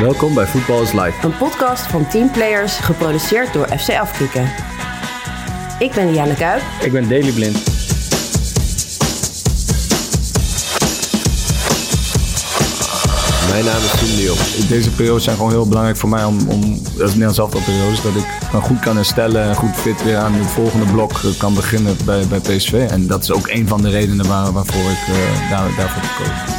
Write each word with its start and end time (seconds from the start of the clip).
Welkom 0.00 0.34
bij 0.34 0.46
Voetbal 0.46 0.82
is 0.82 0.92
Live. 0.92 1.14
Een 1.22 1.36
podcast 1.36 1.86
van 1.86 2.08
teamplayers 2.08 2.76
geproduceerd 2.76 3.52
door 3.52 3.66
FC 3.78 3.90
Afkikken. 3.90 4.52
Ik 5.78 5.92
ben 5.92 6.12
Diana 6.12 6.34
Kuip. 6.34 6.62
Ik 6.80 6.92
ben 6.92 7.08
Daily 7.08 7.32
Blind. 7.32 7.64
Mijn 13.50 13.64
naam 13.64 13.76
is 13.76 13.90
Tim 13.98 14.16
de 14.16 14.22
Jong. 14.22 14.68
Deze 14.68 14.90
periodes 14.90 15.24
zijn 15.24 15.36
gewoon 15.36 15.50
heel 15.50 15.68
belangrijk 15.68 15.96
voor 15.96 16.08
mij 16.08 16.24
om, 16.24 16.38
om 16.48 16.60
dat 16.82 17.08
is 17.08 17.10
Nederlands 17.10 17.38
elftal 17.38 17.60
periodes, 17.60 18.02
dat 18.02 18.14
ik 18.14 18.26
dan 18.52 18.62
goed 18.62 18.80
kan 18.80 18.96
herstellen 18.96 19.42
en 19.42 19.54
goed 19.54 19.76
fit 19.76 20.02
weer 20.02 20.16
aan 20.16 20.34
het 20.34 20.50
volgende 20.50 20.92
blok 20.92 21.12
eh, 21.12 21.38
kan 21.38 21.54
beginnen 21.54 21.96
bij, 22.04 22.26
bij 22.26 22.40
PSV. 22.40 22.86
En 22.90 23.06
dat 23.06 23.22
is 23.22 23.30
ook 23.30 23.48
een 23.48 23.68
van 23.68 23.82
de 23.82 23.90
redenen 23.90 24.28
waar, 24.28 24.52
waarvoor 24.52 24.90
ik 24.90 25.08
uh, 25.08 25.50
daar, 25.50 25.68
daarvoor 25.76 26.02
gekozen 26.02 26.55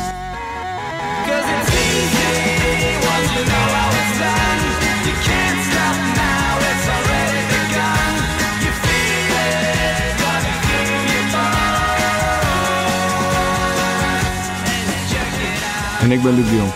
En 16.08 16.14
ik 16.14 16.22
ben 16.24 16.36
Luc 16.36 16.50
de 16.50 16.56
Jong. 16.56 16.72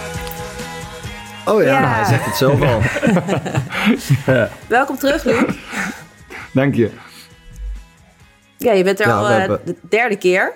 Oh 1.46 1.64
ja, 1.64 1.80
Ja. 1.82 1.94
hij 1.96 2.06
zegt 2.06 2.26
het 2.26 2.36
zelf 2.36 2.62
al. 2.62 2.82
Welkom 4.68 4.98
terug, 4.98 5.24
Luc. 5.24 5.42
Dank 6.54 6.76
je. 6.76 6.90
Ja, 8.58 8.72
je 8.72 8.84
bent 8.84 9.00
er 9.00 9.08
Ja, 9.08 9.18
al 9.18 9.28
eh, 9.30 9.38
hebben- 9.38 9.62
de 9.66 9.76
derde 9.90 10.16
keer. 10.16 10.54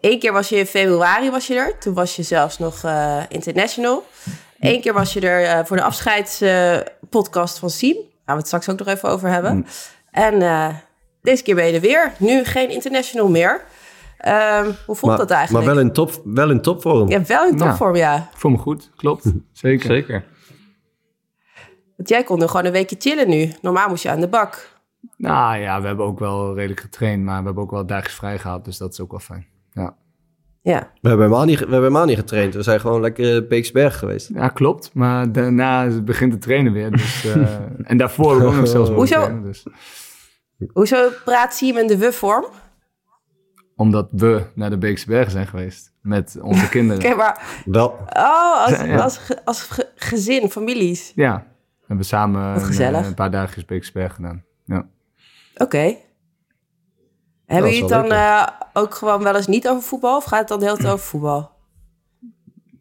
Eén 0.00 0.18
keer 0.18 0.32
was 0.32 0.48
je 0.48 0.56
in 0.56 0.66
februari 0.66 1.30
was 1.30 1.46
je 1.46 1.54
er. 1.54 1.78
Toen 1.78 1.94
was 1.94 2.16
je 2.16 2.22
zelfs 2.22 2.58
nog 2.58 2.84
eh, 2.84 3.16
international. 3.28 4.06
Eén 4.60 4.80
keer 4.80 4.92
was 4.92 5.12
je 5.12 5.20
er 5.20 5.44
eh, 5.44 5.64
voor 5.64 5.76
de 5.76 5.82
afscheidspodcast 5.82 7.58
van 7.58 7.70
Siem. 7.70 7.94
Daar 7.94 8.04
gaan 8.24 8.34
we 8.34 8.38
het 8.38 8.46
straks 8.46 8.68
ook 8.68 8.78
nog 8.78 8.88
even 8.88 9.08
over 9.08 9.28
hebben. 9.28 9.66
En 10.10 10.42
eh, 10.42 10.68
deze 11.22 11.42
keer 11.42 11.54
ben 11.54 11.66
je 11.66 11.72
er 11.72 11.80
weer. 11.80 12.12
Nu 12.18 12.44
geen 12.44 12.70
international 12.70 13.28
meer. 13.28 13.60
Ehm, 14.20 14.64
hoe 14.64 14.96
voelt 14.96 15.00
Maar, 15.02 15.16
dat 15.16 15.28
maar 15.28 15.38
eigenlijk? 15.38 15.66
wel 15.66 15.78
in, 15.78 15.92
top, 15.92 16.20
wel 16.24 16.50
in 16.50 16.60
topvorm. 16.60 17.08
Ja, 17.08 17.22
wel 17.24 17.46
in 17.48 17.56
topvorm, 17.56 17.96
ja. 17.96 18.28
Voel 18.34 18.50
me 18.50 18.58
goed, 18.58 18.90
klopt. 18.96 19.32
Zeker. 19.52 19.86
Zeker. 19.86 20.24
Want 21.96 22.08
jij 22.08 22.24
kon 22.24 22.42
er 22.42 22.48
gewoon 22.48 22.64
een 22.64 22.72
weekje 22.72 22.96
chillen 22.98 23.28
nu. 23.28 23.52
Normaal 23.62 23.88
moest 23.88 24.02
je 24.02 24.10
aan 24.10 24.20
de 24.20 24.28
bak. 24.28 24.78
Nou 25.16 25.56
ja, 25.58 25.80
we 25.80 25.86
hebben 25.86 26.06
ook 26.06 26.18
wel 26.18 26.54
redelijk 26.54 26.80
getraind, 26.80 27.24
maar 27.24 27.38
we 27.38 27.44
hebben 27.44 27.62
ook 27.62 27.70
wel 27.70 27.86
dagjes 27.86 28.14
vrij 28.14 28.38
gehad, 28.38 28.64
dus 28.64 28.78
dat 28.78 28.92
is 28.92 29.00
ook 29.00 29.10
wel 29.10 29.20
fijn. 29.20 29.46
Ja, 29.72 29.96
Ja. 30.62 30.90
We, 31.00 31.08
hebben 31.08 31.26
helemaal 31.26 31.46
niet, 31.46 31.58
we 31.58 31.62
hebben 31.64 31.82
helemaal 31.82 32.04
niet 32.04 32.18
getraind. 32.18 32.54
We 32.54 32.62
zijn 32.62 32.80
gewoon 32.80 33.00
lekker 33.00 33.36
in 33.36 33.48
Beeksberg 33.48 33.98
geweest. 33.98 34.30
ja 34.34 34.48
klopt. 34.48 34.90
Maar 34.94 35.32
daarna 35.32 36.00
begint 36.00 36.32
het 36.32 36.42
trainen 36.42 36.72
weer. 36.72 36.90
Dus, 36.90 37.24
eh, 37.24 37.56
en 37.90 37.96
daarvoor 37.96 38.42
ook 38.42 38.54
nog 38.54 38.68
zelfs 38.68 38.90
Hoezo? 38.90 39.14
trainen, 39.14 39.42
Dus. 39.42 39.66
Hoezo 40.72 41.08
praat 41.24 41.54
Siem 41.54 41.76
in 41.76 41.86
de 41.86 41.98
we-vorm? 41.98 42.44
Omdat 43.80 44.08
we 44.10 44.46
naar 44.54 44.70
de 44.70 44.78
Beekse 44.78 45.06
Bergen 45.06 45.30
zijn 45.32 45.46
geweest 45.46 45.92
met 46.00 46.38
onze 46.42 46.68
kinderen. 46.76 47.04
Oké, 47.04 47.14
maar... 47.14 47.62
Wel, 47.64 47.88
Oh, 48.12 48.66
als, 48.66 48.80
Ja. 48.80 48.98
als, 48.98 49.20
als 49.44 49.60
ge- 49.62 49.90
gezin, 49.94 50.50
families. 50.50 51.12
Ja, 51.14 51.46
we 51.78 51.84
hebben 51.86 52.06
samen 52.06 52.42
een, 52.42 52.94
eh, 52.94 53.06
een 53.06 53.14
paar 53.14 53.30
dagjes 53.30 53.64
Beekse 53.64 53.92
Bergen 53.92 54.14
gedaan. 54.14 54.44
Ja. 54.64 54.86
Oké. 55.56 55.96
Hebben 57.46 57.70
jullie 57.70 57.80
het 57.80 57.88
dan 57.88 58.10
eh, 58.10 58.46
ook 58.72 58.94
gewoon 58.94 59.22
wel 59.22 59.36
eens 59.36 59.46
niet 59.46 59.68
over 59.68 59.82
voetbal? 59.82 60.16
Of 60.16 60.24
gaat 60.24 60.38
het 60.38 60.48
dan 60.48 60.62
hele 60.62 60.76
tijd 60.76 60.92
over 60.92 61.06
voetbal? 61.06 61.50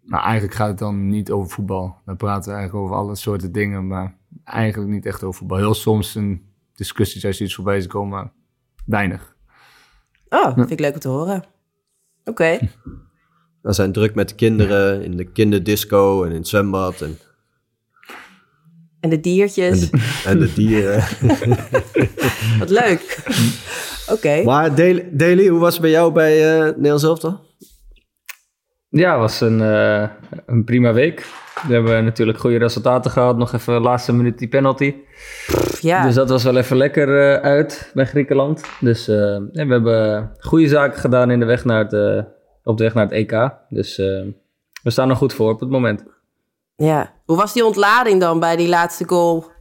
Maar 0.04 0.24
eigenlijk 0.24 0.54
gaat 0.54 0.68
het 0.68 0.78
dan 0.78 1.08
niet 1.08 1.32
over 1.32 1.50
voetbal. 1.50 1.96
We 2.06 2.16
praten 2.16 2.54
eigenlijk 2.54 2.84
over 2.84 2.96
alle 2.98 3.16
soorten 3.16 3.52
dingen, 3.52 3.88
maar 3.88 4.16
eigenlijk 4.44 4.92
niet 4.92 5.06
echt 5.06 5.24
over 5.24 5.40
voetbal. 5.40 5.58
Heel 5.58 5.74
soms 5.74 6.16
een 6.16 6.46
discussie 6.74 7.26
als 7.28 7.38
je 7.38 7.44
iets 7.44 7.56
voorbij 7.56 7.78
is 7.78 7.88
komen, 7.88 8.10
maar 8.20 8.32
weinig. 8.86 9.38
Oh, 10.30 10.54
vind 10.56 10.72
ik 10.72 10.80
leuk 10.80 10.94
om 10.94 11.00
te 11.00 11.08
horen. 11.08 11.44
Oké. 12.26 12.60
we 13.62 13.74
zijn 13.74 13.92
druk 13.92 14.16
met 14.16 14.30
de 14.30 14.36
kinderen 14.36 15.04
in 15.04 15.18
de 15.18 15.24
kinderdisco 15.32 16.24
en 16.24 16.30
in 16.30 16.36
het 16.38 16.48
zwembad 16.48 17.02
en, 17.02 17.18
En 19.00 19.10
de 19.10 19.16
en, 19.16 19.22
diertjes. 19.22 19.90
de, 19.90 20.22
en 20.26 20.40
de 20.40 20.54
dieren. 20.54 21.04
Wat 22.60 22.70
leuk. 22.70 23.24
Oké. 24.12 24.44
maar 24.44 24.76
Daily, 25.12 25.48
hoe 25.48 25.60
was 25.60 25.74
het 25.74 25.82
bij 25.82 25.92
jou 25.92 26.12
bij 26.14 26.58
eh 26.58 26.66
Nederlands 26.66 27.04
Elftal? 27.04 27.48
Ja, 28.90 29.12
het 29.12 29.20
was 29.20 29.42
een, 29.42 29.62
eh, 29.62 30.10
een 30.46 30.64
prima 30.64 30.94
week. 30.94 31.26
We 31.68 31.74
hebben 31.74 32.04
natuurlijk 32.04 32.40
goede 32.40 32.58
resultaten 32.58 33.12
gehad. 33.12 33.38
Nog 33.38 33.54
even 33.54 33.74
de 33.74 33.80
laatste 33.80 34.14
minuut 34.14 34.38
die 34.38 34.48
penalty. 34.48 34.96
Ja. 35.82 36.04
Dus 36.04 36.16
dat 36.16 36.30
was 36.30 36.44
wel 36.44 36.58
even 36.58 36.78
lekker 36.78 37.34
eh, 37.34 37.42
uit 37.42 37.92
bij 37.94 38.06
Griekenland. 38.06 38.64
Dus 38.80 39.08
eh, 39.08 39.16
we 39.52 39.66
hebben 39.68 40.32
goede 40.40 40.68
zaken 40.68 41.00
gedaan 41.00 41.32
in 41.32 41.40
de 41.40 41.46
weg 41.46 41.66
naar 41.66 41.84
het, 41.84 41.94
eh, 41.94 42.24
op 42.64 42.78
de 42.78 42.84
weg 42.84 42.94
naar 42.94 43.04
het 43.04 43.14
EK. 43.14 43.52
Dus 43.70 43.98
we 44.84 44.90
staan 44.90 45.10
er 45.10 45.16
goed 45.16 45.34
voor 45.34 45.52
op 45.52 45.60
het 45.60 45.70
moment. 45.70 46.04
ja. 46.76 47.18
Hoe 47.26 47.38
was 47.38 47.54
die 47.54 47.66
ontlading 47.66 48.20
dan 48.20 48.40
bij 48.40 48.56
die 48.56 48.68
laatste 48.70 49.08
goal? 49.08 49.52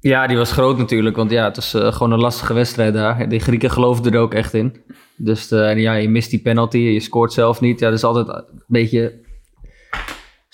Ja, 0.00 0.26
die 0.26 0.36
was 0.36 0.52
groot 0.52 0.78
natuurlijk. 0.78 1.16
Want 1.16 1.30
ja, 1.30 1.44
het 1.44 1.56
was 1.56 1.70
gewoon 1.94 2.12
een 2.12 2.20
lastige 2.20 2.54
wedstrijd 2.54 2.94
daar. 2.94 3.28
Die 3.28 3.40
Grieken 3.40 3.70
geloofden 3.70 4.12
er 4.12 4.20
ook 4.20 4.34
echt 4.34 4.54
in. 4.54 4.82
Dus 5.16 5.48
ja, 5.48 5.94
je 5.94 6.08
mist 6.08 6.30
die 6.30 6.42
penalty. 6.42 6.78
Je 6.78 7.00
scoort 7.00 7.32
zelf 7.32 7.60
niet. 7.60 7.78
Ja, 7.80 7.88
dat 7.88 7.98
is 7.98 8.04
altijd 8.04 8.28
een 8.28 8.64
beetje 8.66 9.21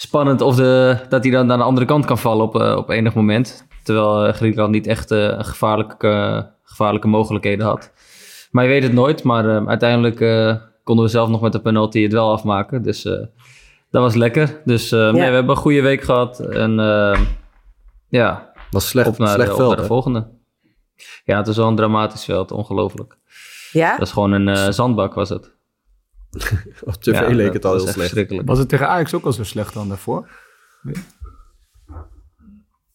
spannend 0.00 0.40
of 0.40 0.56
de, 0.56 0.96
dat 1.08 1.22
hij 1.22 1.32
dan 1.32 1.52
aan 1.52 1.58
de 1.58 1.64
andere 1.64 1.86
kant 1.86 2.04
kan 2.04 2.18
vallen 2.18 2.44
op, 2.44 2.60
eh, 2.60 2.76
op 2.76 2.88
enig 2.90 3.14
moment. 3.14 3.66
Terwijl 3.82 4.26
eh, 4.26 4.32
Griekenland 4.34 4.70
niet 4.72 4.86
echt 4.86 5.10
eh, 5.10 5.34
gevaarlijke, 5.38 6.46
gevaarlijke 6.62 7.08
mogelijkheden 7.08 7.66
had. 7.66 7.92
Maar 8.50 8.64
je 8.64 8.70
weet 8.70 8.82
het 8.82 8.92
nooit. 8.92 9.22
Maar 9.22 9.56
eh, 9.56 9.66
uiteindelijk 9.66 10.20
eh, 10.20 10.54
konden 10.84 11.04
we 11.04 11.10
zelf 11.10 11.28
nog 11.28 11.40
met 11.40 11.52
de 11.52 11.60
penalty 11.60 12.02
het 12.02 12.12
wel 12.12 12.32
afmaken. 12.32 12.82
Dus 12.82 13.04
eh, 13.04 13.12
dat 13.90 14.02
was 14.02 14.14
lekker. 14.14 14.60
Dus 14.64 14.92
eh, 14.92 14.98
nee, 15.00 15.12
we 15.12 15.34
hebben 15.34 15.48
een 15.50 15.56
goede 15.56 15.82
week 15.82 16.02
gehad. 16.02 16.40
En 16.40 16.80
eh, 16.80 17.20
ja, 18.08 18.52
Was 18.70 18.88
slecht, 18.88 19.08
op 19.08 19.18
naar, 19.18 19.28
slecht 19.28 19.46
de, 19.46 19.52
op 19.52 19.58
veld, 19.58 19.70
naar 19.70 19.80
de 19.80 19.86
volgende. 19.86 20.26
Ja, 21.24 21.36
het 21.36 21.46
is 21.46 21.56
wel 21.56 21.68
een 21.68 21.76
dramatisch 21.76 22.24
veld, 22.24 22.52
ongelooflijk. 22.52 23.16
Ja? 23.72 23.90
Dat 23.96 24.06
is 24.06 24.12
gewoon 24.12 24.32
een 24.32 24.72
zandbak, 24.72 25.14
was 25.14 25.28
het. 25.28 25.56
Op 26.84 26.94
tv 26.94 27.12
Ja, 27.12 27.28
leek 27.28 27.52
het 27.52 27.64
al 27.64 27.72
was 27.72 27.94
heel 27.94 28.02
echt 28.02 28.10
slecht. 28.10 28.44
Was 28.44 28.58
het 28.58 28.68
tegen 28.68 28.88
Ajax 28.88 29.14
ook 29.14 29.24
al 29.24 29.32
zo 29.32 29.44
slecht 29.44 29.74
dan 29.74 29.88
daarvoor? 29.88 30.28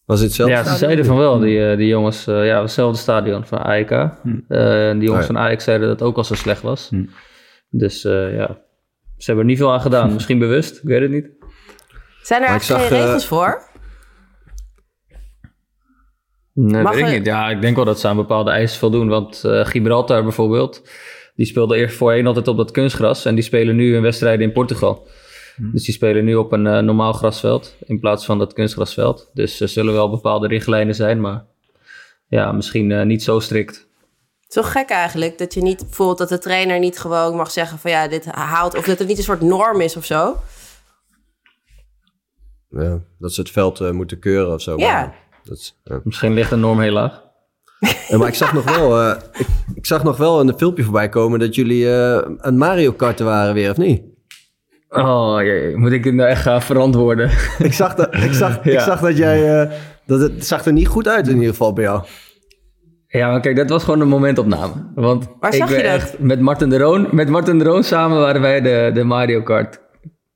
Was 0.04 0.20
het 0.20 0.32
zelf? 0.32 0.50
Ja, 0.50 0.64
ze 0.64 0.76
zeiden 0.76 1.04
van 1.04 1.16
wel, 1.16 1.38
die, 1.38 1.70
eh, 1.70 1.76
die 1.76 1.86
jongens, 1.86 2.26
eh, 2.26 2.46
ja, 2.46 2.60
hetzelfde 2.60 2.98
stadion 2.98 3.44
van 3.46 3.58
AEK. 3.58 3.90
Eh, 3.90 4.10
die 4.22 5.02
jongens 5.02 5.08
Oh 5.10 5.16
ja. 5.20 5.22
van 5.22 5.38
Ajax 5.38 5.64
zeiden 5.64 5.88
dat 5.88 5.98
het 5.98 6.08
ook 6.08 6.16
al 6.16 6.24
zo 6.24 6.34
slecht 6.34 6.62
was. 6.62 6.88
Hm. 6.88 7.04
Dus 7.70 8.04
eh, 8.04 8.36
ja, 8.36 8.46
ze 9.16 9.24
hebben 9.24 9.44
er 9.44 9.50
niet 9.50 9.58
veel 9.58 9.72
aan 9.72 9.80
gedaan. 9.80 10.12
Misschien 10.14 10.38
bewust, 10.38 10.76
ik 10.76 10.82
weet 10.88 11.00
het 11.00 11.10
niet. 11.10 11.28
Zijn 12.22 12.42
er 12.42 12.48
Maar 12.48 12.56
ik 12.56 12.62
eigenlijk 12.68 12.88
geen 12.88 12.98
zag, 12.98 13.06
regels 13.06 13.26
voor? 13.26 13.62
Nee, 16.52 16.82
Mag 16.82 16.92
weet 16.94 17.00
ik 17.02 17.08
er- 17.08 17.18
niet. 17.18 17.26
Ja, 17.26 17.50
ik 17.50 17.60
denk 17.60 17.76
wel 17.76 17.84
dat 17.84 18.00
ze 18.00 18.08
aan 18.08 18.16
bepaalde 18.16 18.50
eisen 18.50 18.78
voldoen. 18.78 19.08
Want 19.08 19.44
eh, 19.44 19.64
Gibraltar 19.66 20.22
bijvoorbeeld, 20.22 20.88
die 21.34 21.46
speelde 21.46 21.76
eerst 21.76 21.96
voorheen 21.96 22.26
altijd 22.26 22.48
op 22.48 22.56
dat 22.56 22.70
kunstgras. 22.70 23.24
En 23.24 23.34
die 23.34 23.44
spelen 23.44 23.76
nu 23.76 23.92
hun 23.92 24.02
wedstrijden 24.02 24.46
in 24.46 24.52
Portugal. 24.52 25.08
Dus 25.56 25.84
die 25.84 25.94
spelen 25.94 26.24
nu 26.24 26.34
op 26.34 26.52
een 26.52 26.66
eh, 26.66 26.78
normaal 26.78 27.12
grasveld 27.12 27.76
in 27.84 28.00
plaats 28.00 28.24
van 28.24 28.38
dat 28.38 28.52
kunstgrasveld. 28.52 29.30
Dus 29.34 29.60
er 29.60 29.68
zullen 29.68 29.92
wel 29.92 30.10
bepaalde 30.10 30.48
richtlijnen 30.48 30.94
zijn, 30.94 31.20
maar 31.20 31.44
ja, 32.28 32.52
misschien 32.52 32.92
eh, 32.92 33.04
niet 33.04 33.22
zo 33.22 33.40
strikt. 33.40 33.88
Zo 34.48 34.62
gek 34.62 34.88
eigenlijk 34.88 35.38
dat 35.38 35.54
je 35.54 35.62
niet 35.62 35.78
bijvoorbeeld 35.78 36.18
dat 36.18 36.28
de 36.28 36.38
trainer 36.38 36.78
niet 36.78 36.98
gewoon 36.98 37.36
mag 37.36 37.50
zeggen 37.50 37.78
van 37.78 37.90
ja, 37.90 38.08
dit 38.08 38.24
haalt. 38.24 38.76
Of 38.76 38.84
dat 38.84 38.98
het 38.98 39.08
niet 39.08 39.18
een 39.18 39.24
soort 39.24 39.40
norm 39.40 39.80
is 39.80 39.96
of 39.96 40.04
zo. 40.04 40.36
Ja, 42.68 43.00
dat 43.18 43.32
ze 43.32 43.40
het 43.40 43.50
veld 43.50 43.80
eh, 43.80 43.90
moeten 43.90 44.18
keuren 44.18 44.54
of 44.54 44.60
zo. 44.60 44.76
Ja. 44.76 45.00
maar 45.00 45.16
Dat 45.44 45.56
is, 45.56 45.80
ja. 45.84 46.00
Misschien 46.04 46.34
ligt 46.34 46.50
de 46.50 46.56
norm 46.56 46.80
heel 46.80 46.92
laag. 46.92 47.23
Ja, 48.08 48.18
maar 48.18 48.28
ik 48.28 48.34
zag 48.34 48.52
nog 48.52 48.76
wel, 48.76 49.00
eh, 49.00 49.16
ik, 49.38 49.46
ik 49.74 49.86
zag 49.86 50.04
nog 50.04 50.16
wel 50.16 50.40
een 50.40 50.54
filmpje 50.56 50.82
voorbij 50.82 51.08
komen 51.08 51.38
dat 51.38 51.54
jullie 51.54 51.90
eh 51.92 52.18
een 52.38 52.56
Mario 52.58 52.92
karten 52.92 53.26
waren 53.26 53.54
weer, 53.54 53.70
of 53.70 53.76
niet? 53.76 54.02
Oh 54.88 55.36
jee, 55.42 55.76
moet 55.76 55.92
ik 55.92 56.04
het 56.04 56.14
nou 56.14 56.28
echt 56.28 56.42
gaan 56.42 56.62
verantwoorden? 56.62 57.30
Ik 57.58 57.72
zag 57.72 57.94
dat, 57.94 58.14
ik 58.14 58.32
zag, 58.32 58.64
ik 58.64 58.80
zag 58.90 59.00
dat 59.00 59.16
jij, 59.16 59.60
eh, 59.62 59.70
dat 60.06 60.20
het 60.20 60.46
zag 60.46 60.64
er 60.64 60.72
niet 60.72 60.88
goed 60.88 61.08
uit 61.08 61.28
in 61.28 61.34
ieder 61.34 61.48
geval 61.50 61.72
bij 61.72 61.84
jou. 61.84 62.02
Ja, 63.06 63.30
maar 63.30 63.40
kijk, 63.40 63.56
dat 63.56 63.68
was 63.68 63.84
gewoon 63.84 64.00
een 64.00 64.08
momentopname. 64.08 64.72
Want 64.94 65.28
Waar 65.40 65.52
ik 65.54 65.58
zag 65.58 65.68
je 65.68 65.74
ben 65.74 65.84
dat? 65.84 65.92
echt 65.94 66.18
met 66.18 66.40
Martin 66.40 66.68
de 66.68 66.78
Roon, 66.78 67.08
met 67.10 67.28
Martin 67.28 67.58
de 67.58 67.64
Roon 67.64 67.84
samen 67.84 68.18
waren 68.20 68.40
wij 68.40 68.60
de, 68.60 68.90
de 68.94 69.04
Mario 69.04 69.42
Kart 69.42 69.80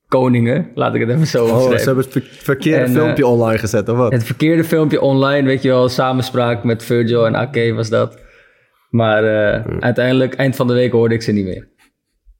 koningen. 0.09 0.71
Laat 0.75 0.95
ik 0.95 1.01
het 1.01 1.11
even 1.11 1.27
zo 1.27 1.45
Oh, 1.45 1.51
omschrijven. 1.53 1.79
ze 1.79 1.85
hebben 1.87 2.05
het 2.05 2.13
ver- 2.13 2.29
verkeerde 2.45 2.85
En, 2.85 2.93
filmpje 2.93 3.23
eh, 3.23 3.31
online 3.31 3.59
gezet, 3.59 3.89
of 3.89 3.97
wat? 3.97 4.13
Het 4.13 4.25
verkeerde 4.25 4.65
filmpje 4.65 5.01
online, 5.01 5.47
weet 5.47 5.63
je 5.63 5.69
wel, 5.69 5.89
samenspraak 5.89 6.65
met 6.65 6.85
Virgil 6.85 7.27
en 7.27 7.37
Ake 7.37 7.73
was 7.75 7.89
dat. 7.89 8.19
Maar 8.91 9.25
eh, 9.25 9.65
uiteindelijk, 9.81 10.35
eind 10.35 10.57
van 10.57 10.67
de 10.67 10.73
week 10.73 10.93
hoorde 10.93 11.15
ik 11.15 11.23
ze 11.23 11.33
niet 11.33 11.45
meer. 11.45 11.69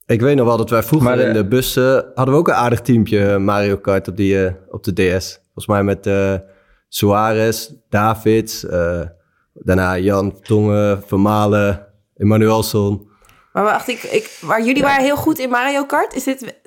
Ik 0.07 0.21
weet 0.21 0.37
nog 0.37 0.47
wel 0.47 0.57
dat 0.57 0.71
wij 0.71 0.83
vroeger 0.83 1.09
Maar 1.09 1.19
de- 1.19 1.25
in 1.25 1.33
de 1.33 1.45
bus 1.47 1.77
eh, 1.77 1.85
hadden 2.15 2.35
we 2.35 2.41
ook 2.41 2.49
een 2.49 2.55
aardig 2.55 2.81
teampje 2.81 3.27
eh, 3.27 3.37
Mario 3.37 3.77
Kart 3.77 4.09
op, 4.09 4.17
die, 4.17 4.45
eh, 4.45 4.53
op 4.69 4.85
de 4.85 4.93
DS. 4.93 5.41
Volgens 5.45 5.67
mij 5.67 5.83
met 5.83 6.07
eh 6.07 6.35
Suarez, 6.89 7.71
Davids, 7.89 8.67
eh, 8.67 9.01
daarna 9.53 9.99
Jan 9.99 10.41
Tongen, 10.41 11.03
Vermalen, 11.07 11.87
Emmanuelson. 12.17 13.07
Maar 13.53 13.65
wacht, 13.65 13.89
ik, 13.89 14.03
ik, 14.03 14.39
maar 14.43 14.63
jullie 14.65 14.83
waren 14.83 15.05
heel 15.05 15.17
goed 15.17 15.39
in 15.39 15.49
Mario 15.51 15.85
Kart. 15.85 16.15
Is, 16.15 16.25
dit, 16.25 16.61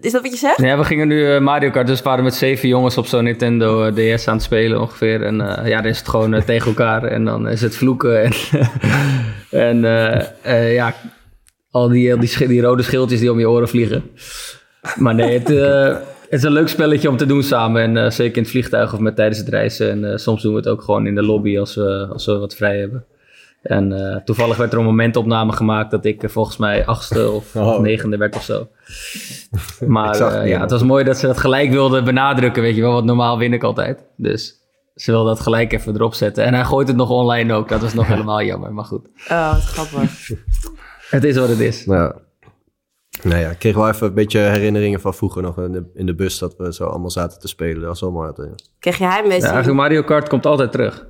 is 0.00 0.12
dat 0.12 0.22
wat 0.22 0.30
je 0.30 0.36
zegt? 0.38 0.60
Ja, 0.60 0.78
we 0.78 0.84
gingen 0.84 1.08
nu 1.08 1.32
eh, 1.32 1.40
Mario 1.40 1.70
Kart, 1.70 1.86
dus 1.86 1.98
we 1.98 2.04
waren 2.04 2.24
met 2.24 2.34
zeven 2.34 2.68
jongens 2.68 2.98
op 2.98 3.06
zo'n 3.06 3.24
Nintendo 3.24 3.82
eh, 3.84 4.16
DS 4.16 4.28
aan 4.28 4.34
het 4.34 4.42
spelen 4.42 4.80
ongeveer. 4.80 5.22
En 5.22 5.40
eh, 5.40 5.68
ja, 5.68 5.80
dan 5.80 5.90
is 5.90 5.98
het 5.98 6.08
gewoon 6.08 6.44
tegen 6.44 6.66
elkaar 6.66 7.04
en 7.04 7.24
dan 7.24 7.48
is 7.48 7.60
het 7.60 7.76
vloeken. 7.76 8.22
En, 8.22 8.32
en 9.50 9.84
eh, 9.84 10.26
eh, 10.42 10.74
ja, 10.74 10.94
al 11.70 11.88
die, 11.88 12.14
al 12.14 12.20
die, 12.46 12.60
rode 12.60 12.82
schildjes 12.82 13.20
die 13.20 13.32
om 13.32 13.38
je 13.38 13.50
oren 13.50 13.68
vliegen. 13.68 14.10
Maar 14.96 15.14
nee, 15.14 15.38
het, 15.38 15.48
het 16.28 16.38
is 16.38 16.42
een 16.42 16.52
leuk 16.52 16.68
spelletje 16.68 17.08
om 17.08 17.16
te 17.16 17.26
doen 17.26 17.42
samen. 17.42 17.82
En 17.82 17.96
eh, 17.96 18.10
zeker 18.10 18.36
in 18.36 18.42
het 18.42 18.50
vliegtuig 18.50 18.92
of 18.92 18.98
met 18.98 19.16
tijdens 19.16 19.38
het 19.38 19.48
reizen. 19.48 20.04
En 20.04 20.18
soms 20.18 20.42
doen 20.42 20.52
we 20.52 20.58
het 20.58 20.68
ook 20.68 20.82
gewoon 20.82 21.06
in 21.06 21.14
de 21.14 21.22
lobby 21.22 21.58
als 21.58 21.74
we, 21.74 22.08
als 22.12 22.26
we 22.26 22.38
wat 22.38 22.54
vrij 22.54 22.78
hebben. 22.78 23.04
En 23.62 23.92
eh, 23.92 24.16
toevallig 24.24 24.56
werd 24.56 24.72
er 24.72 24.78
een 24.78 24.84
momentopname 24.84 25.52
gemaakt 25.52 25.90
dat 25.90 26.04
ik 26.04 26.22
volgens 26.26 26.56
mij 26.56 26.86
achtste 26.86 27.30
of 27.30 27.56
Oh. 27.56 27.80
negende 27.80 28.16
werd 28.16 28.36
of 28.36 28.42
zo. 28.42 28.68
Maar 29.86 30.08
het 30.08 30.20
eh, 30.20 30.48
ja, 30.48 30.60
het 30.60 30.70
was 30.70 30.82
mooi 30.82 31.04
dat 31.04 31.18
ze 31.18 31.26
dat 31.26 31.38
gelijk 31.38 31.70
wilden 31.70 32.04
benadrukken, 32.04 32.62
weet 32.62 32.74
je 32.74 32.80
wel. 32.80 32.92
Want 32.92 33.04
normaal 33.04 33.38
win 33.38 33.52
ik 33.52 33.62
altijd. 33.62 34.04
Dus 34.16 34.54
ze 34.94 35.10
wilden 35.10 35.34
dat 35.34 35.42
gelijk 35.42 35.72
even 35.72 35.94
erop 35.94 36.14
zetten. 36.14 36.44
En 36.44 36.54
hij 36.54 36.64
gooit 36.64 36.88
het 36.88 36.96
nog 36.96 37.10
online 37.10 37.54
ook. 37.54 37.68
Dat 37.68 37.80
was 37.80 37.94
nog 37.94 38.06
helemaal 38.14 38.42
jammer, 38.42 38.74
maar 38.74 38.84
goed. 38.84 39.08
Oh, 39.30 39.52
wat 39.52 39.62
grappig. 39.62 40.30
Het 41.10 41.24
is 41.24 41.36
wat 41.36 41.48
het 41.48 41.60
is. 41.60 41.86
Nou, 41.86 42.14
nou 43.22 43.40
ja, 43.40 43.50
ik 43.50 43.58
kreeg 43.58 43.74
wel 43.74 43.88
even 43.88 44.06
een 44.06 44.14
beetje 44.14 44.38
herinneringen 44.38 45.00
van 45.00 45.14
vroeger 45.14 45.42
nog 45.42 45.58
in 45.58 45.72
de, 45.72 45.90
in 45.94 46.06
de 46.06 46.14
bus 46.14 46.38
dat 46.38 46.56
we 46.56 46.74
zo 46.74 46.84
allemaal 46.84 47.10
zaten 47.10 47.40
te 47.40 47.48
spelen. 47.48 47.80
Dat 47.80 47.88
was 47.88 48.00
wel 48.00 48.10
mooi. 48.10 48.32
Kreeg 48.78 48.98
je 48.98 49.04
heimwee? 49.04 49.38
Ja, 49.38 49.44
eigenlijk 49.44 49.76
Mario 49.76 50.02
Kart 50.02 50.28
komt 50.28 50.46
altijd 50.46 50.72
terug. 50.72 51.06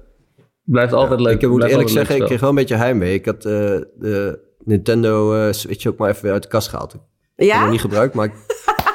Blijft 0.62 0.92
altijd 0.92 1.20
leuk. 1.20 1.42
ik 1.42 1.48
moet 1.48 1.64
eerlijk 1.64 1.88
zeggen, 1.88 2.16
ik 2.16 2.24
kreeg 2.24 2.40
wel 2.40 2.48
een 2.48 2.54
beetje 2.54 2.76
heimwee. 2.76 3.14
Ik 3.14 3.24
had 3.24 3.36
eh, 3.36 3.42
de 3.98 4.38
Nintendo 4.64 5.34
eh, 5.34 5.52
Switch 5.52 5.86
ook 5.86 5.96
maar 5.96 6.10
even 6.10 6.22
weer 6.22 6.32
uit 6.32 6.42
de 6.42 6.48
kast 6.48 6.68
gehaald. 6.68 6.96
Ik 7.36 7.46
heb 7.46 7.48
hem 7.48 7.56
Ja? 7.56 7.60
nog 7.62 7.70
niet 7.70 7.80
gebruikt, 7.80 8.14
maar 8.14 8.24
ik, 8.26 8.32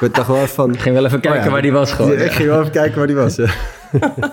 ik 0.00 0.14
dacht 0.14 0.26
wel 0.28 0.36
even 0.36 0.48
van... 0.48 0.72
Ik 0.72 0.80
ging 0.80 0.94
wel 0.94 1.04
even 1.04 1.20
kijken 1.20 1.38
Oh 1.40 1.46
ja. 1.46 1.50
waar 1.52 1.62
die 1.62 1.72
was 1.72 1.92
gewoon. 1.92 2.12
ik 2.12 2.30
ging 2.32 2.48
wel 2.48 2.60
even 2.60 2.72
kijken 2.72 2.98
waar 2.98 3.06
die 3.06 3.16
was. 3.16 3.36
ja. 3.36 3.46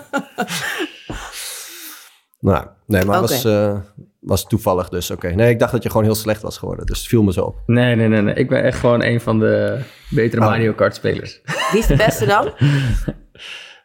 nou, 2.40 2.66
nee, 2.86 3.04
maar 3.04 3.20
het 3.20 3.30
was, 3.30 3.44
eh, 3.44 3.76
was 4.20 4.46
toevallig 4.46 4.88
dus. 4.88 5.10
Oké, 5.10 5.28
nee, 5.34 5.50
ik 5.50 5.58
dacht 5.58 5.72
dat 5.72 5.82
je 5.82 5.88
gewoon 5.90 6.04
heel 6.04 6.14
slecht 6.14 6.42
was 6.42 6.58
geworden. 6.58 6.86
Dus 6.86 6.98
het 6.98 7.06
viel 7.08 7.22
me 7.22 7.32
zo 7.32 7.40
op. 7.44 7.60
Nee, 7.66 7.94
nee, 7.96 8.08
nee, 8.08 8.20
nee. 8.22 8.34
Ik 8.34 8.48
ben 8.48 8.62
echt 8.62 8.78
gewoon 8.78 9.02
een 9.02 9.20
van 9.20 9.38
de 9.38 9.78
betere 10.10 10.42
Oh. 10.42 10.48
Mario 10.48 10.72
Kart 10.72 10.94
spelers. 10.94 11.40
Wie 11.70 11.80
is 11.80 11.86
de 11.86 11.96
beste 11.96 12.26
dan? 12.26 12.52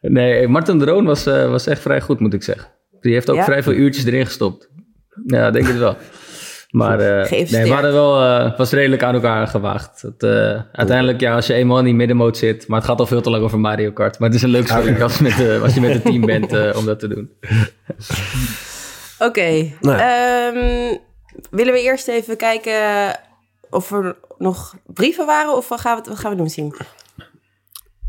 Nee, 0.02 0.48
Martin 0.48 0.80
de 0.80 0.86
Roon 0.86 1.06
was, 1.06 1.26
eh, 1.26 1.50
was 1.50 1.68
echt 1.68 1.82
vrij 1.82 2.02
goed, 2.02 2.20
moet 2.20 2.34
ik 2.34 2.44
zeggen. 2.44 2.68
Die 3.02 3.14
heeft 3.14 3.30
ook 3.30 3.36
Ja? 3.36 3.44
vrij 3.44 3.64
veel 3.64 3.74
uurtjes 3.74 4.06
erin 4.06 4.26
gestopt. 4.26 4.70
Ja, 5.26 5.48
ik 5.48 5.54
denk 5.54 5.68
het 5.68 5.78
wel. 5.78 5.98
Maar 6.76 7.00
eh, 7.00 7.32
nee, 7.32 7.64
we 7.64 7.74
hadden 7.74 7.94
wel, 7.94 8.22
eh, 8.22 8.58
was 8.58 8.72
redelijk 8.72 9.04
aan 9.04 9.14
elkaar 9.14 9.48
gewaagd. 9.48 10.02
Het, 10.02 10.24
eh, 10.24 10.62
uiteindelijk, 10.72 11.20
ja, 11.20 11.36
als 11.36 11.48
je 11.48 11.54
eenmaal 11.54 11.78
in 11.80 11.86
die 11.86 11.94
middenmoot 11.94 12.38
zit, 12.38 12.68
maar 12.68 12.78
het 12.78 12.88
gaat 12.88 13.00
al 13.00 13.06
veel 13.06 13.22
te 13.22 13.30
lang 13.30 13.44
over 13.44 13.60
Mario 13.60 13.92
Kart. 13.92 14.20
Maar 14.20 14.28
het 14.28 14.38
is 14.38 14.44
een 14.44 14.50
leuk 14.50 14.68
spelletje 14.68 15.04
als, 15.04 15.20
met, 15.20 15.40
eh, 15.40 15.62
als 15.62 15.74
je 15.74 15.82
met 15.82 15.96
een 15.96 16.02
team 16.02 16.26
bent 16.26 16.54
eh, 16.54 16.78
om 16.78 16.86
dat 16.86 17.00
te 17.00 17.08
doen. 17.08 17.32
Oké. 19.20 19.72
Nou 19.82 20.00
Ehm, 20.00 20.98
willen 21.50 21.74
we 21.74 21.82
eerst 21.82 22.08
even 22.08 22.38
kijken 22.38 22.74
of 23.70 23.92
er 23.92 24.16
nog 24.38 24.76
brieven 24.86 25.26
waren? 25.26 25.56
Of 25.56 25.70
wat 25.70 25.82
gaan 25.82 26.02
we, 26.02 26.10
wat 26.10 26.20
gaan 26.20 26.32
we 26.32 26.38
doen, 26.38 26.50
Siem? 26.50 26.74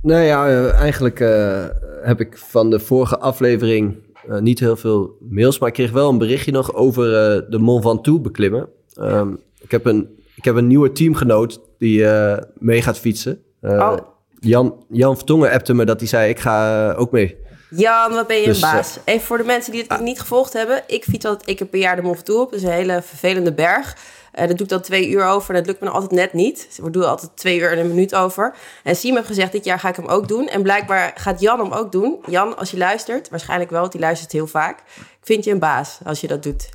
Nou 0.02 0.22
ja, 0.22 0.69
eigenlijk 0.70 1.20
eh, 1.20 1.64
heb 2.02 2.20
ik 2.20 2.38
van 2.38 2.70
de 2.70 2.80
vorige 2.80 3.19
aflevering 3.19 3.96
eh, 4.28 4.38
niet 4.38 4.61
heel 4.61 4.76
veel 4.76 5.17
mails, 5.20 5.58
maar 5.58 5.69
ik 5.69 5.75
kreeg 5.75 5.90
wel 5.90 6.08
een 6.08 6.19
berichtje 6.19 6.52
nog 6.52 6.75
over 6.75 7.05
eh, 7.05 7.43
de 7.50 7.58
Mont 7.58 7.82
Ventoux 7.82 8.20
beklimmen. 8.20 8.69
Ehm, 8.94 9.32
ik, 9.61 9.70
heb 9.70 9.84
een, 9.84 10.08
ik 10.34 10.44
heb 10.44 10.55
een 10.55 10.67
nieuwe 10.67 10.93
teamgenoot 10.93 11.61
die 11.78 12.06
eh, 12.06 12.43
mee 12.58 12.82
gaat 12.82 12.99
fietsen. 12.99 13.43
Oh. 13.61 13.96
Jan, 14.40 14.84
Jan 14.88 15.17
Vertongen 15.17 15.50
appte 15.50 15.75
me 15.75 15.84
dat 15.84 16.00
hij 16.00 16.08
zei, 16.08 16.31
ik 16.31 16.38
ga 16.38 16.93
ook 16.93 17.11
mee. 17.11 17.37
Jan, 17.70 18.12
wat 18.12 18.26
ben 18.26 18.37
je 18.37 18.46
Dus, 18.46 18.62
een 18.62 18.70
baas? 18.70 18.99
Even 19.05 19.26
voor 19.26 19.38
de 19.38 19.44
mensen 19.44 19.73
die 19.73 19.84
het 19.88 20.00
niet 20.00 20.20
gevolgd 20.20 20.52
hebben. 20.52 20.82
Ik 20.87 21.05
fiets 21.05 21.25
altijd 21.25 21.49
één 21.49 21.56
keer 21.56 21.67
per 21.67 21.79
jaar 21.79 21.96
de 21.96 22.02
Mont 22.02 22.17
Ventoux 22.17 22.40
op. 22.40 22.50
Dat 22.50 22.61
is 22.61 22.67
een 22.67 22.72
hele 22.72 23.02
vervelende 23.02 23.52
berg. 23.52 23.96
Eh 24.36 24.46
dat 24.48 24.56
doe 24.56 24.66
ik 24.66 24.72
dan 24.72 24.80
twee 24.80 25.08
uur 25.10 25.24
over. 25.26 25.54
Dat 25.54 25.66
lukt 25.66 25.80
me 25.80 25.88
altijd 25.88 26.10
net 26.10 26.32
niet. 26.32 26.78
We 26.82 26.90
doen 26.90 27.04
altijd 27.08 27.30
twee 27.36 27.58
uur 27.58 27.72
en 27.72 27.78
een 27.78 27.88
minuut 27.88 28.14
over. 28.14 28.54
En 28.82 28.96
Siem 28.96 29.14
heeft 29.14 29.26
gezegd, 29.26 29.52
dit 29.52 29.64
jaar 29.64 29.78
ga 29.78 29.88
ik 29.88 29.96
hem 29.96 30.06
ook 30.06 30.28
doen. 30.28 30.48
En 30.48 30.62
blijkbaar 30.62 31.12
gaat 31.14 31.40
Jan 31.40 31.58
hem 31.60 31.72
ook 31.72 31.92
doen. 31.92 32.18
Jan, 32.26 32.56
als 32.56 32.70
je 32.70 32.76
luistert, 32.76 33.28
waarschijnlijk 33.28 33.70
wel, 33.70 33.80
want 33.80 33.92
die 33.92 34.00
luistert 34.00 34.32
heel 34.32 34.46
vaak. 34.46 34.78
Ik 34.96 35.06
vind 35.22 35.44
je 35.44 35.50
een 35.50 35.58
baas 35.58 35.98
als 36.04 36.20
je 36.20 36.26
dat 36.26 36.42
doet. 36.42 36.68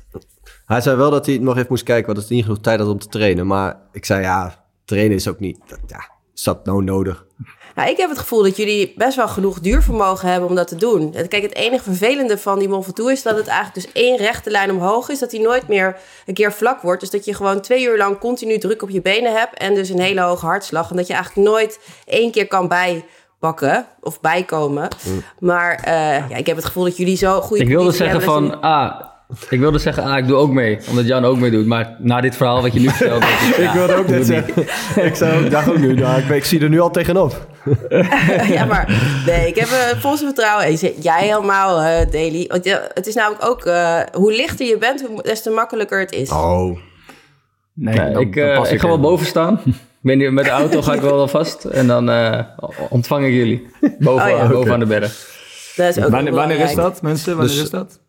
Hij 0.66 0.80
zei 0.80 0.96
wel 0.96 1.10
dat 1.10 1.26
hij 1.26 1.38
nog 1.38 1.54
even 1.56 1.66
moest 1.68 1.82
kijken, 1.84 2.06
want 2.06 2.18
het 2.18 2.28
niet 2.28 2.42
genoeg 2.44 2.60
tijd 2.60 2.78
had 2.78 2.88
om 2.88 2.98
te 2.98 3.08
trainen. 3.08 3.46
Maar 3.46 3.76
ik 3.92 4.04
zei, 4.04 4.22
ja, 4.22 4.64
trainen 4.84 5.16
is 5.16 5.28
ook 5.28 5.40
niet, 5.40 5.58
dat- 5.68 5.78
ja, 5.86 6.08
is 6.34 6.42
dat 6.42 6.64
nou 6.64 6.84
nodig? 6.84 7.26
Nou, 7.74 7.90
ik 7.90 7.96
heb 7.96 8.08
het 8.08 8.18
gevoel 8.18 8.42
dat 8.42 8.56
jullie 8.56 8.92
best 8.96 9.16
wel 9.16 9.28
genoeg 9.28 9.60
duurvermogen 9.60 10.28
hebben 10.28 10.48
om 10.48 10.54
dat 10.54 10.68
te 10.68 10.76
doen. 10.76 11.14
En 11.14 11.28
Kijk, 11.28 11.42
het 11.42 11.54
enige 11.54 11.82
vervelende 11.82 12.38
van 12.38 12.58
die 12.58 12.68
Mont 12.68 12.84
Ventoux 12.84 13.12
is 13.12 13.22
dat 13.22 13.36
het 13.36 13.46
eigenlijk 13.46 13.74
dus 13.74 14.02
één 14.02 14.16
rechte 14.16 14.50
lijn 14.50 14.70
omhoog 14.70 15.08
is. 15.08 15.18
Dat 15.18 15.30
die 15.30 15.40
nooit 15.40 15.68
meer 15.68 15.96
een 16.26 16.34
keer 16.34 16.52
vlak 16.52 16.82
wordt. 16.82 17.00
Dus 17.00 17.10
dat 17.10 17.24
je 17.24 17.34
gewoon 17.34 17.60
twee 17.60 17.84
uur 17.84 17.96
lang 17.96 18.18
continu 18.18 18.58
druk 18.58 18.82
op 18.82 18.90
je 18.90 19.02
benen 19.02 19.32
hebt. 19.32 19.58
En 19.58 19.74
dus 19.74 19.88
een 19.88 20.00
hele 20.00 20.20
hoge 20.20 20.46
hartslag. 20.46 20.90
En 20.90 20.96
dat 20.96 21.06
je 21.06 21.14
eigenlijk 21.14 21.48
nooit 21.48 21.80
één 22.04 22.30
keer 22.30 22.46
kan 22.46 22.68
bijpakken 22.68 23.86
of 24.00 24.20
bijkomen. 24.20 24.88
Maar 25.38 25.74
eh, 25.84 26.28
ja, 26.30 26.36
ik 26.36 26.46
heb 26.46 26.56
het 26.56 26.64
gevoel 26.64 26.84
dat 26.84 26.96
jullie 26.96 27.16
zo 27.16 27.40
goede 27.40 27.62
Ik 27.62 27.68
wilde 27.68 27.92
zeggen 27.92 28.22
van, 28.22 28.60
ah, 28.60 29.11
ik 29.50 29.60
wilde 29.60 29.78
zeggen, 29.78 30.02
ah, 30.02 30.18
ik 30.18 30.26
doe 30.26 30.36
ook 30.36 30.50
mee. 30.50 30.78
Omdat 30.88 31.06
Jan 31.06 31.24
ook 31.24 31.38
meedoet. 31.38 31.66
Maar 31.66 31.96
na 31.98 32.20
dit 32.20 32.36
verhaal 32.36 32.62
wat 32.62 32.72
je 32.72 32.80
nu 32.80 32.88
vertelt... 32.88 33.22
ik, 33.48 33.56
ja, 33.58 33.72
wilde 33.72 33.94
ook 33.94 34.08
net 34.08 34.26
zeggen, 34.26 34.62
ik 35.04 35.14
zou, 35.14 35.48
dacht 35.48 35.68
ook 35.68 35.78
nu, 35.78 35.94
nou, 35.94 36.20
ik, 36.22 36.28
ik 36.28 36.44
zie 36.44 36.60
er 36.60 36.68
nu 36.68 36.80
al 36.80 36.90
tegenop. 36.90 37.46
ja, 38.48 38.64
maar 38.64 39.00
nee, 39.26 39.46
ik 39.48 39.54
heb 39.56 39.68
uh, 39.68 40.00
volgens 40.00 40.22
vertrouwen. 40.22 40.68
in. 40.68 40.92
Jij 41.00 41.22
helemaal, 41.26 41.80
eh 41.80 42.10
Daily. 42.10 42.44
Want 42.48 42.64
ja, 42.64 42.80
het 42.94 43.06
is 43.06 43.14
namelijk 43.14 43.44
ook, 43.44 43.64
eh, 43.64 44.00
hoe 44.12 44.32
lichter 44.32 44.66
je 44.66 44.78
bent, 44.78 45.06
hoe 45.06 45.22
des 45.22 45.42
te 45.42 45.50
makkelijker 45.50 46.00
het 46.00 46.12
is. 46.12 46.30
Oh, 46.30 46.78
Nee, 47.74 47.94
Nee, 47.94 48.12
dan- 48.12 48.22
ik, 48.22 48.34
dan 48.34 48.44
eh, 48.48 48.56
pas 48.56 48.70
ik 48.70 48.80
ga 48.80 48.86
wel 48.88 49.00
boven 49.00 49.26
staan. 49.26 49.60
Met 50.00 50.18
de 50.18 50.48
auto 50.50 50.82
ga 50.82 50.94
ik 50.94 51.00
wel 51.00 51.28
vast. 51.28 51.64
En 51.64 51.86
dan 51.86 52.10
eh, 52.10 52.38
ontvang 52.88 53.24
ik 53.26 53.32
jullie. 53.32 53.66
Boven, 53.98 54.22
Oh 54.32 54.36
ja. 54.38 54.42
boven 54.42 54.56
Oké. 54.58 54.72
aan 54.72 54.78
de 54.80 54.86
berg. 54.86 55.30
Dat 55.76 55.96
is 55.96 56.04
ook 56.04 56.10
Wanneer, 56.10 56.32
wanneer 56.32 56.58
is 56.60 56.74
dat, 56.74 57.02
mensen? 57.02 57.36
Wanneer 57.36 57.54
Dus- 57.54 57.62
is 57.64 57.70
dat? 57.70 58.00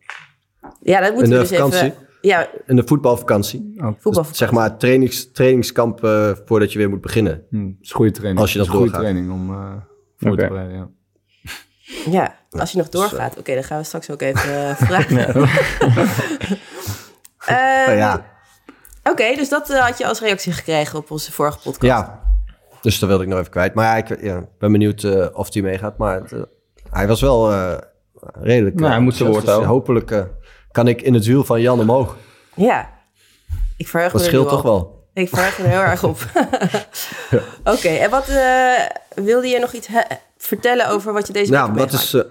Ja, 0.82 1.00
dat 1.00 1.12
moeten 1.14 1.32
we 1.32 1.48
de 1.48 1.48
dus 1.48 1.74
even... 1.80 1.94
Ja, 2.20 2.48
in 2.66 2.76
de 2.76 2.82
voetbalvakantie. 2.86 3.72
Oh, 3.76 3.86
voetbal. 3.98 4.22
Dus 4.22 4.36
zeg 4.36 4.50
maar 4.50 4.76
trainings, 4.76 5.32
trainingskamp 5.32 6.04
eh, 6.04 6.30
voordat 6.44 6.72
je 6.72 6.78
weer 6.78 6.88
moet 6.88 7.00
beginnen. 7.00 7.44
hm, 7.50 7.64
dat 7.66 7.74
is 7.80 7.92
goede 7.92 8.10
training. 8.10 8.40
Als 8.40 8.52
je 8.52 8.58
dat 8.58 8.66
is 8.66 8.72
goede 8.72 8.90
doorgaat. 8.90 9.06
training 9.10 9.32
om 9.32 9.50
eh 9.54 9.72
voor 10.16 10.36
te 10.36 10.46
bereiden, 10.46 10.76
ja. 10.76 10.88
Ja, 12.10 12.34
als 12.50 12.72
je 12.72 12.78
nog 12.78 12.88
doorgaat. 12.88 13.38
Oké, 13.38 13.54
dan 13.54 13.64
gaan 13.64 13.78
we 13.78 13.84
straks 13.84 14.10
ook 14.10 14.20
even 14.22 14.68
eh, 14.68 14.74
vragen. 14.76 15.16
Nou 17.46 17.96
ja, 18.06 18.24
Oké, 19.10 19.34
dus 19.34 19.48
dat 19.48 19.70
eh, 19.70 19.84
had 19.84 19.98
je 19.98 20.06
als 20.06 20.20
reactie 20.20 20.52
gekregen 20.52 20.98
op 20.98 21.10
onze 21.10 21.32
vorige 21.32 21.58
podcast. 21.58 21.82
ja, 21.82 22.22
dus 22.80 22.98
dat 22.98 23.08
wilde 23.08 23.24
ik 23.24 23.28
nog 23.30 23.38
even 23.38 23.50
kwijt. 23.50 23.74
Maar 23.74 23.84
ja, 23.84 23.96
ik 23.96 24.22
ja, 24.22 24.44
ben 24.58 24.72
benieuwd 24.72 25.02
eh, 25.02 25.26
of 25.32 25.52
hij 25.52 25.62
meegaat. 25.62 25.98
Maar 25.98 26.20
het, 26.20 26.32
eh, 26.32 26.40
hij 26.90 27.06
was 27.06 27.20
wel 27.20 27.50
eh, 27.52 27.76
redelijk... 28.32 28.74
Nou, 28.74 28.86
hij 28.88 28.96
eh, 28.96 29.02
moet 29.02 29.14
zijn 29.14 29.30
woord 29.30 29.46
houden. 29.46 29.68
Hopelijk 29.68 30.10
eh, 30.10 30.22
kan 30.74 30.88
ik 30.88 31.02
in 31.02 31.14
het 31.14 31.26
wiel 31.26 31.44
van 31.44 31.60
Jan 31.60 31.80
omhoog. 31.80 32.16
Ja. 32.54 32.90
Ik 33.76 33.88
verheug 33.88 34.12
Dat 34.12 34.20
me 34.20 34.26
er 34.26 34.32
scheelt 34.32 34.48
toch 34.48 34.62
wel. 34.62 35.08
Ik 35.14 35.28
verheug 35.28 35.58
me 35.58 35.64
er 35.64 35.70
heel 35.70 35.80
erg 35.80 36.04
op. 36.04 36.18
Oké, 37.74 37.88
en 37.88 38.10
wat 38.10 38.28
eh, 38.28 38.72
wilde 39.14 39.46
je 39.48 39.58
nog 39.58 39.72
iets 39.72 39.88
vertellen 40.36 40.88
over 40.88 41.12
wat 41.12 41.26
je 41.26 41.32
deze 41.32 41.50
week 41.50 41.60
Nou, 41.60 41.78
hebt 41.78 41.92
wat 41.92 42.00
is... 42.00 42.14
eh, 42.14 42.22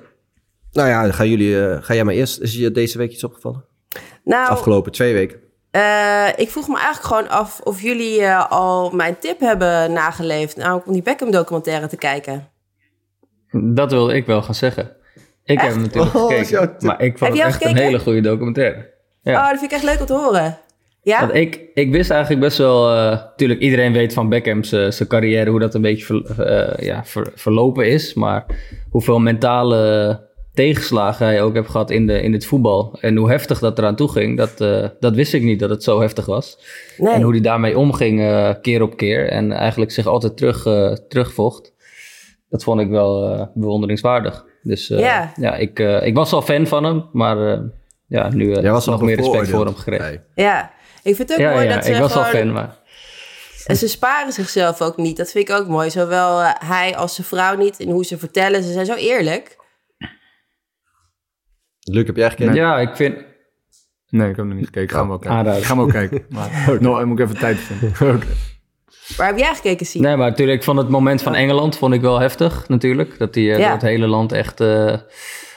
nou 0.71 0.89
ja, 0.89 1.11
gaan 1.11 1.29
jullie... 1.29 1.67
eh, 1.69 1.77
ga 1.83 1.93
jij 1.93 2.03
maar 2.03 2.13
eerst. 2.13 2.39
Is 2.39 2.53
je 2.53 2.71
deze 2.71 2.97
week 2.97 3.11
iets 3.11 3.23
opgevallen? 3.23 3.65
Nou, 4.23 4.49
Afgelopen 4.49 4.91
twee 4.91 5.13
weken. 5.13 5.39
eh, 5.71 6.27
ik 6.35 6.49
vroeg 6.51 6.67
me 6.67 6.75
eigenlijk 6.77 7.05
gewoon 7.07 7.29
af 7.29 7.59
of 7.63 7.81
jullie 7.81 8.21
eh, 8.21 8.51
al 8.51 8.91
mijn 8.91 9.17
tip 9.19 9.39
hebben 9.39 9.93
nageleefd. 9.93 10.55
Namelijk 10.57 10.87
om 10.87 10.93
die 10.93 11.01
Beckham 11.01 11.31
documentaire 11.31 11.87
te 11.87 11.97
kijken. 11.97 12.49
Dat 13.51 13.91
wilde 13.91 14.13
ik 14.15 14.25
wel 14.25 14.41
gaan 14.41 14.55
zeggen. 14.55 14.95
Ik 15.45 15.59
heb 15.59 15.71
hem 15.71 15.81
natuurlijk 15.81 16.15
Oh, 16.15 16.27
gekeken. 16.27 16.75
Maar 16.79 17.01
ik 17.01 17.17
vond 17.17 17.31
het 17.33 17.41
echt 17.41 17.65
een 17.65 17.75
hele 17.75 17.99
goede 17.99 18.21
documentaire. 18.21 18.89
Ja. 19.23 19.33
Oh, 19.43 19.49
dat 19.49 19.59
vind 19.59 19.71
ik 19.71 19.77
echt 19.77 19.83
leuk 19.85 19.99
om 19.99 20.05
te 20.05 20.13
horen. 20.13 20.57
Ja? 21.01 21.19
Want 21.19 21.33
ik, 21.33 21.61
ik 21.73 21.91
wist 21.91 22.09
eigenlijk 22.09 22.41
best 22.41 22.57
wel... 22.57 22.89
eh, 22.95 23.09
Natuurlijk, 23.11 23.59
iedereen 23.59 23.93
weet 23.93 24.13
van 24.13 24.29
Beckham 24.29 24.63
zijn 24.63 24.93
zijn 24.93 25.09
carrière... 25.09 25.49
hoe 25.49 25.59
dat 25.59 25.73
een 25.73 25.81
beetje 25.81 26.05
ver- 26.05 26.41
eh, 26.41 26.85
ja, 26.85 27.05
ver- 27.05 27.31
verlopen 27.35 27.87
is. 27.87 28.13
Maar 28.13 28.45
hoeveel 28.89 29.19
mentale 29.19 30.31
tegenslagen 30.53 31.25
hij 31.25 31.41
ook 31.41 31.53
heeft 31.53 31.69
gehad 31.69 31.89
in, 31.91 32.07
de, 32.07 32.21
in 32.21 32.33
het 32.33 32.45
voetbal. 32.45 32.97
En 33.01 33.15
hoe 33.17 33.29
heftig 33.29 33.59
dat 33.59 33.77
eraan 33.77 33.95
toe 33.95 34.09
ging, 34.11 34.37
dat, 34.37 34.61
eh, 34.61 34.87
dat 34.99 35.15
wist 35.15 35.33
ik 35.33 35.41
niet 35.43 35.59
dat 35.59 35.69
het 35.69 35.83
zo 35.83 36.01
heftig 36.01 36.25
was. 36.25 36.57
Nee. 36.97 37.13
En 37.13 37.21
hoe 37.21 37.31
hij 37.31 37.41
daarmee 37.41 37.77
omging 37.77 38.21
eh, 38.21 38.49
keer 38.61 38.81
op 38.81 38.97
keer. 38.97 39.29
En 39.29 39.51
eigenlijk 39.51 39.91
zich 39.91 40.05
altijd 40.05 40.37
terug, 40.37 40.65
eh, 40.65 40.91
terugvocht. 40.91 41.73
Dat 42.49 42.63
vond 42.63 42.81
ik 42.81 42.89
wel 42.89 43.29
eh, 43.33 43.45
bewonderingswaardig. 43.53 44.45
Dus 44.63 44.89
eh, 44.89 44.99
Ja. 44.99 45.33
ja, 45.35 45.55
ik, 45.55 45.79
eh, 45.79 46.05
ik 46.05 46.15
was 46.15 46.33
al 46.33 46.41
fan 46.41 46.67
van 46.67 46.83
hem. 46.83 47.09
Maar 47.11 47.53
eh, 47.53 47.59
ja, 48.07 48.29
nu 48.29 48.53
eh, 48.53 48.61
Jij 48.61 48.71
was 48.71 48.85
nog 48.85 49.01
meer 49.01 49.15
respect 49.15 49.49
voor 49.49 49.65
hem 49.65 49.75
gekregen. 49.75 50.05
Nee. 50.05 50.19
Ja, 50.45 50.71
ik 51.03 51.15
vind 51.15 51.29
het 51.29 51.31
ook 51.31 51.45
Ja, 51.45 51.51
mooi 51.53 51.67
ja, 51.67 51.75
dat 51.75 51.85
ze 51.85 51.91
ik 51.91 51.99
was 51.99 52.15
al 52.15 52.23
fan, 52.23 52.51
maar... 52.51 52.81
En 53.65 53.75
ze 53.75 53.87
sparen 53.87 54.33
zichzelf 54.33 54.81
ook 54.81 54.97
niet. 54.97 55.17
Dat 55.17 55.31
vind 55.31 55.49
ik 55.49 55.55
ook 55.55 55.67
mooi. 55.67 55.89
Zowel 55.89 56.41
hij 56.43 56.95
als 56.95 57.15
zijn 57.15 57.27
vrouw 57.27 57.55
niet. 57.55 57.79
En 57.79 57.89
hoe 57.89 58.05
ze 58.05 58.17
vertellen. 58.17 58.63
Ze 58.63 58.71
zijn 58.71 58.85
zo 58.85 58.93
eerlijk. 58.93 59.55
Luc, 61.79 62.05
heb 62.05 62.15
jij 62.15 62.29
gekeken? 62.29 62.53
Ja, 62.53 62.79
ik 62.79 62.95
vind... 62.95 63.17
Nee, 64.09 64.29
ik 64.29 64.35
heb 64.35 64.45
nog 64.45 64.55
niet 64.55 64.65
gekeken. 64.65 64.95
Gaan 64.95 65.03
we 65.03 65.09
wel 65.09 65.19
kijken. 65.19 65.63
Gaan 65.63 65.77
we 65.77 65.83
wel 65.83 65.91
kijken. 65.91 66.25
Maar 66.29 66.67
nog, 66.79 67.05
moet 67.05 67.19
ik 67.19 67.25
even 67.25 67.39
tijd 67.39 67.57
vinden. 67.57 68.21
Waar 69.17 69.27
heb 69.27 69.37
jij 69.37 69.55
gekeken, 69.55 69.85
Sien? 69.85 70.01
Nee, 70.01 70.15
maar 70.15 70.29
natuurlijk, 70.29 70.63
vond 70.63 70.77
het 70.77 70.89
moment 70.89 71.21
van 71.21 71.35
Engeland 71.35 71.77
vond 71.77 71.93
ik 71.93 72.01
wel 72.01 72.19
heftig, 72.19 72.67
natuurlijk. 72.67 73.17
Dat 73.17 73.33
die 73.33 73.51
eh, 73.51 73.57
Ja. 73.57 73.63
door 73.63 73.73
het 73.73 73.81
hele 73.81 74.07
land 74.07 74.31
echt 74.31 74.59
eh, 74.59 74.93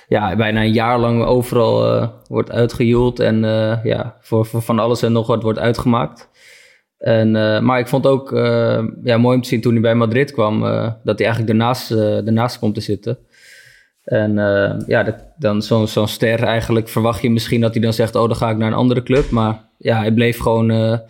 ja, 0.09 0.37
bijna 0.37 0.61
een 0.61 0.73
jaar 0.73 0.99
lang 0.99 1.25
overal 1.25 1.87
eh, 1.87 2.09
wordt 2.29 2.51
uitgejoeld. 2.51 3.21
En 3.21 3.41
ja, 3.83 4.17
voor, 4.21 4.47
voor 4.47 4.63
van 4.63 4.79
alles 4.79 5.03
en 5.03 5.13
nog 5.13 5.27
wat 5.27 5.43
wordt 5.43 5.59
uitgemaakt. 5.59 6.29
En, 6.99 7.31
maar 7.65 7.79
ik 7.79 7.89
vond 7.89 8.07
ook 8.07 8.31
ja, 9.03 9.17
mooi 9.19 9.37
om 9.37 9.43
te 9.43 9.49
zien 9.49 9.61
toen 9.61 9.73
hij 9.73 9.81
bij 9.81 9.95
Madrid 9.95 10.33
kwam, 10.33 10.61
dat 11.05 11.19
hij 11.19 11.27
eigenlijk 11.27 11.49
ernaast, 11.49 11.91
ernaast 11.91 12.59
komt 12.59 12.75
te 12.75 12.81
zitten. 12.81 13.19
En 14.05 14.35
ja, 14.87 15.03
dat, 15.03 15.15
dan 15.39 15.63
zo'n 15.63 15.89
zo'n 15.89 16.09
ster 16.09 16.43
eigenlijk 16.43 16.89
verwacht 16.89 17.23
je 17.23 17.31
misschien 17.31 17.61
dat 17.61 17.73
hij 17.73 17.83
dan 17.83 17.93
zegt, 17.93 18.15
oh 18.15 18.27
dan 18.29 18.37
ga 18.37 18.51
ik 18.51 18.57
naar 18.57 18.69
een 18.69 18.75
andere 18.75 19.03
club. 19.03 19.31
Maar 19.31 19.69
ja, 19.79 19.99
hij 19.99 20.13
bleef 20.13 20.39
gewoon 20.39 21.01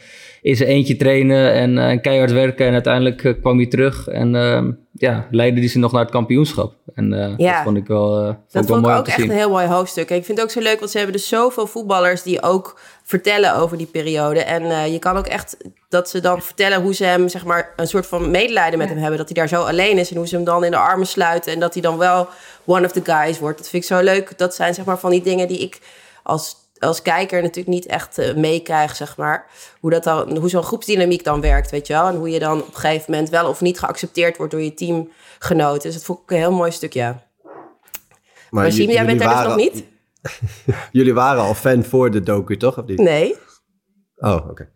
in 0.46 0.56
zijn 0.56 0.68
eentje 0.68 0.96
trainen 0.96 1.52
en, 1.52 1.78
eh, 1.78 1.88
en 1.88 2.00
keihard 2.00 2.32
werken. 2.32 2.66
En 2.66 2.72
uiteindelijk 2.72 3.24
eh, 3.24 3.32
kwam 3.40 3.56
hij 3.56 3.66
terug 3.66 4.08
en 4.08 4.34
eh, 4.34 4.62
ja, 4.92 5.26
leidde 5.30 5.60
hij 5.60 5.68
ze 5.68 5.78
nog 5.78 5.92
naar 5.92 6.00
het 6.00 6.10
kampioenschap. 6.10 6.74
En 6.94 7.12
eh, 7.12 7.34
Ja. 7.36 7.52
dat 7.54 7.62
vond 7.62 7.76
ik 7.76 7.86
wel, 7.86 8.08
vond 8.24 8.26
Dat 8.26 8.36
ik 8.36 8.52
wel 8.52 8.62
vond 8.64 8.78
ik 8.78 8.84
mooi 8.86 8.98
ook 8.98 9.06
echt 9.06 9.16
zien. 9.20 9.30
een 9.30 9.36
heel 9.36 9.50
mooi 9.50 9.66
hoofdstuk. 9.66 10.10
En 10.10 10.16
ik 10.16 10.24
vind 10.24 10.38
het 10.38 10.46
ook 10.46 10.52
zo 10.52 10.60
leuk, 10.60 10.78
want 10.78 10.90
ze 10.90 10.96
hebben 10.96 11.16
dus 11.16 11.28
zoveel 11.28 11.66
voetballers 11.66 12.22
die 12.22 12.42
ook 12.42 12.80
vertellen 13.02 13.54
over 13.56 13.76
die 13.76 13.86
periode. 13.86 14.40
En 14.40 14.92
je 14.92 14.98
kan 14.98 15.16
ook 15.16 15.26
echt 15.26 15.56
dat 15.88 16.08
ze 16.10 16.20
dan 16.20 16.42
vertellen 16.42 16.82
hoe 16.82 16.94
ze 16.94 17.04
hem, 17.04 17.28
zeg 17.28 17.44
maar, 17.44 17.72
een 17.76 17.86
soort 17.88 18.06
van 18.06 18.30
medelijden 18.30 18.78
met 18.78 18.88
hem 18.88 18.98
hebben. 18.98 19.18
Dat 19.18 19.26
hij 19.28 19.36
daar 19.36 19.48
zo 19.48 19.62
alleen 19.64 19.98
is 19.98 20.10
en 20.10 20.16
hoe 20.16 20.28
ze 20.28 20.34
hem 20.36 20.44
dan 20.44 20.64
in 20.64 20.70
de 20.70 20.76
armen 20.76 21.06
sluiten. 21.06 21.52
En 21.52 21.60
dat 21.60 21.72
hij 21.72 21.82
dan 21.82 21.98
wel 21.98 22.28
one 22.64 22.84
of 22.86 22.92
the 22.92 23.02
guys 23.04 23.38
wordt. 23.38 23.58
Dat 23.58 23.68
vind 23.68 23.82
ik 23.82 23.88
zo 23.88 24.02
leuk. 24.02 24.38
Dat 24.38 24.54
zijn 24.54 24.74
zeg 24.74 24.84
maar 24.84 24.98
van 24.98 25.10
die 25.10 25.22
dingen 25.22 25.48
die 25.48 25.58
ik 25.58 25.80
als, 26.22 26.56
als 26.78 27.02
kijker 27.02 27.40
natuurlijk 27.42 27.68
niet 27.74 27.86
echt 27.86 28.18
eh, 28.18 28.34
meekrijg, 28.34 28.96
zeg 28.96 29.16
maar. 29.16 29.46
Hoe, 29.80 29.90
dat 29.90 30.04
dan, 30.04 30.36
hoe 30.36 30.48
zo'n 30.48 30.62
groepsdynamiek 30.62 31.24
dan 31.24 31.40
werkt, 31.40 31.70
weet 31.70 31.86
je 31.86 31.92
wel. 31.92 32.06
En 32.08 32.16
hoe 32.16 32.30
je 32.30 32.38
dan 32.38 32.60
op 32.60 32.66
een 32.74 32.80
gegeven 32.80 33.10
moment 33.12 33.30
wel 33.30 33.48
of 33.48 33.60
niet 33.60 33.78
geaccepteerd 33.78 34.36
wordt 34.36 34.52
door 34.52 34.62
je 34.62 34.74
teamgenoten. 34.74 35.82
Dus 35.82 35.94
dat 35.94 36.04
vond 36.04 36.18
ik 36.22 36.30
een 36.30 36.36
heel 36.36 36.52
mooi 36.52 36.70
stuk, 36.70 36.92
ja. 36.92 37.24
Maar 38.50 38.72
Siem, 38.72 38.88
j- 38.90 38.92
jij 38.92 39.06
bent 39.06 39.18
daar 39.20 39.36
dus 39.36 39.46
nog 39.46 39.56
niet? 39.56 39.84
Jullie 40.92 41.14
waren 41.14 41.42
al 41.42 41.54
fan 41.54 41.84
voor 41.84 42.10
de 42.10 42.20
docu, 42.22 42.56
toch? 42.56 42.78
Of 42.78 42.86
niet? 42.86 42.98
Nee. 42.98 43.34
Oh, 44.16 44.48
oké. 44.50 44.68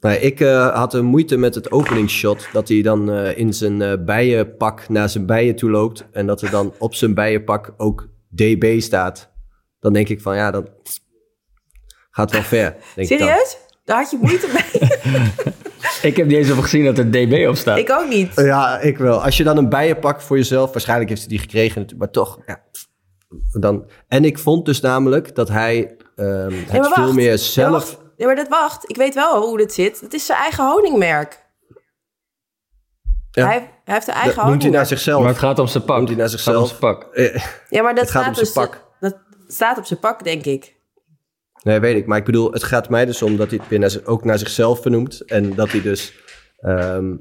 Nee, 0.00 0.20
ik 0.20 0.40
eh, 0.40 0.74
had 0.76 0.94
een 0.94 1.04
moeite 1.04 1.36
met 1.36 1.54
het 1.54 1.70
openingsshot. 1.70 2.48
Dat 2.52 2.68
hij 2.68 2.82
dan 2.82 3.10
eh, 3.10 3.38
in 3.38 3.52
zijn 3.54 4.04
bijenpak 4.04 4.88
naar 4.88 5.08
zijn 5.08 5.26
bijen 5.26 5.56
toe 5.56 5.70
loopt. 5.70 6.04
En 6.12 6.26
dat 6.26 6.42
er 6.42 6.50
dan 6.50 6.72
op 6.78 6.94
zijn 6.94 7.14
bijenpak 7.14 7.74
ook 7.76 8.08
DB 8.28 8.80
staat. 8.80 9.34
Dan 9.80 9.92
denk 9.92 10.08
ik 10.08 10.20
van 10.20 10.36
ja, 10.36 10.50
dat 10.50 10.70
gaat 12.10 12.30
wel 12.30 12.42
ver. 12.42 12.76
Denk 12.94 13.08
ik 13.08 13.18
dan. 13.18 13.28
Serieus? 13.28 13.56
Daar 13.84 13.96
had 13.98 14.10
je 14.10 14.18
moeite 14.20 14.46
mee? 14.52 14.90
Ik 16.02 16.16
heb 16.16 16.26
niet 16.26 16.36
eens 16.36 16.50
op 16.50 16.58
gezien 16.58 16.84
dat 16.84 16.98
er 16.98 17.10
DB 17.10 17.46
op 17.48 17.56
staat. 17.56 17.78
ik 17.78 17.90
ook 17.90 18.08
niet. 18.08 18.32
Ja, 18.34 18.78
ik 18.80 18.98
wel. 18.98 19.22
Als 19.22 19.36
je 19.36 19.44
dan 19.44 19.56
een 19.56 19.68
bijenpak 19.68 20.20
voor 20.20 20.36
jezelf, 20.36 20.72
waarschijnlijk 20.72 21.08
heeft 21.08 21.20
hij 21.20 21.30
die 21.30 21.38
gekregen, 21.38 21.80
natuurlijk, 21.80 21.98
maar 21.98 22.10
toch. 22.10 22.38
Ja, 22.46 22.60
dan. 23.60 23.90
En 24.08 24.24
ik 24.24 24.38
vond 24.38 24.64
dus 24.64 24.80
namelijk 24.80 25.34
dat 25.34 25.48
hij 25.48 25.96
ehm, 26.16 26.52
het 26.66 26.86
veel 26.92 27.12
meer 27.12 27.38
zelf. 27.38 27.70
wacht. 27.72 27.98
Ja, 28.16 28.26
maar 28.26 28.34
dat 28.36 28.48
wacht. 28.48 28.90
Ik 28.90 28.96
weet 28.96 29.14
wel 29.14 29.42
hoe 29.48 29.56
dit 29.56 29.72
zit. 29.72 30.00
Het 30.00 30.14
is 30.14 30.26
zijn 30.26 30.38
eigen 30.38 30.64
honingmerk. 30.70 31.44
Ja. 33.30 33.46
Hij, 33.46 33.70
hij 33.84 33.94
heeft 33.94 34.08
een 34.08 34.14
eigen 34.14 34.34
Dat 34.36 34.44
noemt 34.46 34.62
hij 34.62 34.70
naar 34.70 34.80
honingmerk. 34.80 34.86
zichzelf. 34.86 35.20
Maar 35.20 35.28
het 35.30 35.38
gaat 35.38 35.58
om 35.58 35.66
zijn 35.66 35.84
pak. 35.84 35.96
Noemt 35.96 36.08
hij 36.08 36.16
naar 36.18 36.28
Het 36.30 36.40
gaat 36.40 36.56
om 36.56 36.66
zichzelf. 36.66 36.68
zijn 36.68 36.98
pak. 36.98 37.14
Eh, 37.14 37.44
Ja, 37.68 37.82
maar 37.82 37.94
dat 37.94 38.02
Het 38.04 38.12
gaat 38.12 38.22
staat 38.22 38.34
om 38.36 38.40
dus... 38.44 38.52
zijn 38.52 38.68
pak. 38.68 38.84
Staat 39.46 39.78
op 39.78 39.84
zijn 39.84 40.00
pak, 40.00 40.24
denk 40.24 40.44
ik. 40.44 40.76
Nee, 41.62 41.80
weet 41.80 41.96
ik. 41.96 42.06
Maar 42.06 42.18
ik 42.18 42.24
bedoel, 42.24 42.52
het 42.52 42.62
gaat 42.62 42.88
mij 42.88 43.04
dus 43.04 43.22
om 43.22 43.36
dat 43.36 43.50
hij 43.50 43.60
het 43.68 44.06
ook 44.06 44.24
naar 44.24 44.38
zichzelf 44.38 44.82
vernoemt. 44.82 45.20
En 45.20 45.54
dat 45.54 45.70
hij 45.70 45.82
dus 45.82 46.12
ehm, 46.60 47.16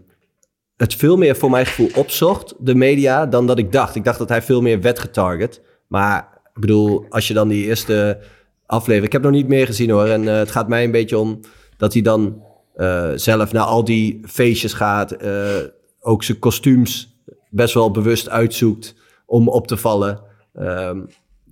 het 0.78 0.96
veel 0.96 1.18
meer 1.18 1.36
voor 1.36 1.50
mijn 1.50 1.66
gevoel 1.66 1.90
opzocht, 1.96 2.54
de 2.60 2.76
media, 2.76 3.26
dan 3.26 3.48
dat 3.48 3.58
ik 3.58 3.72
dacht. 3.72 3.96
Ik 3.96 4.04
dacht 4.04 4.20
dat 4.20 4.30
hij 4.30 4.42
veel 4.42 4.62
meer 4.62 4.82
werd 4.82 5.00
getarget. 5.00 5.62
Maar 5.88 6.42
ik 6.54 6.62
bedoel, 6.62 7.06
als 7.10 7.28
je 7.28 7.34
dan 7.34 7.48
die 7.48 7.66
eerste 7.66 8.20
aflevering... 8.66 9.06
Ik 9.06 9.12
heb 9.12 9.22
nog 9.22 9.32
niet 9.32 9.48
meer 9.48 9.66
gezien 9.66 9.90
hoor. 9.90 10.06
En 10.06 10.28
eh, 10.28 10.38
het 10.38 10.52
gaat 10.52 10.68
mij 10.68 10.84
een 10.84 10.92
beetje 10.92 11.18
om 11.18 11.40
dat 11.78 11.94
hij 11.94 12.02
dan 12.02 12.44
eh, 12.76 13.12
zelf 13.16 13.52
naar 13.52 13.64
al 13.64 13.84
die 13.84 14.20
feestjes 14.28 14.74
gaat. 14.74 15.12
eh, 15.12 15.58
ook 16.00 16.24
zijn 16.24 16.40
kostuums 16.40 17.16
best 17.50 17.74
wel 17.74 17.92
bewust 17.92 18.30
uitzoekt 18.30 18.96
om 19.26 19.48
op 19.48 19.68
te 19.68 19.78
vallen. 19.78 20.22
Ehm, 20.54 21.02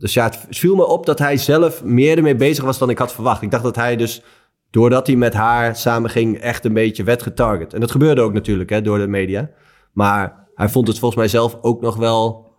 dus 0.03 0.13
ja, 0.13 0.23
het 0.23 0.45
viel 0.49 0.75
me 0.75 0.85
op 0.85 1.05
dat 1.05 1.19
hij 1.19 1.37
zelf 1.37 1.83
meer 1.83 2.17
ermee 2.17 2.35
bezig 2.35 2.63
was 2.63 2.77
dan 2.77 2.89
ik 2.89 2.97
had 2.97 3.13
verwacht. 3.13 3.41
Ik 3.41 3.51
dacht 3.51 3.63
dat 3.63 3.75
hij 3.75 3.95
dus, 3.95 4.21
doordat 4.71 5.07
hij 5.07 5.15
met 5.15 5.33
haar 5.33 5.75
samen 5.75 6.09
ging, 6.09 6.37
echt 6.37 6.65
een 6.65 6.73
beetje 6.73 7.03
werd 7.03 7.21
getarget. 7.21 7.73
En 7.73 7.79
dat 7.79 7.91
gebeurde 7.91 8.21
ook 8.21 8.33
natuurlijk 8.33 8.69
hè, 8.69 8.81
door 8.81 8.97
de 8.97 9.07
media. 9.07 9.49
Maar 9.93 10.47
hij 10.55 10.69
vond 10.69 10.87
het 10.87 10.99
volgens 10.99 11.19
mij 11.19 11.29
zelf 11.29 11.57
ook 11.61 11.81
nog 11.81 11.95
wel 11.95 12.51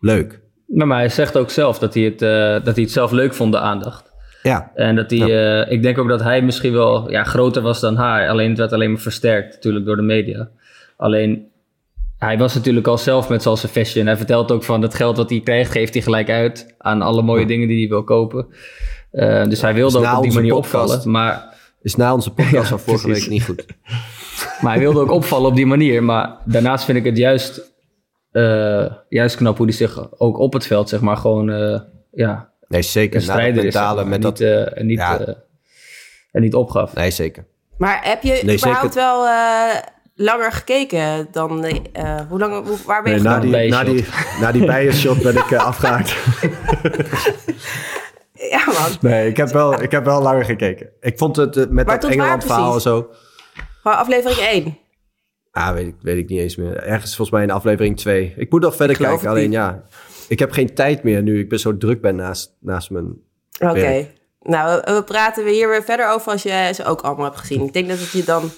leuk. 0.00 0.40
Maar, 0.66 0.86
maar 0.86 0.98
hij 0.98 1.08
zegt 1.08 1.36
ook 1.36 1.50
zelf 1.50 1.78
dat 1.78 1.94
hij, 1.94 2.02
het, 2.02 2.22
eh, 2.22 2.64
dat 2.64 2.74
hij 2.74 2.84
het 2.84 2.90
zelf 2.90 3.10
leuk 3.10 3.34
vond, 3.34 3.52
de 3.52 3.58
aandacht. 3.58 4.12
Ja, 4.42 4.70
En 4.74 4.96
dat 4.96 5.10
hij, 5.10 5.60
eh, 5.62 5.72
ik 5.72 5.82
denk 5.82 5.98
ook 5.98 6.08
dat 6.08 6.22
hij 6.22 6.42
misschien 6.42 6.72
wel 6.72 7.10
ja, 7.10 7.24
groter 7.24 7.62
was 7.62 7.80
dan 7.80 7.96
haar. 7.96 8.28
Alleen 8.28 8.48
het 8.48 8.58
werd 8.58 8.72
alleen 8.72 8.90
maar 8.92 9.00
versterkt 9.00 9.54
natuurlijk 9.54 9.84
door 9.84 9.96
de 9.96 10.02
media. 10.02 10.48
Alleen, 10.96 11.49
hij 12.20 12.38
was 12.38 12.54
natuurlijk 12.54 12.86
al 12.86 12.98
zelf 12.98 13.28
met 13.28 13.42
zoals 13.42 13.60
zijn 13.60 13.72
fashion. 13.72 14.06
Hij 14.06 14.16
vertelt 14.16 14.50
ook 14.52 14.64
van 14.64 14.82
het 14.82 14.94
geld 14.94 15.16
wat 15.16 15.30
hij 15.30 15.40
krijgt, 15.40 15.70
geeft 15.72 15.92
hij 15.94 16.02
gelijk 16.02 16.30
uit 16.30 16.74
aan 16.78 17.02
alle 17.02 17.22
mooie 17.22 17.46
dingen 17.46 17.68
die 17.68 17.78
hij 17.80 17.88
wil 17.88 18.04
kopen. 18.04 18.46
Eh, 19.10 19.44
dus 19.44 19.60
hij 19.60 19.74
wilde 19.74 19.98
ook 19.98 20.16
op 20.16 20.22
die 20.22 20.32
manier 20.32 20.52
podcast- 20.54 20.74
opvallen. 20.74 21.10
Maar, 21.10 21.54
is 21.82 21.96
na 21.96 22.14
onze 22.14 22.30
podcast 22.30 22.52
Ja, 22.62 22.64
van 22.64 22.80
vorige 22.80 23.06
precies. 23.06 23.22
week 23.24 23.32
niet 23.32 23.44
goed. 23.44 23.64
maar 24.62 24.72
hij 24.72 24.80
wilde 24.80 25.00
ook 25.00 25.10
opvallen 25.10 25.48
op 25.50 25.56
die 25.56 25.66
manier. 25.66 26.02
Maar 26.04 26.36
daarnaast 26.44 26.84
vind 26.84 26.98
ik 26.98 27.04
het 27.04 27.16
juist, 27.16 27.72
eh, 28.30 28.86
juist 29.08 29.36
knap 29.36 29.56
hoe 29.56 29.66
hij 29.66 29.74
zich 29.74 30.20
ook 30.20 30.38
op 30.38 30.52
het 30.52 30.66
veld, 30.66 30.88
zeg 30.88 31.00
maar, 31.00 31.16
gewoon 31.16 31.50
eh, 31.50 31.80
ja, 32.12 32.48
Nee, 32.68 32.82
zeker. 32.82 33.22
strijder 33.22 33.64
is. 33.64 33.72
zeg 33.72 33.82
maar, 33.94 34.06
met 34.06 34.14
en, 34.14 34.20
dat... 34.20 34.38
niet, 34.38 34.48
eh, 34.48 34.78
en, 34.78 34.86
niet, 34.86 34.98
Ja. 34.98 35.18
eh, 35.20 35.34
en 36.32 36.42
niet 36.42 36.54
opgaf. 36.54 36.94
Nee, 36.94 37.10
zeker. 37.10 37.46
Maar 37.78 38.00
heb 38.02 38.22
je 38.22 38.40
Nee, 38.44 38.56
überhaupt 38.56 38.92
zeker. 38.92 39.08
wel 39.08 39.26
eh, 39.26 39.76
langer 40.20 40.52
gekeken 40.52 41.28
dan... 41.30 41.64
eh, 41.64 42.20
hoe 42.28 42.38
lang, 42.38 42.66
hoe- 42.66 42.78
waar 42.86 43.02
ben 43.02 43.12
je 43.12 43.20
Nee, 43.20 43.28
na, 43.28 43.40
die, 43.40 43.70
na, 43.74 43.84
die, 43.84 44.04
na 44.40 44.52
die 44.52 44.66
bijenshot 44.66 45.22
ben 45.22 45.36
ik 45.36 45.50
eh, 45.50 45.64
afgehaakt. 45.66 46.16
Ja, 48.50 48.64
man. 48.66 48.90
Nee, 49.00 49.28
ik 49.28 49.36
heb 49.36 49.48
wel, 49.48 49.82
ik 49.82 49.90
heb 49.90 50.04
wel 50.04 50.22
langer 50.22 50.44
gekeken. 50.44 50.88
Ik 51.00 51.18
vond 51.18 51.36
het 51.36 51.56
eh, 51.56 51.62
met 51.62 51.72
Maar 51.72 51.84
dat 51.84 52.00
tot 52.00 52.10
waar 52.10 52.18
Engeland 52.18 52.44
verhaal 52.44 52.74
en 52.74 52.80
zo... 52.80 53.10
Gewoon 53.82 53.96
aflevering 53.96 54.38
1. 54.40 54.78
Ah, 55.50 55.72
weet 55.72 55.86
ik, 55.86 55.94
weet 56.00 56.16
ik 56.16 56.28
niet 56.28 56.38
eens 56.40 56.56
meer. 56.56 56.76
Ergens 56.76 57.16
volgens 57.16 57.30
mij 57.30 57.42
in 57.42 57.50
aflevering 57.50 57.96
2. 57.96 58.34
Ik 58.36 58.50
moet 58.50 58.60
nog 58.60 58.76
verder 58.76 58.96
kijken. 58.96 59.28
Alleen 59.28 59.50
ja, 59.50 59.82
ik 60.28 60.38
heb 60.38 60.50
geen 60.52 60.74
tijd 60.74 61.02
meer 61.02 61.22
nu 61.22 61.38
ik 61.38 61.48
ben 61.48 61.60
zo 61.60 61.76
druk 61.76 62.00
ben 62.00 62.16
naast, 62.16 62.56
naast 62.60 62.90
mijn... 62.90 63.14
Oké. 63.60 64.06
Nou, 64.40 64.80
we, 64.84 64.92
we 64.94 65.02
praten 65.02 65.44
weer 65.44 65.52
hier 65.52 65.68
weer 65.68 65.82
verder 65.84 66.08
over 66.10 66.32
als 66.32 66.42
je 66.42 66.70
ze 66.74 66.84
ook 66.84 67.00
allemaal 67.00 67.24
hebt 67.24 67.38
gezien. 67.38 67.62
Ik 67.62 67.72
denk 67.72 67.88
dat 67.88 67.98
het 67.98 68.10
je 68.10 68.24
dan... 68.24 68.50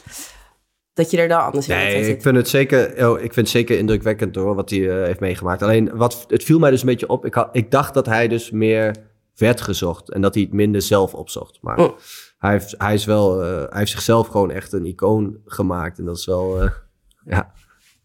Dat 0.94 1.10
je 1.10 1.16
er 1.16 1.28
dan 1.28 1.40
anders 1.44 1.68
in 1.68 1.76
Nee, 1.76 2.04
zit. 2.04 2.14
ik 2.16 2.22
vind 2.22 2.36
het 2.36 2.48
zeker, 2.48 3.08
oh, 3.10 3.14
ik 3.16 3.32
vind 3.32 3.36
het 3.36 3.48
zeker 3.48 3.78
indrukwekkend 3.78 4.34
hoor, 4.36 4.54
wat 4.54 4.70
hij 4.70 4.90
eh, 5.00 5.06
heeft 5.06 5.20
meegemaakt. 5.20 5.62
Alleen, 5.62 5.96
wat, 5.96 6.24
het 6.28 6.42
viel 6.44 6.58
mij 6.58 6.70
dus 6.70 6.80
een 6.80 6.86
beetje 6.86 7.08
op. 7.08 7.24
Ik, 7.26 7.34
had, 7.34 7.48
ik 7.52 7.70
dacht 7.70 7.94
dat 7.94 8.06
hij 8.06 8.28
dus 8.28 8.50
meer 8.50 8.96
werd 9.36 9.60
gezocht 9.60 10.10
en 10.10 10.20
dat 10.20 10.34
hij 10.34 10.42
het 10.42 10.52
minder 10.52 10.82
zelf 10.82 11.14
opzocht. 11.14 11.58
Maar 11.60 11.78
Oh. 11.78 11.96
hij, 12.38 12.50
heeft, 12.50 12.74
hij, 12.78 12.94
is 12.94 13.04
wel, 13.04 13.42
eh, 13.42 13.48
hij 13.48 13.78
heeft 13.78 13.90
zichzelf 13.90 14.26
gewoon 14.28 14.50
echt 14.50 14.72
een 14.72 14.86
icoon 14.86 15.36
gemaakt. 15.44 15.98
En 15.98 16.04
dat 16.04 16.16
is 16.16 16.26
wel, 16.26 16.62
eh, 16.62 16.70
ja, 17.36 17.52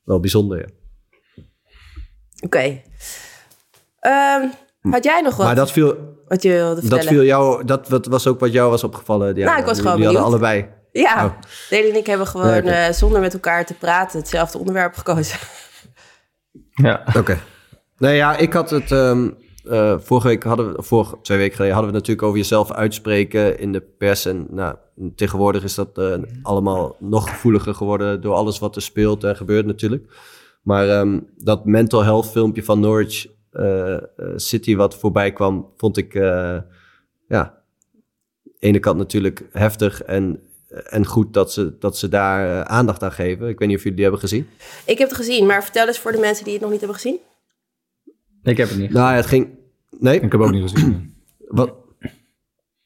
wel 0.04 0.20
bijzonder. 0.20 0.58
Ja. 0.58 0.66
Oké. 2.46 2.82
Ehm, 4.00 4.48
had 4.82 5.04
jij 5.04 5.22
nog 5.22 5.36
wat, 5.36 5.46
Maar 5.46 5.56
dat 5.56 5.72
viel, 5.72 5.96
wat 6.28 6.42
je 6.42 6.50
wilde 6.50 6.80
vertellen? 6.82 7.04
dat 7.06 7.14
viel 7.14 7.24
jou, 7.24 7.66
dat 7.66 8.06
was 8.06 8.28
ook 8.28 8.40
wat 8.40 8.52
jou 8.52 8.70
was 8.70 8.84
opgevallen. 8.84 9.36
Ja, 9.36 9.46
Nou, 9.46 9.60
ik 9.60 9.66
was 9.66 9.78
jullie 9.78 9.92
gewoon 9.92 10.06
hadden 10.16 10.30
benieuwd. 10.40 10.44
allebei. 10.44 10.76
Ja, 11.00 11.26
Oh. 11.26 11.32
Deli 11.70 11.90
en 11.90 11.96
ik 11.96 12.06
hebben 12.06 12.28
gewoon 12.28 12.64
Nee, 12.64 12.74
eh, 12.74 12.94
zonder 12.94 13.22
met 13.22 13.34
elkaar 13.34 13.66
te 13.66 13.74
praten 13.74 14.20
hetzelfde 14.20 14.58
onderwerp 14.58 14.96
gekozen. 14.96 15.40
Ja. 16.74 17.04
Oké. 17.18 17.40
Nee, 17.98 18.16
ja, 18.16 18.38
ik 18.38 18.54
had 18.54 18.70
het... 18.70 18.92
ehm, 18.92 19.30
eh, 19.70 19.96
vorige 20.00 20.28
week 20.28 20.44
hadden 20.44 20.74
we... 20.76 20.84
Vorige, 20.84 21.18
twee 21.22 21.38
weken 21.38 21.56
geleden 21.56 21.76
hadden 21.76 21.92
we 21.94 21.98
het 21.98 22.08
natuurlijk 22.08 22.28
over 22.28 22.38
jezelf 22.50 22.72
uitspreken 22.72 23.60
in 23.60 23.72
de 23.72 23.82
pers. 23.82 24.26
En 24.26 24.48
nou, 24.50 24.76
tegenwoordig 25.16 25.64
is 25.64 25.76
dat 25.76 25.98
eh, 25.98 26.14
allemaal 26.42 26.96
nog 27.00 27.30
gevoeliger 27.30 27.74
geworden... 27.76 28.22
door 28.22 28.34
alles 28.34 28.60
wat 28.60 28.76
er 28.76 28.82
speelt 28.82 29.24
en 29.24 29.36
gebeurt 29.36 29.66
natuurlijk. 29.66 30.06
Maar 30.62 30.90
ehm, 30.90 31.20
dat 31.38 31.66
mental 31.66 32.04
health 32.04 32.30
filmpje 32.32 32.64
van 32.64 32.80
Norwich 32.80 33.28
eh, 33.52 33.94
eh, 33.94 34.02
City 34.36 34.76
wat 34.76 34.96
voorbij 34.96 35.34
kwam... 35.34 35.72
vond 35.78 35.98
ik, 35.98 36.14
eh, 36.14 36.58
ja... 37.28 37.40
aan 37.40 37.54
de 38.44 38.52
ene 38.60 38.80
kant 38.80 38.98
natuurlijk 38.98 39.48
heftig 39.52 40.04
en, 40.04 40.40
en 40.70 41.06
goed 41.06 41.34
dat 41.34 41.54
ze, 41.54 41.78
dat 41.80 41.98
ze 41.98 42.10
daar 42.10 42.50
eh, 42.60 42.62
aandacht 42.62 43.04
aan 43.04 43.12
geven. 43.12 43.48
Ik 43.48 43.60
weet 43.60 43.68
niet 43.68 43.78
of 43.78 43.84
jullie 43.84 43.98
die 43.98 44.04
hebben 44.08 44.22
gezien. 44.22 44.50
Ik 44.86 44.98
heb 44.98 45.08
het 45.10 45.18
gezien, 45.18 45.46
maar 45.46 45.64
vertel 45.64 45.88
eens 45.88 46.00
voor 46.00 46.12
de 46.12 46.18
mensen 46.18 46.44
die 46.44 46.54
het 46.54 46.62
nog 46.62 46.72
niet 46.72 46.80
hebben 46.80 46.98
gezien. 46.98 47.18
Ik 48.44 48.58
heb 48.58 48.70
het 48.70 48.78
niet. 48.78 48.92
Nou, 48.92 49.10
ja, 49.10 49.16
het 49.16 49.26
ging... 49.26 49.50
Nee? 50.00 50.20
Ik 50.20 50.32
heb 50.32 50.42
ook 50.42 50.52
niet 50.52 50.72
gezien. 50.72 51.16
Wat? 51.48 51.74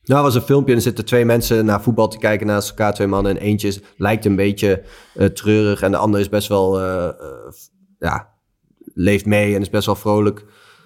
Nou, 0.04 0.24
was 0.24 0.36
een 0.36 0.42
filmpje 0.42 0.72
en 0.72 0.78
er 0.78 0.84
zitten 0.84 1.06
twee 1.06 1.26
mensen 1.26 1.66
naar 1.66 1.82
voetbal 1.82 2.08
te 2.08 2.18
kijken 2.18 2.48
naast 2.48 2.70
elkaar, 2.70 2.94
twee 2.94 3.08
mannen. 3.08 3.32
En 3.38 3.42
eentje 3.42 3.68
is- 3.68 3.80
lijkt 3.98 4.26
een 4.26 4.36
beetje 4.36 4.84
eh, 5.16 5.26
treurig 5.28 5.82
en 5.82 5.92
de 5.92 5.98
ander 5.98 6.20
is 6.20 6.30
best 6.30 6.48
wel, 6.48 6.80
eh, 6.80 7.10
ja, 8.00 8.30
leeft 8.94 9.26
mee 9.26 9.56
en 9.56 9.62
is 9.62 9.70
best 9.70 9.86
wel 9.86 9.96
vrolijk 9.96 10.46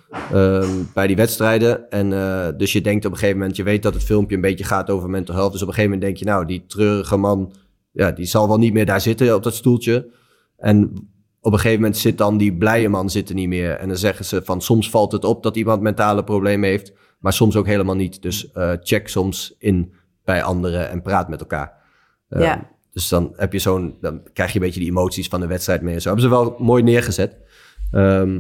ehm, 0.10 0.70
bij 0.94 1.08
die 1.08 1.16
wedstrijden. 1.16 1.90
En 1.90 2.14
eh, 2.14 2.48
dus 2.58 2.72
je 2.72 2.82
denkt 2.82 3.06
op 3.06 3.12
een 3.12 3.18
gegeven 3.18 3.40
moment, 3.40 3.58
je 3.58 3.64
weet 3.64 3.84
dat 3.84 3.94
het 3.94 4.04
filmpje 4.04 4.36
een 4.36 4.42
beetje 4.42 4.64
gaat 4.64 4.90
over 4.90 5.10
mental 5.10 5.36
health. 5.36 5.52
Dus 5.52 5.62
op 5.62 5.68
een 5.68 5.74
gegeven 5.74 5.98
moment 5.98 6.10
denk 6.10 6.26
je, 6.26 6.32
nou, 6.34 6.46
die 6.46 6.66
treurige 6.68 7.18
man, 7.18 7.54
ja, 7.92 8.12
die 8.12 8.26
zal 8.26 8.48
wel 8.48 8.58
niet 8.58 8.74
meer 8.74 8.86
daar 8.86 9.02
zitten 9.02 9.36
op 9.36 9.44
dat 9.44 9.56
stoeltje. 9.56 10.12
En 10.58 10.94
op 11.42 11.52
een 11.52 11.60
gegeven 11.60 11.82
moment 11.82 11.98
zit 11.98 12.18
dan 12.18 12.38
die 12.38 12.58
blije 12.58 12.90
man 12.90 13.10
zit 13.10 13.30
er 13.30 13.36
niet 13.36 13.48
meer. 13.48 13.72
En 13.72 13.88
dan 13.88 13.98
zeggen 13.98 14.26
ze 14.26 14.42
van 14.44 14.62
soms 14.62 14.90
valt 14.90 15.12
het 15.12 15.24
op 15.24 15.44
dat 15.44 15.56
iemand 15.56 15.82
mentale 15.82 16.24
problemen 16.24 16.70
heeft, 16.70 16.94
maar 17.20 17.34
soms 17.34 17.56
ook 17.56 17.66
helemaal 17.66 17.96
niet. 17.96 18.22
Dus 18.22 18.52
eh, 18.52 18.72
check 18.82 19.08
soms 19.08 19.56
in 19.60 19.94
bij 20.24 20.44
anderen 20.44 20.90
en 20.90 21.02
praat 21.02 21.30
met 21.30 21.40
elkaar. 21.40 21.74
Eh, 22.30 22.42
Ja. 22.42 22.74
Dus 22.92 23.10
dan 23.10 23.34
heb 23.36 23.54
je 23.54 23.60
zo'n, 23.60 23.98
dan 24.02 24.22
krijg 24.34 24.52
je 24.52 24.60
een 24.60 24.66
beetje 24.66 24.80
die 24.80 24.90
emoties 24.90 25.28
van 25.28 25.40
de 25.40 25.48
wedstrijd 25.48 25.82
mee. 25.82 25.94
en 25.94 26.02
Zo 26.02 26.08
hebben 26.08 26.26
ze 26.26 26.36
wel 26.36 26.56
mooi 26.60 26.84
neergezet. 26.84 27.38
Ehm, 27.92 28.40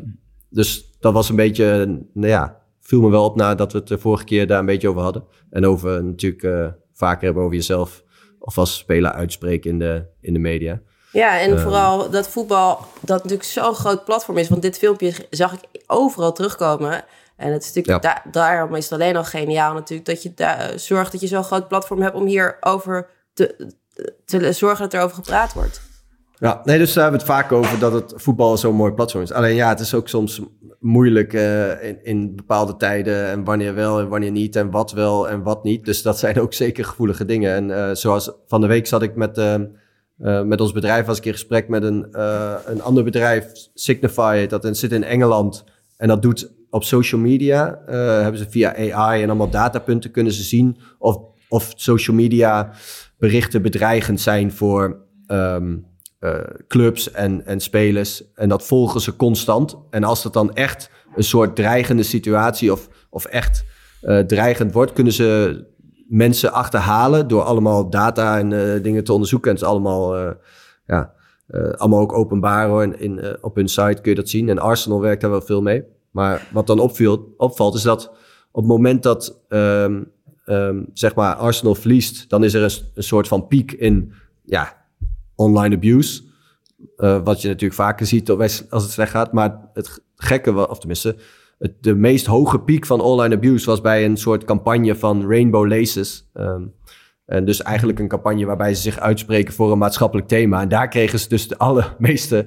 dus 0.49 0.94
dat 1.05 1.13
was 1.13 1.29
een 1.29 1.35
beetje, 1.35 1.85
nou 2.13 2.27
ja, 2.27 2.57
viel 2.81 3.01
me 3.01 3.09
wel 3.09 3.23
op 3.25 3.35
nadat 3.35 3.71
we 3.71 3.77
het 3.77 3.87
de 3.87 3.97
vorige 3.97 4.23
keer 4.23 4.47
daar 4.47 4.59
een 4.59 4.65
beetje 4.65 4.89
over 4.89 5.01
hadden. 5.01 5.23
En 5.49 5.65
over 5.65 6.03
natuurlijk 6.03 6.43
eh, 6.43 6.67
vaker 6.93 7.25
hebben 7.25 7.43
over 7.43 7.55
jezelf 7.55 8.03
of 8.39 8.57
als 8.57 8.77
speler 8.77 9.11
uitspreken 9.11 9.69
in 9.71 9.79
de, 9.79 10.05
in 10.21 10.33
de 10.33 10.39
media. 10.39 10.81
Ja, 11.11 11.39
en 11.39 11.51
Ehm. 11.51 11.61
vooral 11.61 12.09
dat 12.09 12.27
voetbal, 12.29 12.79
dat 13.01 13.17
natuurlijk 13.23 13.49
zo'n 13.49 13.73
groot 13.75 14.05
platform 14.05 14.37
is. 14.37 14.49
Want 14.49 14.61
dit 14.61 14.77
filmpje 14.77 15.13
zag 15.29 15.53
ik 15.53 15.59
overal 15.87 16.31
terugkomen. 16.31 17.03
En 17.37 17.51
het 17.51 17.61
is 17.63 17.73
natuurlijk, 17.73 18.03
Ja. 18.03 18.13
da- 18.23 18.29
daarom 18.31 18.75
is 18.75 18.83
het 18.83 18.93
alleen 18.93 19.15
al 19.15 19.23
geniaal 19.23 19.73
natuurlijk... 19.73 20.07
dat 20.07 20.23
je 20.23 20.33
da- 20.33 20.77
zorgt 20.77 21.11
dat 21.11 21.21
je 21.21 21.27
zo'n 21.27 21.43
groot 21.43 21.67
platform 21.67 22.01
hebt 22.01 22.15
om 22.15 22.25
hierover 22.25 23.09
te, 23.33 23.71
te 24.25 24.51
zorgen 24.53 24.79
dat 24.83 24.93
er 24.93 25.01
over 25.01 25.15
gepraat 25.15 25.53
wordt. 25.53 25.81
Ja, 26.39 26.61
nee, 26.63 26.77
dus 26.77 26.93
daar 26.93 27.03
hebben 27.03 27.21
we 27.25 27.27
het 27.33 27.35
vaak 27.41 27.51
over 27.51 27.79
dat 27.79 27.93
het 27.93 28.13
voetbal 28.15 28.57
zo'n 28.57 28.75
mooi 28.75 28.91
platform 28.91 29.23
is. 29.23 29.31
Alleen 29.31 29.55
ja, 29.55 29.69
het 29.69 29.79
is 29.79 29.93
ook 29.93 30.07
soms 30.07 30.41
moeilijk 30.85 31.33
eh, 31.33 31.93
in, 32.03 32.35
bepaalde 32.35 32.75
tijden 32.75 33.27
en 33.27 33.43
wanneer 33.43 33.75
wel 33.75 33.99
en 33.99 34.07
wanneer 34.07 34.31
niet 34.31 34.55
en 34.55 34.71
wat 34.71 34.91
wel 34.91 35.29
en 35.29 35.43
wat 35.43 35.63
niet. 35.63 35.85
Dus 35.85 36.01
dat 36.01 36.19
zijn 36.19 36.39
ook 36.39 36.53
zeker 36.53 36.85
gevoelige 36.85 37.25
dingen. 37.25 37.53
En 37.53 37.71
eh, 37.71 37.95
zoals 37.95 38.31
van 38.47 38.61
de 38.61 38.67
week 38.67 38.87
zat 38.87 39.01
ik 39.01 39.15
met, 39.15 39.37
eh, 39.37 39.53
eh, 39.53 40.41
met 40.41 40.61
ons 40.61 40.71
bedrijf, 40.71 41.05
was 41.05 41.17
ik 41.17 41.25
in 41.25 41.31
gesprek 41.31 41.67
met 41.67 41.83
een, 41.83 42.07
een 42.65 42.81
ander 42.81 43.03
bedrijf, 43.03 43.45
Signify, 43.73 44.47
dat 44.47 44.77
zit 44.77 44.91
in 44.91 45.03
Engeland. 45.03 45.63
En 45.97 46.07
dat 46.07 46.21
doet 46.21 46.51
op 46.69 46.83
social 46.83 47.21
media, 47.21 47.81
hebben 47.85 48.37
ze 48.37 48.49
via 48.49 48.75
AI 48.75 49.21
en 49.21 49.29
allemaal 49.29 49.49
datapunten 49.49 50.11
kunnen 50.11 50.33
ze 50.33 50.43
zien 50.43 50.77
of, 50.99 51.17
of 51.49 51.73
social 51.75 52.15
media 52.15 52.71
berichten 53.17 53.61
bedreigend 53.61 54.21
zijn 54.21 54.51
voor 54.51 55.05
ehm, 55.27 55.75
eh, 56.25 56.39
clubs 56.67 57.11
en, 57.11 57.45
en 57.45 57.59
spelers. 57.59 58.23
En 58.33 58.49
dat 58.49 58.63
volgen 58.63 59.01
ze 59.01 59.15
constant. 59.15 59.77
En 59.89 60.03
als 60.03 60.23
dat 60.23 60.33
dan 60.33 60.53
echt 60.53 60.89
een 61.15 61.23
soort 61.23 61.55
dreigende 61.55 62.03
situatie 62.03 62.71
of, 62.71 62.89
of 63.09 63.25
echt 63.25 63.65
eh, 64.01 64.19
dreigend 64.19 64.73
wordt, 64.73 64.93
kunnen 64.93 65.13
ze 65.13 65.63
mensen 66.07 66.53
achterhalen 66.53 67.27
door 67.27 67.41
allemaal 67.41 67.89
data 67.89 68.39
en 68.39 68.53
eh, 68.53 68.83
dingen 68.83 69.03
te 69.03 69.13
onderzoeken. 69.13 69.49
En 69.49 69.55
het 69.55 69.65
is 69.65 69.71
allemaal, 69.71 70.35
ja, 70.85 71.13
allemaal 71.77 71.99
ook 71.99 72.13
openbaar 72.13 72.67
hoor. 72.67 72.83
In, 72.83 72.99
in, 72.99 73.37
op 73.41 73.55
hun 73.55 73.69
site 73.69 74.01
kun 74.01 74.11
je 74.11 74.15
dat 74.15 74.29
zien. 74.29 74.49
En 74.49 74.59
Arsenal 74.59 75.01
werkt 75.01 75.21
daar 75.21 75.31
wel 75.31 75.41
veel 75.41 75.61
mee. 75.61 75.83
Maar 76.11 76.47
wat 76.51 76.67
dan 76.67 76.79
opviel, 76.79 77.33
opvalt 77.37 77.75
is 77.75 77.81
dat 77.81 78.11
op 78.51 78.61
het 78.61 78.71
moment 78.71 79.03
dat 79.03 79.41
ehm, 79.49 80.03
ehm, 80.45 80.83
zeg 80.93 81.15
maar 81.15 81.35
Arsenal 81.35 81.75
verliest, 81.75 82.29
dan 82.29 82.43
is 82.43 82.53
er 82.53 82.63
een, 82.63 82.89
een 82.93 83.03
soort 83.03 83.27
van 83.27 83.47
piek 83.47 83.71
in 83.71 84.13
ja, 84.45 84.84
online 85.35 85.75
abuse. 85.75 86.23
Eh, 86.97 87.19
wat 87.23 87.41
je 87.41 87.47
natuurlijk 87.47 87.79
vaker 87.79 88.05
ziet 88.05 88.29
als 88.29 88.83
het 88.83 88.91
slecht 88.91 89.11
gaat. 89.11 89.31
Maar 89.31 89.69
het 89.73 90.03
gekke, 90.15 90.69
of 90.69 90.79
tenminste, 90.79 91.15
het, 91.59 91.73
de 91.81 91.95
meest 91.95 92.25
hoge 92.25 92.59
piek 92.59 92.85
van 92.85 93.01
online 93.01 93.35
abuse 93.35 93.65
was 93.65 93.81
bij 93.81 94.05
een 94.05 94.17
soort 94.17 94.43
campagne 94.43 94.95
van 94.95 95.29
Rainbow 95.29 95.67
Laces. 95.67 96.29
Ehm, 96.33 96.63
en 97.25 97.45
dus 97.45 97.61
eigenlijk 97.61 97.99
een 97.99 98.07
campagne 98.07 98.45
waarbij 98.45 98.73
ze 98.73 98.81
zich 98.81 98.99
uitspreken 98.99 99.53
voor 99.53 99.71
een 99.71 99.77
maatschappelijk 99.77 100.27
thema. 100.27 100.61
En 100.61 100.69
daar 100.69 100.87
kregen 100.87 101.19
ze 101.19 101.29
dus 101.29 101.47
de 101.47 101.57
allermeeste 101.57 102.45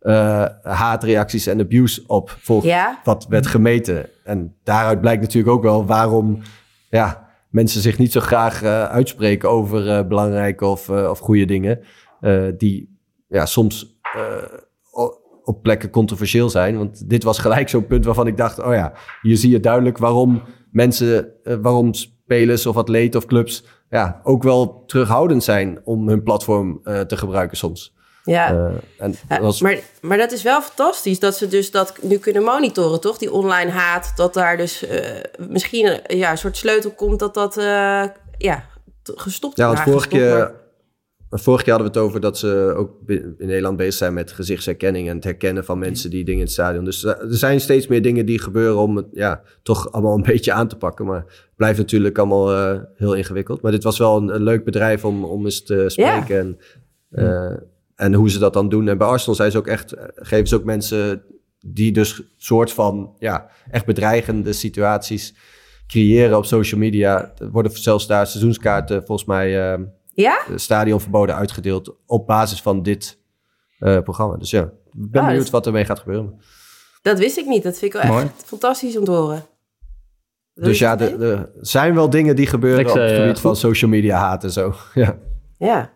eh 0.00 0.44
haatreacties 0.62 1.46
en 1.46 1.60
abuse 1.60 2.04
op, 2.06 2.36
volgens 2.40 2.72
Ja? 2.72 3.00
wat 3.04 3.26
werd 3.28 3.46
gemeten. 3.46 4.08
En 4.24 4.56
daaruit 4.62 5.00
blijkt 5.00 5.22
natuurlijk 5.22 5.52
ook 5.52 5.62
wel 5.62 5.86
waarom 5.86 6.42
ja, 6.90 7.28
mensen 7.50 7.80
zich 7.80 7.98
niet 7.98 8.12
zo 8.12 8.20
graag 8.20 8.62
eh, 8.62 8.84
uitspreken 8.84 9.50
over 9.50 10.06
belangrijke 10.06 10.66
of, 10.66 10.88
of 10.88 11.18
goede 11.18 11.44
dingen. 11.44 11.80
Eh, 12.20 12.44
die 12.56 12.98
ja, 13.28 13.46
soms 13.46 13.98
eh, 14.14 14.42
op 15.44 15.62
plekken 15.62 15.90
controversieel 15.90 16.50
zijn. 16.50 16.78
Want 16.78 17.08
dit 17.10 17.22
was 17.22 17.38
gelijk 17.38 17.68
zo'n 17.68 17.86
punt 17.86 18.04
waarvan 18.04 18.26
ik 18.26 18.36
dacht: 18.36 18.58
oh 18.58 18.74
ja, 18.74 18.92
hier 19.22 19.36
zie 19.36 19.50
je 19.50 19.60
duidelijk 19.60 19.98
waarom 19.98 20.42
mensen, 20.70 21.32
eh, 21.44 21.56
waarom 21.60 21.94
spelers 21.94 22.66
of 22.66 22.76
atleten 22.76 23.20
of 23.20 23.26
clubs 23.26 23.64
ja, 23.90 24.20
ook 24.22 24.42
wel 24.42 24.84
terughoudend 24.86 25.44
zijn 25.44 25.80
om 25.84 26.08
hun 26.08 26.22
platform 26.22 26.80
te 26.82 27.16
gebruiken 27.16 27.56
soms. 27.56 27.94
Ja. 28.24 28.70
En 28.98 29.14
Ja, 29.28 29.40
was, 29.40 29.60
maar, 29.60 29.78
maar 30.00 30.18
dat 30.18 30.32
is 30.32 30.42
wel 30.42 30.62
fantastisch 30.62 31.18
dat 31.18 31.36
ze 31.36 31.48
dus 31.48 31.70
dat 31.70 31.98
nu 32.02 32.18
kunnen 32.18 32.42
monitoren, 32.42 33.00
toch? 33.00 33.18
Die 33.18 33.32
online 33.32 33.70
haat, 33.70 34.12
dat 34.16 34.34
daar 34.34 34.56
dus 34.56 34.86
misschien 35.48 35.86
een, 35.86 36.16
ja, 36.16 36.30
een 36.30 36.38
soort 36.38 36.56
sleutel 36.56 36.90
komt 36.90 37.18
dat 37.18 37.34
dat 37.34 37.54
ja, 38.38 38.64
gestopt 39.02 39.56
Ja, 39.56 39.66
want 39.66 39.80
vorige 39.80 40.08
keer, 40.08 40.54
maar- 41.36 41.44
vorige 41.44 41.64
keer 41.64 41.72
hadden 41.72 41.92
we 41.92 41.98
het 41.98 42.08
over 42.08 42.20
dat 42.20 42.38
ze 42.38 42.74
ook 42.76 42.90
in 43.08 43.34
Nederland 43.38 43.76
bezig 43.76 43.94
zijn 43.94 44.14
met 44.14 44.32
gezichtsherkenning 44.32 45.08
en 45.08 45.14
het 45.14 45.24
herkennen 45.24 45.64
van 45.64 45.78
mensen 45.78 46.10
die 46.10 46.24
dingen 46.24 46.40
in 46.40 46.44
het 46.44 46.54
stadion. 46.54 46.84
Dus 46.84 47.04
eh, 47.04 47.20
er 47.20 47.34
zijn 47.34 47.60
steeds 47.60 47.86
meer 47.86 48.02
dingen 48.02 48.26
die 48.26 48.38
gebeuren 48.40 48.78
om 48.78 48.96
het 48.96 49.06
ja, 49.12 49.42
toch 49.62 49.92
allemaal 49.92 50.14
een 50.14 50.22
beetje 50.32 50.52
aan 50.52 50.68
te 50.68 50.76
pakken. 50.76 51.06
Maar 51.06 51.24
het 51.26 51.56
blijft 51.56 51.78
natuurlijk 51.78 52.18
allemaal 52.18 52.52
eh, 52.52 52.80
heel 52.94 53.14
ingewikkeld. 53.14 53.62
Maar 53.62 53.72
dit 53.72 53.82
was 53.82 53.98
wel 53.98 54.16
een, 54.16 54.34
een 54.34 54.42
leuk 54.42 54.64
bedrijf 54.64 55.04
om, 55.04 55.24
om 55.24 55.44
eens 55.44 55.62
te 55.62 55.84
spreken. 55.86 56.38
En, 56.38 56.58
eh, 57.10 57.56
en 57.94 58.14
hoe 58.14 58.30
ze 58.30 58.38
dat 58.38 58.52
dan 58.52 58.68
doen. 58.68 58.88
En 58.88 58.98
bij 58.98 59.06
Arsenal 59.06 59.34
zijn 59.34 59.50
ze 59.50 59.58
ook 59.58 59.66
echt, 59.66 59.94
geven 60.14 60.46
ze 60.46 60.56
ook 60.56 60.64
mensen 60.64 61.22
die 61.66 61.92
dus 61.92 62.22
soort 62.36 62.72
van 62.72 63.14
ja, 63.18 63.48
echt 63.70 63.86
bedreigende 63.86 64.52
situaties 64.52 65.34
creëren 65.86 66.36
op 66.36 66.44
social 66.44 66.80
media. 66.80 67.32
Er 67.38 67.50
worden 67.50 67.72
zelfs 67.72 68.06
daar 68.06 68.26
seizoenskaarten 68.26 69.04
volgens 69.04 69.28
mij 69.28 69.78
Ja? 70.16 70.40
stadionverboden 70.54 71.34
uitgedeeld 71.34 71.96
op 72.06 72.26
basis 72.26 72.62
van 72.62 72.82
dit 72.82 73.18
eh, 73.78 74.00
programma. 74.00 74.36
Dus 74.36 74.50
ja, 74.50 74.62
ik 74.62 74.70
ben 74.92 75.20
Ah, 75.20 75.26
benieuwd 75.26 75.42
dus- 75.44 75.52
wat 75.52 75.66
ermee 75.66 75.84
gaat 75.84 75.98
gebeuren. 75.98 76.40
Dat 77.02 77.18
wist 77.18 77.36
ik 77.36 77.46
niet. 77.46 77.62
Dat 77.62 77.78
vind 77.78 77.94
ik 77.94 78.00
wel 78.02 78.10
Mooi. 78.10 78.24
echt 78.24 78.44
fantastisch 78.44 78.98
om 78.98 79.04
te 79.04 79.10
horen. 79.10 79.46
Dat 80.54 80.64
dus 80.64 80.78
ja, 80.78 80.98
er 81.00 81.50
zijn 81.60 81.94
wel 81.94 82.10
dingen 82.10 82.36
die 82.36 82.46
gebeuren 82.46 82.80
Ik 82.80 82.86
op 82.86 82.92
zei, 82.92 83.04
het 83.08 83.16
eh, 83.16 83.22
gebied 83.22 83.40
van 83.40 83.56
social 83.56 83.90
media 83.90 84.18
haat 84.18 84.44
en 84.44 84.50
zo. 84.50 84.74
Ja. 84.94 85.18
Ja, 85.58 85.92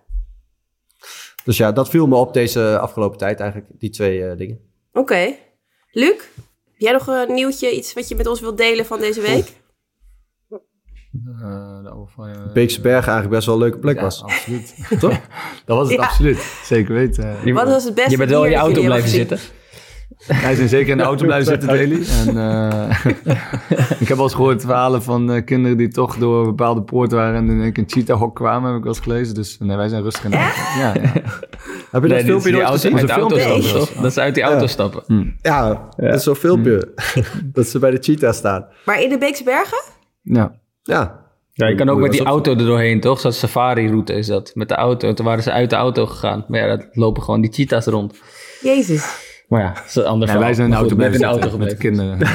Dus 1.44 1.56
ja, 1.56 1.72
dat 1.72 1.88
viel 1.88 2.06
me 2.06 2.14
op 2.16 2.32
deze 2.34 2.78
afgelopen 2.78 3.18
tijd 3.18 3.40
eigenlijk, 3.40 3.70
die 3.78 3.90
twee 3.90 4.24
eh, 4.26 4.36
dingen. 4.36 4.60
oké. 4.92 5.34
Luc, 5.92 6.16
heb 6.64 6.74
jij 6.76 6.92
nog 6.92 7.06
een 7.06 7.34
nieuwtje, 7.34 7.70
iets 7.76 7.92
wat 7.92 8.08
je 8.08 8.14
met 8.16 8.26
ons 8.26 8.40
wilt 8.40 8.56
delen 8.58 8.86
van 8.86 8.98
deze 9.00 9.20
week? 9.20 9.59
Eh, 11.12 11.82
de 11.82 11.88
oude 11.90 12.10
van, 12.14 12.28
eh, 12.28 12.52
Beekse 12.52 12.80
Berg 12.80 13.04
eigenlijk 13.04 13.30
best 13.34 13.46
wel 13.46 13.54
een 13.54 13.60
leuke 13.60 13.78
plek 13.78 13.96
ja, 13.96 14.02
was. 14.02 14.22
absoluut. 14.22 14.74
Toch? 15.00 15.10
Dat 15.66 15.76
was 15.76 15.88
het 15.88 15.96
Ja. 15.98 16.04
absoluut. 16.04 16.60
Zeker 16.64 16.94
weten. 16.94 17.36
Je- 17.44 17.52
Wat 17.52 17.68
was 17.68 17.84
het 17.84 17.94
beste 17.94 18.10
Je 18.10 18.16
bent 18.16 18.30
wel 18.30 18.44
in 18.44 18.50
je 18.50 18.56
auto 18.56 18.82
blijven 18.84 19.08
zitten. 19.08 19.38
Hij 20.26 20.52
is 20.54 20.70
zeker 20.70 20.90
in 20.90 20.96
de 20.96 21.02
auto 21.02 21.24
blijven 21.24 21.46
zitten, 21.46 21.68
Daily. 21.76 22.02
En, 22.26 22.36
uh, 22.36 23.04
ik 24.00 24.08
heb 24.08 24.16
wel 24.16 24.22
eens 24.26 24.34
gehoord 24.34 24.60
verhalen 24.60 25.02
van 25.02 25.30
uh, 25.34 25.44
kinderen 25.44 25.76
die 25.76 25.88
toch 25.88 26.16
door 26.16 26.44
bepaalde 26.44 26.82
poorten 26.82 27.16
waren 27.18 27.34
en 27.34 27.48
in 27.50 27.72
een 27.76 27.84
cheetah-hok 27.86 28.34
kwamen, 28.34 28.68
heb 28.68 28.78
ik 28.78 28.84
wel 28.84 28.92
eens 28.94 29.02
gelezen. 29.02 29.34
Dus 29.34 29.56
nee, 29.58 29.76
wij 29.76 29.88
zijn 29.88 30.02
rustig 30.02 30.24
in 30.24 30.30
de 30.30 30.36
auto. 30.36 30.60
Ja, 30.78 30.94
ja. 30.94 31.12
Heb 31.90 32.02
je 32.02 32.08
dat 32.08 32.20
filmpje 32.22 32.50
nooit 32.50 32.66
gezien? 32.66 32.96
Uit 32.98 33.06
de 33.06 33.12
auto 33.12 33.38
stappen, 33.60 34.02
Dat 34.02 34.12
ze 34.12 34.20
uit 34.20 34.34
die 34.34 34.42
auto 34.42 34.66
stappen. 34.66 35.02
Hm. 35.06 35.30
Ja, 35.42 35.88
dat 35.96 36.14
is 36.14 36.22
zo'n 36.22 36.34
filmpje. 36.34 36.94
dat 37.44 37.66
ze 37.66 37.78
bij 37.78 37.90
de 37.90 37.98
cheetah 38.00 38.32
staan. 38.32 38.66
Maar 38.84 39.02
in 39.02 39.08
de 39.08 39.18
Beekse 39.18 39.44
Bergen? 39.44 39.82
Ja. 40.22 40.58
Ja. 40.82 41.28
Ja, 41.52 41.66
je 41.66 41.74
kan 41.74 41.88
ook 41.88 41.98
met 41.98 42.12
die 42.12 42.24
auto 42.24 42.50
er 42.50 42.58
doorheen, 42.58 43.00
toch? 43.00 43.20
Zo'n 43.20 43.32
safari-route 43.32 44.12
is 44.12 44.26
dat. 44.26 44.54
Met 44.54 44.68
de 44.68 44.74
auto. 44.74 45.12
Toen 45.12 45.26
waren 45.26 45.42
ze 45.42 45.52
uit 45.52 45.70
de 45.70 45.76
auto 45.76 46.06
gegaan. 46.06 46.44
Maar 46.48 46.60
ja, 46.60 46.76
dat 46.76 46.86
lopen 46.92 47.22
gewoon 47.22 47.40
die 47.40 47.52
cheetahs 47.52 47.86
rond. 47.86 48.14
Jezus. 48.60 49.28
Maar 49.48 49.60
ja, 49.60 49.72
dat 49.72 49.84
is 49.86 49.94
een 49.94 50.04
ander 50.04 50.28
ja, 50.28 50.38
Wij 50.38 50.54
zijn 50.54 50.66
in 50.66 50.72
de 50.72 50.78
auto 50.78 50.94
blijven 50.94 51.58
met 51.58 51.70
de 51.70 51.76
kinderen. 51.76 52.18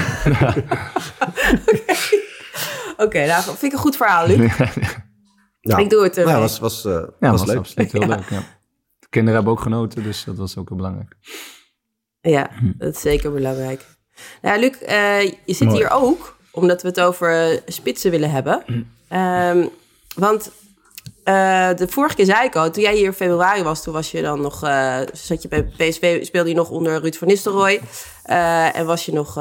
Oké, 2.94 3.04
okay, 3.04 3.28
nou 3.28 3.44
vind 3.44 3.64
ik 3.64 3.72
een 3.72 3.78
goed 3.78 3.96
verhaal, 3.96 4.28
Luc. 4.28 4.58
ja. 5.62 5.78
Ik 5.78 5.90
doe 5.90 6.04
het 6.04 6.18
ermee. 6.18 6.34
Ja, 6.34 6.40
was, 6.40 6.60
was, 6.60 6.86
uh, 6.86 6.94
ja, 6.94 7.32
was, 7.32 7.40
was 7.40 7.48
leuk. 7.48 7.58
absoluut 7.58 7.92
heel 7.92 8.08
leuk, 8.16 8.30
ja. 8.30 8.40
De 9.00 9.08
kinderen 9.10 9.36
hebben 9.36 9.54
ook 9.54 9.62
genoten, 9.62 10.04
dus 10.04 10.24
dat 10.24 10.38
was 10.38 10.58
ook 10.58 10.68
heel 10.68 10.78
belangrijk. 10.78 11.16
Ja, 12.22 12.50
dat 12.78 12.96
is 12.96 13.02
zeker 13.02 13.32
belangrijk. 13.32 13.86
Nou, 14.42 14.60
Luc, 14.60 14.82
uh, 14.82 15.22
je 15.22 15.54
zit 15.54 15.68
Mooi. 15.68 15.78
hier 15.78 15.90
ook 15.92 16.35
omdat 16.56 16.82
we 16.82 16.88
het 16.88 17.00
over 17.00 17.62
spitsen 17.66 18.12
willen 18.12 18.32
hebben. 18.32 18.64
Um, 19.10 19.70
want 20.16 20.52
uh, 21.26 21.70
de 21.76 21.88
vorige 21.88 22.16
keer 22.16 22.26
zei 22.26 22.46
ik 22.46 22.56
al, 22.56 22.72
toen 22.72 22.84
jij 22.84 22.96
hier 22.96 23.06
in 23.06 23.14
februari 23.14 23.64
was, 23.64 23.84
toen 23.84 23.94
was 23.94 24.12
je 24.12 24.22
dan 24.22 24.42
nog, 24.42 24.64
uh, 24.64 25.00
zat 25.14 25.42
je 25.42 25.48
bij 25.48 25.64
PSV, 25.64 26.26
speelde 26.26 26.50
je 26.50 26.56
nog 26.56 26.70
onder 26.70 27.02
Ruud 27.02 27.16
van 27.16 27.28
Nistelrooy. 27.28 27.82
Uh, 28.30 28.78
en 28.78 28.86
was 28.86 29.06
je 29.06 29.14
nog 29.14 29.38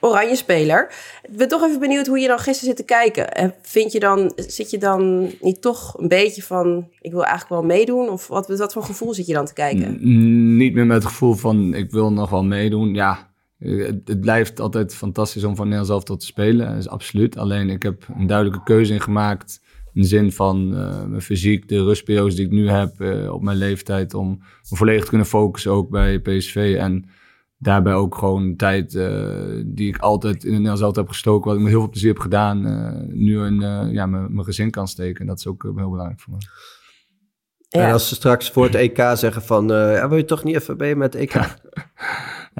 oranje 0.00 0.36
speler. 0.36 0.92
Ik 1.22 1.36
ben 1.36 1.48
toch 1.48 1.62
even 1.62 1.80
benieuwd 1.80 2.06
hoe 2.06 2.18
je 2.18 2.28
dan 2.28 2.38
gisteren 2.38 2.76
zit 2.76 2.76
te 2.76 2.94
kijken. 2.94 3.54
Vind 3.62 3.92
je 3.92 4.00
dan, 4.00 4.32
zit 4.36 4.70
je 4.70 4.78
dan 4.78 5.32
niet 5.40 5.62
toch 5.62 5.94
een 5.98 6.08
beetje 6.08 6.42
van, 6.42 6.88
ik 7.00 7.12
wil 7.12 7.24
eigenlijk 7.24 7.60
wel 7.60 7.76
meedoen? 7.76 8.08
Of 8.08 8.26
wat, 8.26 8.48
wat 8.48 8.72
voor 8.72 8.82
gevoel 8.82 9.14
zit 9.14 9.26
je 9.26 9.32
dan 9.32 9.46
te 9.46 9.52
kijken? 9.52 9.98
N 10.00 10.56
niet 10.56 10.74
meer 10.74 10.86
met 10.86 10.96
het 10.96 11.06
gevoel 11.06 11.34
van, 11.34 11.74
ik 11.74 11.90
wil 11.90 12.12
nog 12.12 12.30
wel 12.30 12.44
meedoen. 12.44 12.94
Ja, 12.94 13.28
het, 13.58 14.20
blijft 14.20 14.60
altijd 14.60 14.94
fantastisch 14.94 15.44
om 15.44 15.56
van 15.56 15.64
Nederland 15.64 15.88
zelf 15.88 16.04
tot 16.04 16.20
te 16.20 16.26
spelen. 16.26 16.68
Dat 16.68 16.76
is 16.76 16.88
absoluut. 16.88 17.36
Alleen 17.36 17.70
ik 17.70 17.82
heb 17.82 18.06
een 18.16 18.26
duidelijke 18.26 18.62
keuze 18.64 18.92
in 18.92 19.00
gemaakt. 19.00 19.64
In 19.92 20.02
de 20.02 20.08
zin 20.08 20.32
van 20.32 20.74
uh, 20.74 21.04
mijn 21.04 21.22
fysiek, 21.22 21.68
de 21.68 21.84
rustperiodes 21.84 22.34
die 22.34 22.44
ik 22.44 22.50
nu 22.50 22.68
heb 22.68 23.00
uh, 23.00 23.32
op 23.32 23.42
mijn 23.42 23.56
leeftijd. 23.56 24.14
Om 24.14 24.28
me 24.70 24.76
volledig 24.76 25.02
te 25.02 25.08
kunnen 25.08 25.26
focussen 25.26 25.72
ook 25.72 25.90
bij 25.90 26.20
PSV. 26.20 26.76
En 26.78 27.08
daarbij 27.58 27.94
ook 27.94 28.14
gewoon 28.14 28.56
tijd 28.56 28.94
uh, 28.94 29.62
die 29.66 29.88
ik 29.88 29.98
altijd 29.98 30.34
in 30.34 30.40
het 30.40 30.50
Nederlands 30.50 30.80
zelf 30.80 30.96
heb 30.96 31.08
gestoken. 31.08 31.48
Wat 31.48 31.56
ik 31.56 31.62
met 31.62 31.72
heel 31.72 31.80
veel 31.80 31.90
plezier 31.90 32.08
heb 32.08 32.18
gedaan. 32.18 32.60
nu 33.12 33.44
in 33.44 33.60
ja, 33.92 34.06
mijn 34.06 34.44
gezin 34.44 34.70
kan 34.70 34.88
steken. 34.88 35.20
En 35.20 35.26
dat 35.26 35.38
is 35.38 35.46
ook 35.46 35.62
heel 35.62 35.90
belangrijk 35.90 36.20
voor 36.20 36.32
me. 36.32 36.38
Ja. 37.68 37.86
En 37.86 37.92
als 37.92 38.08
ze 38.08 38.14
straks 38.14 38.50
voor 38.50 38.64
het 38.64 38.74
EK 38.74 39.02
zeggen 39.14 39.42
van... 39.42 39.68
ja, 39.68 40.08
wil 40.08 40.18
je 40.18 40.24
toch 40.24 40.44
niet 40.44 40.54
even 40.54 40.76
bij 40.76 40.94
met 40.94 41.12
het 41.12 41.22
EK? 41.22 41.34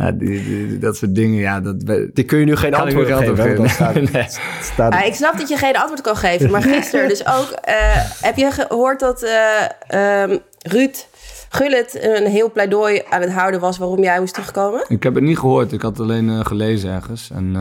Ja, 0.00 0.12
die, 0.12 0.44
die, 0.44 0.78
dat 0.78 0.96
soort 0.96 1.14
dingen, 1.14 1.40
ja. 1.40 1.60
Dat, 1.60 1.86
die 2.14 2.24
kun 2.24 2.38
je 2.38 2.44
nu 2.44 2.56
geen 2.56 2.74
antwoord 2.74 3.06
geven. 3.06 3.36
geven. 3.36 3.70
Staat, 3.70 3.94
nee. 4.12 4.26
staat... 4.60 4.92
Ja, 4.92 5.02
ik 5.02 5.14
snap 5.14 5.38
dat 5.38 5.48
je 5.48 5.56
geen 5.56 5.76
antwoord 5.76 6.00
kan 6.00 6.16
geven. 6.16 6.50
Maar 6.50 6.62
gisteren 6.62 7.08
dus 7.08 7.26
ook... 7.26 7.50
Uh, 7.68 7.96
heb 8.20 8.36
je 8.36 8.50
gehoord 8.50 9.00
dat 9.00 9.22
uh, 9.22 10.22
um, 10.22 10.38
Ruud 10.58 11.06
Gullit 11.48 11.98
een 12.04 12.26
heel 12.26 12.50
pleidooi 12.50 13.02
aan 13.10 13.20
het 13.20 13.32
houden 13.32 13.60
was... 13.60 13.78
waarom 13.78 14.02
jij 14.02 14.20
moest 14.20 14.34
terugkomen? 14.34 14.84
Ik 14.88 15.02
heb 15.02 15.14
het 15.14 15.24
niet 15.24 15.38
gehoord. 15.38 15.72
Ik 15.72 15.82
had 15.82 15.90
het 15.90 16.00
alleen 16.00 16.28
uh, 16.28 16.44
gelezen 16.44 16.90
ergens. 16.90 17.30
En, 17.34 17.52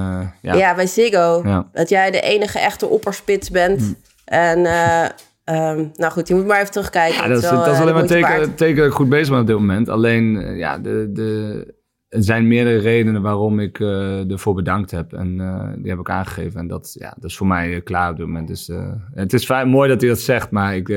ja. 0.41 0.53
ja, 0.53 0.75
bij 0.75 0.87
Ziggo. 0.87 1.41
Ja. 1.45 1.67
Dat 1.73 1.89
jij 1.89 2.11
de 2.11 2.21
enige 2.21 2.59
echte 2.59 2.87
opperspits 2.87 3.49
bent. 3.49 3.81
Hm. 3.81 3.93
En... 4.25 4.67
Um, 5.49 5.91
nou 5.93 6.11
goed, 6.11 6.27
je 6.27 6.35
moet 6.35 6.45
maar 6.45 6.59
even 6.59 6.71
terugkijken. 6.71 7.21
Ja, 7.21 7.27
dat, 7.27 7.43
is, 7.43 7.49
dat 7.49 7.67
is 7.67 7.79
alleen 7.79 7.93
maar 7.93 8.05
teken, 8.05 8.55
teken 8.55 8.75
dat 8.75 8.85
ik 8.85 8.91
goed 8.91 9.09
bezig 9.09 9.29
ben 9.29 9.39
op 9.39 9.47
dit 9.47 9.55
moment. 9.55 9.89
Alleen, 9.89 10.55
ja, 10.57 10.79
de, 10.79 11.09
de, 11.13 11.73
er 12.09 12.23
zijn 12.23 12.47
meerdere 12.47 12.77
redenen 12.77 13.21
waarom 13.21 13.59
ik 13.59 13.79
uh, 13.79 14.31
ervoor 14.31 14.53
bedankt 14.53 14.91
heb. 14.91 15.13
En 15.13 15.39
uh, 15.39 15.69
die 15.77 15.89
heb 15.89 15.99
ik 15.99 16.09
aangegeven. 16.09 16.59
En 16.59 16.67
dat, 16.67 16.95
ja, 16.99 17.13
dat 17.19 17.29
is 17.29 17.37
voor 17.37 17.47
mij 17.47 17.69
uh, 17.69 17.83
klaar 17.83 18.11
op 18.11 18.17
dit 18.17 18.25
moment. 18.25 18.47
Dus, 18.47 18.71
het 19.13 19.33
is 19.33 19.45
fijn, 19.45 19.67
mooi 19.67 19.89
dat 19.89 20.01
hij 20.01 20.09
dat 20.09 20.19
zegt, 20.19 20.51
maar 20.51 20.75
ik, 20.75 20.89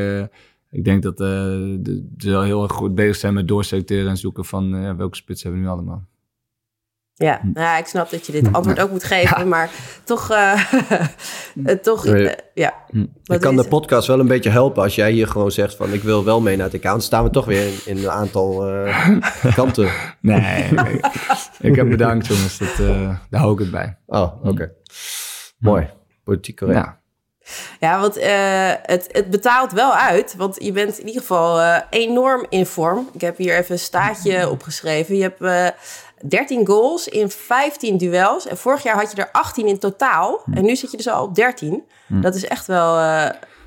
ik 0.70 0.84
denk 0.84 1.02
dat 1.02 1.18
ze 1.18 2.40
heel 2.42 2.62
erg 2.62 2.72
goed 2.72 2.94
bezig 2.94 3.16
zijn 3.16 3.34
met 3.34 3.48
doorselecteren 3.48 4.08
en 4.08 4.16
zoeken 4.16 4.44
van 4.44 4.96
welke 4.96 5.16
spits 5.16 5.42
hebben 5.42 5.60
we 5.60 5.66
nu 5.66 5.72
allemaal. 5.72 6.04
Ja, 7.18 7.40
nou 7.42 7.66
ja, 7.66 7.78
ik 7.78 7.86
snap 7.86 8.10
dat 8.10 8.26
je 8.26 8.32
dit 8.32 8.52
antwoord 8.52 8.80
ook 8.80 8.90
moet 8.90 9.04
geven, 9.04 9.38
ja. 9.38 9.44
maar 9.44 9.70
toch, 10.04 10.30
uh, 10.30 10.62
toch 11.82 12.06
uh, 12.06 12.32
ja. 12.54 12.74
Ik 13.24 13.40
kan 13.40 13.56
de 13.56 13.68
podcast 13.68 14.06
wel 14.06 14.20
een 14.20 14.26
beetje 14.26 14.50
helpen 14.50 14.82
als 14.82 14.94
jij 14.94 15.10
hier 15.10 15.26
gewoon 15.26 15.50
zegt 15.50 15.76
van 15.76 15.92
ik 15.92 16.02
wil 16.02 16.24
wel 16.24 16.40
mee 16.40 16.56
naar 16.56 16.64
het 16.64 16.74
EK. 16.74 16.82
Dan 16.82 17.02
staan 17.02 17.24
we 17.24 17.30
toch 17.30 17.44
weer 17.44 17.66
in, 17.66 17.78
in 17.84 17.96
een 17.96 18.10
aantal 18.10 18.70
uh, 18.70 19.16
kanten. 19.54 19.90
Nee, 20.20 20.68
ik 21.60 21.76
heb 21.76 21.88
bedankt 21.88 22.26
jongens, 22.26 22.58
dat, 22.58 22.76
daar 23.30 23.40
hou 23.40 23.52
ik 23.52 23.58
het 23.58 23.70
bij. 23.70 23.98
Oh, 24.06 24.36
oké. 24.38 24.48
Okay. 24.48 24.72
Mooi, 25.58 25.90
politiek 26.24 26.56
correct. 26.56 26.78
Ja. 26.78 27.00
Ja, 27.80 28.00
want 28.00 28.14
het, 28.82 29.08
het 29.12 29.30
betaalt 29.30 29.72
wel 29.72 29.94
uit. 29.94 30.34
Want 30.36 30.56
je 30.58 30.72
bent 30.72 30.98
in 30.98 31.06
ieder 31.06 31.20
geval 31.20 31.82
enorm 31.90 32.46
in 32.48 32.66
vorm. 32.66 33.08
Ik 33.12 33.20
heb 33.20 33.36
hier 33.36 33.56
even 33.56 33.72
een 33.72 33.78
staatje 33.78 34.50
opgeschreven. 34.50 35.16
Je 35.16 35.22
hebt 35.22 35.74
13 36.28 36.66
goals 36.66 37.08
in 37.08 37.30
15 37.30 37.98
duels. 37.98 38.46
En 38.46 38.56
vorig 38.56 38.82
jaar 38.82 38.96
had 38.96 39.10
je 39.10 39.22
er 39.22 39.28
18 39.32 39.66
in 39.66 39.78
totaal. 39.78 40.42
En 40.54 40.64
nu 40.64 40.76
zit 40.76 40.90
je 40.90 40.96
dus 40.96 41.08
al 41.08 41.22
op 41.22 41.34
13. 41.34 41.84
Dat 42.06 42.34
is 42.34 42.44
echt 42.44 42.66
wel... 42.66 42.98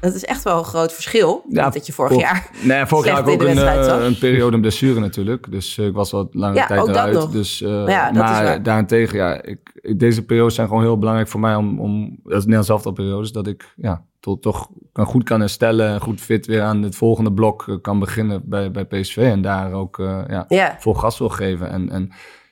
Uh, 0.01 0.07
dat 0.07 0.13
is 0.13 0.25
echt 0.25 0.43
wel 0.43 0.57
een 0.57 0.63
groot 0.63 0.93
verschil. 0.93 1.43
Ja, 1.49 1.69
dat 1.69 1.85
je 1.85 1.93
vorig 1.93 2.19
jaar. 2.19 2.49
Nee, 2.63 2.85
vorig 2.85 3.05
jaar 3.05 3.15
had 3.15 3.27
ik 3.27 3.33
ook 3.33 3.47
een, 3.47 3.57
uh, 3.57 4.05
een 4.05 4.17
periode 4.17 4.55
een 4.55 4.61
blessure 4.61 4.99
natuurlijk. 4.99 5.51
Dus 5.51 5.77
uh, 5.77 5.85
ik 5.85 5.93
was 5.93 6.11
wat 6.11 6.33
lange 6.33 6.55
ja, 6.55 6.65
tijd 6.65 6.87
eruit. 6.87 7.13
Nog. 7.13 7.31
Dus, 7.31 7.59
ja, 7.59 8.11
maar 8.11 8.63
daarentegen, 8.63 9.17
ja, 9.17 9.41
ik, 9.41 9.95
deze 9.97 10.25
periodes 10.25 10.55
zijn 10.55 10.67
gewoon 10.67 10.83
heel 10.83 10.97
belangrijk 10.97 11.29
voor 11.29 11.39
mij 11.39 11.55
om. 11.55 11.79
om 11.79 12.19
dat 12.23 12.33
is 12.33 12.39
Nederlands 12.39 12.69
elftal 12.69 12.91
periodes. 12.91 13.31
Dat 13.31 13.47
ik 13.47 13.73
ja, 13.75 14.05
tot, 14.19 14.41
toch 14.41 14.69
kan, 14.91 15.05
goed 15.05 15.23
kan 15.23 15.39
herstellen. 15.39 15.87
En 15.87 16.01
goed 16.01 16.21
fit 16.21 16.45
weer 16.45 16.61
aan 16.61 16.81
het 16.81 16.95
volgende 16.95 17.33
blok 17.33 17.79
kan 17.81 17.99
beginnen 17.99 18.41
bij, 18.45 18.71
bij 18.71 18.85
PSV. 18.85 19.17
En 19.17 19.41
daar 19.41 19.71
ook 19.71 19.97
ja, 20.27 20.45
ja. 20.47 20.75
vol 20.79 20.93
gas 20.93 21.17
wil 21.17 21.29
geven. 21.29 21.69
En, 21.69 21.89
en 21.89 22.11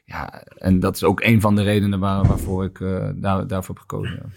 ja, 0.09 0.43
en 0.57 0.79
dat 0.79 0.95
is 0.95 1.03
ook 1.03 1.21
een 1.21 1.41
van 1.41 1.55
de 1.55 1.61
redenen 1.63 1.99
waar, 1.99 2.27
waarvoor 2.27 2.63
ik 2.63 2.79
uh, 2.79 3.09
daar, 3.15 3.47
daarvoor 3.47 3.75
heb 3.75 3.83
gekozen. 3.89 4.33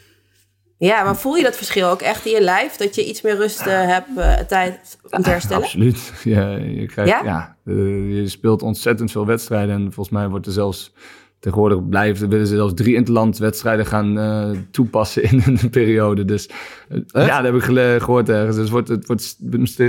Ja. 0.87 1.05
maar 1.05 1.17
voel 1.17 1.35
je 1.35 1.43
dat 1.43 1.57
verschil 1.57 1.89
ook 1.89 2.01
echt 2.01 2.27
in 2.27 2.33
je 2.33 2.41
lijf? 2.41 2.77
Dat 2.77 2.95
je 2.95 3.07
iets 3.07 3.23
meer 3.23 3.37
rust 3.37 3.67
uh, 3.67 3.67
hebt, 3.67 4.09
uh, 4.17 4.35
tijd 4.35 4.99
om 5.11 5.23
te 5.23 5.31
herstellen? 5.31 5.63
absoluut. 5.63 6.13
Ja, 6.25 6.51
je, 6.51 6.87
krijgt, 6.87 7.11
ja? 7.11 7.25
ja 7.25 7.57
je 8.15 8.29
speelt 8.29 8.63
ontzettend 8.63 9.11
veel 9.11 9.27
wedstrijden. 9.27 9.75
En 9.75 9.83
volgens 9.83 10.11
mij 10.11 10.29
wordt 10.29 10.47
er 10.47 10.53
zelfs 10.53 10.93
tegenwoordig 11.43 11.89
blijven, 11.89 12.29
willen 12.29 12.47
ze 12.47 12.55
zelfs 12.55 12.75
drie 12.75 12.95
interlandwedstrijden 12.95 13.87
gaan 13.87 14.19
uh, 14.19 14.59
toepassen 14.71 15.23
in 15.23 15.43
een 15.47 15.71
periode. 15.81 16.25
Dus 16.25 16.49
uh, 16.89 17.27
ja, 17.27 17.43
dat 17.43 17.53
heb 17.53 17.63
ik 17.63 18.03
gehoord 18.03 18.29
ergens. 18.29 18.57
Dus 18.57 18.65
het 18.65 18.73
wordt, 18.73 18.89
het 18.89 19.07
wordt 19.07 19.39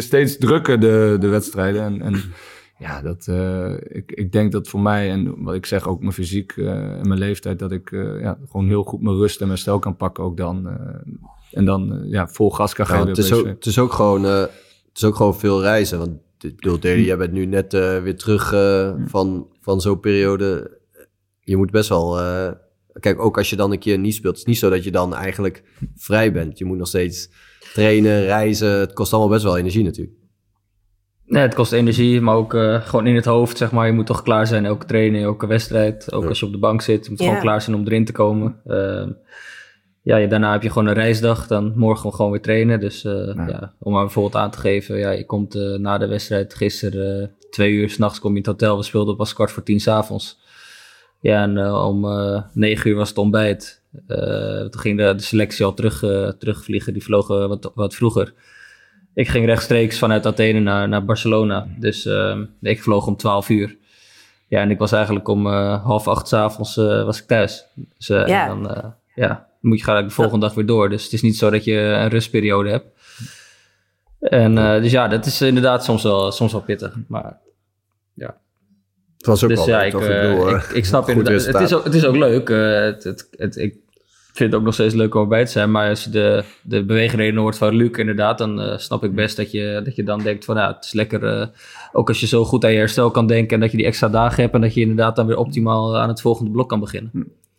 steeds 0.03 0.37
drukker, 0.37 0.79
de, 0.79 1.17
de 1.19 1.27
wedstrijden. 1.27 1.83
En, 1.83 2.01
en 2.01 2.23
ja, 2.83 3.01
dat, 3.01 3.27
uh, 3.29 3.73
ik, 3.73 4.11
ik 4.11 4.31
denk 4.31 4.51
dat 4.51 4.67
voor 4.67 4.79
mij 4.79 5.09
en 5.09 5.43
wat 5.43 5.55
ik 5.55 5.65
zeg 5.65 5.87
ook 5.87 5.99
mijn 5.99 6.13
fysiek 6.13 6.55
uh, 6.55 6.69
en 6.71 7.07
mijn 7.07 7.19
leeftijd, 7.19 7.59
dat 7.59 7.71
ik 7.71 7.91
uh, 7.91 8.21
ja, 8.21 8.37
gewoon 8.49 8.67
heel 8.67 8.83
goed 8.83 9.01
mijn 9.01 9.15
rust 9.15 9.41
en 9.41 9.47
mijn 9.47 9.59
stijl 9.59 9.79
kan 9.79 9.95
pakken 9.95 10.23
ook 10.23 10.37
dan. 10.37 10.67
en 11.51 11.65
dan 11.65 12.01
ja, 12.05 12.27
vol 12.27 12.51
gas 12.51 12.73
kan 12.73 12.85
geven. 12.85 13.07
het, 13.07 13.17
is 13.17 13.33
ook, 13.33 13.45
het, 13.45 13.65
is 13.65 13.79
ook 13.79 13.93
gewoon, 13.93 14.23
het 14.23 14.51
is 14.93 15.03
ook 15.03 15.15
gewoon 15.15 15.35
veel 15.35 15.61
reizen. 15.61 15.97
Want 15.99 16.11
ik 16.39 16.55
bedoel, 16.55 16.79
Deli, 16.79 17.05
jij 17.05 17.17
bent 17.17 17.31
nu 17.31 17.45
net 17.45 17.71
weer 17.73 18.17
terug 18.17 18.49
van, 19.05 19.47
van 19.61 19.81
zo'n 19.81 19.99
periode. 19.99 20.79
Je 21.39 21.57
moet 21.57 21.71
best 21.71 21.89
wel... 21.89 22.19
kijk, 22.99 23.19
ook 23.19 23.37
als 23.37 23.49
je 23.49 23.55
dan 23.55 23.71
een 23.71 23.79
keer 23.79 23.97
niet 23.97 24.13
speelt, 24.13 24.33
het 24.33 24.41
is 24.41 24.47
niet 24.47 24.57
zo 24.57 24.69
dat 24.69 24.83
je 24.83 24.91
dan 24.91 25.15
eigenlijk 25.15 25.63
vrij 25.95 26.31
bent. 26.31 26.57
Je 26.57 26.65
moet 26.65 26.77
nog 26.77 26.87
steeds 26.87 27.29
trainen, 27.73 28.23
reizen. 28.23 28.79
Het 28.79 28.93
kost 28.93 29.11
allemaal 29.13 29.31
best 29.31 29.43
wel 29.43 29.57
energie 29.57 29.83
natuurlijk. 29.83 30.22
Nee, 31.33 31.41
het 31.41 31.53
kost 31.53 31.71
energie, 31.71 32.21
maar 32.21 32.35
ook 32.35 32.53
uh, 32.53 32.81
gewoon 32.81 33.07
in 33.07 33.15
het 33.15 33.25
hoofd, 33.25 33.57
zeg 33.57 33.71
maar. 33.71 33.85
Je 33.85 33.93
moet 33.93 34.05
toch 34.05 34.23
klaar 34.23 34.47
zijn, 34.47 34.65
elke 34.65 34.85
training, 34.85 35.23
elke 35.23 35.47
wedstrijd. 35.47 36.13
Ook 36.13 36.23
ja. 36.23 36.29
als 36.29 36.39
je 36.39 36.45
op 36.45 36.51
de 36.51 36.57
bank 36.57 36.81
zit, 36.81 37.03
je 37.03 37.09
moet 37.09 37.19
ja. 37.19 37.25
gewoon 37.25 37.41
klaar 37.41 37.61
zijn 37.61 37.75
om 37.75 37.85
erin 37.85 38.05
te 38.05 38.11
komen. 38.11 38.55
Uh, 38.65 39.05
ja, 40.01 40.27
daarna 40.27 40.51
heb 40.51 40.63
je 40.63 40.69
gewoon 40.69 40.87
een 40.87 40.93
reisdag, 40.93 41.47
dan 41.47 41.73
morgen 41.75 42.13
gewoon 42.13 42.31
weer 42.31 42.41
trainen. 42.41 42.79
Dus 42.79 43.03
uh, 43.03 43.33
ja. 43.35 43.47
ja. 43.47 43.73
om 43.79 43.93
maar 43.93 44.03
bijvoorbeeld 44.03 44.35
aan 44.35 44.51
te 44.51 44.59
geven, 44.59 44.97
ja, 44.97 45.09
je 45.09 45.25
komt 45.25 45.53
na 45.77 45.97
de 45.97 46.07
wedstrijd 46.07 46.53
gisteren 46.53 47.35
twee 47.49 47.71
uur 47.71 47.89
s'nachts 47.89 48.19
kom 48.19 48.31
je 48.31 48.37
in 48.37 48.49
het 48.49 48.51
hotel. 48.51 48.77
We 48.77 48.83
speelden 48.83 49.15
pas 49.15 49.33
kwart 49.33 49.51
voor 49.51 49.63
tien 49.63 49.79
s'avonds. 49.79 50.39
Ja, 51.19 51.43
en 51.43 51.73
om 51.73 52.01
negen 52.53 52.89
uur 52.89 52.95
was 52.95 53.09
het 53.09 53.17
ontbijt. 53.17 53.81
toen 54.07 54.79
ging 54.79 54.97
de, 54.97 55.15
de 55.15 55.23
selectie 55.23 55.65
al 55.65 55.73
terug, 55.73 55.99
terugvliegen, 56.37 56.93
die 56.93 57.03
vlogen 57.03 57.49
wat, 57.49 57.71
wat 57.75 57.95
vroeger. 57.95 58.33
Ik 59.13 59.27
ging 59.29 59.45
rechtstreeks 59.45 59.97
vanuit 59.99 60.25
Athene 60.25 60.59
naar, 60.59 60.87
naar 60.87 61.05
Barcelona. 61.05 61.67
Dus 61.79 62.05
uh, 62.05 62.37
ik 62.61 62.83
vloog 62.83 63.07
om 63.07 63.15
12 63.15 63.49
uur. 63.49 63.75
Ja, 64.47 64.59
en 64.61 64.71
ik 64.71 64.77
was 64.77 64.91
eigenlijk 64.91 65.27
om 65.27 65.47
eh, 65.47 65.83
half 65.85 66.07
acht 66.07 66.27
's 66.27 66.33
avonds 66.33 66.77
eh, 66.77 67.03
was 67.03 67.19
ik 67.21 67.27
thuis. 67.27 67.65
Dus 67.97 68.09
eh, 68.09 68.27
Ja. 68.27 68.41
en 68.49 68.61
dan, 68.63 68.75
eh, 68.75 68.83
ja, 69.15 69.47
moet 69.59 69.77
je 69.77 69.83
gelijk 69.83 70.07
de 70.07 70.13
volgende 70.13 70.45
dag 70.45 70.55
weer 70.55 70.65
door. 70.65 70.89
Dus 70.89 71.03
het 71.03 71.13
is 71.13 71.21
niet 71.21 71.37
zo 71.37 71.49
dat 71.49 71.63
je 71.63 71.73
een 71.77 72.09
rustperiode 72.09 72.69
hebt. 72.69 72.85
En 74.19 74.57
eh, 74.57 74.81
dus 74.81 74.91
ja, 74.91 75.07
dat 75.07 75.25
is 75.25 75.41
inderdaad 75.41 75.83
soms 75.83 76.03
wel, 76.03 76.31
soms 76.31 76.51
wel 76.51 76.61
pittig. 76.61 76.95
Maar 77.07 77.37
Het 79.17 79.31
was 79.31 79.43
ook 79.43 79.49
dus 79.49 79.65
wel 79.65 79.67
ja, 79.67 79.79
leuk, 79.81 79.93
ik, 80.53 80.61
ik, 80.63 80.75
ik 80.75 80.85
snap 80.85 81.09
inderdaad. 81.09 81.45
Het 81.45 81.59
is, 81.61 81.73
ook, 81.73 81.83
het 81.83 81.93
is 81.93 82.05
ook 82.05 82.15
leuk. 82.15 82.49
eh, 82.49 82.79
het, 82.79 83.03
het, 83.03 83.27
het- 83.37 83.55
ik 83.57 83.75
vind 84.33 84.51
het 84.51 84.59
ook 84.59 84.65
nog 84.65 84.73
steeds 84.73 84.93
leuk 84.93 85.15
om 85.15 85.21
erbij 85.21 85.45
te 85.45 85.51
zijn. 85.51 85.71
Maar 85.71 85.89
als 85.89 86.03
je 86.03 86.09
de, 86.09 86.43
de 86.61 86.85
beweegredenen 86.85 87.41
hoort 87.41 87.57
van 87.57 87.75
Luc, 87.75 87.97
inderdaad, 87.97 88.37
dan 88.37 88.61
eh, 88.61 88.77
snap 88.77 89.03
ik 89.03 89.15
best 89.15 89.37
dat 89.37 89.51
je, 89.51 89.81
dat 89.83 89.95
je 89.95 90.03
dan 90.03 90.19
denkt 90.23 90.45
van 90.45 90.55
ja, 90.55 90.67
het 90.67 90.85
is 90.85 90.93
lekker. 90.93 91.23
eh, 91.23 91.47
ook 91.91 92.07
als 92.07 92.19
je 92.19 92.27
zo 92.27 92.45
goed 92.45 92.65
aan 92.65 92.71
je 92.71 92.77
herstel 92.77 93.11
kan 93.11 93.27
denken 93.27 93.53
en 93.53 93.59
dat 93.59 93.71
je 93.71 93.77
die 93.77 93.85
extra 93.85 94.09
dagen 94.09 94.41
hebt 94.41 94.53
en 94.53 94.61
dat 94.61 94.73
je 94.73 94.81
inderdaad 94.81 95.15
dan 95.15 95.27
weer 95.27 95.37
optimaal 95.37 95.97
aan 95.97 96.09
het 96.09 96.21
volgende 96.21 96.51
blok 96.51 96.69
kan 96.69 96.79
beginnen. 96.79 97.11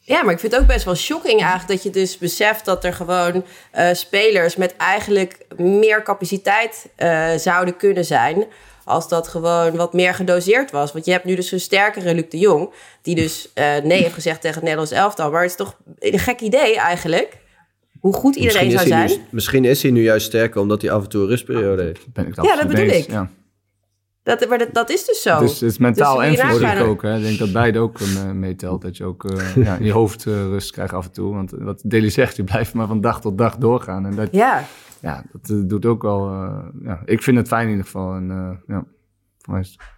Ja, 0.06 0.22
maar 0.22 0.32
ik 0.32 0.38
vind 0.38 0.52
het 0.52 0.60
ook 0.60 0.66
best 0.66 0.84
wel 0.84 0.94
shocking 0.94 1.40
eigenlijk 1.40 1.68
dat 1.68 1.82
je 1.82 1.90
dus 1.90 2.18
beseft 2.18 2.64
dat 2.64 2.84
er 2.84 2.92
gewoon 2.92 3.44
eh, 3.70 3.92
spelers 3.92 4.56
met 4.56 4.76
eigenlijk 4.76 5.46
meer 5.56 6.02
capaciteit 6.02 6.90
eh, 6.96 7.34
zouden 7.36 7.76
kunnen 7.76 8.04
zijn. 8.04 8.44
Als 8.84 9.08
dat 9.08 9.28
gewoon 9.28 9.76
wat 9.76 9.92
meer 9.92 10.14
gedoseerd 10.14 10.70
was. 10.70 10.92
Want 10.92 11.04
je 11.04 11.10
hebt 11.10 11.24
nu 11.24 11.34
dus 11.34 11.52
een 11.52 11.60
sterkere 11.60 12.14
Luc 12.14 12.28
de 12.28 12.38
Jong. 12.38 12.70
Die 13.02 13.14
dus 13.14 13.48
eh, 13.54 13.76
nee 13.82 14.02
heeft 14.02 14.14
gezegd 14.14 14.40
tegen 14.40 14.54
het 14.54 14.62
Nederlands 14.62 14.92
elftal. 14.92 15.30
Maar 15.30 15.42
het 15.42 15.50
is 15.50 15.56
toch 15.56 15.76
een 15.98 16.18
gek 16.18 16.40
idee 16.40 16.78
eigenlijk. 16.78 17.42
Hoe 18.00 18.14
goed 18.14 18.36
iedereen 18.36 18.66
misschien, 18.66 18.88
zou 18.88 19.08
zijn. 19.08 19.20
nu, 19.20 19.26
misschien 19.30 19.64
is 19.64 19.82
hij 19.82 19.90
nu 19.90 20.02
juist 20.02 20.26
sterker 20.26 20.60
omdat 20.60 20.82
hij 20.82 20.90
af 20.90 21.02
en 21.02 21.08
toe 21.08 21.22
een 21.22 21.28
rustperiode 21.28 21.82
heeft. 21.82 22.12
Ben 22.12 22.26
ik 22.26 22.42
Ja, 22.42 22.56
dat 22.56 22.68
bedoel 22.68 22.86
ik. 22.86 23.10
Ja. 23.10 23.30
Dat, 24.22 24.48
maar 24.48 24.58
dat, 24.58 24.68
dat 24.72 24.90
is 24.90 25.04
dus 25.04 25.22
zo. 25.22 25.38
Dus 25.38 25.52
het 25.52 25.70
is 25.70 25.78
mentaal 25.78 26.16
Dus 26.16 26.38
en 26.38 26.48
fysiek 26.48 26.80
ook. 26.80 27.02
Hè. 27.02 27.16
Ik 27.16 27.22
denk 27.22 27.38
dat 27.38 27.52
beide 27.52 27.78
ook 27.78 28.00
eh, 28.00 28.30
meetelt. 28.30 28.82
Dat 28.82 28.96
je 28.96 29.04
ook 29.04 29.26
ja, 29.54 29.76
je 29.80 29.92
hoofd 29.92 30.24
rust 30.24 30.70
krijgt 30.70 30.92
af 30.92 31.04
en 31.04 31.12
toe. 31.12 31.34
Want 31.34 31.50
wat 31.58 31.82
Deli 31.84 32.10
zegt, 32.10 32.36
je 32.36 32.44
blijft 32.44 32.74
maar 32.74 32.86
van 32.86 33.00
dag 33.00 33.20
tot 33.20 33.38
dag 33.38 33.56
doorgaan. 33.56 34.06
En 34.06 34.14
dat, 34.14 34.28
Ja, 34.32 34.64
ja, 35.04 35.24
dat 35.32 35.50
eh, 35.50 35.56
doet 35.68 35.86
ook 35.86 36.02
wel... 36.02 36.28
eh, 36.28 36.64
ja, 36.84 37.02
ik 37.04 37.22
vind 37.22 37.36
het 37.36 37.48
fijn 37.48 37.64
in 37.64 37.70
ieder 37.70 37.84
geval. 37.84 38.14
En, 38.14 38.30
eh, 38.30 38.74
ja, 38.76 38.84
voor 39.38 39.52
mij 39.52 39.60
is 39.62 39.68
het- 39.70 39.92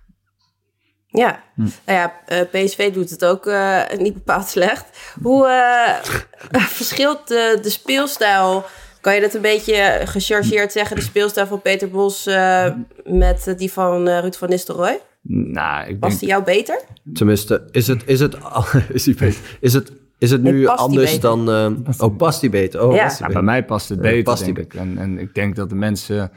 ja. 1.07 1.43
Hm. 1.55 1.61
Nou 1.63 1.99
ja, 1.99 2.13
eh, 2.27 2.41
PSV 2.51 2.93
doet 2.93 3.11
het 3.11 3.25
ook 3.25 3.47
eh, 3.47 3.81
niet 3.99 4.15
bepaald 4.15 4.47
slecht. 4.49 5.15
Hoe 5.23 5.47
eh, 5.47 6.61
verschilt 6.79 7.29
de, 7.29 7.59
de 7.63 7.71
speelstijl? 7.71 8.65
Kan 9.01 9.15
je 9.15 9.21
dat 9.21 9.35
een 9.35 9.41
beetje 9.41 10.01
gechargeerd 10.05 10.73
zeggen? 10.73 10.97
De 10.97 11.03
speelstijl 11.03 11.47
van 11.47 11.63
Peter 11.63 11.91
Bos 11.91 12.27
eh, 12.27 12.73
met 13.05 13.55
die 13.57 13.73
van 13.73 14.09
eh, 14.09 14.19
Ruud 14.21 14.35
van 14.35 14.49
Nistelrooy? 14.49 15.01
Nou, 15.29 15.81
ik 15.83 15.87
denk... 15.89 16.01
Past 16.01 16.19
die 16.21 16.29
jou 16.29 16.43
beter? 16.45 16.81
Tenminste, 17.13 17.69
is 17.71 17.87
het, 17.87 18.03
is 18.07 18.21
het, 18.21 18.37
is 18.89 19.05
hij 19.07 19.15
beter? 19.15 19.41
Is 19.61 19.73
het, 19.73 19.93
is 20.19 20.31
het 20.31 20.43
nu 20.43 20.67
anders 20.67 21.21
dan... 21.21 21.51
eh, 21.51 21.71
oh, 21.99 22.17
past 22.17 22.41
die 22.41 22.51
beter? 22.51 22.83
Oh, 22.87 22.95
Ja. 22.95 23.03
past 23.03 23.19
die 23.19 23.27
Ja, 23.27 23.33
bij 23.33 23.43
mij 23.43 23.65
past 23.65 23.89
het 23.89 23.99
Eh, 23.99 24.05
beter, 24.05 24.23
past 24.23 24.45
denk 24.45 24.59
ik. 24.59 24.75
En, 24.75 24.99
en 24.99 25.19
ik 25.19 25.35
denk 25.35 25.57
dat 25.57 25.69
de 25.69 25.75
mensen 25.75 26.31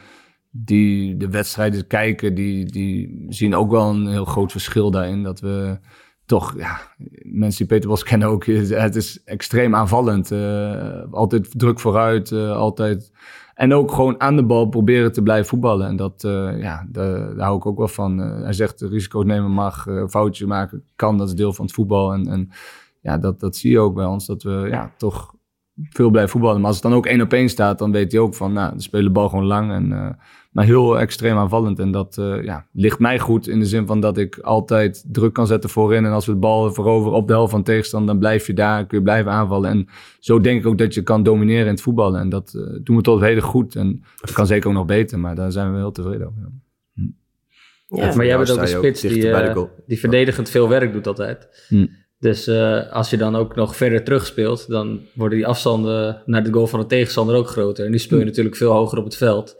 die 0.51 1.17
de 1.17 1.29
wedstrijden 1.29 1.87
kijken, 1.87 2.35
die, 2.35 2.65
die 2.65 3.25
zien 3.29 3.55
ook 3.55 3.71
wel 3.71 3.89
een 3.89 4.07
heel 4.07 4.25
groot 4.25 4.51
verschil 4.51 4.91
daarin. 4.91 5.23
Dat 5.23 5.39
we 5.39 5.79
toch, 6.25 6.53
ja, 6.57 6.79
mensen 7.23 7.57
die 7.57 7.67
Peter 7.67 7.89
Bos 7.89 8.03
kennen 8.03 8.27
ook, 8.27 8.45
het 8.45 8.95
is 8.95 9.23
extreem 9.23 9.75
aanvallend. 9.75 10.31
Eh, 10.31 11.03
altijd 11.11 11.59
druk 11.59 11.79
vooruit, 11.79 12.31
eh, 12.31 12.51
altijd... 12.51 13.11
En 13.53 13.73
ook 13.73 13.91
gewoon 13.91 14.21
aan 14.21 14.35
de 14.35 14.45
bal 14.45 14.65
proberen 14.67 15.11
te 15.11 15.21
blijven 15.21 15.45
voetballen. 15.47 15.87
En 15.87 15.95
dat, 15.95 16.23
eh, 16.23 16.59
ja, 16.61 16.87
daar, 16.89 17.35
daar 17.35 17.45
hou 17.45 17.57
ik 17.57 17.65
ook 17.65 17.77
wel 17.77 17.87
van. 17.87 18.21
Eh, 18.21 18.41
hij 18.43 18.53
zegt, 18.53 18.81
risico's 18.81 19.25
nemen 19.25 19.51
mag, 19.51 19.87
eh 19.87 20.03
foutjes 20.07 20.47
maken 20.47 20.83
kan, 20.95 21.17
dat 21.17 21.27
is 21.27 21.33
deel 21.33 21.53
van 21.53 21.65
het 21.65 21.73
voetbal. 21.73 22.13
En, 22.13 22.27
en 22.27 22.49
ja, 23.01 23.17
dat, 23.17 23.39
dat 23.39 23.55
zie 23.55 23.71
je 23.71 23.79
ook 23.79 23.95
bij 23.95 24.05
ons, 24.05 24.25
dat 24.25 24.43
we 24.43 24.67
ja, 24.71 24.93
toch 24.97 25.33
veel 25.89 26.09
blijven 26.09 26.31
voetballen. 26.31 26.57
Maar 26.57 26.67
als 26.67 26.75
het 26.75 26.85
dan 26.85 26.93
ook 26.93 27.05
één 27.05 27.21
op 27.21 27.33
één 27.33 27.49
staat, 27.49 27.79
dan 27.79 27.91
weet 27.91 28.12
hij 28.12 28.21
ook 28.21 28.35
van, 28.35 28.53
nou, 28.53 28.75
de 28.75 28.81
spelen 28.81 29.05
de 29.05 29.12
bal 29.12 29.29
gewoon 29.29 29.45
lang. 29.45 29.71
En, 29.71 29.91
eh, 29.91 30.09
maar 30.51 30.65
heel 30.65 30.99
extreem 30.99 31.38
aanvallend. 31.38 31.79
En 31.79 31.91
dat 31.91 32.17
eh, 32.17 32.43
ja, 32.43 32.67
ligt 32.71 32.99
mij 32.99 33.19
goed 33.19 33.47
in 33.47 33.59
de 33.59 33.65
zin 33.65 33.88
van 33.88 33.99
dat 33.99 34.17
ik 34.17 34.38
altijd 34.39 35.05
druk 35.07 35.33
kan 35.33 35.47
zetten 35.47 35.69
voorin. 35.69 36.05
En 36.05 36.12
als 36.12 36.25
we 36.25 36.31
de 36.31 36.38
bal 36.38 36.73
veroveren 36.73 37.17
op 37.17 37.27
de 37.27 37.33
helft 37.33 37.51
van 37.51 37.63
tegenstander, 37.63 38.09
dan 38.09 38.19
blijf 38.19 38.47
je 38.47 38.53
daar, 38.53 38.85
kun 38.85 38.97
je 38.97 39.03
blijven 39.03 39.31
aanvallen. 39.31 39.69
En 39.69 39.88
zo 40.19 40.39
denk 40.39 40.59
ik 40.59 40.67
ook 40.67 40.77
dat 40.77 40.93
je 40.93 41.01
kan 41.01 41.23
domineren 41.23 41.65
in 41.65 41.71
het 41.71 41.81
voetballen. 41.81 42.19
En 42.19 42.29
dat 42.29 42.53
eh, 42.53 42.79
doen 42.83 42.95
we 42.95 43.01
tot 43.01 43.21
hele 43.21 43.41
goed. 43.41 43.75
En 43.75 44.03
dat 44.15 44.31
kan 44.31 44.47
zeker 44.47 44.69
ook 44.69 44.75
nog 44.75 44.85
beter, 44.85 45.19
maar 45.19 45.35
daar 45.35 45.51
zijn 45.51 45.71
we 45.71 45.77
heel 45.77 45.91
tevreden 45.91 46.27
over. 46.27 46.41
ja. 46.41 46.49
Ja. 47.89 48.15
Maar 48.15 48.25
jij 48.25 48.38
bent 48.38 48.51
ook 48.51 48.59
een 48.59 48.67
spits 48.67 49.01
die, 49.01 49.31
eh, 49.31 49.63
die 49.85 49.99
verdedigend 49.99 50.49
veel 50.49 50.69
werk 50.69 50.93
doet 50.93 51.07
altijd. 51.07 51.65
Hm. 51.67 51.88
Dus 52.19 52.47
eh, 52.47 52.91
als 52.91 53.10
je 53.10 53.17
dan 53.17 53.36
ook 53.36 53.55
nog 53.55 53.75
verder 53.75 54.03
terugspeelt, 54.03 54.67
dan 54.67 54.99
worden 55.13 55.38
die 55.38 55.47
afstanden 55.47 56.21
naar 56.25 56.43
de 56.43 56.53
goal 56.53 56.67
van 56.67 56.79
de 56.79 56.86
tegenstander 56.86 57.36
ook 57.36 57.47
groter. 57.47 57.86
En 57.86 57.91
nu 57.91 57.99
speel 57.99 58.17
je 58.17 58.23
Hm. 58.23 58.29
natuurlijk 58.29 58.55
veel 58.55 58.71
hoger 58.71 58.97
op 58.97 59.03
het 59.03 59.17
veld. 59.17 59.55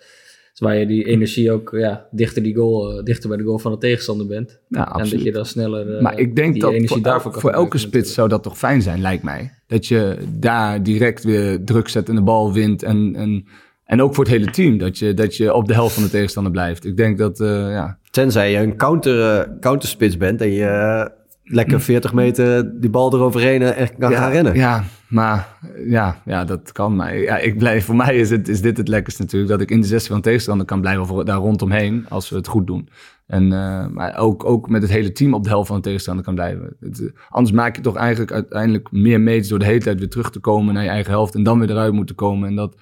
Dus 0.52 0.60
waar 0.67 0.78
je 0.78 0.86
die 0.86 1.04
energie 1.06 1.52
ook 1.52 1.69
ja, 1.78 2.08
dichter, 2.12 2.43
die 2.43 2.56
goal, 2.56 2.91
eh, 2.98 3.04
dichter 3.04 3.30
bij 3.30 3.38
de 3.38 3.43
goal 3.43 3.60
van 3.60 3.72
de 3.72 3.78
tegenstander 3.78 4.28
bent. 4.28 4.60
Ja, 4.67 4.95
En 4.95 5.10
dat 5.10 5.22
je 5.22 5.32
dan 5.32 5.45
sneller 5.45 5.95
eh, 5.95 6.02
Maar 6.02 6.19
ik 6.19 6.36
denk 6.36 6.54
die 6.54 6.62
dat 6.62 6.72
energie 6.72 6.89
voor, 6.95 7.02
daarvoor 7.02 7.32
kan 7.32 7.41
voor 7.41 7.52
elke 7.52 7.78
spits 7.78 8.13
zou 8.13 8.30
dat 8.30 8.43
toch 8.43 8.58
fijn 8.58 8.82
zijn, 8.82 9.02
lijkt 9.02 9.24
mij. 9.24 9.54
Dat 9.67 9.86
je 9.88 10.17
daar 10.39 10.84
direct 10.84 11.24
weer 11.24 11.63
druk 11.63 11.88
zet 11.88 12.10
en 12.10 12.15
de 12.15 12.22
bal 12.22 12.54
wint. 12.54 12.84
En, 12.84 13.15
en, 13.15 13.45
en 13.86 14.02
ook 14.02 14.15
voor 14.15 14.24
het 14.24 14.34
hele 14.34 14.52
team, 14.52 14.78
dat 14.78 14.98
je, 14.98 15.13
dat 15.13 15.36
je 15.36 15.54
op 15.54 15.67
de 15.67 15.74
helft 15.74 15.93
van 15.93 16.04
de 16.04 16.10
tegenstander 16.10 16.52
blijft. 16.52 16.86
Ik 16.86 16.98
denk 16.98 17.17
dat, 17.17 17.39
eh, 17.39 17.48
ja, 17.48 17.98
Tenzij 18.12 18.52
je 18.52 18.58
een 18.58 18.78
counter, 18.78 19.48
counterspits 19.60 20.17
bent 20.17 20.41
en 20.41 20.52
je 20.52 21.12
lekker 21.52 21.82
40 21.82 22.14
meter 22.14 22.80
die 22.80 22.90
bal 22.90 23.14
eroverheen 23.14 23.62
en 23.62 23.76
echt 23.76 23.96
kan 23.98 24.12
ja, 24.12 24.18
gaan 24.18 24.32
rennen. 24.32 24.56
Ja, 24.56 24.84
maar 25.08 25.58
ja, 25.88 26.22
ja, 26.26 26.46
dat 26.46 26.72
kan. 26.72 26.96
Maar 26.96 27.18
ja, 27.18 27.38
ik 27.38 27.58
blijf, 27.58 27.86
voor 27.86 27.96
mij 27.96 28.16
is, 28.16 28.30
het, 28.30 28.48
is 28.48 28.62
dit 28.62 28.78
het 28.78 28.88
lekkerst 28.88 29.20
natuurlijk. 29.20 29.52
Dat 29.52 29.62
ik 29.62 29.72
in 29.72 29.82
de 29.82 29.88
16 29.88 30.12
van 30.12 30.22
de 30.22 30.28
tegenstander 30.28 30.66
kan 30.66 30.82
blijven 30.82 31.02
of 31.16 31.24
daar 31.24 31.38
rondomheen 31.38 32.06
als 32.10 32.30
we 32.30 32.36
het 32.36 32.48
goed 32.48 32.68
doen. 32.68 32.90
En, 33.26 33.44
eh, 33.54 33.88
maar 33.88 34.18
ook, 34.18 34.46
ook 34.46 34.70
met 34.70 34.82
het 34.82 34.92
hele 34.92 35.12
team 35.12 35.34
op 35.34 35.44
de 35.44 35.50
helft 35.50 35.68
van 35.68 35.76
de 35.76 35.82
tegenstander 35.82 36.24
kan 36.26 36.36
blijven. 36.36 36.76
Het, 36.80 37.02
eh, 37.02 37.08
anders 37.30 37.56
maak 37.56 37.76
je 37.76 37.82
toch 37.82 37.96
eigenlijk 37.96 38.32
uiteindelijk 38.32 38.92
meer 38.92 39.22
meters 39.22 39.48
door 39.48 39.60
de 39.60 39.66
hele 39.66 39.80
tijd 39.80 40.00
weer 40.00 40.10
terug 40.10 40.30
te 40.30 40.40
komen 40.40 40.74
naar 40.74 40.84
je 40.84 40.90
eigen 40.90 41.12
helft. 41.12 41.36
En 41.36 41.44
dan 41.44 41.60
weer 41.60 41.70
eruit 41.70 41.94
moeten 41.94 42.16
komen. 42.16 42.50
En 42.50 42.56
dat 42.56 42.76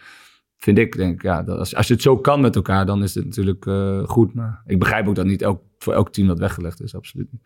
vind 0.57 0.77
ik, 0.77 0.97
denk 0.97 1.13
ik, 1.13 1.21
ja, 1.21 1.43
dat 1.43 1.59
als, 1.59 1.75
als 1.75 1.87
je 1.87 1.93
het 1.93 2.01
zo 2.01 2.17
kan 2.17 2.41
met 2.41 2.55
elkaar, 2.55 2.85
dan 2.85 3.03
is 3.03 3.15
het 3.15 3.25
natuurlijk 3.25 3.65
eh, 3.65 4.03
goed. 4.03 4.33
Maar 4.33 4.61
ik 4.65 4.79
begrijp 4.79 5.07
ook 5.07 5.15
dat 5.15 5.25
niet 5.25 5.41
elk, 5.41 5.61
voor 5.77 5.93
elk 5.93 6.13
team 6.13 6.27
dat 6.27 6.39
weggelegd 6.39 6.81
is, 6.81 6.95
absoluut 6.95 7.27
niet. 7.31 7.41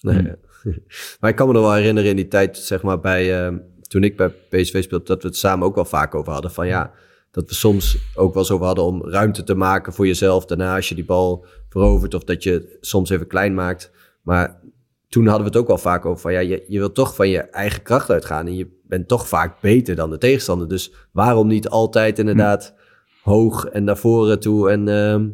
Nee. 0.00 0.22
maar 1.20 1.30
ik 1.30 1.36
kan 1.36 1.46
me 1.46 1.52
nog 1.52 1.62
wel 1.62 1.74
herinneren 1.74 2.10
in 2.10 2.16
die 2.16 2.28
tijd, 2.28 2.56
zeg 2.56 2.82
maar, 2.82 3.00
bij, 3.00 3.46
eh, 3.46 3.54
toen 3.82 4.04
ik 4.04 4.16
bij 4.16 4.28
PSV 4.28 4.82
speelde, 4.82 5.04
dat 5.04 5.22
we 5.22 5.28
het 5.28 5.36
samen 5.36 5.66
ook 5.66 5.74
wel 5.74 5.84
vaak 5.84 6.14
over 6.14 6.32
hadden. 6.32 6.50
Van 6.50 6.66
ja, 6.66 6.92
dat 7.30 7.48
we 7.48 7.54
soms 7.54 7.98
ook 8.14 8.34
wel 8.34 8.50
over 8.50 8.66
hadden 8.66 8.84
om 8.84 9.08
ruimte 9.08 9.44
te 9.44 9.54
maken 9.54 9.92
voor 9.92 10.06
jezelf. 10.06 10.46
Daarna 10.46 10.74
als 10.74 10.88
je 10.88 10.94
die 10.94 11.04
bal 11.04 11.44
verovert 11.68 12.14
of 12.14 12.24
dat 12.24 12.42
je 12.42 12.52
het 12.52 12.76
soms 12.80 13.10
even 13.10 13.26
klein 13.26 13.54
maakt. 13.54 13.90
Maar 14.22 14.60
toen 15.08 15.26
hadden 15.26 15.42
we 15.42 15.48
het 15.48 15.60
ook 15.60 15.66
wel 15.66 15.78
vaak 15.78 16.04
over 16.06 16.20
van 16.20 16.32
ja, 16.32 16.38
je, 16.40 16.64
je 16.68 16.78
wilt 16.78 16.94
toch 16.94 17.14
van 17.14 17.28
je 17.28 17.38
eigen 17.38 17.82
kracht 17.82 18.10
uitgaan. 18.10 18.46
En 18.46 18.56
je 18.56 18.78
bent 18.82 19.08
toch 19.08 19.28
vaak 19.28 19.60
beter 19.60 19.94
dan 19.94 20.10
de 20.10 20.18
tegenstander. 20.18 20.68
Dus 20.68 20.92
waarom 21.12 21.46
niet 21.46 21.68
altijd 21.68 22.18
inderdaad 22.18 22.74
hoog 23.22 23.64
en 23.64 23.84
naar 23.84 23.96
voren 23.96 24.40
toe 24.40 24.70
en, 24.70 24.88
ehm, 24.88 25.28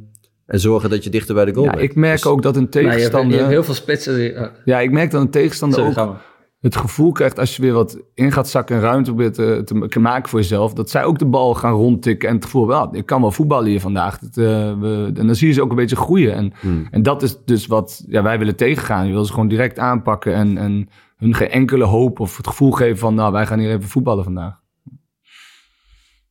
en 0.46 0.60
zorgen 0.60 0.90
dat 0.90 1.04
je 1.04 1.10
dichter 1.10 1.34
bij 1.34 1.44
de 1.44 1.52
goal 1.54 1.64
Ja, 1.64 1.70
bent. 1.70 1.82
ik 1.82 1.94
merk 1.94 2.12
Dus- 2.22 2.26
ook 2.26 2.42
dat 2.42 2.56
een 2.56 2.68
Maar 2.72 2.82
je 2.82 2.88
hebt, 2.88 2.90
je 2.92 2.96
tegenstander... 3.04 3.38
hebt 3.38 3.50
heel 3.50 3.64
veel 3.64 3.74
spitsen. 3.74 4.16
die- 4.16 4.34
Ja, 4.64 4.80
ik 4.80 4.90
merk 4.90 5.10
dat 5.10 5.20
een 5.20 5.30
tegenstander 5.30 5.78
sorry, 5.78 5.98
ook 6.10 6.16
het 6.60 6.76
gevoel 6.76 7.12
krijgt 7.12 7.38
als 7.38 7.56
je 7.56 7.62
weer 7.62 7.72
wat 7.72 7.98
in 8.14 8.32
gaat 8.32 8.48
zakken 8.48 8.76
en 8.76 8.82
ruimte 8.82 9.10
probeert 9.14 9.34
te, 9.34 9.86
te 9.88 10.00
maken 10.00 10.28
voor 10.28 10.38
jezelf, 10.40 10.72
dat 10.72 10.90
zij 10.90 11.04
ook 11.04 11.18
de 11.18 11.24
bal 11.26 11.54
gaan 11.54 11.72
rondtikken 11.72 12.28
en 12.28 12.34
het 12.34 12.44
gevoel 12.44 12.68
hebben, 12.68 12.88
ah, 12.88 12.94
ik 12.96 13.06
kan 13.06 13.20
wel 13.20 13.30
voetballen 13.30 13.68
hier 13.70 13.80
vandaag. 13.80 14.18
Dat, 14.18 14.36
eh, 14.36 14.44
we, 14.80 15.10
en 15.14 15.26
dan 15.26 15.34
zie 15.34 15.48
je 15.48 15.54
ze 15.54 15.62
ook 15.62 15.70
een 15.70 15.76
beetje 15.76 15.96
groeien. 15.96 16.34
En, 16.34 16.52
Hmm. 16.60 16.88
en 16.90 17.02
dat 17.02 17.22
is 17.22 17.36
dus 17.44 17.66
wat 17.66 18.04
ja, 18.08 18.22
wij 18.22 18.38
willen 18.38 18.56
tegengaan. 18.56 19.06
Je 19.06 19.12
wil 19.12 19.24
ze 19.24 19.32
gewoon 19.32 19.48
direct 19.48 19.78
aanpakken 19.78 20.34
en, 20.34 20.56
en 20.58 20.88
hun 21.16 21.34
geen 21.34 21.48
enkele 21.50 21.84
hoop 21.84 22.20
of 22.20 22.36
het 22.36 22.46
gevoel 22.46 22.70
geven 22.70 22.98
van, 22.98 23.14
nou, 23.14 23.32
wij 23.32 23.46
gaan 23.46 23.58
hier 23.58 23.70
even 23.70 23.88
voetballen 23.88 24.24
vandaag. 24.24 24.54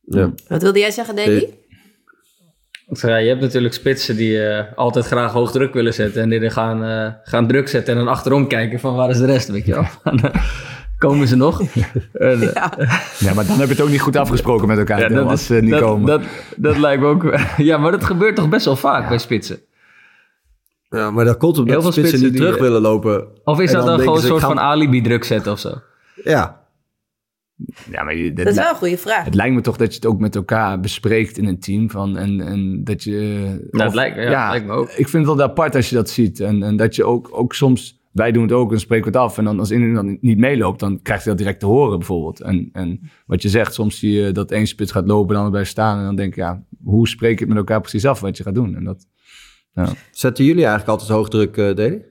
Ja. 0.00 0.32
Wat 0.48 0.62
wilde 0.62 0.78
jij 0.78 0.90
zeggen, 0.90 1.16
Davy? 1.16 1.46
Eh, 2.86 3.10
ja, 3.10 3.16
je 3.16 3.28
hebt 3.28 3.40
natuurlijk 3.40 3.74
spitsen 3.74 4.16
die 4.16 4.42
eh, 4.42 4.64
altijd 4.76 5.06
graag 5.06 5.32
hoog 5.32 5.52
druk 5.52 5.74
willen 5.74 5.94
zetten. 5.94 6.22
En 6.22 6.28
die 6.28 6.40
er 6.40 6.50
gaan, 6.50 6.84
eh, 6.84 7.12
gaan 7.22 7.46
druk 7.46 7.68
zetten 7.68 7.92
en 7.92 7.98
dan 8.04 8.08
achterom 8.08 8.48
kijken 8.48 8.80
van 8.80 8.94
waar 8.94 9.10
is 9.10 9.18
de 9.18 9.26
rest, 9.26 9.48
weet 9.48 9.66
je 9.66 9.72
wel. 9.72 9.86
En, 10.02 10.20
Komen 10.98 11.28
ze 11.28 11.36
nog? 11.36 11.60
Eh, 12.12 12.42
Ja. 12.42 12.72
Ja, 13.18 13.34
maar 13.34 13.46
dan 13.46 13.58
heb 13.58 13.68
je 13.68 13.74
het 13.74 13.80
ook 13.80 13.88
niet 13.88 14.00
goed 14.00 14.16
afgesproken 14.16 14.68
met 14.68 14.78
elkaar, 14.78 15.00
ja, 15.00 15.08
Del, 15.08 15.28
als 15.28 15.46
ze 15.46 15.54
niet 15.54 15.70
dat, 15.70 15.80
komen. 15.80 16.06
Dat, 16.06 16.22
dat 16.56 16.78
lijkt 16.78 17.02
me 17.02 17.08
ook... 17.08 17.38
Ja, 17.56 17.78
maar 17.78 17.90
dat 17.90 18.04
gebeurt 18.04 18.36
toch 18.36 18.48
best 18.48 18.64
wel 18.64 18.76
vaak 18.76 19.08
bij 19.08 19.18
spitsen? 19.18 19.60
Ja, 20.88 21.10
maar 21.10 21.24
dat 21.24 21.36
komt 21.36 21.58
omdat 21.58 21.72
Heel 21.72 21.82
veel 21.82 21.92
spitsen 21.92 22.18
spitsen 22.18 22.32
niet 22.32 22.40
die, 22.40 22.52
terug 22.52 22.68
willen 22.68 22.80
lopen. 22.80 23.26
Of 23.44 23.60
is 23.60 23.72
dat 23.72 23.86
dan, 23.86 23.98
gewoon 23.98 24.16
een 24.16 24.22
soort 24.22 24.42
van 24.42 24.60
alibi 24.60 25.02
druk 25.02 25.24
zetten 25.24 25.52
of 25.52 25.58
zo? 25.58 25.74
Ja. 26.14 26.65
Ja, 27.90 28.02
maar 28.02 28.16
je- 28.16 28.32
Dat 28.32 28.46
is 28.46 28.54
wel 28.54 28.68
een 28.68 28.74
goede 28.76 28.96
vraag. 28.98 29.24
Het 29.24 29.34
lijkt 29.34 29.54
me 29.54 29.60
toch 29.60 29.76
dat 29.76 29.88
je 29.88 29.94
het 29.94 30.06
ook 30.06 30.20
met 30.20 30.34
elkaar 30.36 30.80
bespreekt 30.80 31.38
in 31.38 31.46
een 31.46 31.58
team. 31.60 31.90
Van, 31.90 32.16
en, 32.16 32.40
en 32.40 32.84
dat 32.84 33.02
je. 33.02 33.10
Nou, 33.48 33.60
het 33.70 33.86
of- 33.86 33.94
lijkt, 33.94 34.16
ja, 34.16 34.22
het 34.42 34.50
lijkt 34.50 34.66
me 34.66 34.72
ook. 34.72 34.88
Ik 34.88 35.08
vind 35.08 35.26
het 35.26 35.36
wel 35.36 35.46
apart 35.46 35.74
als 35.74 35.88
je 35.88 35.94
dat 35.94 36.10
ziet. 36.10 36.40
En, 36.40 36.62
en 36.62 36.76
dat 36.76 36.94
je 36.94 37.04
ook, 37.04 37.28
ook 37.32 37.54
soms. 37.54 38.04
Wij 38.12 38.32
doen 38.32 38.42
het 38.42 38.52
ook 38.52 38.72
en 38.72 38.80
spreken 38.80 39.12
we 39.12 39.18
het 39.18 39.26
af. 39.28 39.38
En 39.38 39.44
dan 39.44 39.58
als 39.58 39.70
iemand 39.70 39.94
dan 39.94 40.18
niet 40.20 40.38
meeloopt, 40.38 40.80
dan 40.80 41.02
krijgt 41.02 41.22
hij 41.24 41.32
dat 41.32 41.42
direct 41.42 41.60
te 41.60 41.66
horen 41.66 41.98
bijvoorbeeld. 41.98 42.40
En, 42.40 42.68
en 42.72 43.00
wat 43.26 43.42
je 43.42 43.48
zegt, 43.48 43.74
soms 43.74 43.98
zie 43.98 44.12
je 44.12 44.32
dat 44.32 44.50
één 44.50 44.66
spits 44.66 44.92
gaat 44.92 45.06
lopen 45.06 45.26
en 45.28 45.32
de 45.32 45.36
ander 45.36 45.50
blijft 45.52 45.70
staan. 45.70 45.98
En 45.98 46.04
dan 46.04 46.16
denk 46.16 46.34
je, 46.34 46.40
ja, 46.40 46.62
hoe 46.84 47.08
spreek 47.08 47.32
je 47.38 47.38
het 47.44 47.48
met 47.48 47.56
elkaar 47.56 47.80
precies 47.80 48.06
af 48.06 48.20
wat 48.20 48.36
je 48.36 48.42
gaat 48.42 48.54
doen? 48.54 48.76
En 48.76 48.84
dat, 48.84 49.06
ja. 49.72 49.88
Zetten 50.10 50.44
jullie 50.44 50.60
eigenlijk 50.64 50.90
altijd 50.90 51.10
hoogdruk, 51.10 51.56
eh 51.56 51.74
Deli? 51.74 52.02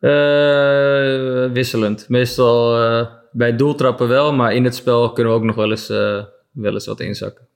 Eh, 0.00 1.52
wisselend. 1.52 2.08
Meestal 2.08 2.82
eh, 2.82 3.06
bij 3.36 3.56
doeltrappen 3.56 4.08
wel, 4.08 4.32
maar 4.32 4.54
in 4.54 4.64
het 4.64 4.74
spel 4.74 5.12
kunnen 5.12 5.32
we 5.32 5.38
ook 5.38 5.44
nog 5.44 5.54
wel 5.54 5.70
eens, 5.70 5.88
eh, 5.88 6.24
wel 6.50 6.72
eens 6.72 6.86
wat 6.86 7.00
inzakken. 7.00 7.46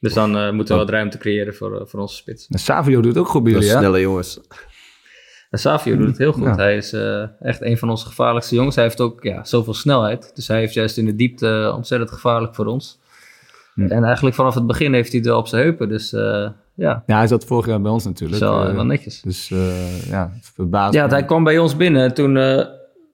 Dus 0.00 0.14
dan 0.14 0.36
eh, 0.36 0.50
moeten 0.50 0.74
we 0.74 0.80
wat 0.80 0.90
ruimte 0.90 1.18
creëren 1.18 1.54
voor, 1.54 1.80
eh, 1.80 1.86
voor 1.86 2.00
onze 2.00 2.14
spits. 2.16 2.46
En 2.48 2.58
Savio 2.58 3.00
doet 3.00 3.14
het 3.14 3.18
ook 3.24 3.28
goed 3.28 3.42
bij 3.42 3.52
jullie, 3.52 3.68
hè? 3.68 3.76
snelle 3.76 4.00
jongens. 4.00 4.40
En 5.50 5.58
Savio 5.58 5.96
doet 5.96 6.06
het 6.06 6.18
heel 6.18 6.32
goed. 6.32 6.44
Ja. 6.44 6.54
Hij 6.54 6.76
is 6.76 6.92
eh, 6.92 7.22
echt 7.40 7.60
een 7.62 7.78
van 7.78 7.90
onze 7.90 8.06
gevaarlijkste 8.06 8.54
jongens. 8.54 8.74
Hij 8.74 8.84
heeft 8.84 9.00
ook 9.00 9.22
ja, 9.22 9.44
zoveel 9.44 9.74
snelheid. 9.74 10.30
Dus 10.34 10.48
hij 10.48 10.58
heeft 10.58 10.74
juist 10.74 10.96
in 10.98 11.04
de 11.04 11.14
diepte 11.14 11.72
ontzettend 11.76 12.10
gevaarlijk 12.10 12.54
voor 12.54 12.66
ons. 12.66 12.98
Hm. 13.74 13.86
En 13.86 14.04
eigenlijk 14.04 14.34
vanaf 14.36 14.54
het 14.54 14.66
begin 14.66 14.92
heeft 14.92 15.10
hij 15.10 15.18
het 15.18 15.28
wel 15.28 15.38
op 15.38 15.46
zijn 15.46 15.62
heupen. 15.62 15.88
Dus 15.88 16.12
eh, 16.12 16.48
ja, 16.74 17.02
Ja, 17.06 17.16
hij 17.16 17.26
zat 17.26 17.44
vorig 17.44 17.66
jaar 17.66 17.80
bij 17.80 17.90
ons 17.90 18.04
dat 18.04 18.12
is 18.12 18.20
natuurlijk. 18.20 18.52
wel, 18.52 18.68
Eh, 18.68 18.74
wel 18.74 18.84
netjes. 18.84 19.20
Dus 19.20 19.50
eh, 19.50 20.08
ja, 20.08 20.30
het 20.34 20.50
verbaast 20.54 20.94
Ja, 20.94 21.08
hij 21.08 21.24
kwam 21.24 21.44
bij 21.44 21.58
ons 21.58 21.76
binnen. 21.76 22.02
en 22.02 22.14
Toen, 22.14 22.36
eh, 22.36 22.66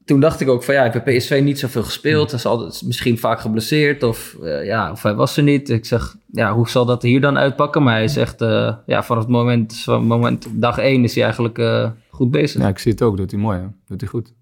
toen 0.09 0.21
dacht 0.21 0.40
ik 0.40 0.49
ook 0.49 0.64
van 0.64 0.75
ja, 0.75 0.85
ik 0.85 0.92
heb 0.92 1.05
PSV 1.05 1.40
niet 1.42 1.59
zoveel 1.59 1.83
gespeeld. 1.83 2.31
Hij 2.31 2.38
is 2.38 2.47
altijd 2.47 2.83
misschien 2.83 3.18
vaak 3.18 3.40
geblesseerd 3.40 4.03
of, 4.03 4.37
eh, 4.42 4.64
ja, 4.64 4.90
of 4.90 5.03
hij 5.03 5.14
was 5.14 5.37
er 5.37 5.42
niet. 5.42 5.68
Ik 5.68 5.87
zeg, 5.87 6.16
ja, 6.33 6.55
hoe 6.55 6.68
zal 6.68 6.85
dat 6.85 7.03
hier 7.03 7.21
dan 7.21 7.38
uitpakken? 7.38 7.83
Maar 7.83 7.94
hij 7.94 8.09
zegt, 8.09 8.40
eh 8.40 8.75
ja, 8.87 9.03
vanaf 9.03 9.23
het 9.23 9.33
moment, 9.33 9.77
van 9.77 9.94
het 9.94 10.09
moment 10.09 10.47
dag 10.51 10.79
één 10.79 11.05
is 11.05 11.14
hij 11.14 11.25
eigenlijk 11.25 11.59
eh, 11.59 11.90
goed 12.11 12.31
bezig. 12.31 12.62
Ja, 12.62 12.68
ik 12.68 12.79
zie 12.79 12.92
het 12.92 13.03
ook. 13.03 13.16
Doet 13.16 13.31
hij 13.31 13.40
mooi, 13.40 13.59
hè? 13.59 13.66
Doet 13.87 14.01
hij 14.01 14.11
goed. 14.11 14.37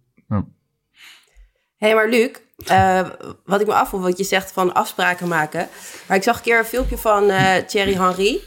Hé, 1.77 1.87
hey, 1.87 1.95
maar 1.95 2.09
Luc, 2.09 2.31
eh, 2.67 3.09
wat 3.45 3.61
ik 3.61 3.67
me 3.67 3.73
afvroeg, 3.73 4.01
wat 4.01 4.19
je 4.19 4.25
zegt 4.25 4.53
van 4.53 4.75
afspraken 4.75 5.29
maken. 5.29 5.69
Maar 6.07 6.17
ik 6.17 6.23
zag 6.23 6.37
een 6.37 6.43
keer 6.43 6.59
een 6.59 6.65
filmpje 6.65 6.99
van 6.99 7.29
eh, 7.31 7.55
Thierry 7.67 7.95
Henry. 7.95 8.41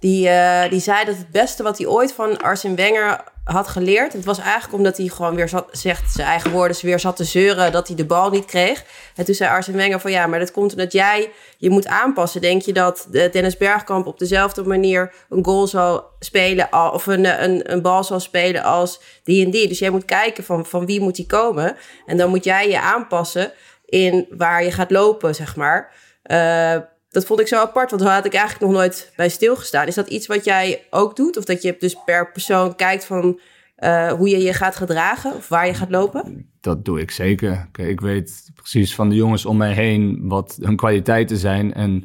Die, 0.00 0.28
eh, 0.28 0.70
die 0.70 0.80
zei 0.80 1.04
dat 1.04 1.16
het 1.16 1.30
beste 1.30 1.62
wat 1.62 1.78
hij 1.78 1.86
ooit 1.86 2.12
van 2.12 2.42
Arsene 2.42 2.74
Wenger 2.74 3.24
had 3.46 3.68
geleerd... 3.68 4.12
het 4.12 4.24
was 4.24 4.38
eigenlijk 4.38 4.72
omdat 4.72 4.96
hij 4.96 5.06
gewoon 5.06 5.34
weer 5.34 5.48
zat, 5.48 5.68
zegt 5.70 6.12
zijn 6.12 6.28
eigen 6.28 6.50
woorden... 6.50 6.76
weer 6.82 7.00
zat 7.00 7.16
te 7.16 7.24
zeuren 7.24 7.72
dat 7.72 7.86
hij 7.86 7.96
de 7.96 8.04
bal 8.04 8.30
niet 8.30 8.44
kreeg. 8.44 8.84
En 9.14 9.24
toen 9.24 9.34
zei 9.34 9.50
Arsene 9.50 9.76
Wenger 9.76 10.00
van 10.00 10.10
ja, 10.10 10.26
maar 10.26 10.38
dat 10.38 10.50
komt 10.50 10.70
omdat 10.70 10.92
jij 10.92 11.30
je 11.58 11.70
moet 11.70 11.86
aanpassen. 11.86 12.40
Denk 12.40 12.62
je 12.62 12.72
dat 12.72 13.06
de 13.10 13.28
Dennis 13.32 13.56
Bergkamp 13.56 14.06
op 14.06 14.18
dezelfde 14.18 14.62
manier 14.62 15.12
een 15.28 15.44
goal 15.44 15.66
zal 15.66 16.04
spelen... 16.18 16.92
of 16.92 17.06
een, 17.06 17.42
een, 17.44 17.72
een 17.72 17.82
bal 17.82 18.04
zal 18.04 18.20
spelen 18.20 18.62
als 18.62 19.00
die 19.24 19.44
en 19.44 19.50
die? 19.50 19.68
Dus 19.68 19.78
jij 19.78 19.90
moet 19.90 20.04
kijken 20.04 20.44
van, 20.44 20.66
van 20.66 20.86
wie 20.86 21.00
moet 21.00 21.16
die 21.16 21.26
komen. 21.26 21.76
En 22.06 22.16
dan 22.16 22.30
moet 22.30 22.44
jij 22.44 22.68
je 22.68 22.80
aanpassen 22.80 23.52
in 23.84 24.26
waar 24.30 24.64
je 24.64 24.72
gaat 24.72 24.90
lopen, 24.90 25.34
zeg 25.34 25.56
maar. 25.56 25.92
Eh, 26.22 26.76
dat 27.08 27.26
vond 27.26 27.40
ik 27.40 27.46
zo 27.48 27.60
apart, 27.60 27.90
want 27.90 28.02
daar 28.02 28.14
had 28.14 28.24
ik 28.24 28.34
eigenlijk 28.34 28.64
nog 28.64 28.80
nooit 28.80 29.12
bij 29.16 29.28
stilgestaan. 29.28 29.86
Is 29.86 29.94
dat 29.94 30.08
iets 30.08 30.26
wat 30.26 30.44
jij 30.44 30.86
ook 30.90 31.16
doet? 31.16 31.36
Of 31.36 31.44
dat 31.44 31.62
je 31.62 31.76
dus 31.78 31.96
per 32.04 32.32
persoon 32.32 32.74
kijkt 32.76 33.04
van 33.04 33.40
eh, 33.76 34.12
hoe 34.12 34.28
je 34.28 34.38
je 34.38 34.52
gaat 34.52 34.76
gedragen 34.76 35.34
of 35.34 35.48
waar 35.48 35.66
je 35.66 35.74
gaat 35.74 35.90
lopen? 35.90 36.50
Dat 36.60 36.84
doe 36.84 37.00
ik 37.00 37.10
zeker. 37.10 37.68
Ik 37.72 38.00
weet 38.00 38.50
precies 38.54 38.94
van 38.94 39.08
de 39.08 39.14
jongens 39.14 39.46
om 39.46 39.56
mij 39.56 39.72
heen 39.72 40.28
wat 40.28 40.58
hun 40.60 40.76
kwaliteiten 40.76 41.36
zijn 41.36 41.74
en 41.74 42.04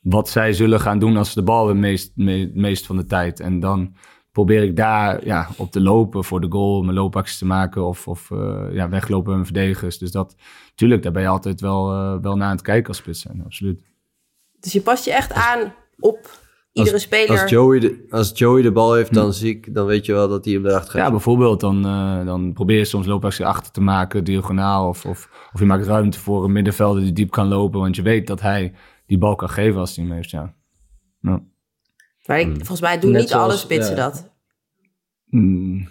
wat 0.00 0.28
zij 0.28 0.52
zullen 0.52 0.80
gaan 0.80 0.98
doen 0.98 1.16
als 1.16 1.28
ze 1.32 1.34
de 1.38 1.44
bal 1.44 1.64
hebben 1.64 1.80
meest, 1.80 2.12
me- 2.14 2.50
meest 2.54 2.86
van 2.86 2.96
de 2.96 3.04
tijd. 3.04 3.40
En 3.40 3.60
dan 3.60 3.94
probeer 4.32 4.62
ik 4.62 4.76
daar 4.76 5.24
ja, 5.26 5.48
op 5.56 5.70
te 5.70 5.80
lopen 5.80 6.24
voor 6.24 6.40
de 6.40 6.50
goal, 6.50 6.82
mijn 6.82 6.96
loopacties 6.96 7.38
te 7.38 7.46
maken 7.46 7.86
of, 7.86 8.08
of 8.08 8.30
eh, 8.30 8.64
ja, 8.72 8.88
weglopen 8.88 9.26
met 9.26 9.34
mijn 9.34 9.54
verdedigers. 9.54 9.98
Dus 9.98 10.10
dat, 10.10 10.36
tuurlijk, 10.74 11.02
daar 11.02 11.12
ben 11.12 11.22
je 11.22 11.28
altijd 11.28 11.60
wel, 11.60 11.92
eh, 11.92 12.16
wel 12.22 12.36
naar 12.36 12.46
aan 12.48 12.54
het 12.54 12.62
kijken 12.62 12.88
als 12.88 12.96
spits 12.96 13.20
zijn, 13.20 13.42
absoluut. 13.44 13.91
Dus 14.62 14.72
je 14.72 14.80
past 14.80 15.04
je 15.04 15.12
echt 15.12 15.32
aan 15.32 15.74
op 15.98 16.30
iedere 16.72 16.98
speler. 16.98 17.40
Als 17.40 17.50
Joey, 17.50 17.80
de, 17.80 18.06
als 18.10 18.30
Joey 18.34 18.62
de 18.62 18.72
bal 18.72 18.94
heeft, 18.94 19.14
dan, 19.14 19.32
zie 19.32 19.56
ik, 19.56 19.74
dan 19.74 19.86
weet 19.86 20.06
je 20.06 20.12
wel 20.12 20.28
dat 20.28 20.44
hij 20.44 20.54
hem 20.54 20.66
erachter 20.66 20.90
gaat. 20.90 21.02
Ja, 21.02 21.10
bijvoorbeeld 21.10 21.60
dan, 21.60 21.86
eh, 21.86 22.26
dan 22.26 22.52
probeer 22.52 22.78
je 22.78 22.84
soms 22.84 23.06
loopactie 23.06 23.46
achter 23.46 23.72
te 23.72 23.80
maken, 23.80 24.24
diagonaal. 24.24 24.88
Of, 24.88 25.04
of, 25.04 25.48
of 25.52 25.60
je 25.60 25.66
maakt 25.66 25.86
ruimte 25.86 26.18
voor 26.18 26.44
een 26.44 26.52
middenvelder 26.52 27.02
die 27.02 27.12
diep 27.12 27.30
kan 27.30 27.48
lopen. 27.48 27.80
Want 27.80 27.96
je 27.96 28.02
weet 28.02 28.26
dat 28.26 28.40
hij 28.40 28.74
die 29.06 29.18
bal 29.18 29.34
kan 29.34 29.50
geven 29.50 29.80
als 29.80 29.96
hij 29.96 30.04
hem 30.04 30.14
heeft, 30.14 30.30
ja. 30.30 30.54
Ja. 31.20 31.42
maar 32.26 32.40
ik, 32.40 32.56
volgens 32.56 32.80
mij 32.80 32.98
doen 32.98 33.10
Net 33.10 33.20
niet 33.20 33.32
alle 33.32 33.44
zoals, 33.44 33.60
spitsen 33.60 33.96
ja. 33.96 34.02
dat. 34.02 34.30
Mm, 35.26 35.88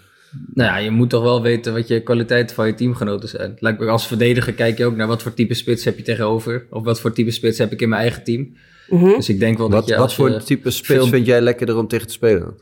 Nou 0.53 0.69
ja, 0.69 0.77
je 0.77 0.91
moet 0.91 1.09
toch 1.09 1.23
wel 1.23 1.41
weten 1.41 1.73
wat 1.73 1.87
je 1.87 2.01
kwaliteiten 2.03 2.55
van 2.55 2.67
je 2.67 2.73
teamgenoten 2.73 3.29
zijn. 3.29 3.55
Lijkt 3.59 3.79
me 3.79 3.87
als 3.87 4.07
verdediger 4.07 4.53
kijk 4.53 4.77
je 4.77 4.85
ook 4.85 4.95
naar 4.95 5.07
wat 5.07 5.21
voor 5.21 5.33
type 5.33 5.53
spits 5.53 5.85
heb 5.85 5.97
je 5.97 6.03
tegenover. 6.03 6.67
Of 6.69 6.83
wat 6.83 6.99
voor 6.99 7.13
type 7.13 7.31
spits 7.31 7.57
heb 7.57 7.71
ik 7.71 7.81
in 7.81 7.89
mijn 7.89 8.01
eigen 8.01 8.23
team. 8.23 8.55
Mhm. 8.89 9.05
Dus 9.05 9.29
ik 9.29 9.39
denk 9.39 9.57
wel 9.57 9.69
dat 9.69 9.79
Wat, 9.79 9.89
je 9.89 9.97
wat 9.97 10.13
voor 10.13 10.29
je 10.29 10.43
type 10.43 10.69
spits 10.69 10.99
veel- 10.99 11.07
vind 11.07 11.25
jij 11.25 11.41
lekkerder 11.41 11.77
om 11.77 11.87
tegen 11.87 12.07
te 12.07 12.13
spelen? 12.13 12.41
dan? 12.41 12.61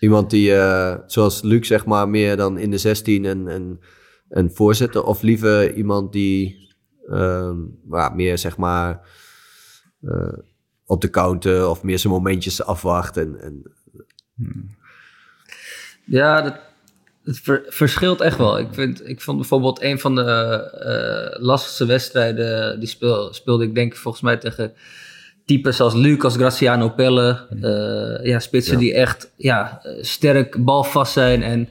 Iemand 0.00 0.30
die, 0.30 0.54
eh, 0.54 0.96
zoals 1.06 1.42
Luc 1.42 1.66
zeg 1.66 1.86
maar, 1.86 2.08
meer 2.08 2.36
dan 2.36 2.58
in 2.58 2.70
de 2.70 2.78
16 2.78 3.24
en, 3.24 3.48
en, 3.48 3.80
en 4.28 4.50
voorzetten? 4.52 5.04
Of 5.04 5.22
liever 5.22 5.74
iemand 5.74 6.12
die 6.12 6.64
ehm, 7.08 7.56
ja, 7.90 8.08
meer 8.08 8.38
zeg 8.38 8.56
maar 8.56 9.08
eh, 10.02 10.38
op 10.84 11.00
de 11.00 11.10
counter 11.10 11.68
of 11.68 11.82
meer 11.82 11.98
zijn 11.98 12.12
momentjes 12.12 12.62
afwacht? 12.62 13.16
En, 13.16 13.40
en, 13.40 13.62
Ja, 16.06 16.42
dat, 16.42 16.54
het 17.24 17.40
ver- 17.42 17.64
verschilt 17.68 18.20
echt 18.20 18.36
wel. 18.38 18.58
Ik, 18.58 18.68
vind, 18.70 19.08
ik 19.08 19.20
vond 19.20 19.38
bijvoorbeeld 19.38 19.82
een 19.82 19.98
van 19.98 20.14
de 20.14 20.22
eh, 20.24 21.42
lastigste 21.42 21.86
wedstrijden, 21.86 22.80
die 22.80 22.88
speel, 22.88 23.32
speelde 23.34 23.64
ik 23.64 23.74
denk 23.74 23.92
ik 23.92 23.98
volgens 23.98 24.22
mij 24.22 24.36
tegen 24.36 24.72
types 25.44 25.80
als 25.80 25.94
Lucas 25.94 26.34
Graciano 26.36 26.88
Pelle. 26.88 27.46
eh, 27.62 28.26
ja, 28.26 28.38
spitsen 28.38 28.72
Ja. 28.74 28.78
die 28.78 28.94
echt 28.94 29.32
ja, 29.36 29.80
eh, 29.82 29.92
sterk 30.02 30.64
balvast 30.64 31.12
zijn. 31.12 31.42
En 31.42 31.68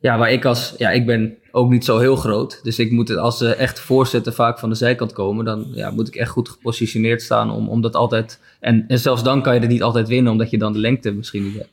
ja, 0.00 0.18
waar 0.18 0.32
ik 0.32 0.44
als, 0.44 0.74
ja, 0.78 0.90
ik 0.90 1.06
ben 1.06 1.36
ook 1.50 1.70
niet 1.70 1.84
zo 1.84 1.98
heel 1.98 2.16
groot. 2.16 2.60
Dus 2.62 2.78
ik 2.78 2.90
moet 2.90 3.08
het, 3.08 3.18
als 3.18 3.38
ze 3.38 3.54
echt 3.54 3.80
voorzetten 3.80 4.34
vaak 4.34 4.58
van 4.58 4.68
de 4.68 4.74
zijkant 4.74 5.12
komen, 5.12 5.44
dan 5.44 5.66
ja, 5.72 5.90
moet 5.90 6.08
ik 6.08 6.14
echt 6.14 6.30
goed 6.30 6.48
gepositioneerd 6.48 7.22
staan 7.22 7.50
om, 7.50 7.68
om 7.68 7.80
dat 7.80 7.94
altijd. 7.96 8.38
En, 8.60 8.84
en 8.88 8.98
zelfs 8.98 9.22
dan 9.22 9.42
kan 9.42 9.54
je 9.54 9.60
er 9.60 9.66
niet 9.66 9.82
altijd 9.82 10.08
winnen, 10.08 10.32
omdat 10.32 10.50
je 10.50 10.58
dan 10.58 10.72
de 10.72 10.78
lengte 10.78 11.12
misschien 11.12 11.42
niet 11.44 11.54
hebt. 11.56 11.70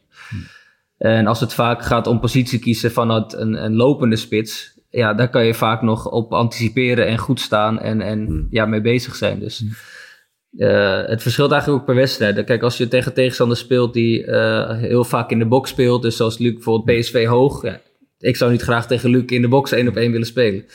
En 0.98 1.28
als 1.28 1.40
het 1.40 1.54
vaak 1.54 1.84
gaat 1.84 2.08
om 2.08 2.20
positie 2.20 2.60
kiezen 2.60 2.92
vanuit 2.92 3.34
een, 3.34 3.64
een 3.64 3.76
lopende 3.76 4.16
spits, 4.16 4.80
ja, 4.90 5.14
daar 5.14 5.30
kan 5.30 5.46
je 5.46 5.54
vaak 5.54 5.82
nog 5.82 6.10
op 6.10 6.34
anticiperen 6.34 7.08
en 7.08 7.18
goed 7.18 7.40
staan 7.40 7.80
en, 7.80 8.02
en 8.02 8.48
ja, 8.50 8.66
mee 8.66 8.82
bezig 8.82 9.16
zijn. 9.16 9.40
Dus 9.40 9.64
eh, 10.58 11.06
het 11.06 11.22
verschilt 11.22 11.52
eigenlijk 11.52 11.82
ook 11.82 11.88
per 11.88 11.96
wedstrijd. 11.96 12.44
Kijk, 12.44 12.62
als 12.62 12.78
je 12.78 12.88
tegen 12.88 13.14
tegenstander 13.14 13.58
speelt 13.58 13.94
die 13.94 14.26
eh, 14.26 14.78
heel 14.78 15.04
vaak 15.04 15.32
in 15.32 15.40
de 15.40 15.46
box 15.46 15.70
speelt, 15.70 16.02
dus 16.02 16.16
zoals 16.16 16.38
Luc 16.38 16.54
bijvoorbeeld 16.54 17.00
PSV 17.00 17.26
hoog, 17.26 17.64
ja, 17.64 17.82
ik 18.20 18.36
zou 18.36 18.52
niet 18.52 18.62
graag 18.62 18.88
tegen 18.88 19.10
Luc 19.10 19.26
in 19.26 19.42
de 19.42 19.48
box 19.48 19.72
één 19.72 19.88
op 19.88 19.96
één 19.96 20.12
willen 20.12 20.28
spelen. 20.28 20.66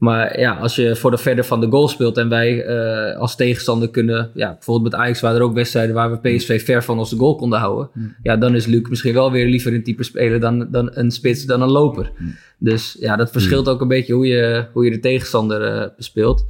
Maar 0.00 0.40
ja, 0.40 0.52
als 0.56 0.76
je 0.76 0.96
voor 0.96 1.10
de 1.10 1.18
verder 1.18 1.44
van 1.44 1.60
de 1.60 1.66
goal 1.70 1.88
speelt 1.88 2.16
en 2.18 2.28
wij 2.28 2.64
eh, 2.64 3.18
als 3.18 3.36
tegenstander 3.36 3.90
kunnen, 3.90 4.30
ja, 4.34 4.52
bijvoorbeeld 4.52 4.92
met 4.92 5.00
Ajax 5.00 5.20
waren 5.20 5.36
er 5.38 5.42
ook 5.44 5.54
wedstrijden 5.54 5.94
waar 5.94 6.10
we 6.20 6.36
PSV 6.36 6.64
ver 6.64 6.84
van 6.84 6.98
onze 6.98 7.16
goal 7.16 7.34
konden 7.36 7.58
houden. 7.58 7.90
Ja, 8.22 8.36
dan 8.36 8.54
is 8.54 8.66
Luc 8.66 8.88
misschien 8.88 9.14
wel 9.14 9.32
weer 9.32 9.46
liever 9.46 9.74
een 9.74 9.82
type 9.82 10.02
speler 10.02 10.40
dan, 10.40 10.68
dan 10.70 10.90
een 10.92 11.10
spits 11.10 11.44
dan 11.44 11.62
een 11.62 11.70
loper. 11.70 12.12
Dus 12.58 12.96
ja, 13.00 13.16
dat 13.16 13.30
verschilt 13.30 13.68
ook 13.68 13.80
een 13.80 13.88
beetje 13.88 14.12
hoe 14.14 14.26
je, 14.26 14.66
hoe 14.72 14.84
je 14.84 14.90
de 14.90 15.00
tegenstander 15.00 15.62
eh 15.64 15.86
bespeelt. 15.96 16.44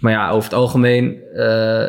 Maar 0.00 0.12
ja, 0.12 0.30
over 0.30 0.44
het 0.50 0.58
algemeen, 0.58 1.16
eh, 1.34 1.86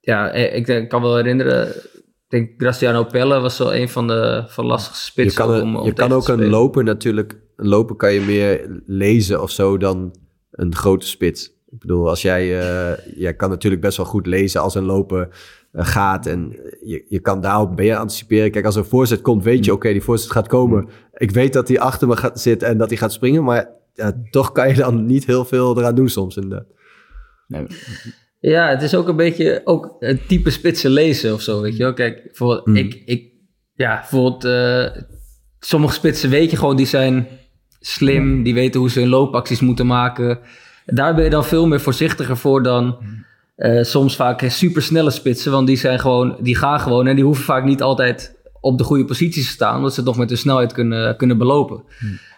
ja, 0.00 0.32
ik 0.32 0.88
kan 0.88 1.02
wel 1.02 1.16
herinneren, 1.16 1.68
ik 1.68 2.28
denk 2.28 2.50
Graciano 2.56 3.04
Pelle 3.04 3.40
was 3.40 3.58
wel 3.58 3.74
een 3.74 3.88
van 3.88 4.06
de 4.06 4.44
van 4.46 4.66
lastigste 4.66 5.04
je 5.04 5.10
spitsen 5.30 5.44
kan, 5.46 5.62
om, 5.62 5.74
een- 5.74 5.80
om 5.80 5.86
je 5.86 5.92
kan 5.92 6.12
ook 6.12 6.28
een 6.28 6.48
loper 6.48 6.84
natuurlijk... 6.84 7.40
Een 7.62 7.68
loper 7.68 7.96
kan 7.96 8.12
je 8.12 8.20
meer 8.20 8.80
lezen 8.86 9.42
of 9.42 9.50
zo 9.50 9.76
dan 9.78 10.14
een 10.50 10.74
grote 10.74 11.06
spits. 11.06 11.46
Ik 11.70 11.78
bedoel, 11.78 12.08
als 12.08 12.22
jij... 12.22 12.60
eh, 12.60 12.98
jij 13.16 13.34
kan 13.34 13.50
natuurlijk 13.50 13.82
best 13.82 13.96
wel 13.96 14.06
goed 14.06 14.26
lezen 14.26 14.60
als 14.60 14.74
een 14.74 14.84
loper 14.84 15.28
eh, 15.72 15.86
gaat. 15.86 16.26
En 16.26 16.50
je, 16.84 17.04
je 17.08 17.20
kan 17.20 17.40
daarop 17.40 17.76
meer 17.76 17.96
anticiperen. 17.96 18.50
Kijk, 18.50 18.64
als 18.64 18.74
er 18.76 18.80
een 18.82 18.88
voorzet 18.88 19.20
komt, 19.20 19.44
weet 19.44 19.64
je... 19.64 19.72
Oké, 19.72 19.92
die 19.92 20.02
voorzet 20.02 20.30
gaat 20.30 20.48
komen. 20.48 20.88
Ik 21.14 21.30
weet 21.30 21.52
dat 21.52 21.68
hij 21.68 21.80
achter 21.80 22.08
me 22.08 22.16
gaat 22.16 22.40
zitten 22.40 22.68
en 22.68 22.78
dat 22.78 22.88
hij 22.88 22.98
gaat 22.98 23.12
springen. 23.12 23.44
Maar 23.44 23.70
ja, 23.94 24.22
toch 24.30 24.52
kan 24.52 24.68
je 24.68 24.74
dan 24.74 25.06
niet 25.06 25.26
heel 25.26 25.44
veel 25.44 25.78
eraan 25.78 25.94
doen 25.94 26.08
soms 26.08 26.36
inderdaad. 26.36 26.66
nee, 27.48 27.66
Ja, 28.40 28.68
het 28.68 28.82
is 28.82 28.94
ook 28.94 29.08
een 29.08 29.16
beetje 29.16 29.60
ook 29.64 29.96
een 29.98 30.20
type 30.28 30.50
spitsen 30.50 30.90
lezen 30.90 31.32
of 31.34 31.40
zo, 31.40 31.60
weet 31.60 31.76
je 31.76 31.82
wel. 31.82 31.92
Kijk, 31.92 32.22
bijvoorbeeld, 32.24 32.66
Mm. 32.66 32.76
ik, 32.76 33.02
ik, 33.04 33.32
ja, 33.74 33.96
bijvoorbeeld, 33.98 34.44
eh, 34.44 35.02
sommige 35.58 35.94
spitsen 35.94 36.30
weet 36.30 36.50
je 36.50 36.56
gewoon, 36.56 36.76
die 36.76 36.86
zijn 36.86 37.26
slim, 37.82 38.42
die 38.42 38.54
weten 38.54 38.80
hoe 38.80 38.90
ze 38.90 39.00
hun 39.00 39.08
loopacties 39.08 39.60
moeten 39.60 39.86
maken. 39.86 40.38
Daar 40.86 41.14
ben 41.14 41.24
je 41.24 41.30
dan 41.30 41.44
veel 41.44 41.66
meer 41.66 41.80
voorzichtiger 41.80 42.36
voor 42.36 42.62
dan 42.62 42.96
eh, 43.56 43.82
soms 43.82 44.16
vaak 44.16 44.44
supersnelle 44.46 45.10
spitsen. 45.10 45.52
Want 45.52 45.66
die, 45.66 45.76
zijn 45.76 46.00
gewoon, 46.00 46.36
die 46.40 46.56
gaan 46.56 46.80
gewoon 46.80 47.06
en 47.06 47.14
die 47.14 47.24
hoeven 47.24 47.44
vaak 47.44 47.64
niet 47.64 47.82
altijd 47.82 48.36
op 48.60 48.78
de 48.78 48.84
goede 48.84 49.04
posities 49.04 49.46
te 49.46 49.52
staan. 49.52 49.76
Omdat 49.76 49.90
ze 49.94 50.00
het 50.00 50.08
nog 50.08 50.18
met 50.18 50.28
hun 50.28 50.38
snelheid 50.38 50.72
kunnen, 50.72 51.16
kunnen 51.16 51.38
belopen. 51.38 51.82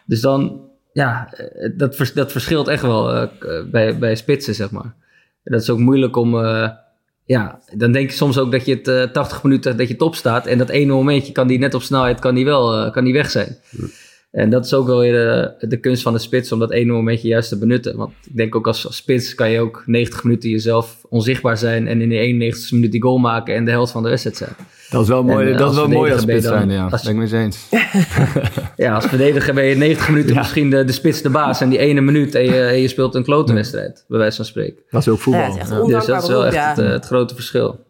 Dus 0.07 0.20
dan, 0.20 0.61
ja, 0.92 1.32
eh, 1.32 1.70
dat, 1.76 1.97
vers- 1.97 2.12
dat 2.12 2.32
verschilt 2.32 2.68
echt 2.68 2.82
wel 2.82 3.14
eh, 3.14 3.28
bij, 3.70 3.99
bij 3.99 4.14
spitsen, 4.16 4.55
zeg 4.55 4.70
maar. 4.70 4.95
Dat 5.45 5.61
is 5.61 5.70
ook 5.70 5.78
moeilijk 5.78 6.16
om... 6.16 6.36
ja, 7.26 7.59
dan 7.76 7.92
denk 7.92 8.11
je 8.11 8.16
soms 8.16 8.38
ook 8.38 8.53
dat 8.53 8.66
je 8.66 8.74
het 8.74 8.88
eh, 8.88 9.03
80 9.03 9.42
minuten 9.42 9.76
dat 9.76 9.88
je 9.88 9.97
top 9.97 10.14
staat. 10.14 10.47
En 10.47 10.59
dat 10.59 10.68
ene 10.68 10.92
momentje 10.92 11.32
kan 11.32 11.47
die 11.47 11.59
net 11.59 11.74
op 11.74 11.82
snelheid 11.82 12.20
kan 12.20 12.34
die 12.34 12.45
wel 12.45 12.90
kan 12.90 13.05
die 13.05 13.12
weg 13.12 13.30
zijn. 13.30 13.57
En 14.35 14.51
dat 14.51 14.64
is 14.64 14.74
ook 14.74 14.87
wel 14.87 14.99
weer 14.99 15.12
de, 15.59 15.66
de 15.68 15.76
kunst 15.76 16.03
van 16.03 16.12
de 16.12 16.18
spits 16.18 16.53
om 16.53 16.59
dat 16.59 16.70
ene 16.72 16.93
momentje 16.93 17.28
juist 17.28 17.49
te 17.49 17.59
benutten. 17.59 17.97
Want 17.97 18.12
ik 18.24 18.37
denk 18.37 18.55
ook 18.55 18.66
als, 18.66 18.87
als 18.87 18.97
spits 18.97 19.35
kan 19.35 19.51
je 19.51 19.61
ook 19.61 19.82
90 19.87 20.24
minuten 20.24 20.51
jezelf 20.51 20.97
onzichtbaar 21.09 21.57
zijn. 21.59 21.89
En 21.89 22.01
in 22.01 22.09
de 22.09 22.18
91 22.18 22.72
minuut 22.72 22.93
die 22.93 23.03
goal 23.03 23.18
maken 23.18 23.55
en 23.55 23.64
de 23.64 23.70
helft 23.70 23.93
van 23.93 24.03
de 24.03 24.09
wedstrijd 24.09 24.37
zijn. 24.37 24.51
Dat 24.91 25.03
is 25.03 25.09
wel 25.09 25.22
mooi, 25.24 25.47
En, 25.47 25.53
eh, 25.53 25.59
dat 25.59 25.72
is 25.72 25.78
als 25.78 25.87
wel 25.89 25.97
mooi 25.99 26.12
als 26.12 26.20
spits 26.22 26.45
dan- 26.45 26.53
zijn, 26.57 26.70
ja. 26.70 26.87
als- 26.89 27.03
Ben 27.03 27.20
ik 27.20 27.30
mee 27.30 27.43
eens. 27.43 27.59
Ja, 28.76 28.95
als 28.95 29.07
verdediger 29.07 29.55
ben 29.55 29.64
je 29.64 29.74
90 29.76 30.09
minuten 30.09 30.37
misschien 30.37 30.70
de, 30.70 30.85
de 30.85 30.93
spits 30.93 31.22
de 31.22 31.30
baas. 31.30 31.61
En 31.61 31.68
die 31.68 31.78
ene 31.78 32.01
minuut 32.01 32.35
en 32.35 32.45
je, 32.45 32.61
en 32.64 32.80
je 32.80 32.89
speelt 32.89 33.14
een 33.14 33.24
klote 33.24 33.53
wedstrijd, 33.53 34.05
bij 34.09 34.18
wijze 34.18 34.37
van 34.37 34.45
spreken. 34.45 34.82
Dat 34.91 35.01
is 35.01 35.09
ook 35.09 35.18
voetbal. 35.18 35.43
Ja, 35.55 35.62
is 35.62 35.68
Dus 35.68 36.07
dat 36.07 36.22
is 36.22 36.28
wel 36.28 36.45
echt 36.47 36.55
ja. 36.55 36.68
het, 36.68 36.78
eh, 36.78 36.89
het 36.91 37.07
grote 37.07 37.35
verschil. 37.35 37.80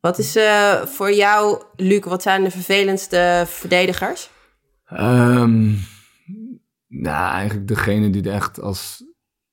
Wat 0.00 0.18
is 0.18 0.36
eh, 0.36 0.72
voor 0.84 1.12
jou, 1.12 1.62
Luc, 1.76 2.04
wat 2.04 2.22
zijn 2.22 2.44
de 2.44 2.50
vervelendste 2.50 3.44
verdedigers? 3.46 4.30
Ehm, 4.90 5.72
nou, 6.86 7.32
eigenlijk 7.32 7.68
degene 7.68 8.10
die 8.10 8.22
er 8.22 8.32
echt 8.32 8.60
als 8.60 9.04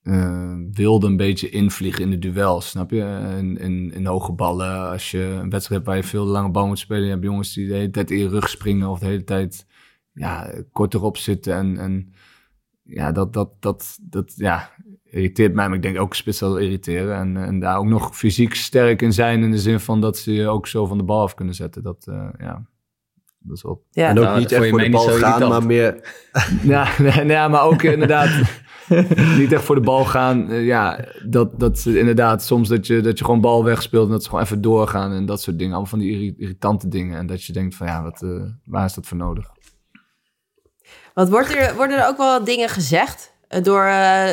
eh, 0.01 0.55
wilde 0.71 1.07
een 1.07 1.17
beetje 1.17 1.49
invliegen 1.49 2.03
in 2.03 2.09
de 2.09 2.19
duel, 2.19 2.61
snap 2.61 2.91
je? 2.91 3.35
In, 3.37 3.91
in, 3.93 4.05
hoge 4.05 4.31
ballen, 4.31 4.89
als 4.89 5.11
je 5.11 5.19
een 5.19 5.49
wedstrijd 5.49 5.69
hebt 5.69 5.85
waar 5.85 5.95
je 5.95 6.03
veel 6.03 6.25
lange 6.25 6.51
bal 6.51 6.67
moet 6.67 6.79
spelen, 6.79 7.07
je 7.07 7.19
jongens 7.19 7.53
die 7.53 7.67
de 7.67 7.73
hele 7.73 7.89
tijd 7.89 8.11
in 8.11 8.17
je 8.17 8.29
rug 8.29 8.49
springen 8.49 8.89
of 8.89 8.99
de 8.99 9.05
hele 9.05 9.23
tijd 9.23 9.65
ja, 10.11 10.53
kort 10.71 11.17
zitten 11.17 11.53
en, 11.53 11.77
en 11.77 12.13
ja, 12.83 13.11
dat, 13.11 13.33
dat, 13.33 13.61
dat, 13.61 13.97
dat 14.01 14.33
ja, 14.35 14.71
irriteert 15.03 15.53
mij, 15.53 15.67
maar 15.67 15.77
ik 15.77 15.83
denk 15.83 15.99
ook 15.99 16.15
spits 16.15 16.41
irriteren 16.41 17.15
en, 17.15 17.37
en 17.37 17.59
daar 17.59 17.77
ook 17.77 17.85
nog 17.85 18.17
fysiek 18.17 18.55
sterk 18.55 19.01
in 19.01 19.13
zijn 19.13 19.43
in 19.43 19.51
de 19.51 19.59
zin 19.59 19.79
van 19.79 20.01
dat 20.01 20.17
ze 20.17 20.33
je 20.33 20.47
ook 20.47 20.67
zo 20.67 20.85
van 20.85 20.97
de 20.97 21.03
bal 21.03 21.21
af 21.21 21.33
kunnen 21.33 21.55
zetten, 21.55 21.83
dat, 21.83 22.07
eh, 22.07 22.29
ja, 22.37 22.65
dat 23.39 23.55
is 23.57 23.63
wel 23.63 23.83
Ja, 23.91 24.07
en 24.09 24.17
ook 24.17 24.23
nou, 24.23 24.37
niet 24.39 24.51
echt 24.51 24.69
voor 24.69 24.79
de 24.79 24.89
bal 24.89 25.07
gaan, 25.09 25.47
maar 25.49 25.65
meer... 25.65 26.15
Ja, 26.61 26.87
nee, 26.97 27.23
nee, 27.25 27.47
maar 27.49 27.61
ook 27.63 27.81
inderdaad 27.83 28.29
niet 29.37 29.51
echt 29.51 29.63
voor 29.63 29.75
de 29.75 29.81
bal 29.81 30.05
gaan. 30.05 30.53
Ja, 30.53 31.05
dat, 31.25 31.59
dat 31.59 31.79
ze 31.79 31.99
inderdaad 31.99 32.43
soms 32.43 32.69
dat 32.69 32.87
je, 32.87 33.01
dat 33.01 33.17
je 33.19 33.25
gewoon 33.25 33.41
bal 33.41 33.63
wegspeelt 33.63 34.05
en 34.05 34.11
dat 34.11 34.23
ze 34.23 34.29
gewoon 34.29 34.43
even 34.43 34.61
doorgaan 34.61 35.11
en 35.11 35.25
dat 35.25 35.41
soort 35.41 35.57
dingen. 35.57 35.73
Allemaal 35.73 35.89
van 35.91 35.99
die 35.99 36.11
irri- 36.11 36.35
irritante 36.37 36.87
dingen. 36.87 37.17
En 37.17 37.25
dat 37.27 37.43
je 37.43 37.53
denkt 37.53 37.75
van 37.75 37.87
ja, 37.87 38.03
wat, 38.03 38.21
eh, 38.21 38.29
waar 38.65 38.85
is 38.85 38.93
dat 38.93 39.05
voor 39.05 39.17
nodig? 39.17 39.45
Wat 41.13 41.29
wordt 41.29 41.55
er, 41.55 41.75
worden 41.75 41.97
er 41.97 42.07
ook 42.07 42.17
wel 42.17 42.43
dingen 42.43 42.69
gezegd 42.69 43.33
eh, 43.47 43.63
door 43.63 43.83
eh, 43.83 44.29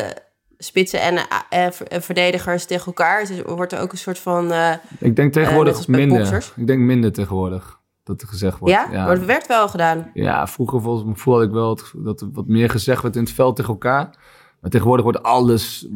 spitsen 0.58 1.00
en 1.00 1.16
eh, 1.50 1.66
verdedigers 2.00 2.64
tegen 2.64 2.86
elkaar? 2.86 3.24
Dus 3.26 3.42
wordt 3.42 3.72
er 3.72 3.80
ook 3.80 3.92
een 3.92 3.98
soort 3.98 4.18
van... 4.18 4.52
eh, 4.52 4.72
Ik 4.98 5.16
denk 5.16 5.32
tegenwoordig 5.32 5.88
minder. 5.88 6.18
boxers? 6.18 6.52
Ik 6.56 6.66
denk 6.66 6.80
minder 6.80 7.12
tegenwoordig 7.12 7.82
dat 8.04 8.22
er 8.22 8.28
gezegd 8.28 8.58
wordt. 8.58 8.74
ja? 8.74 8.88
maar 8.90 9.10
het 9.16 9.24
werd 9.24 9.46
wel 9.46 9.68
gedaan. 9.68 10.10
Ja, 10.14 10.46
vroeger 10.46 10.80
volgens 10.80 11.04
mij 11.06 11.14
voelde 11.16 11.44
ik 11.44 11.50
wel 11.50 11.70
het- 11.70 11.92
dat 11.96 12.20
er 12.20 12.28
wat 12.32 12.46
meer 12.46 12.70
gezegd 12.70 13.02
werd 13.02 13.16
in 13.16 13.22
het 13.22 13.32
veld 13.32 13.56
tegen 13.56 13.70
elkaar. 13.72 14.16
Maar 14.60 14.70
tegenwoordig 14.70 15.04
wordt 15.04 15.22
alles, 15.22 15.86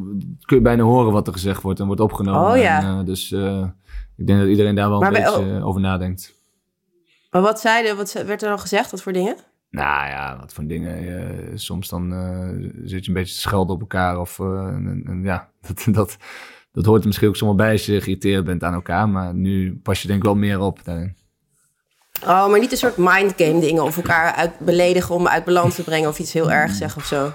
kun 0.40 0.56
je 0.56 0.60
bijna 0.62 0.82
horen 0.82 1.12
wat 1.12 1.26
er 1.26 1.32
gezegd 1.32 1.62
wordt 1.62 1.80
en 1.80 1.86
wordt 1.86 2.00
opgenomen. 2.00 2.50
Oh, 2.50 2.56
ja. 2.56 2.80
En, 2.82 2.98
eh, 2.98 3.04
dus 3.04 3.32
eh, 3.32 3.64
ik 4.16 4.26
denk 4.26 4.38
dat 4.38 4.48
iedereen 4.48 4.74
daar 4.74 4.88
wel 4.88 4.98
Maar 5.00 5.14
een 5.14 5.22
bij- 5.22 5.32
beetje 5.32 5.62
over 5.62 5.80
nadenkt. 5.80 6.34
Maar 7.30 7.42
wat 7.42 7.60
zeiden, 7.60 7.96
wat 7.96 8.12
werd 8.12 8.42
er 8.42 8.48
dan 8.48 8.58
gezegd? 8.58 8.90
Wat 8.90 9.02
voor 9.02 9.12
dingen? 9.12 9.36
Nou 9.70 10.08
ja, 10.08 10.36
wat 10.40 10.52
voor 10.52 10.66
dingen. 10.66 10.96
eh, 11.18 11.50
soms 11.54 11.88
dan 11.88 12.12
eh, 12.12 12.48
zit 12.84 13.02
je 13.04 13.08
een 13.10 13.14
beetje 13.16 13.34
te 13.34 13.40
schelden 13.40 13.74
op 13.74 13.80
elkaar. 13.80 14.18
Of 14.20 14.38
eh, 14.40 14.66
en, 14.66 15.02
en 15.06 15.22
ja, 15.22 15.48
dat, 15.66 15.86
dat, 15.94 16.16
dat 16.72 16.84
hoort 16.84 17.00
er 17.00 17.06
misschien 17.06 17.28
ook 17.28 17.36
zomaar 17.36 17.54
bij 17.54 17.72
als 17.72 17.86
je 17.86 18.00
geïrriteerd 18.00 18.44
bent 18.44 18.62
aan 18.64 18.74
elkaar. 18.74 19.08
Maar 19.08 19.34
nu 19.34 19.80
pas 19.82 20.00
je 20.02 20.06
denk 20.08 20.18
ik 20.18 20.24
wel 20.24 20.34
meer 20.36 20.60
op 20.60 20.84
daarin. 20.84 21.16
Oh, 22.22 22.48
maar 22.50 22.60
niet 22.60 22.70
een 22.72 22.78
soort 22.78 22.96
mindgame 22.96 23.60
dingen 23.60 23.82
of 23.82 23.96
elkaar 23.96 24.34
uit 24.34 24.58
beledigen 24.58 25.14
om 25.14 25.28
uit 25.28 25.44
balans 25.44 25.74
te 25.74 25.82
brengen 25.82 26.08
of 26.08 26.18
iets 26.18 26.32
heel 26.32 26.50
erg 26.52 26.72
zeggen 26.72 27.00
of 27.00 27.06
zo. 27.06 27.32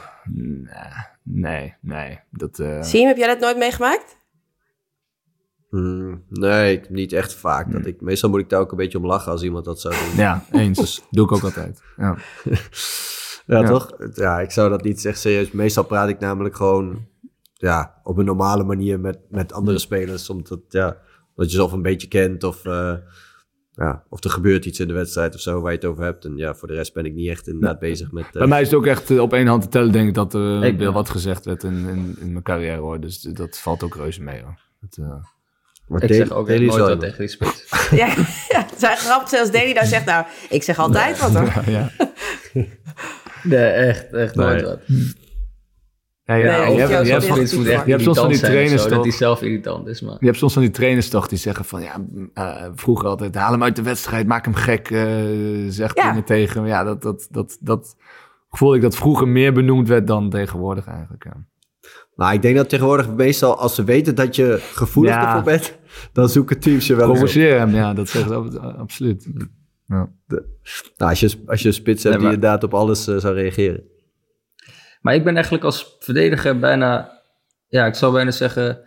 Nee, 1.24 1.74
nee. 1.82 2.20
Dat, 2.32 2.60
eh, 2.60 2.82
Zie 2.82 3.00
je, 3.02 3.08
heb 3.08 3.18
jij 3.18 3.28
dat 3.28 3.40
nooit 3.40 3.58
meegemaakt? 3.58 4.18
Hmm, 5.70 6.24
nee, 6.30 6.74
ik- 6.78 6.90
niet 6.90 7.14
echt 7.14 7.34
vaak. 7.34 7.72
Dat 7.72 7.86
ik, 7.86 8.02
meestal 8.02 8.30
moet 8.30 8.40
ik 8.40 8.50
daar 8.50 8.60
ook 8.60 8.72
een 8.72 8.78
beetje 8.78 8.98
om 8.98 9.06
lachen 9.06 9.32
als 9.32 9.44
iemand 9.44 9.66
dat 9.66 9.82
zou 9.82 9.94
doen. 9.94 10.16
Ja, 10.16 10.44
eens. 10.52 11.02
Doe 11.12 11.26
ik 11.26 11.32
ook 11.32 11.44
altijd. 11.44 11.82
Ja. 11.98 12.18
Ja, 13.46 13.60
Ja. 13.60 13.64
toch? 13.68 13.92
Ja, 14.14 14.40
ik 14.40 14.52
zou 14.52 14.70
dat 14.70 14.84
niet 14.84 15.06
echt 15.06 15.20
serieus. 15.20 15.52
Meestal 15.52 15.84
praat 15.84 16.10
ik 16.10 16.20
namelijk 16.20 16.56
gewoon 16.56 17.08
ja, 17.54 18.00
op 18.04 18.18
een 18.18 18.26
normale 18.26 18.64
manier 18.64 19.00
met, 19.00 19.20
met 19.30 19.54
andere 19.54 19.80
spelers. 19.80 20.30
Omdat 20.30 20.60
ja, 20.70 20.98
dat 21.36 21.50
je 21.52 21.56
ze 21.58 21.64
of 21.64 21.72
een 21.72 21.82
beetje 21.82 22.08
kent 22.08 22.44
of, 22.44 22.66
eh, 22.66 22.94
ja, 23.76 24.04
of 24.10 24.24
er 24.24 24.30
gebeurt 24.30 24.66
iets 24.66 24.80
in 24.80 24.88
de 24.88 24.94
wedstrijd 24.94 25.36
of 25.36 25.42
zo 25.42 25.62
waar 25.62 25.72
je 25.72 25.78
het 25.78 25.86
over 25.88 26.04
hebt. 26.04 26.26
En 26.26 26.38
ja, 26.38 26.56
voor 26.56 26.68
de 26.68 26.74
rest 26.74 26.94
ben 26.94 27.06
ik 27.06 27.14
niet 27.14 27.30
echt 27.30 27.48
inderdaad 27.48 27.80
bezig 27.80 28.12
met... 28.12 28.26
eh, 28.26 28.32
Bij 28.32 28.48
mij 28.48 28.62
is 28.62 28.68
het 28.68 28.76
ook 28.76 28.86
echt 28.86 29.10
eh, 29.12 29.20
op 29.22 29.34
één 29.34 29.48
hand 29.48 29.62
te 29.62 29.68
tellen, 29.68 29.92
denk 29.92 30.08
ik, 30.08 30.14
dat 30.14 30.34
er 30.34 30.64
Ik- 30.64 30.78
wel 30.78 30.92
wat 30.94 31.10
gezegd 31.10 31.46
werd 31.46 31.64
in, 31.64 31.88
in, 31.88 32.16
in 32.20 32.32
mijn 32.32 32.44
carrière 32.44 32.80
hoor. 32.80 33.00
Dus 33.00 33.22
dat 33.22 33.58
valt 33.60 33.84
ook 33.84 33.96
reuze 33.96 34.22
mee 34.22 34.42
hoor. 34.42 34.60
Dat, 34.82 34.98
eh, 34.98 35.14
maar 35.88 36.02
Ik 36.04 36.08
Deli- 36.08 36.20
zeg 36.26 36.32
ook 36.32 36.48
echt 36.48 36.58
Deli 36.58 36.70
is 36.70 36.76
nooit 36.76 36.82
wat 36.82 36.90
iemand. 36.92 37.02
tegen 37.16 37.20
die 37.20 37.28
spits. 37.28 37.90
ja, 38.02 38.08
ja, 38.50 38.66
het 38.70 38.74
zijn 38.80 38.98
grappig 38.98 39.30
zelfs 39.30 39.52
Deli 39.52 39.74
nou 39.74 39.88
zegt, 39.88 40.06
nou, 40.06 40.26
ik 40.50 40.64
zeg 40.64 40.80
altijd 40.80 41.20
wat 41.20 41.34
hoor. 41.36 41.64
ja. 41.78 41.90
Nee, 43.44 43.66
echt, 43.66 44.14
echt 44.14 44.36
nooit 44.36 44.62
wat. 44.62 44.80
Ja, 46.26 46.36
ja, 46.36 46.44
Nee, 46.66 46.74
je 46.76 46.80
hebt- 46.82 47.06
je 47.06 47.12
hebt 47.12 47.24
soms- 47.24 47.52
je 47.66 47.72
hebt 47.86 48.02
soms 48.04 48.20
van 48.20 48.28
die 48.30 48.40
trainers 48.40 48.82
zo, 48.82 48.88
toch? 48.88 48.96
dat 48.98 49.04
hij 49.06 49.14
zelf 49.14 49.42
irritant 49.42 49.88
is, 49.88 50.02
maar... 50.02 50.16
Je 50.20 50.26
hebt 50.26 50.38
soms 50.38 50.54
van 50.54 50.62
die 50.62 50.72
trainers 50.72 51.10
toch 51.10 51.28
die 51.28 51.38
zeggen 51.38 51.66
van 51.66 51.82
ja, 51.82 52.06
eh, 52.34 52.70
vroeger 52.76 53.08
altijd 53.08 53.36
haal 53.36 53.52
hem 53.52 53.64
uit 53.64 53.76
de 53.76 53.82
wedstrijd, 53.82 54.28
maak 54.28 54.46
hem 54.46 54.54
gek, 54.54 54.92
eh 54.92 55.06
zeg 55.68 55.96
Ja. 55.96 56.10
dingen 56.10 56.24
tegen 56.24 56.58
hem. 56.60 56.68
Ja, 56.70 56.84
dat, 56.84 57.02
dat, 57.02 57.28
dat, 57.32 57.58
dat 57.62 57.96
voelde 58.50 58.76
ik 58.76 58.82
dat 58.82 58.96
vroeger 58.96 59.28
meer 59.28 59.54
benoemd 59.54 59.88
werd 59.88 60.08
dan 60.08 60.30
tegenwoordig 60.30 60.88
eigenlijk. 60.88 61.24
Ja. 61.24 61.46
Nou, 62.16 62.34
ik 62.34 62.42
denk 62.42 62.56
dat 62.56 62.70
tegenwoordig 62.70 63.14
meestal 63.14 63.58
als 63.58 63.76
ze 63.76 63.84
weten 63.84 64.16
dat 64.16 64.36
je 64.36 64.58
gevoelig 64.74 65.14
Ja. 65.14 65.28
ervoor 65.28 65.44
bent, 65.44 65.78
dan 66.14 66.30
zoeken 66.30 66.60
teams 66.60 66.88
je 66.88 66.96
wel 66.96 67.10
eens 67.10 67.12
op. 67.20 67.24
Provoceer 67.26 67.58
hem, 67.60 67.74
ja, 67.74 67.94
dat 67.94 68.10
zeggen 68.10 68.52
ze 68.52 68.60
ab- 68.60 68.78
absoluut. 68.80 69.28
Ja. 69.88 70.10
Nou, 70.28 71.10
als 71.12 71.20
je, 71.20 71.32
als 71.46 71.62
je 71.62 71.68
een 71.68 71.74
spits 71.74 72.04
hebt 72.04 72.16
Nee, 72.16 72.24
maar- 72.24 72.34
die 72.34 72.44
inderdaad 72.44 72.64
op 72.64 72.74
alles 72.74 73.08
eh, 73.08 73.18
zou 73.18 73.34
reageren. 73.36 73.84
Maar 75.04 75.16
ik 75.16 75.24
ben 75.24 75.34
eigenlijk 75.34 75.64
als 75.64 75.96
verdediger 76.00 76.60
bijna, 76.60 77.12
ja, 77.68 77.86
ik 77.86 77.96
zou 77.96 78.14
bijna 78.14 78.32
zeggen, 78.32 78.80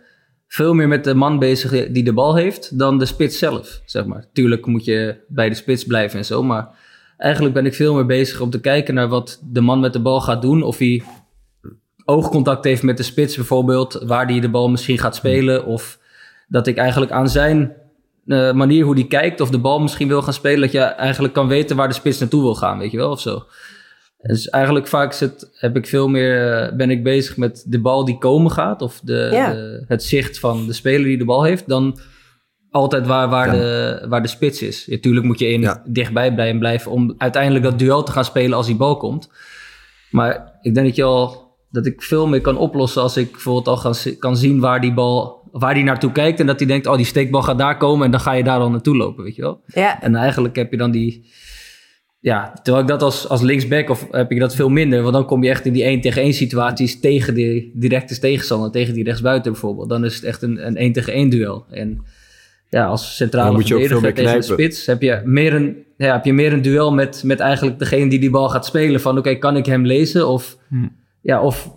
veel 0.47 0.73
meer 0.73 0.87
met 0.87 1.03
de 1.03 1.13
man 1.13 1.39
bezig 1.39 1.91
die 1.91 2.03
de 2.03 2.13
bal 2.13 2.35
heeft 2.35 2.79
dan 2.79 2.99
de 2.99 3.05
spits 3.05 3.37
zelf, 3.37 3.81
zeg 3.85 4.05
maar. 4.05 4.25
Tuurlijk 4.33 4.65
moet 4.65 4.85
je 4.85 5.23
bij 5.27 5.49
de 5.49 5.55
spits 5.55 5.85
blijven 5.85 6.19
en 6.19 6.25
zo, 6.25 6.43
maar 6.43 6.69
eigenlijk 7.17 7.53
ben 7.53 7.65
ik 7.65 7.73
veel 7.73 7.93
meer 7.93 8.05
bezig 8.05 8.39
om 8.39 8.49
te 8.49 8.59
kijken 8.59 8.93
naar 8.93 9.07
wat 9.07 9.41
de 9.43 9.61
man 9.61 9.79
met 9.79 9.93
de 9.93 9.99
bal 9.99 10.21
gaat 10.21 10.41
doen. 10.41 10.63
Of 10.63 10.77
hij 10.77 11.03
oogcontact 12.05 12.63
heeft 12.63 12.83
met 12.83 12.97
de 12.97 13.03
spits 13.03 13.35
bijvoorbeeld, 13.35 14.01
waar 14.05 14.25
hij 14.25 14.39
de 14.39 14.49
bal 14.49 14.69
misschien 14.69 14.97
gaat 14.97 15.15
spelen. 15.15 15.65
Of 15.65 15.99
dat 16.47 16.67
ik 16.67 16.77
eigenlijk 16.77 17.11
aan 17.11 17.29
zijn 17.29 17.75
eh, 18.27 18.53
manier 18.53 18.85
hoe 18.85 18.93
hij 18.93 19.07
kijkt 19.07 19.41
of 19.41 19.49
de 19.49 19.59
bal 19.59 19.79
misschien 19.79 20.07
wil 20.07 20.21
gaan 20.21 20.33
spelen, 20.33 20.61
dat 20.61 20.71
je 20.71 20.79
eigenlijk 20.79 21.33
kan 21.33 21.47
weten 21.47 21.75
waar 21.75 21.87
de 21.87 21.93
spits 21.93 22.19
naartoe 22.19 22.41
wil 22.41 22.55
gaan, 22.55 22.77
weet 22.77 22.91
je 22.91 22.97
wel, 22.97 23.11
of 23.11 23.19
zo. 23.19 23.43
Dus 24.21 24.49
eigenlijk 24.49 24.87
vaak 24.87 25.11
is 25.13 25.19
het, 25.19 25.49
heb 25.53 25.75
ik 25.75 25.87
veel 25.87 26.07
meer, 26.07 26.53
eh, 26.61 26.75
ben 26.75 26.89
ik 26.89 27.03
bezig 27.03 27.37
met 27.37 27.63
de 27.67 27.79
bal 27.79 28.05
die 28.05 28.17
komen 28.17 28.51
gaat. 28.51 28.81
Of 28.81 28.99
de, 29.03 29.29
Ja. 29.31 29.51
de- 29.53 29.83
het 29.87 30.03
zicht 30.03 30.39
van 30.39 30.65
de 30.65 30.73
speler 30.73 31.05
die 31.05 31.17
de 31.17 31.25
bal 31.25 31.43
heeft. 31.43 31.67
Dan 31.67 31.99
altijd 32.71 33.07
waar, 33.07 33.29
waar, 33.29 33.45
Ja. 33.55 33.61
de, 33.61 34.05
waar 34.09 34.21
de 34.21 34.27
spits 34.27 34.61
is. 34.61 34.87
Natuurlijk 34.87 35.25
moet 35.25 35.39
je 35.39 35.47
in 35.47 35.61
Ja. 35.61 35.83
dichtbij 35.85 36.33
blijven, 36.33 36.59
blijven 36.59 36.91
om 36.91 37.15
uiteindelijk 37.17 37.63
dat 37.63 37.79
duel 37.79 38.03
te 38.03 38.11
gaan 38.11 38.25
spelen 38.25 38.57
als 38.57 38.65
die 38.65 38.75
bal 38.75 38.97
komt. 38.97 39.29
Maar 40.11 40.57
ik 40.61 40.73
denk 40.73 40.87
dat, 40.87 40.95
je 40.95 41.03
al, 41.03 41.55
dat 41.71 41.85
ik 41.85 42.01
veel 42.01 42.27
meer 42.27 42.41
kan 42.41 42.57
oplossen 42.57 43.01
als 43.01 43.17
ik 43.17 43.31
bijvoorbeeld 43.31 43.67
al 43.67 43.77
gaan, 43.77 44.15
kan 44.19 44.37
zien 44.37 44.59
waar 44.59 44.81
die 44.81 44.93
bal, 44.93 45.41
waar 45.51 45.73
die 45.73 45.83
naartoe 45.83 46.11
kijkt. 46.11 46.39
En 46.39 46.45
dat 46.45 46.59
hij 46.59 46.67
denkt, 46.67 46.87
oh 46.87 46.95
die 46.95 47.05
steekbal 47.05 47.41
gaat 47.41 47.57
daar 47.57 47.77
komen 47.77 48.05
en 48.05 48.11
dan 48.11 48.19
ga 48.19 48.31
je 48.31 48.43
daar 48.43 48.59
dan 48.59 48.71
naartoe 48.71 48.95
lopen, 48.97 49.23
weet 49.23 49.35
je 49.35 49.41
wel. 49.41 49.61
Ja, 49.65 50.01
En 50.01 50.15
eigenlijk 50.15 50.55
heb 50.55 50.71
je 50.71 50.77
dan 50.77 50.91
die. 50.91 51.31
Ja, 52.19 52.53
terwijl 52.63 52.83
ik 52.83 52.89
dat 52.89 53.01
als, 53.01 53.29
als 53.29 53.41
linksback 53.41 53.89
of 53.89 54.07
heb 54.11 54.31
ik 54.31 54.39
dat 54.39 54.55
veel 54.55 54.69
minder. 54.69 55.01
Want 55.01 55.13
dan 55.13 55.25
kom 55.25 55.43
je 55.43 55.49
echt 55.49 55.65
in 55.65 55.73
die 55.73 55.83
1 55.83 56.01
tegen 56.01 56.21
1 56.21 56.33
situaties 56.33 56.99
tegen 56.99 57.33
de 57.33 57.71
directe 57.73 58.19
tegenstander. 58.19 58.71
Tegen 58.71 58.93
die 58.93 59.03
rechtsbuiten 59.03 59.51
bijvoorbeeld. 59.51 59.89
Dan 59.89 60.05
is 60.05 60.15
het 60.15 60.23
echt 60.23 60.41
een, 60.41 60.67
een 60.67 60.77
1 60.77 60.91
tegen 60.91 61.13
1 61.13 61.29
duel. 61.29 61.65
En 61.69 62.05
ja, 62.69 62.85
als 62.85 63.15
centrale 63.15 63.51
moet 63.51 63.67
je 63.67 63.73
verdediger 63.73 64.13
tegen 64.13 64.35
de 64.35 64.41
spits 64.41 64.85
heb 64.85 65.01
je 65.01 65.21
meer 65.23 65.53
een, 65.53 65.85
ja, 65.97 66.13
heb 66.13 66.25
je 66.25 66.33
meer 66.33 66.53
een 66.53 66.61
duel 66.61 66.93
met, 66.93 67.23
met 67.23 67.39
eigenlijk 67.39 67.79
degene 67.79 68.09
die 68.09 68.19
die 68.19 68.29
bal 68.29 68.49
gaat 68.49 68.65
spelen. 68.65 69.01
Van 69.01 69.17
oké, 69.17 69.35
kan 69.35 69.57
ik 69.57 69.65
hem 69.65 69.85
lezen? 69.85 70.27
Of 70.27 70.57
ja, 71.21 71.41
of 71.41 71.69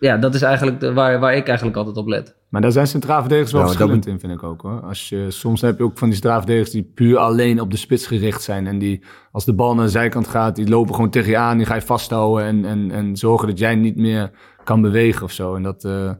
ja, 0.00 0.16
dat 0.16 0.34
is 0.34 0.42
eigenlijk 0.42 0.80
de, 0.80 0.92
waar, 0.92 1.20
waar 1.20 1.36
ik 1.36 1.46
eigenlijk 1.46 1.76
altijd 1.76 1.96
op 1.96 2.06
let. 2.06 2.34
Maar 2.54 2.62
daar 2.62 2.72
zijn 2.72 2.86
centraal 2.86 3.20
verdedigers 3.20 3.52
wel 3.52 3.60
Ja, 3.60 3.66
verschillend 3.66 4.06
in, 4.06 4.20
vind 4.20 4.32
ik 4.32 4.42
ook. 4.42 4.62
Hoor. 4.62 4.80
Als 4.80 5.08
je, 5.08 5.26
soms 5.28 5.60
heb 5.60 5.78
je 5.78 5.84
ook 5.84 5.98
van 5.98 6.08
die 6.08 6.16
centraal 6.16 6.38
verdedigers 6.38 6.70
die 6.70 6.90
puur 6.94 7.18
alleen 7.18 7.60
op 7.60 7.70
de 7.70 7.76
spits 7.76 8.06
gericht 8.06 8.42
zijn. 8.42 8.66
En 8.66 8.78
die, 8.78 9.00
als 9.32 9.44
de 9.44 9.52
bal 9.54 9.74
naar 9.74 9.84
de 9.84 9.90
zijkant 9.90 10.26
gaat, 10.28 10.56
die 10.56 10.68
lopen 10.68 10.94
gewoon 10.94 11.10
tegen 11.10 11.30
je 11.30 11.36
aan. 11.36 11.56
Die 11.56 11.66
ga 11.66 11.74
je 11.74 11.80
vasthouden 11.82 12.44
en, 12.46 12.64
en, 12.64 12.90
en 12.90 13.16
zorgen 13.16 13.48
dat 13.48 13.58
jij 13.58 13.74
niet 13.74 13.96
meer 13.96 14.30
kan 14.64 14.80
bewegen 14.80 15.22
of 15.24 15.32
zo. 15.32 15.54
En 15.54 15.62
dat, 15.62 15.84
eh, 15.84 16.10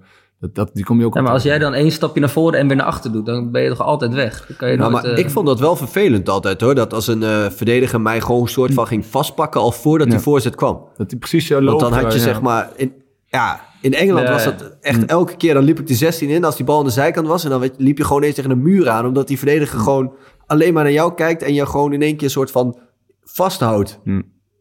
dat, 0.40 0.54
dat, 0.54 0.70
die 0.72 0.84
kom 0.84 0.98
je 0.98 1.04
ook 1.06 1.14
Ja, 1.14 1.20
op 1.20 1.24
maar 1.26 1.34
als 1.34 1.42
jij 1.42 1.58
dan 1.58 1.74
één 1.74 1.92
stapje 1.92 2.20
naar 2.20 2.30
voren 2.30 2.58
en 2.58 2.66
weer 2.68 2.76
naar 2.76 2.86
achter 2.86 3.12
doet, 3.12 3.26
dan 3.26 3.50
ben 3.50 3.62
je 3.62 3.68
toch 3.68 3.80
altijd 3.82 4.14
weg. 4.14 4.46
Dan 4.46 4.56
kan 4.56 4.70
je 4.70 4.76
Nou, 4.76 4.90
nooit, 4.92 5.04
maar 5.04 5.12
eh, 5.12 5.18
ik 5.18 5.30
vond 5.30 5.46
dat 5.46 5.60
wel 5.60 5.76
vervelend 5.76 6.28
altijd 6.28 6.60
hoor. 6.60 6.74
Dat 6.74 6.92
als 6.94 7.06
een 7.06 7.22
eh, 7.22 7.50
verdediger 7.50 8.00
mij 8.00 8.20
gewoon 8.20 8.42
een 8.42 8.48
soort 8.48 8.74
van 8.74 8.86
ging 8.86 9.06
vastpakken 9.06 9.60
al 9.60 9.72
voordat 9.72 10.06
die 10.06 10.16
Ja. 10.16 10.22
voorzet 10.22 10.54
kwam. 10.54 10.80
Dat 10.96 11.08
die 11.08 11.18
precies 11.18 11.46
zo 11.46 11.54
Want 11.54 11.66
loopt. 11.66 11.80
dan 11.80 11.92
had 11.92 12.12
je 12.12 12.18
ja. 12.18 12.24
zeg 12.24 12.40
maar... 12.40 12.70
In, 12.76 12.92
ja, 13.26 13.60
in 13.84 13.94
Engeland 13.94 14.28
was 14.28 14.44
dat 14.44 14.76
echt 14.80 15.04
elke 15.04 15.36
keer. 15.36 15.54
Dan 15.54 15.64
liep 15.64 15.80
ik 15.80 15.86
de 15.86 15.94
16 15.94 16.28
in 16.28 16.44
als 16.44 16.56
die 16.56 16.64
bal 16.64 16.78
aan 16.78 16.84
de 16.84 16.90
zijkant 16.90 17.26
was. 17.26 17.44
En 17.44 17.50
dan 17.50 17.70
liep 17.76 17.98
je 17.98 18.04
gewoon 18.04 18.22
eens 18.22 18.34
tegen 18.34 18.50
een 18.50 18.62
muur 18.62 18.88
aan. 18.88 19.06
Omdat 19.06 19.28
die 19.28 19.38
verdediger 19.38 19.78
gewoon 19.78 20.12
alleen 20.46 20.72
maar 20.74 20.82
naar 20.82 20.92
jou 20.92 21.14
kijkt. 21.14 21.42
En 21.42 21.54
je 21.54 21.66
gewoon 21.66 21.92
in 21.92 22.02
één 22.02 22.14
keer 22.16 22.24
een 22.24 22.30
soort 22.30 22.50
van 22.50 22.78
vasthoudt. 23.22 24.00
Hm. 24.04 24.10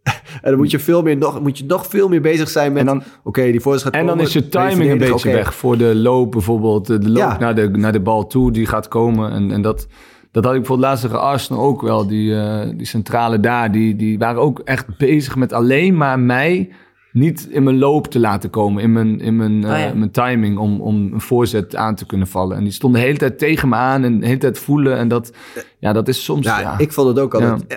En 0.41 0.49
dan 0.49 0.57
moet 0.57 0.71
je, 0.71 0.79
veel 0.79 1.01
meer 1.01 1.17
nog, 1.17 1.41
moet 1.41 1.57
je 1.57 1.65
nog 1.65 1.87
veel 1.87 2.09
meer 2.09 2.21
bezig 2.21 2.49
zijn 2.49 2.71
met... 2.71 2.79
En 2.81 2.85
dan- 2.85 3.03
Oké, 3.23 3.51
die 3.51 3.59
voorzet 3.59 3.83
gaat 3.83 3.93
En 3.93 4.05
dan 4.05 4.19
is 4.19 4.33
je 4.33 4.49
timing 4.49 4.91
een 4.91 4.97
beetje 4.97 5.31
weg. 5.31 5.53
Voor 5.55 5.77
de 5.77 5.95
loop 5.95 6.31
bijvoorbeeld. 6.31 6.87
De 6.87 7.09
loop 7.09 7.17
Ja. 7.17 7.37
naar, 7.39 7.55
de, 7.55 7.69
naar 7.69 7.91
de 7.91 7.99
bal 7.99 8.27
toe, 8.27 8.51
die 8.51 8.65
gaat 8.65 8.87
komen. 8.87 9.31
En, 9.31 9.51
en 9.51 9.61
dat, 9.61 9.87
dat 10.31 10.43
had 10.43 10.53
ik 10.53 10.59
bijvoorbeeld 10.59 10.89
laatst 10.89 11.03
tegen 11.03 11.21
Arsenal 11.21 11.63
ook 11.63 11.81
wel. 11.81 12.07
Die, 12.07 12.35
eh, 12.35 12.69
die 12.77 12.85
centrale 12.85 13.39
daar, 13.39 13.71
die, 13.71 13.95
die 13.95 14.17
waren 14.19 14.41
ook 14.41 14.59
echt 14.59 14.97
bezig 14.97 15.35
met 15.35 15.53
alleen 15.53 15.97
maar 15.97 16.19
mij 16.19 16.69
niet 17.13 17.47
in 17.49 17.63
mijn 17.63 17.77
loop 17.77 18.07
te 18.07 18.19
laten 18.19 18.49
komen. 18.49 18.83
In 18.83 18.91
mijn, 18.91 19.19
in 19.19 19.35
mijn, 19.35 19.63
eh, 19.63 19.71
Oh 19.71 19.77
ja. 19.79 19.93
mijn 19.93 20.11
timing 20.11 20.57
om, 20.57 20.81
om 20.81 21.13
een 21.13 21.21
voorzet 21.21 21.75
aan 21.75 21.95
te 21.95 22.05
kunnen 22.05 22.27
vallen. 22.27 22.57
En 22.57 22.63
die 22.63 22.71
stonden 22.73 22.99
de 23.01 23.05
hele 23.05 23.17
tijd 23.19 23.37
tegen 23.39 23.69
me 23.69 23.75
aan 23.75 24.03
en 24.03 24.19
de 24.19 24.25
hele 24.25 24.37
tijd 24.37 24.59
voelen. 24.59 24.97
En 24.97 25.07
dat, 25.07 25.33
ja, 25.79 25.93
dat 25.93 26.07
is 26.07 26.23
soms... 26.23 26.45
Ja, 26.45 26.59
Ja, 26.59 26.77
ik 26.77 26.91
vond 26.91 27.07
het 27.07 27.19
ook 27.19 27.33
altijd... 27.33 27.63
e- 27.67 27.75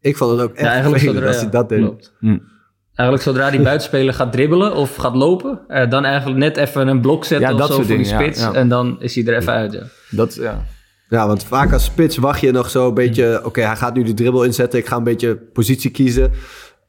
Ik 0.00 0.16
vond 0.16 0.30
het 0.30 0.40
ook 0.40 0.52
echt 0.52 0.60
ja, 0.66 0.72
eigenlijk 0.72 1.02
zodra, 1.02 1.26
als 1.26 1.40
hij 1.40 1.50
dat 1.50 1.68
deed. 1.68 1.78
klopt. 1.78 2.12
Hm. 2.20 2.38
Eigenlijk 2.94 3.22
zodra 3.28 3.50
die 3.50 3.62
buitenspeler 3.62 4.14
gaat 4.14 4.32
dribbelen 4.32 4.74
of 4.74 4.96
gaat 4.96 5.14
lopen, 5.14 5.60
eh, 5.68 5.90
dan 5.90 6.04
eigenlijk 6.04 6.38
net 6.38 6.56
even 6.56 6.88
een 6.88 7.00
blok 7.00 7.24
zetten 7.24 7.48
Ja, 7.48 7.52
of 7.54 7.58
dat 7.60 7.68
zo 7.68 7.74
soort 7.74 7.86
voor 7.86 7.96
die 7.96 8.04
dingen, 8.06 8.20
spits. 8.22 8.40
ja. 8.40 8.52
En 8.52 8.68
dan 8.68 8.96
is 9.00 9.14
hij 9.14 9.24
er 9.26 9.36
even 9.36 9.52
uit. 9.52 9.72
Ja. 9.72 9.82
dat, 10.10 10.34
ja. 10.34 10.64
Ja, 11.08 11.26
want 11.26 11.44
vaak 11.44 11.72
als 11.72 11.84
spits 11.84 12.16
wacht 12.16 12.40
je 12.40 12.50
nog 12.52 12.70
zo 12.70 12.88
een 12.88 12.94
beetje... 12.94 13.40
Oké, 13.44 13.60
hij 13.60 13.76
gaat 13.76 13.94
nu 13.94 14.02
de 14.02 14.14
dribbel 14.14 14.44
inzetten. 14.44 14.78
Ik 14.78 14.86
ga 14.86 14.96
een 14.96 15.04
beetje 15.04 15.36
positie 15.36 15.90
kiezen. 15.90 16.30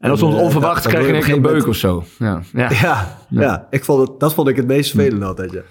En 0.02 0.10
dan 0.10 0.18
soms 0.18 0.36
onverwachts 0.36 0.84
dan- 0.84 0.92
krijg 0.92 1.06
je 1.06 1.12
dan 1.12 1.22
een 1.22 1.28
doe 1.28 1.40
keer 1.42 1.44
een 1.52 1.56
op 1.56 1.60
beuk 1.60 1.68
of 1.70 1.76
zo. 1.76 2.04
Ja, 2.20 2.42
ja. 2.54 2.70
Ja, 2.72 3.18
ja. 3.30 3.68
ik 3.70 3.84
vond 3.86 4.08
het, 4.08 4.20
dat 4.20 4.34
vond 4.34 4.48
ik 4.48 4.56
het 4.56 4.68
meest 4.68 4.92
vervelend 4.92 5.24
altijd, 5.24 5.52
ja. 5.52 5.62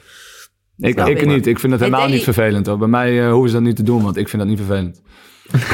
Ik, 0.76 1.00
ik 1.06 1.26
niet. 1.26 1.46
Ik 1.46 1.58
vind 1.58 1.72
het 1.72 1.80
Hey, 1.80 1.90
helemaal 1.90 2.10
niet 2.14 2.22
vervelend 2.24 2.66
hoor. 2.66 2.78
Bij 2.78 2.88
mij 2.88 3.24
eh, 3.24 3.30
hoeven 3.32 3.48
ze 3.48 3.54
dat 3.56 3.64
niet 3.64 3.76
te 3.76 3.82
doen, 3.82 4.02
want 4.02 4.16
ik 4.16 4.28
vind 4.28 4.42
dat 4.42 4.50
niet 4.50 4.58
vervelend. 4.66 5.02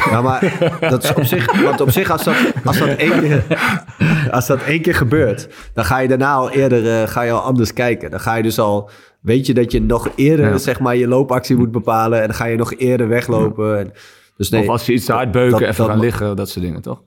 Ja, 0.09 0.21
maar 0.21 0.57
dat 0.79 1.03
is 1.03 1.13
op 1.13 1.23
zich, 1.23 1.61
want 1.61 1.81
op 1.81 1.91
zich 1.91 2.09
als 2.11 2.23
dat, 2.23 2.35
als 2.65 2.77
dat, 2.77 2.87
één, 2.87 3.19
keer, 3.19 3.43
als 4.31 4.47
dat 4.47 4.61
één 4.63 4.81
keer 4.81 4.95
gebeurt, 4.95 5.47
dan 5.73 5.85
ga 5.85 5.97
je 5.99 6.07
daarna 6.07 6.33
al 6.33 6.49
eerder 6.51 7.01
eh, 7.01 7.07
ga 7.07 7.21
je 7.21 7.31
al 7.31 7.39
anders 7.41 7.73
kijken. 7.73 8.11
Dan 8.11 8.19
ga 8.19 8.35
je 8.35 8.43
dus 8.43 8.59
al, 8.59 8.89
weet 9.21 9.45
je 9.45 9.53
dat 9.53 9.71
je 9.71 9.81
nog 9.81 10.09
eerder 10.15 10.49
Ja. 10.49 10.57
zeg 10.57 10.79
maar 10.79 10.95
je 10.95 11.07
loopactie 11.07 11.55
moet 11.55 11.71
bepalen 11.71 12.19
en 12.21 12.27
dan 12.27 12.35
ga 12.35 12.45
je 12.45 12.57
nog 12.57 12.73
eerder 12.73 13.07
weglopen. 13.07 13.79
En, 13.79 13.91
dus 14.37 14.49
nee, 14.49 14.61
of 14.61 14.67
als 14.69 14.85
je 14.85 14.93
iets 14.93 15.05
te 15.05 15.13
hard 15.13 15.31
beuken, 15.31 15.51
dat- 15.59 15.61
even 15.61 15.75
dat- 15.77 15.87
gaan 15.87 15.99
liggen, 15.99 16.35
dat 16.35 16.49
soort 16.49 16.65
dingen, 16.65 16.81
toch? 16.81 17.01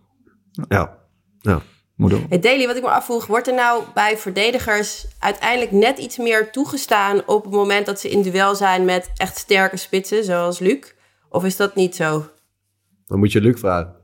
ja, 0.69 0.99
ja. 1.41 1.63
Ook. 2.03 2.21
Het 2.29 2.43
Daily, 2.43 2.67
wat 2.67 2.77
ik 2.77 2.83
me 2.83 2.89
afvroeg, 2.89 3.27
wordt 3.27 3.49
er 3.49 3.55
nou 3.55 3.83
bij 3.95 4.17
verdedigers 4.17 5.07
uiteindelijk 5.19 5.71
net 5.71 5.99
iets 5.99 6.19
meer 6.19 6.51
toegestaan 6.51 7.27
op 7.27 7.45
het 7.45 7.53
moment 7.53 7.87
dat 7.87 8.01
ze 8.01 8.11
in 8.11 8.23
duel 8.23 8.55
zijn 8.55 8.85
met 8.85 9.11
echt 9.17 9.37
sterke 9.37 9.77
spitsen, 9.77 10.25
zoals 10.25 10.59
Luc? 10.59 10.93
Of 11.29 11.45
is 11.45 11.57
dat 11.57 11.75
niet 11.75 11.97
zo? 11.97 12.31
Dan 13.07 13.19
moet 13.19 13.33
je 13.33 13.41
Luc 13.41 13.59
vragen. 13.59 13.95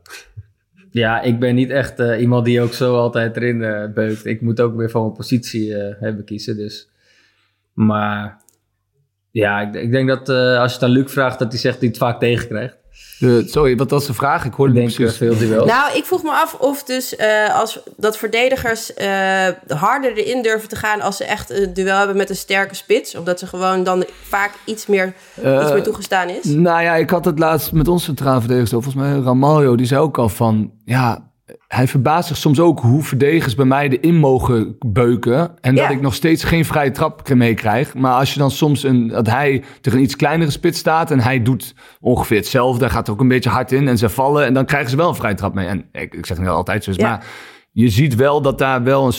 Ja, 0.90 1.20
ik 1.20 1.38
ben 1.38 1.54
niet 1.54 1.70
echt 1.70 1.98
eh, 1.98 2.20
iemand 2.20 2.44
die 2.44 2.60
ook 2.60 2.72
zo 2.72 2.96
altijd 2.96 3.36
erin 3.36 3.62
eh, 3.62 3.92
beukt. 3.92 4.26
Ik 4.26 4.40
moet 4.40 4.60
ook 4.60 4.76
weer 4.76 4.90
van 4.90 5.02
mijn 5.02 5.14
positie 5.14 5.76
eh, 5.76 6.00
hebben 6.00 6.24
kiezen. 6.24 6.56
Dus. 6.56 6.90
Maar 7.72 8.44
ja, 9.36 9.60
ik, 9.60 9.74
ik 9.74 9.90
denk 9.90 10.08
dat 10.08 10.28
eh, 10.28 10.58
als 10.58 10.70
je 10.70 10.78
het 10.78 10.86
aan 10.86 10.90
Luc 10.90 11.12
vraagt, 11.12 11.38
dat 11.38 11.52
hij 11.52 11.60
zegt 11.60 11.74
dat 11.74 11.82
hij 11.82 11.88
het 11.88 11.98
vaak 11.98 12.20
tegenkrijgt. 12.20 12.76
De, 13.18 13.44
sorry, 13.46 13.76
wat 13.76 13.90
was 13.90 14.06
de 14.06 14.14
vraag? 14.14 14.44
Ik 14.44 14.52
hoorde 14.54 14.72
niet 14.72 14.82
denk 14.82 14.94
precies. 15.10 15.16
veel 15.16 15.38
duels. 15.48 15.66
Nou, 15.70 15.96
ik 15.96 16.04
vroeg 16.04 16.22
me 16.22 16.30
af 16.30 16.54
of 16.54 16.82
dus 16.84 17.16
eh, 17.16 17.58
als 17.60 17.78
dat 17.96 18.16
verdedigers 18.18 18.94
eh, 18.94 19.48
harder 19.68 20.16
erin 20.16 20.42
durven 20.42 20.68
te 20.68 20.76
gaan 20.76 21.00
als 21.00 21.16
ze 21.16 21.24
echt 21.24 21.50
een 21.50 21.74
duel 21.74 21.98
hebben 21.98 22.16
met 22.16 22.30
een 22.30 22.36
sterke 22.36 22.74
spits. 22.74 23.14
Omdat 23.14 23.38
ze 23.38 23.46
gewoon 23.46 23.84
dan 23.84 24.04
vaak 24.28 24.50
iets 24.64 24.86
meer, 24.86 25.14
Eh, 25.42 25.60
iets 25.62 25.72
meer 25.72 25.82
toegestaan 25.82 26.28
is. 26.28 26.44
Nou 26.44 26.82
ja, 26.82 26.94
ik 26.94 27.10
had 27.10 27.24
het 27.24 27.38
laatst 27.38 27.72
met 27.72 27.88
onze 27.88 28.04
centraal 28.04 28.38
verdedigers 28.40 28.74
over. 28.74 28.92
Volgens 28.92 29.14
mij 29.14 29.22
Ramaljo, 29.24 29.76
die 29.76 29.86
zei 29.86 30.00
ook 30.00 30.18
al 30.18 30.28
van... 30.28 30.70
Ja, 30.84 31.30
hij 31.68 31.88
verbaast 31.88 32.28
zich 32.28 32.36
soms 32.36 32.60
ook 32.60 32.80
hoe 32.80 33.02
verdedigers 33.02 33.54
bij 33.54 33.64
mij 33.64 33.88
erin 33.88 34.16
mogen 34.16 34.76
beuken. 34.86 35.60
En 35.60 35.74
Ja. 35.74 35.82
dat 35.82 35.90
ik 35.90 36.00
nog 36.00 36.14
steeds 36.14 36.44
geen 36.44 36.64
vrije 36.64 36.90
trap 36.90 37.28
meekrijg. 37.34 37.94
Maar 37.94 38.12
als 38.12 38.32
je 38.32 38.38
dan 38.38 38.50
soms 38.50 38.82
een, 38.82 39.08
dat 39.08 39.26
hij 39.26 39.64
tegen 39.80 39.98
een 39.98 40.04
iets 40.04 40.16
kleinere 40.16 40.50
spits 40.50 40.78
staat... 40.78 41.10
en 41.10 41.20
hij 41.20 41.42
doet 41.42 41.74
ongeveer 42.00 42.36
hetzelfde. 42.36 42.84
Hij 42.84 42.94
gaat 42.94 43.06
er 43.06 43.12
ook 43.12 43.20
een 43.20 43.28
beetje 43.28 43.50
hard 43.50 43.72
in 43.72 43.88
en 43.88 43.98
ze 43.98 44.08
vallen. 44.08 44.44
En 44.44 44.54
dan 44.54 44.64
krijgen 44.64 44.90
ze 44.90 44.96
wel 44.96 45.08
een 45.08 45.14
vrije 45.14 45.34
trap 45.34 45.54
mee. 45.54 45.66
En 45.66 45.84
ik, 45.92 46.14
ik 46.14 46.26
zeg 46.26 46.38
niet 46.38 46.48
altijd 46.48 46.84
zo 46.84 46.92
Ja. 46.94 47.08
maar... 47.08 47.24
Je 47.72 47.88
ziet 47.88 48.14
wel 48.14 48.42
dat 48.42 48.58
daar 48.58 48.82
wel 48.82 49.06
een, 49.06 49.12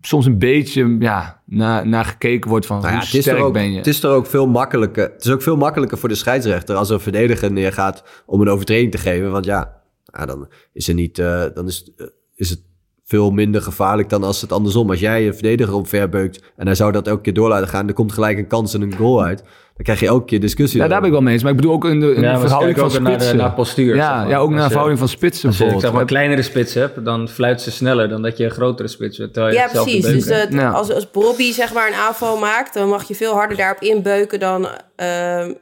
soms 0.00 0.26
een 0.26 0.38
beetje 0.38 0.96
ja, 0.98 1.40
naar, 1.46 1.86
naar 1.88 2.04
gekeken 2.04 2.50
wordt 2.50 2.66
van 2.66 2.76
Nou 2.76 2.88
ja, 2.88 2.94
hoe 2.96 3.04
het, 3.06 3.14
er 3.14 3.22
sterk 3.22 3.38
ook, 3.42 3.52
ben 3.52 3.70
je. 3.70 3.76
het 3.76 3.86
is 3.86 4.02
er 4.02 4.10
ook 4.10 4.26
veel 4.26 4.46
makkelijker. 4.46 5.10
Het 5.12 5.24
is 5.24 5.30
ook 5.30 5.42
veel 5.42 5.56
makkelijker 5.56 5.98
voor 5.98 6.08
de 6.08 6.14
scheidsrechter 6.14 6.76
als 6.76 6.88
er 6.88 6.94
een 6.94 7.00
verdediger 7.00 7.52
neergaat 7.52 8.04
om 8.26 8.40
een 8.40 8.48
overtreding 8.48 8.90
te 8.90 8.98
geven. 8.98 9.30
Want 9.30 9.44
ja, 9.44 9.72
ja 10.12 10.26
dan 10.26 10.48
is 10.72 10.88
er 10.88 10.94
niet, 10.94 11.18
eh, 11.18 11.44
dan 11.54 11.66
is, 11.66 11.92
eh, 11.96 12.06
is 12.34 12.50
het 12.50 12.60
veel 13.04 13.30
minder 13.30 13.62
gevaarlijk 13.62 14.08
dan 14.08 14.22
als 14.24 14.40
het 14.40 14.52
andersom. 14.52 14.90
Als 14.90 15.00
jij 15.00 15.26
een 15.26 15.32
verdediger 15.34 15.74
omverbeukt 15.74 16.42
en 16.56 16.66
hij 16.66 16.74
zou 16.74 16.92
dat 16.92 17.06
elke 17.06 17.20
keer 17.22 17.34
door 17.34 17.48
laten 17.48 17.68
gaan, 17.68 17.88
er 17.88 17.94
komt 17.94 18.12
gelijk 18.12 18.38
een 18.38 18.46
kans 18.46 18.74
en 18.74 18.82
een 18.82 18.96
goal 18.96 19.22
uit. 19.24 19.38
Dan 19.74 19.84
krijg 19.84 20.00
je 20.00 20.06
elke 20.06 20.24
keer 20.24 20.40
discussie. 20.40 20.80
Ja, 20.80 20.88
daar 20.88 20.98
ben 20.98 21.06
ik 21.06 21.12
wel 21.12 21.22
mee 21.22 21.32
eens. 21.32 21.42
Maar 21.42 21.50
ik 21.50 21.56
bedoel 21.56 21.72
ook 21.72 21.84
in 21.84 22.00
de, 22.00 22.06
in 22.06 22.12
Ja, 22.14 22.20
de 22.20 22.22
maar 22.26 22.34
ze 22.34 22.40
verhouding 22.40 22.78
van 22.78 22.84
ook 22.86 22.92
naar, 22.92 23.02
de, 23.04 23.10
spitsen. 23.12 23.36
naar 23.36 23.52
postuur. 23.54 23.94
zeg 23.94 24.04
ja, 24.04 24.16
maar. 24.16 24.28
ja, 24.28 24.38
ook 24.38 24.48
naar 24.48 24.56
de 24.56 24.62
je- 24.62 24.68
verhouding 24.68 24.98
van 24.98 25.08
spitsen 25.08 25.48
Als 25.48 25.58
je 25.58 25.74
zeg 25.80 25.92
maar, 25.92 26.00
een 26.00 26.06
kleinere 26.06 26.42
spits 26.42 26.74
hebt, 26.74 27.04
dan 27.04 27.28
fluit 27.28 27.60
ze 27.62 27.70
sneller 27.70 28.08
dan 28.08 28.22
dat 28.22 28.36
je 28.36 28.44
een 28.44 28.50
grotere 28.50 28.88
spits 28.88 29.18
hebt. 29.18 29.32
terwijl 29.32 29.54
je 29.54 29.60
Ja, 29.60 29.68
precies. 29.82 30.04
Dus 30.04 30.46
Ja. 30.50 30.70
als, 30.70 30.92
als 30.92 31.10
Bobby 31.10 31.52
zeg 31.52 31.72
maar 31.74 31.88
een 31.88 31.94
aanval 31.94 32.38
maakt, 32.38 32.74
dan 32.74 32.88
mag 32.88 33.08
je 33.08 33.14
veel 33.14 33.32
harder 33.34 33.56
daarop 33.56 33.80
inbeuken 33.82 34.40
dan, 34.40 34.68
ehm, 34.96 35.52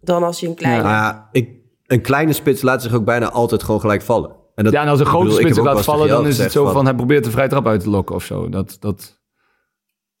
dan 0.00 0.22
als 0.22 0.40
je 0.40 0.46
een 0.46 0.54
kleine... 0.54 0.82
Nou 0.82 0.94
ja, 0.94 1.28
ik, 1.32 1.48
een 1.86 2.00
kleine 2.00 2.32
spits 2.32 2.62
laat 2.62 2.82
zich 2.82 2.94
ook 2.94 3.04
bijna 3.04 3.30
altijd 3.30 3.62
gewoon 3.62 3.80
gelijk 3.80 4.02
vallen. 4.02 4.30
En 4.54 4.64
dat, 4.64 4.72
ja, 4.72 4.82
en 4.82 4.88
als 4.88 5.00
een 5.00 5.06
grote 5.06 5.30
spits 5.30 5.58
laat 5.58 5.84
vallen, 5.84 6.08
dan 6.08 6.26
is 6.26 6.38
het 6.38 6.52
zo 6.52 6.66
van, 6.66 6.84
hij 6.84 6.94
probeert 6.94 7.24
de 7.24 7.30
vrije 7.30 7.48
trap 7.48 7.66
uit 7.66 7.80
te 7.80 7.90
lokken 7.90 8.14
of 8.14 8.24
zo. 8.24 8.48
Dat, 8.48 8.76
dat, 8.80 9.14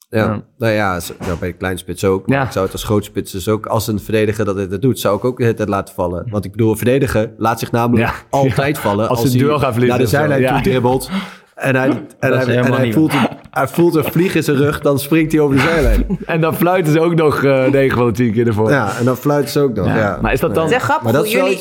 Ja, 0.08 0.24
Ja. 0.24 0.42
nou 0.58 0.72
ja, 0.72 1.00
zo- 1.00 1.14
bij 1.40 1.50
de 1.50 1.56
kleine 1.56 1.78
spits 1.78 2.04
ook. 2.04 2.26
Maar 2.26 2.38
Ja. 2.38 2.44
ik 2.44 2.52
zou 2.52 2.64
het 2.64 2.72
als 2.74 2.84
grote 2.84 3.04
spits 3.04 3.32
dus 3.32 3.48
ook, 3.48 3.66
als 3.66 3.86
een 3.86 4.00
verdediger 4.00 4.44
dat 4.44 4.56
het 4.56 4.82
doet, 4.82 5.00
zou 5.00 5.16
ik 5.16 5.24
ook 5.24 5.36
de 5.36 5.42
hele 5.44 5.56
tijd 5.56 5.68
laten 5.68 5.94
vallen. 5.94 6.26
Want 6.30 6.44
ik 6.44 6.50
bedoel, 6.50 6.70
een 6.70 6.76
verdediger 6.76 7.34
laat 7.38 7.58
zich 7.58 7.70
namelijk 7.70 8.06
Ja. 8.08 8.14
altijd 8.30 8.78
vallen 8.86 9.08
Als 9.08 9.22
het 9.22 9.32
duel 9.32 9.58
gaat 9.58 9.72
verliezen 9.72 9.88
naar 9.88 9.98
de 9.98 10.06
zijlijn 10.10 10.46
toe 10.46 10.60
dribbelt. 10.70 11.10
En 11.56 11.76
hij, 11.76 11.88
en 12.18 12.32
hij, 12.32 12.56
en 12.56 12.72
hij, 12.72 12.92
voelt 12.92 13.12
een, 13.12 13.28
hij 13.50 13.68
voelt 13.68 13.94
een 13.94 14.04
vlieg 14.04 14.34
in 14.34 14.42
zijn 14.42 14.56
rug, 14.56 14.80
dan 14.80 14.98
springt 14.98 15.32
hij 15.32 15.40
over 15.40 15.56
de 15.56 15.62
zijlijn. 15.62 16.06
En 16.26 16.40
dan 16.40 16.56
fluiten 16.56 16.92
ze 16.92 17.00
ook 17.00 17.14
nog 17.14 17.44
eh 17.44 17.66
9 17.70 17.96
van 17.96 18.06
de 18.06 18.12
10 18.12 18.32
keer 18.32 18.46
ervoor. 18.46 18.70
Ja, 18.70 18.98
en 18.98 19.04
dan 19.04 19.16
fluit 19.16 19.50
ze 19.50 19.60
ook 19.60 19.74
nog. 19.74 19.86
Ja. 19.86 19.96
Ja. 19.96 20.18
Maar 20.22 20.32
is 20.32 20.40
dat 20.40 20.54
dan... 20.54 20.62
Het 20.62 20.72
is 20.72 20.76
echt 20.76 20.84
grappig 20.84 21.04
Maar 21.04 21.12
dat 21.12 21.22
hoe 21.22 21.30
is 21.32 21.38
wel 21.38 21.48
jullie... 21.48 21.58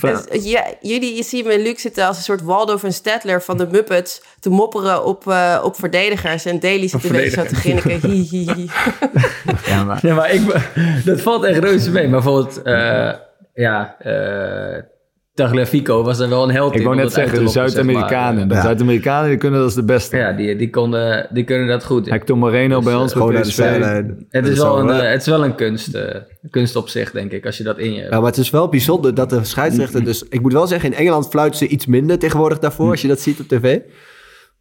iets-. 0.00 0.30
Dus, 0.30 0.50
ja, 0.50 0.64
jullie 0.80 1.16
je 1.16 1.22
zien 1.22 1.44
me 1.46 1.52
en 1.52 1.62
Luc 1.62 1.80
zitten 1.80 2.06
als 2.06 2.16
een 2.16 2.22
soort 2.22 2.42
Waldorf 2.42 2.84
en 2.84 2.92
Stedtler 2.92 3.42
van 3.42 3.56
de 3.56 3.66
Muppets 3.70 4.22
te 4.40 4.50
mopperen 4.50 5.04
op, 5.04 5.28
eh, 5.28 5.60
op 5.64 5.76
verdedigers. 5.76 6.44
En 6.44 6.60
Daly 6.60 6.88
zit 6.88 7.04
een 7.04 7.12
beetje 7.12 7.30
zo 7.30 7.44
te 7.44 7.54
grinniken. 7.54 8.10
Hi, 8.10 8.26
hi, 8.30 8.52
hi. 8.54 8.66
Ja, 9.70 9.84
maar... 9.84 9.98
Ja, 10.02 10.14
maar 10.14 10.32
ik, 10.32 10.42
dat 11.04 11.20
valt 11.20 11.44
echt 11.44 11.58
reuze 11.58 11.90
mee. 11.90 12.08
Maar 12.08 12.22
bijvoorbeeld, 12.22 12.62
eh, 12.62 13.10
ja, 13.54 13.96
eh 13.98 14.91
Tagliafico 15.34 16.02
was 16.02 16.18
er 16.18 16.28
wel 16.28 16.42
een 16.42 16.50
held 16.50 16.72
Ik 16.72 16.78
in 16.78 16.84
wou 16.84 16.96
net 16.96 17.12
zeggen, 17.12 17.38
de 17.38 17.44
lokken, 17.44 17.70
zeg 17.70 17.72
maar. 17.72 17.84
Zuid-Amerikanen. 17.84 18.48
De 18.48 18.54
Ja. 18.54 18.62
Zuid-Amerikanen 18.62 19.28
die 19.28 19.38
kunnen 19.38 19.58
dat 19.58 19.68
als 19.68 19.76
de 19.76 19.84
beste. 19.84 20.16
Ja, 20.16 20.32
die, 20.32 20.56
die, 20.56 20.70
konden, 20.70 21.26
die 21.30 21.44
kunnen 21.44 21.66
dat 21.66 21.84
goed. 21.84 22.10
Hector 22.10 22.38
Moreno 22.38 22.76
Dus, 22.76 22.84
bij 22.84 22.94
eh, 22.94 23.00
ons 23.00 23.12
Gewoon 23.12 23.32
naar 23.32 23.42
de 23.42 23.50
zijlijn. 23.50 24.26
Het 24.28 24.48
is, 24.48 24.58
wel 24.58 24.78
een, 24.78 24.90
eh, 24.90 24.96
hè? 24.96 25.04
het 25.04 25.20
is 25.20 25.26
wel 25.26 25.44
een 25.44 25.54
kunst, 25.54 25.94
eh, 25.94 26.14
een 26.42 26.50
kunst 26.50 26.76
op 26.76 26.88
zich, 26.88 27.10
denk 27.10 27.32
ik, 27.32 27.46
als 27.46 27.56
je 27.56 27.64
dat 27.64 27.78
in 27.78 27.92
je. 27.92 28.02
Ja, 28.02 28.20
maar 28.20 28.30
het 28.30 28.38
is 28.38 28.50
wel 28.50 28.68
bijzonder 28.68 29.14
dat 29.14 29.30
de 29.30 29.44
scheidsrechter... 29.44 30.04
Dus 30.04 30.24
ik 30.28 30.40
moet 30.40 30.52
wel 30.52 30.66
zeggen, 30.66 30.92
in 30.92 30.96
Engeland 30.96 31.28
fluiten 31.28 31.58
ze 31.58 31.66
iets 31.66 31.86
minder 31.86 32.18
tegenwoordig 32.18 32.58
daarvoor... 32.58 32.90
als 32.90 33.02
je 33.02 33.08
dat 33.08 33.20
ziet 33.20 33.40
op 33.40 33.48
tv. 33.48 33.78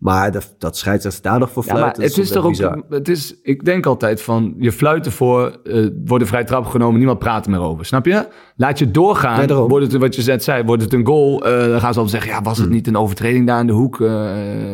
Maar 0.01 0.31
dat, 0.31 0.55
dat 0.57 0.77
scheidsrechter 0.77 1.21
daar 1.23 1.39
nog 1.39 1.51
voor 1.51 1.63
Ja, 1.65 1.71
maar 1.73 1.79
fluiten, 1.81 2.03
het 2.03 2.17
is 2.17 2.29
toch 2.29 2.45
ook, 2.45 2.83
het 2.89 3.07
is, 3.07 3.39
ik 3.41 3.65
denk 3.65 3.85
altijd 3.85 4.21
van, 4.21 4.53
je 4.57 4.71
fluit 4.71 5.05
ervoor, 5.05 5.59
eh 5.63 5.87
wordt 6.05 6.23
een 6.23 6.29
vrij 6.29 6.43
trap 6.43 6.65
genomen, 6.65 6.97
niemand 6.97 7.19
praat 7.19 7.45
er 7.45 7.51
meer 7.51 7.59
over, 7.59 7.85
snap 7.85 8.05
je? 8.05 8.27
Laat 8.55 8.79
je 8.79 8.91
doorgaan, 8.91 9.47
Nee, 9.47 9.55
wordt 9.57 9.91
het, 9.91 10.01
wat 10.01 10.15
je 10.15 10.23
net 10.23 10.43
zei, 10.43 10.63
wordt 10.63 10.81
het 10.83 10.93
een 10.93 11.05
goal, 11.05 11.45
eh, 11.45 11.67
dan 11.67 11.79
gaan 11.79 11.93
ze 11.93 11.99
al 11.99 12.07
zeggen, 12.07 12.31
ja, 12.31 12.41
was 12.41 12.57
het 12.57 12.69
niet 12.69 12.87
een 12.87 12.97
overtreding 12.97 13.47
daar 13.47 13.59
in 13.59 13.67
de 13.67 13.73
hoek? 13.73 14.01
Eh, 14.01 14.07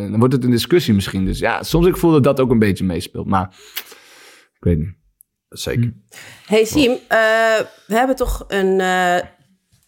dan 0.10 0.20
wordt 0.20 0.34
het 0.34 0.44
een 0.44 0.52
discussie 0.52 0.94
misschien. 0.94 1.26
Dus 1.26 1.40
ja, 1.40 1.64
soms 1.64 1.88
ik 1.88 1.98
voel 1.98 2.12
dat 2.12 2.24
dat 2.24 2.40
ook 2.40 2.52
een 2.52 2.60
beetje 2.60 2.84
meespeelt, 2.86 3.28
maar 3.28 3.56
ik 4.58 4.64
weet 4.64 4.78
niet. 4.78 4.96
Zeker. 5.50 5.94
Hey 6.46 6.66
Siem, 6.66 6.92
eh, 6.92 7.18
we 7.88 7.96
hebben 7.96 8.16
toch 8.16 8.46
een 8.48 8.80
eh, 8.80 9.20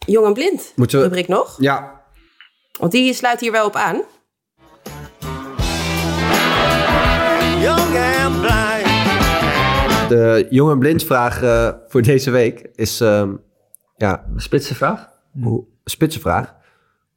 jong 0.05 0.25
en 0.25 0.33
blind 0.33 0.73
Moeten 0.75 0.97
we- 0.97 1.03
rubriek 1.03 1.27
nog? 1.27 1.55
Ja, 1.59 2.01
Want 2.79 2.91
die 2.91 3.13
sluit 3.13 3.39
hier 3.39 3.51
wel 3.51 3.65
op 3.65 3.75
aan. 3.75 4.01
Young 7.93 8.15
and 8.15 8.41
blind. 8.41 10.09
de 10.09 10.47
jong 10.49 10.71
en 10.71 10.79
blind 10.79 11.03
vraag 11.03 11.41
eh, 11.41 11.69
voor 11.87 12.01
deze 12.01 12.31
week 12.31 12.69
is... 12.75 13.01
ehm, 13.01 13.29
ja, 13.97 14.25
Spitse 14.35 14.75
vraag? 14.75 15.07
hoe, 15.41 15.63
spitse 15.83 16.19
vraag. 16.19 16.55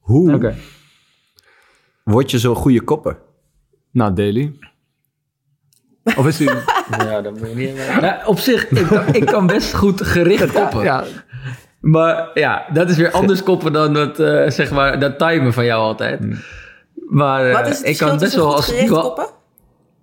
Hoe 0.00 0.54
word 2.04 2.30
je 2.30 2.38
zo'n 2.38 2.54
goede 2.54 2.80
kopper? 2.82 3.18
Nou, 3.90 4.12
Daily. 4.14 4.58
Of 6.16 6.26
is 6.26 6.36
die... 6.36 6.50
Ja, 6.98 7.20
dat 7.20 7.38
moet 7.38 7.48
je 7.48 7.54
niet... 7.54 8.00
Nou, 8.00 8.26
op 8.26 8.38
zich, 8.38 8.70
ik 8.70 8.86
kan, 8.86 9.14
ik 9.14 9.26
kan 9.26 9.46
best 9.46 9.74
goed 9.74 10.02
gericht 10.02 10.52
koppen. 10.52 10.82
ja, 10.82 11.04
Maar 11.80 12.30
ja, 12.34 12.66
dat 12.72 12.90
is 12.90 12.96
weer 12.96 13.10
anders 13.10 13.42
koppen 13.42 13.72
dan 13.72 13.92
dat, 13.94 14.20
eh, 14.20 14.50
zeg 14.50 14.70
maar, 14.70 14.98
dat 14.98 15.18
timen 15.18 15.52
van 15.52 15.64
jou 15.64 15.82
altijd. 15.82 16.20
Maar 17.08 17.46
eh, 17.46 17.52
Wat 17.54 17.68
is 17.68 17.78
het 17.78 17.86
ik 17.86 17.96
kan 17.96 18.18
best 18.18 18.34
wel 18.34 18.54
als 18.54 18.66
gericht 18.66 18.88
koppen? 18.88 19.26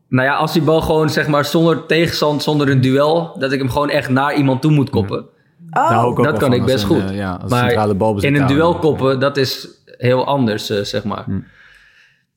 Nou 0.10 0.28
ja, 0.28 0.36
als 0.36 0.53
die 0.53 0.62
bal 0.62 0.82
gewoon 0.82 1.10
zeg 1.10 1.28
maar 1.28 1.45
zonder 1.45 1.86
tegenstand, 1.86 2.43
zonder 2.43 2.70
een 2.70 2.82
duel, 2.82 3.36
dat 3.39 3.51
ik 3.51 3.60
hem 3.60 3.70
gewoon 3.70 3.89
echt 3.89 4.10
naar 4.10 4.36
iemand 4.36 4.62
toe 4.62 4.72
moet 4.72 4.89
koppen. 4.89 5.26
Oh, 5.72 6.16
dat 6.24 6.38
kan 6.38 6.53
ik 6.53 6.66
best 6.66 6.84
een, 6.84 6.89
goed. 6.89 7.10
eh, 7.10 7.16
ja, 7.18 7.38
als 7.41 7.51
maar 7.51 7.64
centrale 7.64 7.93
balbezit 7.95 8.30
in 8.30 8.41
een 8.41 8.47
duel 8.47 8.76
koppen, 8.76 9.20
dat 9.20 9.38
is 9.38 9.68
heel 9.86 10.26
anders, 10.26 10.70
eh, 10.70 10.82
zeg 10.84 11.03
maar. 11.03 11.24
Hm. 11.24 11.39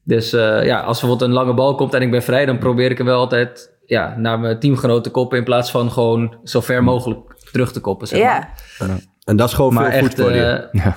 Dus 0.05 0.33
eh, 0.33 0.65
ja, 0.65 0.81
als 0.81 1.01
bijvoorbeeld 1.01 1.31
een 1.31 1.37
lange 1.37 1.55
bal 1.55 1.75
komt 1.75 1.95
en 1.95 2.03
ik 2.03 2.11
ben 2.11 2.23
vrij, 2.23 2.47
dan 2.47 2.59
probeer 2.59 2.91
ik 2.91 2.97
hem 2.99 3.07
wel 3.07 3.19
altijd 3.19 3.71
ja, 3.87 4.15
naar 4.17 4.41
mijn 4.41 4.59
teamgenoot 4.59 5.05
te 5.05 5.11
koppen 5.11 5.39
in 5.39 5.45
plaats 5.45 5.71
van 5.71 5.91
gewoon 5.93 6.37
zo 6.45 6.61
ver 6.61 6.83
mogelijk 6.85 7.35
terug 7.53 7.73
te 7.73 7.81
koppen, 7.81 8.09
zeg 8.09 8.23
maar. 8.23 8.55
ja. 8.79 8.97
En 9.25 9.37
dat 9.37 9.49
is 9.49 9.55
gewoon 9.55 9.75
Maar 9.75 9.91
veel 9.93 10.01
goed 10.01 10.09
echt, 10.09 10.21
voor 10.21 10.33
je. 10.33 10.43
eh, 10.45 10.83
Ja. 10.85 10.97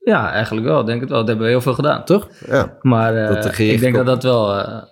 ja, 0.00 0.30
eigenlijk 0.32 0.66
wel, 0.66 0.84
denk 0.84 1.00
het 1.00 1.08
wel. 1.10 1.18
Dat 1.18 1.28
hebben 1.28 1.44
we 1.46 1.52
heel 1.52 1.60
veel 1.60 1.74
gedaan. 1.74 2.04
Toch? 2.04 2.28
Ja. 2.46 2.76
Maar 2.80 3.16
eh, 3.16 3.28
Dat 3.34 3.42
de 3.42 3.52
gericht 3.52 3.74
ik 3.74 3.80
denk 3.80 3.94
dat 3.94 4.04
koppen. 4.06 4.22
dat 4.30 4.32
wel 4.32 4.58
eh, 4.58 4.82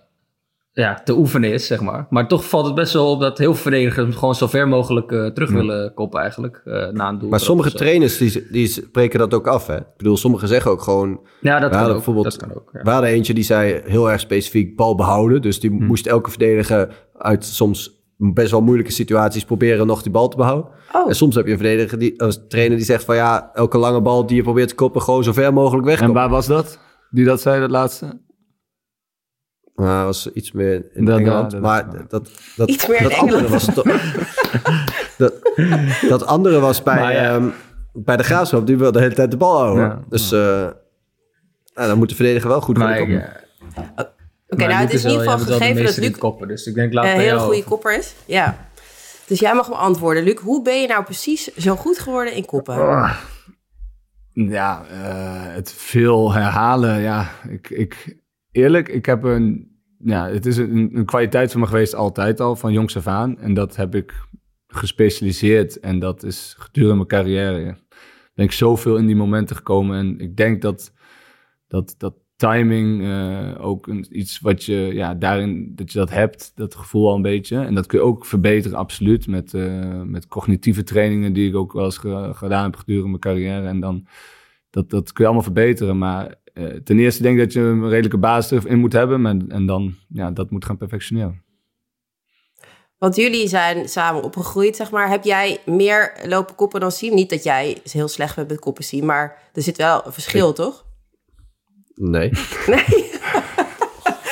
ja, 0.80 1.00
te 1.04 1.16
oefenen 1.16 1.52
is, 1.52 1.66
zeg 1.66 1.80
maar. 1.80 2.06
Maar 2.10 2.28
toch 2.28 2.48
valt 2.48 2.66
het 2.66 2.74
best 2.74 2.92
wel 2.92 3.10
op 3.10 3.20
dat 3.20 3.38
heel 3.38 3.52
veel 3.52 3.62
verdedigers 3.62 3.96
hem 3.96 4.12
gewoon 4.12 4.34
zo 4.34 4.46
ver 4.46 4.68
mogelijk 4.68 5.12
eh, 5.12 5.26
terug 5.26 5.50
willen 5.50 5.94
koppen 5.94 6.20
eigenlijk, 6.20 6.62
eh, 6.64 6.88
na 6.88 7.08
een 7.08 7.18
doel. 7.18 7.28
Maar 7.28 7.40
sommige 7.40 7.72
trainers 7.72 8.18
die, 8.18 8.46
die 8.50 8.66
spreken 8.66 9.18
dat 9.18 9.34
ook 9.34 9.46
af. 9.46 9.66
Hè? 9.66 9.76
Ik 9.76 9.96
bedoel, 9.96 10.16
sommigen 10.16 10.48
zeggen 10.48 10.70
ook 10.70 10.82
gewoon... 10.82 11.20
Ja, 11.40 11.58
dat 11.58 11.70
kan 11.70 11.84
ook. 11.84 11.92
bijvoorbeeld, 11.92 12.24
dat 12.24 12.36
kan 12.36 12.54
ook 12.56 12.70
ja. 12.72 12.82
we 12.82 12.90
hadden 12.90 13.10
eentje 13.10 13.34
die 13.34 13.44
zei 13.44 13.80
heel 13.84 14.10
erg 14.10 14.20
specifiek 14.20 14.76
bal 14.76 14.94
behouden. 14.94 15.42
Dus 15.42 15.60
die 15.60 15.70
moest 15.70 16.06
elke 16.06 16.30
verdediger 16.30 17.08
uit 17.18 17.44
soms 17.44 17.98
best 18.16 18.50
wel 18.50 18.62
moeilijke 18.62 18.92
situaties 18.92 19.44
proberen 19.44 19.86
nog 19.86 20.02
die 20.02 20.12
bal 20.12 20.28
te 20.28 20.36
behouden. 20.36 20.70
Oh. 20.92 21.08
En 21.08 21.14
soms 21.14 21.34
heb 21.34 21.46
je 21.46 21.52
een 21.52 21.58
verdediger 21.58 21.98
die, 21.98 22.14
een 22.16 22.48
trainer 22.48 22.76
die 22.76 22.86
zegt 22.86 23.04
van 23.04 23.16
ja, 23.16 23.50
elke 23.54 23.78
lange 23.78 24.00
bal 24.00 24.26
die 24.26 24.36
je 24.36 24.42
probeert 24.42 24.68
te 24.68 24.74
koppen, 24.74 25.02
gewoon 25.02 25.24
zo 25.24 25.32
ver 25.32 25.52
mogelijk 25.52 25.82
En 25.82 25.88
wegkoppen. 25.88 26.20
waar 26.20 26.28
was 26.28 26.46
dat? 26.46 26.78
Die 27.10 27.24
dat 27.24 27.40
zei, 27.40 27.60
dat 27.60 27.70
laatste? 27.70 28.20
Nou, 29.80 29.96
dat 29.96 30.04
was 30.06 30.32
iets 30.32 30.52
meer 30.52 30.86
in 30.92 31.04
Dat- 31.04 31.18
Engeland. 31.18 31.50
dat- 31.50 31.60
maar 31.60 32.08
dat, 32.08 32.30
dat, 32.56 32.68
Iets 32.68 32.86
meer 32.86 32.96
in 32.96 33.02
dat 33.08 33.12
andere 33.18 33.38
Engeland. 33.38 33.64
was 33.64 33.74
toch... 33.74 33.84
dat, 35.18 35.32
dat 36.08 36.26
andere 36.26 36.60
was 36.60 36.82
bij, 36.82 36.98
Maar 37.00 37.12
ja. 37.12 37.34
ehm, 37.34 37.48
bij 37.92 38.16
de 38.16 38.22
Graafschap. 38.22 38.66
Die 38.66 38.76
wil 38.78 38.92
de 38.92 39.00
hele 39.00 39.14
tijd 39.14 39.30
de 39.30 39.36
bal 39.36 39.58
houden. 39.58 39.84
Ja. 39.84 40.02
Dus 40.08 40.32
eh, 40.32 40.38
nou, 41.74 41.88
dan 41.88 41.98
moet 41.98 42.08
de 42.08 42.14
verdediger 42.14 42.48
wel 42.48 42.60
goed 42.60 42.78
Maar, 42.78 42.98
koppen. 42.98 43.22
eh, 43.22 43.40
Oké, 44.48 44.58
maar 44.64 44.68
nou, 44.68 44.80
het 44.80 44.92
is 44.92 45.04
in 45.04 45.10
ieder 45.10 45.28
geval 45.30 45.46
gegeven 45.46 45.84
dat 45.84 45.96
Luc 45.96 46.18
koppen, 46.18 46.48
dus 46.48 46.66
ik 46.66 46.74
denk 46.74 46.92
laat 46.92 47.04
een 47.04 47.14
bij 47.14 47.24
hele 47.24 47.38
goede 47.38 47.56
over. 47.56 47.68
kopper 47.68 47.96
is. 47.98 48.14
Ja. 48.26 48.68
Dus 49.26 49.40
jij 49.40 49.54
mag 49.54 49.66
hem 49.66 49.74
antwoorden. 49.74 50.22
Luc, 50.22 50.38
hoe 50.40 50.62
ben 50.62 50.80
je 50.80 50.86
nou 50.86 51.04
precies 51.04 51.54
zo 51.54 51.76
goed 51.76 51.98
geworden 51.98 52.34
in 52.34 52.44
koppen? 52.44 52.74
Ja, 54.32 54.84
eh, 54.90 55.54
het 55.54 55.72
veel 55.76 56.32
herhalen. 56.32 57.00
Ja, 57.00 57.28
ik, 57.48 57.70
ik, 57.70 58.16
eerlijk, 58.52 58.88
ik 58.88 59.06
heb 59.06 59.22
een. 59.24 59.69
Ja, 60.04 60.28
het 60.28 60.46
is 60.46 60.56
een, 60.56 60.90
een 60.92 61.04
kwaliteit 61.04 61.52
van 61.52 61.60
me 61.60 61.66
geweest 61.66 61.94
altijd 61.94 62.40
al, 62.40 62.56
van 62.56 62.72
jongs 62.72 62.96
af 62.96 63.06
aan. 63.06 63.38
En 63.38 63.54
dat 63.54 63.76
heb 63.76 63.94
ik 63.94 64.14
gespecialiseerd. 64.66 65.80
En 65.80 65.98
dat 65.98 66.22
is 66.22 66.54
gedurende 66.58 66.94
mijn 66.96 67.06
carrière. 67.08 67.76
Ben 68.34 68.44
ik 68.44 68.52
zoveel 68.52 68.96
in 68.96 69.06
die 69.06 69.16
momenten 69.16 69.56
gekomen. 69.56 69.98
En 69.98 70.18
ik 70.18 70.36
denk 70.36 70.62
dat 70.62 70.92
dat, 71.66 71.94
dat 71.98 72.14
timing 72.36 73.02
eh, 73.02 73.64
ook 73.64 73.86
een, 73.86 74.18
iets 74.18 74.40
wat 74.40 74.64
je, 74.64 74.90
ja, 74.92 75.14
daarin, 75.14 75.72
dat 75.74 75.92
je 75.92 75.98
dat 75.98 76.10
hebt, 76.10 76.52
dat 76.54 76.74
gevoel 76.74 77.08
al 77.08 77.14
een 77.14 77.22
beetje. 77.22 77.58
En 77.58 77.74
dat 77.74 77.86
kun 77.86 77.98
je 77.98 78.04
ook 78.04 78.26
verbeteren, 78.26 78.78
absoluut. 78.78 79.26
Met, 79.26 79.54
eh, 79.54 80.02
met 80.02 80.26
cognitieve 80.26 80.82
trainingen 80.82 81.32
die 81.32 81.48
ik 81.48 81.56
ook 81.56 81.72
wel 81.72 81.84
eens 81.84 81.98
ge- 81.98 82.30
gedaan 82.34 82.64
heb 82.64 82.76
gedurende 82.76 83.08
mijn 83.08 83.20
carrière. 83.20 83.66
En 83.66 83.80
dan, 83.80 84.06
dat, 84.70 84.90
dat 84.90 85.12
kun 85.12 85.24
je 85.24 85.24
allemaal 85.24 85.44
verbeteren. 85.52 85.98
Maar 85.98 86.34
eh, 86.68 86.80
ten 86.84 86.98
eerste 86.98 87.22
denk 87.22 87.38
ik 87.38 87.44
dat 87.44 87.52
je 87.52 87.60
een 87.60 87.88
redelijke 87.88 88.18
basis 88.18 88.64
in 88.64 88.78
moet 88.78 88.92
hebben. 88.92 89.20
Maar, 89.20 89.36
en 89.48 89.66
dan, 89.66 89.94
ja, 90.08 90.30
dat 90.30 90.50
moet 90.50 90.64
gaan 90.64 90.76
perfectioneren. 90.76 91.42
Want 92.98 93.16
jullie 93.16 93.48
zijn 93.48 93.88
samen 93.88 94.22
opgegroeid, 94.22 94.76
zeg 94.76 94.90
maar. 94.90 95.08
Heb 95.08 95.24
jij 95.24 95.60
meer 95.66 96.12
lopen 96.24 96.54
koppen 96.54 96.80
dan 96.80 96.90
Siem? 96.92 97.14
Niet 97.14 97.30
dat 97.30 97.42
jij 97.42 97.78
heel 97.92 98.08
slecht 98.08 98.36
bent 98.36 98.48
met 98.48 98.58
koppen 98.58 98.84
Siem, 98.84 99.04
maar 99.04 99.38
er 99.52 99.62
zit 99.62 99.76
wel 99.76 100.06
een 100.06 100.12
verschil, 100.12 100.52
toch? 100.52 100.84
Nee. 101.94 102.30
Nee. 102.66 103.08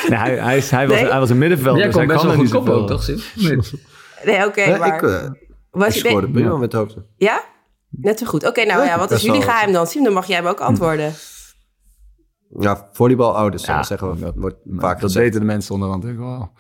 Nee, 0.09 0.19
hij, 0.19 0.61
hij, 0.71 0.89
was, 0.89 1.01
Nee? 1.01 1.11
hij 1.11 1.19
was 1.19 1.31
een 1.31 1.39
middenvelder. 1.39 1.77
Jij 1.83 1.87
dus 1.87 1.95
kon 1.97 2.05
hij 2.07 2.15
best 2.15 2.25
wel 2.25 2.33
kan 2.35 2.41
er 2.41 2.47
goed 2.49 2.55
niet 2.55 2.65
koppen 2.65 2.75
ook, 2.75 2.89
toch, 2.89 3.03
Sim? 3.03 3.21
Nee. 3.35 3.59
Nee, 4.25 4.47
oké, 4.47 4.79
maar... 4.79 4.95
ik, 4.97 5.03
eh, 5.03 5.31
was 5.71 5.97
ik 5.97 6.03
je- 6.03 6.09
scoorde 6.09 6.31
prima 6.31 6.49
Ja. 6.51 6.57
met 6.57 6.73
het 6.73 6.81
hoofd. 6.81 6.97
Ja? 7.17 7.45
Net 7.91 8.19
zo 8.19 8.27
goed. 8.27 8.47
Oké, 8.47 8.65
nou 8.65 8.85
ja, 8.85 8.99
wat 8.99 9.11
is 9.11 9.23
jullie 9.23 9.41
wel- 9.41 9.49
geheim 9.49 9.73
dan? 9.73 9.87
Siem, 9.87 10.05
dan 10.05 10.13
mag 10.13 10.27
jij 10.27 10.37
hem 10.37 10.47
ook 10.47 10.61
antwoorden. 10.61 11.13
Ja, 12.59 12.89
volleybalouders, 12.93 13.65
Ja, 13.67 13.83
zeggen 13.83 14.11
we. 14.15 14.21
dat- 14.21 14.35
wordt 14.37 14.57
vaak 14.67 15.01
dat 15.01 15.13
weten 15.13 15.41
de 15.41 15.47
mensen 15.47 15.75
onderhand 15.75 16.05
ook 16.07 16.17
wel. 16.17 16.51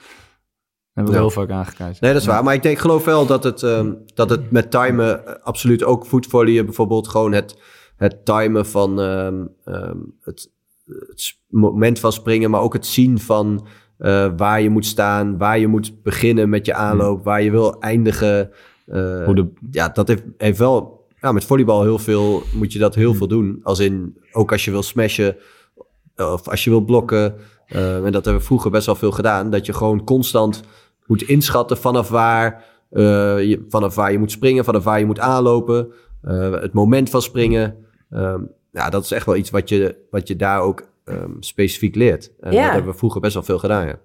Hebben 0.93 1.12
we 1.12 1.18
Ja. 1.18 1.24
heel 1.24 1.34
vaak 1.43 1.51
aangekijkt. 1.51 2.01
Nee, 2.01 2.12
dat 2.12 2.20
is 2.20 2.26
waar. 2.26 2.45
Maar 2.45 2.55
ik 2.55 2.62
denk, 2.62 2.78
geloof 2.78 3.05
wel 3.05 3.26
dat 3.26 3.45
het, 3.45 3.62
ehm, 3.62 3.93
dat 4.14 4.30
het 4.30 4.51
met 4.51 4.70
timen 4.70 5.26
eh, 5.26 5.34
absoluut 5.45 5.84
ook 5.84 6.07
voetvolleyen 6.07 6.64
bijvoorbeeld 6.64 7.09
gewoon 7.09 7.32
het, 7.32 7.59
het 7.97 8.24
timen 8.24 8.66
van 8.66 9.01
ehm, 9.01 9.45
ehm, 9.64 9.97
het, 10.20 10.51
het 10.84 11.39
moment 11.49 11.99
van 12.01 12.12
springen, 12.12 12.51
maar 12.51 12.61
ook 12.61 12.72
het 12.72 12.86
zien 12.86 13.18
van 13.18 13.66
eh, 13.99 14.28
waar 14.36 14.61
je 14.61 14.70
moet 14.70 14.86
staan, 14.86 15.39
waar 15.39 15.59
je 15.59 15.66
moet 15.66 16.03
beginnen 16.03 16.49
met 16.49 16.66
je 16.66 16.74
aanloop, 16.74 17.24
waar 17.24 17.43
je 17.43 17.51
wil 17.51 17.80
eindigen. 17.80 18.51
Eh, 18.86 19.24
Hoe 19.24 19.34
de, 19.34 19.53
ja, 19.70 19.89
dat 19.89 20.09
heeft, 20.09 20.22
heeft 20.36 20.59
wel. 20.59 21.07
Ja, 21.20 21.32
met 21.32 21.45
volleybal 21.45 21.82
heel 21.82 21.99
veel 21.99 22.43
moet 22.53 22.72
je 22.72 22.78
dat 22.78 22.95
heel 22.95 23.14
veel 23.14 23.28
doen. 23.28 23.61
Als 23.62 23.78
in, 23.78 24.16
ook 24.32 24.53
als 24.53 24.64
je 24.64 24.70
wil 24.70 24.82
smashen 24.82 25.36
of 26.19 26.49
als 26.49 26.64
je 26.64 26.71
wil 26.71 26.81
blokken. 26.81 27.35
eh, 27.66 27.97
en 28.05 28.12
dat 28.12 28.25
hebben 28.25 28.41
we 28.43 28.47
vroeger 28.47 28.71
best 28.71 28.87
wel 28.87 28.95
veel 28.95 29.11
gedaan. 29.11 29.51
Dat 29.51 29.66
je 29.66 29.73
gewoon 29.73 30.05
constant 30.05 30.62
moet 31.07 31.23
inschatten 31.23 31.77
vanaf 31.77 32.09
waar, 32.09 32.64
eh, 32.91 33.03
je, 33.49 33.64
vanaf 33.69 33.95
waar 33.95 34.12
je 34.12 34.19
moet 34.19 34.31
springen, 34.31 34.64
vanaf 34.64 34.85
waar 34.85 34.99
je 34.99 35.07
moet 35.07 35.19
aanlopen. 35.21 35.93
eh, 36.23 36.51
het 36.53 36.73
moment 36.73 37.11
van 37.11 37.23
springen. 37.23 37.77
Ehm, 38.11 38.41
ja, 38.73 38.91
dat 38.91 39.05
is 39.05 39.11
echt 39.11 39.27
wel 39.27 39.37
iets 39.37 39.51
wat 39.51 39.69
je, 39.69 40.07
wat 40.11 40.29
je 40.29 40.37
daar 40.37 40.61
ook 40.61 40.83
ehm, 41.05 41.31
specifiek 41.41 41.95
leert. 41.95 42.33
En 42.41 42.53
Ja. 42.53 42.62
dat 42.64 42.73
hebben 42.73 42.93
we 42.93 42.99
vroeger 42.99 43.21
best 43.21 43.35
wel 43.35 43.43
veel 43.43 43.59
gedaan, 43.59 43.87
ja. 43.87 43.99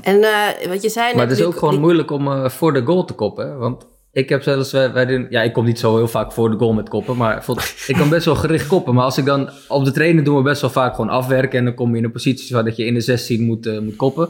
En 0.00 0.22
eh, 0.22 0.68
wat 0.68 0.82
je 0.82 0.88
zei 0.88 1.14
Maar 1.16 1.28
het 1.28 1.38
is 1.38 1.44
ook 1.44 1.54
gewoon 1.56 1.70
die- 1.70 1.80
moeilijk 1.82 2.10
om 2.10 2.50
voor 2.50 2.72
de 2.72 2.82
goal 2.84 3.04
te 3.04 3.14
koppen. 3.14 3.58
Want 3.58 3.86
ik 4.12 4.28
heb 4.28 4.42
zelfs, 4.42 4.72
wij, 4.72 4.92
wij 4.92 5.06
doen, 5.06 5.26
ja, 5.30 5.42
ik 5.42 5.52
kom 5.52 5.64
niet 5.64 5.78
zo 5.78 5.96
heel 5.96 6.08
vaak 6.08 6.32
voor 6.32 6.50
de 6.50 6.56
goal 6.56 6.72
met 6.72 6.88
koppen. 6.88 7.16
Maar 7.16 7.44
ik 7.86 7.96
kan 7.96 8.08
best 8.08 8.24
wel 8.24 8.34
gericht 8.34 8.66
koppen. 8.66 8.94
Maar 8.94 9.04
als 9.04 9.18
ik 9.18 9.24
dan 9.24 9.50
op 9.68 9.84
de 9.84 9.90
trainer 9.90 10.24
doen 10.24 10.36
we 10.36 10.42
best 10.42 10.60
wel 10.60 10.70
vaak 10.70 10.94
gewoon 10.94 11.10
afwerken. 11.10 11.58
En 11.58 11.64
dan 11.64 11.74
kom 11.74 11.90
je 11.90 11.96
in 11.96 12.04
een 12.04 12.12
positie 12.12 12.54
waar 12.54 12.64
dat 12.64 12.76
je 12.76 12.84
in 12.84 12.94
de 12.94 13.00
16 13.00 13.42
moet, 13.42 13.66
eh, 13.66 13.78
moet 13.78 13.96
koppen. 13.96 14.28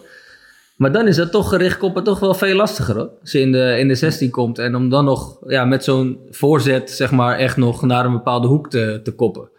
Maar 0.77 0.93
dan 0.93 1.07
is 1.07 1.17
dat 1.17 1.31
toch 1.31 1.49
gericht 1.49 1.79
koppen 1.79 2.05
toch 2.05 2.21
wel 2.21 2.35
veel 2.35 2.55
lastiger 2.55 2.95
hoor. 2.95 3.11
Als 3.21 3.33
je 3.33 3.41
in 3.41 3.53
de, 3.53 3.77
in 3.79 3.89
de 3.89 3.95
16 3.95 4.31
komt 4.31 4.59
en 4.59 4.75
om 4.75 4.89
dan 4.89 5.05
nog 5.05 5.39
ja, 5.47 5.65
met 5.65 5.85
zo'n 5.85 6.19
voorzet 6.31 6.91
zeg 6.91 7.11
maar 7.11 7.39
echt 7.39 7.57
nog 7.57 7.83
naar 7.83 8.05
een 8.05 8.13
bepaalde 8.13 8.47
hoek 8.47 8.71
te, 8.71 9.01
te 9.03 9.15
koppen. 9.15 9.51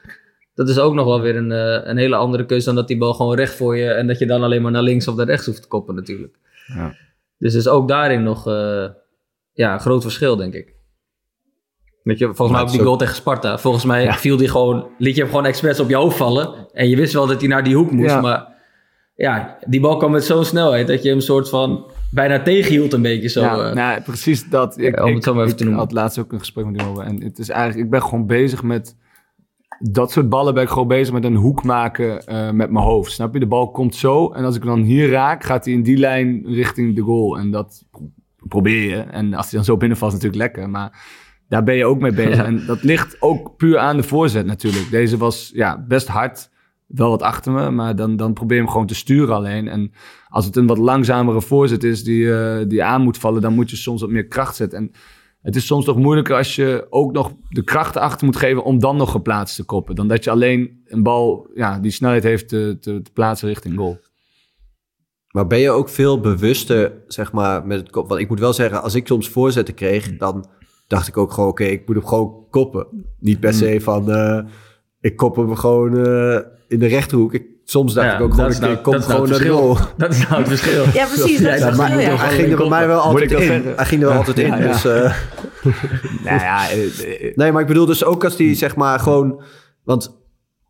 Dat 0.55 0.69
is 0.69 0.79
ook 0.79 0.93
nog 0.93 1.05
wel 1.05 1.21
weer 1.21 1.35
een, 1.35 1.51
eh, 1.51 1.89
een 1.89 1.97
hele 1.97 2.15
andere 2.15 2.45
keuze 2.45 2.65
dan 2.65 2.75
dat 2.75 2.87
die 2.87 2.97
bal 2.97 3.13
gewoon 3.13 3.35
recht 3.35 3.53
voor 3.53 3.77
je 3.77 3.89
en 3.89 4.07
dat 4.07 4.19
je 4.19 4.25
dan 4.25 4.43
alleen 4.43 4.61
maar 4.61 4.71
naar 4.71 4.81
links 4.81 5.07
of 5.07 5.15
naar 5.15 5.25
rechts 5.25 5.45
hoeft 5.45 5.61
te 5.61 5.67
koppen 5.67 5.95
natuurlijk. 5.95 6.35
Ja. 6.67 6.95
Dus 7.37 7.53
is 7.53 7.67
ook 7.67 7.87
daarin 7.87 8.23
nog 8.23 8.47
eh, 8.47 8.85
ja, 9.53 9.73
een 9.73 9.79
groot 9.79 10.01
verschil 10.01 10.35
denk 10.35 10.53
ik. 10.53 10.73
Weet 12.03 12.17
je, 12.17 12.25
volgens 12.25 12.51
mij 12.51 12.61
ook 12.61 12.71
die 12.71 12.81
goal 12.81 12.97
tegen 12.97 13.15
Sparta. 13.15 13.57
Volgens 13.57 13.85
mij 13.85 14.13
viel 14.13 14.37
die 14.37 14.47
gewoon, 14.47 14.87
liet 14.97 15.15
je 15.15 15.21
hem 15.21 15.29
gewoon 15.29 15.45
expres 15.45 15.79
op 15.79 15.89
je 15.89 15.95
hoofd 15.95 16.17
vallen. 16.17 16.67
En 16.73 16.89
je 16.89 16.95
wist 16.95 17.13
wel 17.13 17.27
dat 17.27 17.39
hij 17.39 17.49
naar 17.49 17.63
die 17.63 17.75
hoek 17.75 17.91
moest, 17.91 18.09
Ja. 18.09 18.21
maar 18.21 18.47
ja, 19.15 19.57
die 19.67 19.79
bal 19.79 19.97
kwam 19.97 20.11
met 20.11 20.23
zo'n 20.23 20.45
snelheid 20.45 20.87
dat 20.87 21.03
je 21.03 21.09
hem 21.09 21.19
soort 21.19 21.49
van 21.49 21.85
bijna 22.11 22.41
tegenhield 22.41 22.93
een 22.93 23.01
beetje 23.01 23.27
zo. 23.27 23.41
ja, 23.41 23.69
eh. 23.69 23.75
nou, 23.75 24.01
precies 24.01 24.49
dat. 24.49 24.77
Ik, 24.79 25.03
om 25.03 25.13
het 25.13 25.23
zo 25.23 25.33
maar 25.33 25.43
even 25.43 25.57
te 25.57 25.63
noemen. 25.63 25.81
had 25.81 25.91
laatst 25.91 26.19
ook 26.19 26.31
een 26.31 26.39
gesprek 26.39 26.65
met 26.65 26.77
die 26.77 26.87
over. 26.87 27.03
En 27.03 27.23
het 27.23 27.39
is 27.39 27.49
eigenlijk, 27.49 27.85
ik 27.85 27.91
ben 27.91 28.01
gewoon 28.01 28.25
bezig 28.25 28.63
met 28.63 28.95
dat 29.79 30.11
soort 30.11 30.29
ballen. 30.29 30.53
Ben 30.53 30.63
ik 30.63 30.69
gewoon 30.69 30.87
bezig 30.87 31.13
met 31.13 31.23
een 31.23 31.35
hoek 31.35 31.63
maken 31.63 32.25
eh, 32.25 32.51
met 32.51 32.69
mijn 32.69 32.85
hoofd. 32.85 33.11
Snap 33.11 33.33
je? 33.33 33.39
De 33.39 33.47
bal 33.47 33.71
komt 33.71 33.95
zo. 33.95 34.31
En 34.31 34.43
als 34.45 34.55
ik 34.55 34.63
hem 34.63 34.71
dan 34.75 34.83
hier 34.83 35.09
raak, 35.09 35.43
gaat 35.43 35.65
hij 35.65 35.73
in 35.73 35.83
die 35.83 35.97
lijn 35.97 36.43
richting 36.45 36.95
de 36.95 37.01
goal. 37.01 37.37
En 37.37 37.51
dat 37.51 37.83
probeer 38.47 38.89
je. 38.89 38.95
En 38.95 39.33
als 39.33 39.45
hij 39.45 39.55
dan 39.55 39.65
zo 39.65 39.77
binnenvalt, 39.77 40.13
is 40.13 40.21
natuurlijk 40.21 40.43
lekker. 40.43 40.69
Maar 40.69 41.05
daar 41.47 41.63
ben 41.63 41.75
je 41.75 41.85
ook 41.85 41.99
mee 41.99 42.13
bezig. 42.13 42.35
Ja. 42.35 42.45
En 42.45 42.65
dat 42.65 42.83
ligt 42.83 43.21
ook 43.21 43.55
puur 43.57 43.77
aan 43.77 43.97
de 43.97 44.03
voorzet 44.03 44.45
natuurlijk. 44.45 44.91
Deze 44.91 45.17
was 45.17 45.51
ja, 45.53 45.85
best 45.87 46.07
hard. 46.07 46.51
Wel 46.87 47.09
wat 47.09 47.21
achter 47.21 47.51
me, 47.51 47.71
maar 47.71 47.95
dan, 47.95 48.15
dan 48.15 48.33
probeer 48.33 48.57
je 48.57 48.63
hem 48.63 48.71
gewoon 48.71 48.87
te 48.87 48.95
sturen 48.95 49.35
alleen. 49.35 49.67
En 49.67 49.91
als 50.27 50.45
het 50.45 50.55
een 50.55 50.67
wat 50.67 50.77
langzamere 50.77 51.41
voorzet 51.41 51.83
is 51.83 52.03
die, 52.03 52.33
eh, 52.33 52.67
die 52.67 52.83
aan 52.83 53.01
moet 53.01 53.17
vallen, 53.17 53.41
dan 53.41 53.53
moet 53.53 53.69
je 53.69 53.75
soms 53.75 54.01
wat 54.01 54.09
meer 54.09 54.27
kracht 54.27 54.55
zetten. 54.55 54.79
En 54.79 54.91
het 55.41 55.55
is 55.55 55.65
soms 55.65 55.85
toch 55.85 55.97
moeilijker 55.97 56.35
als 56.35 56.55
je 56.55 56.87
ook 56.89 57.11
nog 57.11 57.33
de 57.49 57.63
krachten 57.63 58.01
achter 58.01 58.25
moet 58.25 58.35
geven 58.35 58.63
om 58.63 58.79
dan 58.79 58.97
nog 58.97 59.11
geplaatst 59.11 59.55
te 59.55 59.63
koppen. 59.63 59.95
Dan 59.95 60.07
dat 60.07 60.23
je 60.23 60.29
alleen 60.29 60.81
een 60.85 61.03
bal 61.03 61.49
ja, 61.53 61.79
die 61.79 61.91
snelheid 61.91 62.23
heeft 62.23 62.47
te, 62.47 62.77
te, 62.79 63.01
te 63.01 63.11
plaatsen 63.11 63.47
richting 63.47 63.77
goal. 63.77 63.99
Maar 65.33 65.47
ben 65.47 65.59
je 65.59 65.69
ook 65.71 65.89
veel 65.89 66.19
bewuster, 66.19 66.91
zeg 67.07 67.31
maar, 67.31 67.65
met 67.65 67.79
het 67.79 67.89
kop? 67.89 68.07
Want 68.09 68.21
ik 68.21 68.29
moet 68.29 68.39
wel 68.39 68.53
zeggen, 68.53 68.81
als 68.81 68.95
ik 68.95 69.07
soms 69.07 69.29
voorzetten 69.29 69.73
kreeg, 69.73 70.17
dan 70.17 70.45
dacht 70.87 71.07
ik 71.07 71.17
ook 71.17 71.31
gewoon, 71.31 71.49
oké, 71.49 71.63
ik 71.63 71.87
moet 71.87 71.95
hem 71.95 72.05
gewoon 72.05 72.33
koppen. 72.49 72.87
Niet 73.19 73.39
per 73.39 73.53
se 73.53 73.79
van, 73.81 74.11
eh, 74.11 74.39
ik 75.01 75.15
kop 75.15 75.35
hem 75.35 75.55
gewoon 75.55 76.05
eh, 76.05 76.39
in 76.67 76.79
de 76.79 76.85
rechterhoek. 76.87 77.33
Ik, 77.33 77.43
soms 77.63 77.93
dacht 77.93 78.07
Ja, 78.07 78.15
ik 78.15 78.21
ook 78.21 78.33
gewoon, 78.33 78.49
oké, 78.49 78.59
nou- 78.59 78.73
ik 78.73 78.83
kom 78.83 78.93
nou 78.93 79.03
gewoon 79.05 79.29
naar 79.29 79.39
de 79.39 79.47
goal. 79.47 79.77
Dat 79.97 80.11
is 80.13 80.27
nou 80.27 80.35
het 80.41 80.47
verschil. 80.47 80.83
Ja, 80.93 81.05
precies. 81.05 81.41
Dat 81.41 81.53
is 81.53 81.59
Ja, 81.59 81.65
het 81.67 81.77
maar- 81.77 81.91
verschil, 81.91 82.11
ja. 82.11 82.17
Hij 82.17 82.35
ging 82.35 82.51
er 82.51 82.57
bij 82.57 82.67
mij 82.69 82.87
wel 82.87 82.99
altijd 82.99 83.31
ik 83.31 83.39
in. 83.39 83.63
Hij 83.75 83.85
ging 83.85 84.01
er 84.01 84.07
wel 84.07 84.17
altijd 84.17 84.39
in. 84.39 84.57
Dus, 84.61 84.85
eh, 84.85 85.13
Nou 86.23 86.39
ja, 86.39 86.61
nee, 87.35 87.51
maar 87.51 87.61
ik 87.61 87.67
bedoel 87.67 87.85
dus 87.85 88.03
ook 88.03 88.23
als 88.23 88.35
die, 88.35 88.55
zeg 88.55 88.75
maar, 88.75 88.99
gewoon... 88.99 89.41
Want 89.83 90.21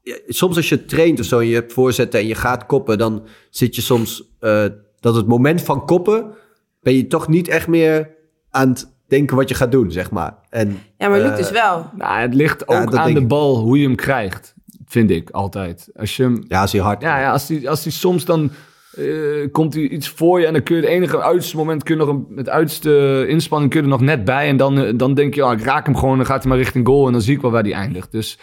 ja, 0.03 0.15
soms 0.27 0.55
als 0.55 0.69
je 0.69 0.85
traint 0.85 1.19
of 1.19 1.25
zo 1.25 1.39
en 1.39 1.47
je 1.47 1.53
hebt 1.53 1.73
voorzetten 1.73 2.19
en 2.19 2.27
je 2.27 2.35
gaat 2.35 2.65
koppen... 2.65 2.97
dan 2.97 3.25
zit 3.49 3.75
je 3.75 3.81
soms... 3.81 4.23
eh, 4.39 4.65
dat 4.99 5.15
het 5.15 5.27
moment 5.27 5.61
van 5.61 5.85
koppen... 5.85 6.33
ben 6.81 6.95
je 6.95 7.07
toch 7.07 7.27
niet 7.27 7.47
echt 7.47 7.67
meer 7.67 8.09
aan 8.49 8.69
het 8.69 8.91
denken 9.07 9.35
wat 9.35 9.49
je 9.49 9.55
gaat 9.55 9.71
doen, 9.71 9.91
zeg 9.91 10.11
maar. 10.11 10.37
En, 10.49 10.79
Ja, 10.97 11.09
maar 11.09 11.19
Luc 11.19 11.29
eh, 11.29 11.37
dus 11.37 11.51
wel. 11.51 11.89
nou, 11.95 12.19
het 12.19 12.33
ligt 12.33 12.67
ook 12.67 12.95
aan 12.95 13.13
de 13.13 13.19
ik. 13.19 13.27
bal 13.27 13.57
hoe 13.57 13.79
je 13.79 13.85
hem 13.85 13.95
krijgt, 13.95 14.53
vind 14.85 15.09
ik 15.09 15.29
altijd. 15.29 15.89
Als 15.95 16.17
je 16.17 16.23
hem 16.23 16.43
Ja, 16.47 16.61
als 16.61 16.71
hij 16.71 16.81
hard... 16.81 17.01
Ja, 17.01 17.19
ja 17.19 17.31
als, 17.31 17.47
die, 17.47 17.69
als 17.69 17.83
die 17.83 17.91
soms 17.91 18.25
dan 18.25 18.51
eh, 18.97 19.51
komt 19.51 19.73
hij 19.73 19.83
iets 19.83 20.09
voor 20.09 20.39
je 20.39 20.45
en 20.45 20.53
dan 20.53 20.63
kun 20.63 20.75
je 20.75 20.81
het 20.81 20.91
enige 20.91 21.21
uiterste 21.21 21.57
moment, 21.57 21.83
kun 21.83 21.97
je 21.97 22.05
nog 22.05 22.09
een, 22.09 22.27
het 22.35 22.49
uiterste 22.49 23.25
inspanning 23.27 23.71
kun 23.71 23.79
je 23.79 23.85
er 23.85 23.91
nog 23.91 24.01
net 24.01 24.25
bij. 24.25 24.47
En 24.47 24.57
dan, 24.57 24.79
eh, 24.79 24.93
dan 24.95 25.13
denk 25.13 25.33
je, 25.33 25.45
oh, 25.45 25.51
ik 25.51 25.63
raak 25.63 25.85
hem 25.85 25.95
gewoon, 25.95 26.17
dan 26.17 26.25
gaat 26.25 26.41
hij 26.41 26.49
maar 26.49 26.57
richting 26.57 26.87
goal 26.87 27.05
en 27.05 27.11
dan 27.11 27.21
zie 27.21 27.35
ik 27.35 27.41
wel 27.41 27.51
waar 27.51 27.63
die 27.63 27.73
eindigt. 27.73 28.11
Dus, 28.11 28.39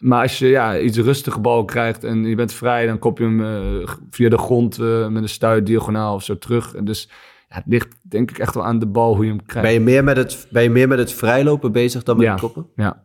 maar 0.00 0.22
als 0.22 0.38
je 0.38 0.46
ja, 0.46 0.78
iets 0.78 0.98
rustige 0.98 1.40
bal 1.40 1.64
krijgt 1.64 2.04
en 2.04 2.24
je 2.24 2.34
bent 2.34 2.52
vrij, 2.52 2.86
dan 2.86 2.98
kop 2.98 3.18
je 3.18 3.24
hem 3.24 3.44
eh, 3.44 3.88
via 4.10 4.28
de 4.28 4.38
grond 4.38 4.78
eh, 4.78 5.08
met 5.08 5.22
een 5.22 5.28
stuit 5.28 5.66
diagonaal 5.66 6.14
of 6.14 6.22
zo 6.22 6.38
terug. 6.38 6.74
En 6.74 6.84
dus 6.84 7.08
ja, 7.48 7.54
het 7.56 7.64
ligt 7.66 7.88
denk 8.02 8.30
ik 8.30 8.38
echt 8.38 8.54
wel 8.54 8.64
aan 8.64 8.78
de 8.78 8.86
bal 8.86 9.14
hoe 9.14 9.24
je 9.24 9.30
hem 9.30 9.46
krijgt. 9.46 9.68
Ben 9.68 9.78
je, 9.78 9.84
meer 9.84 10.04
met 10.04 10.16
het, 10.16 10.46
ben 10.50 10.62
je 10.62 10.70
meer 10.70 10.88
met 10.88 10.98
het 10.98 11.12
vrijlopen 11.12 11.72
bezig 11.72 12.02
dan 12.02 12.16
met 12.16 12.26
Ja. 12.26 12.34
koppen? 12.34 12.66
Ja. 12.76 13.02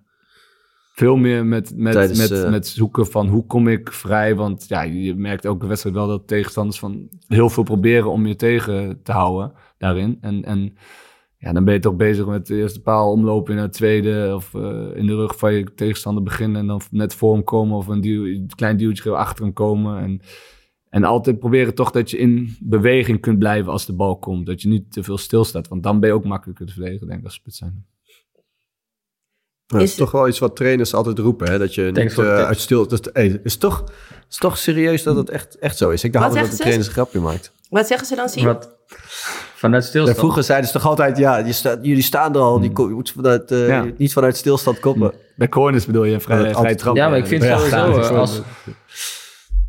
Veel 0.94 1.16
meer 1.16 1.46
met, 1.46 1.74
met, 1.76 1.94
Tijdens, 1.94 2.20
met, 2.20 2.32
eh, 2.32 2.50
met 2.50 2.68
zoeken 2.68 3.08
van 3.08 3.28
hoe 3.28 3.46
kom 3.46 3.68
ik 3.68 3.92
vrij. 3.92 4.36
Want 4.36 4.66
ja, 4.68 4.82
je 4.82 5.16
merkt 5.16 5.46
elke 5.46 5.68
wedstrijd 5.68 5.96
wel 5.96 6.08
dat 6.08 6.28
tegenstanders 6.28 6.80
van 6.80 7.10
heel 7.28 7.50
veel 7.50 7.64
proberen 7.64 8.12
om 8.12 8.26
je 8.26 8.36
tegen 8.36 9.00
te 9.04 9.12
houden 9.12 9.52
daarin. 9.78 10.18
En, 10.22 10.44
en 10.44 10.78
ja, 11.46 11.54
dan 11.54 11.64
ben 11.64 11.74
je 11.74 11.80
toch 11.80 11.96
bezig 11.96 12.26
met 12.26 12.48
de 12.48 12.56
eerste 12.56 12.82
paal 12.82 13.12
omlopen 13.12 13.56
naar 13.56 13.66
de 13.66 13.74
tweede. 13.74 14.32
Of 14.36 14.54
eh, 14.54 14.62
in 14.96 15.06
de 15.06 15.16
rug 15.16 15.38
van 15.38 15.54
je 15.54 15.74
tegenstander 15.74 16.24
beginnen 16.24 16.62
en 16.62 16.68
dan 16.68 16.82
net 16.92 17.14
voor 17.14 17.34
hem 17.34 17.44
komen. 17.44 17.78
Of 17.78 17.88
een, 17.88 18.02
duw, 18.02 18.26
een 18.26 18.50
klein 18.56 18.78
duwtje 18.78 19.12
achter 19.12 19.44
hem 19.44 19.54
komen. 19.54 20.00
En, 20.00 20.22
en 20.90 21.04
altijd 21.04 21.40
proberen 21.40 21.76
toch 21.76 21.92
dat 21.92 22.10
je 22.10 22.18
in 22.18 22.56
beweging 22.60 23.22
kunt 23.22 23.40
blijven 23.40 23.72
als 23.72 23.86
de 23.86 23.94
bal 23.94 24.18
komt. 24.18 24.46
Dat 24.46 24.62
je 24.62 24.68
niet 24.68 24.92
te 24.92 25.04
veel 25.04 25.18
stilstaat. 25.18 25.68
Want 25.68 25.84
dan 25.84 26.00
ben 26.00 26.10
je 26.10 26.16
ook 26.16 26.26
makkelijker 26.26 26.66
te 26.66 26.74
verdedigen, 26.74 27.08
denk 27.08 27.20
ik, 27.20 27.26
als 27.26 27.34
spits 27.34 27.58
zijn. 27.58 27.86
Ja, 29.66 29.78
is 29.80 29.90
Is- 29.90 29.96
toch 29.96 30.12
wel 30.12 30.28
iets 30.28 30.40
wat 30.40 30.56
trainers 30.56 30.94
altijd 30.94 31.20
roepen, 31.20 31.52
hè? 31.52 31.58
Dat 31.58 31.76
je 31.76 31.92
Denk 31.92 32.10
niet 32.10 32.20
eh, 32.20 32.36
tips. 32.36 32.48
uit 32.48 32.60
stil... 32.60 32.88
Dat, 32.88 33.10
hey, 33.14 33.40
is, 33.44 33.58
toch, 33.58 33.84
is 34.30 34.38
toch 34.38 34.58
serieus 34.58 35.04
dat 35.04 35.16
het 35.16 35.30
echt, 35.30 35.58
echt 35.58 35.78
zo 35.78 35.90
is? 35.90 36.04
Ik 36.04 36.14
dacht 36.14 36.34
dat 36.34 36.52
de 36.52 36.58
trainers 36.58 36.88
een 36.88 36.94
grapje 36.94 37.20
maakt. 37.20 37.52
Wat 37.70 37.88
zeggen 37.88 38.08
ze 38.08 38.16
dan? 38.16 38.44
Wat? 38.44 38.78
Vanuit 39.56 39.84
Ja, 39.84 39.90
stilstand. 39.90 40.18
vroeger 40.18 40.44
zeiden 40.44 40.68
ze 40.68 40.74
toch 40.74 40.86
altijd, 40.86 41.18
ja, 41.18 41.38
je 41.38 41.54
sta, 41.54 41.78
jullie 41.82 42.04
staan 42.04 42.34
er 42.36 42.40
al, 42.42 42.60
die, 42.60 42.72
ko- 42.72 42.88
je 42.88 42.94
moet 42.94 43.12
vanuit, 43.12 43.52
eh, 43.52 43.68
Ja. 43.68 43.86
niet 43.98 44.14
vanuit 44.14 44.38
stilstand 44.38 44.80
koppen. 44.80 45.14
Bij 45.36 45.50
corners 45.50 45.86
bedoel 45.86 46.04
je, 46.04 46.20
vrij, 46.20 46.54
vrij 46.54 46.76
trap. 46.76 46.96
Ja, 46.96 47.10
maar 47.10 47.18
ik 47.18 47.28
vind 47.28 47.44
Ja, 47.44 47.58
sowieso, 47.58 47.78
graag. 47.94 48.10
eh, 48.10 48.18
als, 48.20 48.42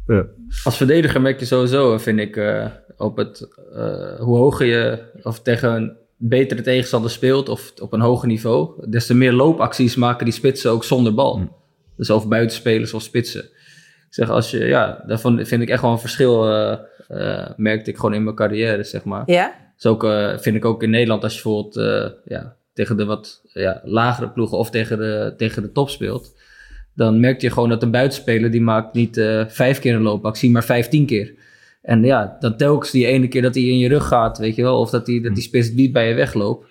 Ja. 0.06 0.26
als 0.64 0.76
verdediger 0.76 1.20
merk 1.20 1.40
je 1.40 1.46
sowieso, 1.46 1.98
vind 1.98 2.18
ik, 2.18 2.36
eh, 2.36 2.66
op 2.96 3.16
het, 3.16 3.48
eh, 3.74 4.18
hoe 4.18 4.36
hoger 4.36 4.66
je 4.66 5.02
of 5.22 5.40
tegen 5.40 5.72
een 5.74 5.96
betere 6.16 6.62
tegenstander 6.62 7.10
speelt 7.10 7.48
of 7.48 7.72
op 7.82 7.92
een 7.92 8.00
hoger 8.00 8.28
niveau, 8.28 8.90
des 8.90 9.06
te 9.06 9.14
meer 9.14 9.32
loopacties 9.32 9.96
maken 9.96 10.24
die 10.24 10.34
spitsen 10.34 10.70
ook 10.70 10.84
zonder 10.84 11.14
bal. 11.14 11.56
Dus 11.96 12.10
of 12.10 12.28
buitenspelers 12.28 12.94
of 12.94 13.02
spitsen. 13.02 13.42
Ik 13.44 14.14
zeg, 14.24 14.30
als 14.30 14.50
je, 14.50 14.64
ja, 14.64 15.02
daarvan 15.06 15.46
vind 15.46 15.62
ik 15.62 15.68
echt 15.68 15.82
wel 15.82 15.90
een 15.90 15.98
verschil, 15.98 16.48
eh, 16.50 16.72
eh, 17.08 17.50
merkte 17.56 17.90
ik 17.90 17.96
gewoon 17.96 18.14
in 18.14 18.24
mijn 18.24 18.36
carrière, 18.36 18.84
zeg 18.84 19.04
maar. 19.04 19.22
Ja? 19.26 19.52
Dus 19.76 19.86
ook, 19.86 20.04
eh, 20.04 20.38
vind 20.38 20.56
ik 20.56 20.64
ook 20.64 20.82
in 20.82 20.90
Nederland, 20.90 21.22
als 21.22 21.36
je 21.36 21.42
bijvoorbeeld 21.42 21.76
eh, 21.76 22.10
ja, 22.24 22.56
tegen 22.72 22.96
de 22.96 23.04
wat 23.04 23.42
ja, 23.52 23.80
lagere 23.84 24.28
ploegen 24.28 24.58
of 24.58 24.70
tegen 24.70 24.98
de, 24.98 25.34
tegen 25.36 25.62
de 25.62 25.72
top 25.72 25.90
speelt, 25.90 26.34
dan 26.94 27.20
merk 27.20 27.40
je 27.40 27.50
gewoon 27.50 27.68
dat 27.68 27.82
een 27.82 27.90
buitenspeler 27.90 28.50
die 28.50 28.60
maakt 28.60 28.94
niet 28.94 29.16
eh, 29.16 29.44
vijf 29.48 29.78
keer 29.78 29.94
een 29.94 30.02
loopactie, 30.02 30.50
maar 30.50 30.64
vijftien 30.64 31.06
keer. 31.06 31.34
En 31.82 32.02
ja, 32.04 32.36
dan 32.40 32.56
telkens 32.56 32.90
die 32.90 33.06
ene 33.06 33.28
keer 33.28 33.42
dat 33.42 33.54
hij 33.54 33.64
in 33.64 33.78
je 33.78 33.88
rug 33.88 34.06
gaat, 34.06 34.38
weet 34.38 34.56
je 34.56 34.62
wel, 34.62 34.80
of 34.80 34.90
dat 34.90 35.06
die, 35.06 35.22
dat 35.22 35.34
die 35.34 35.42
spits 35.42 35.70
niet 35.70 35.92
bij 35.92 36.08
je 36.08 36.14
wegloopt. 36.14 36.66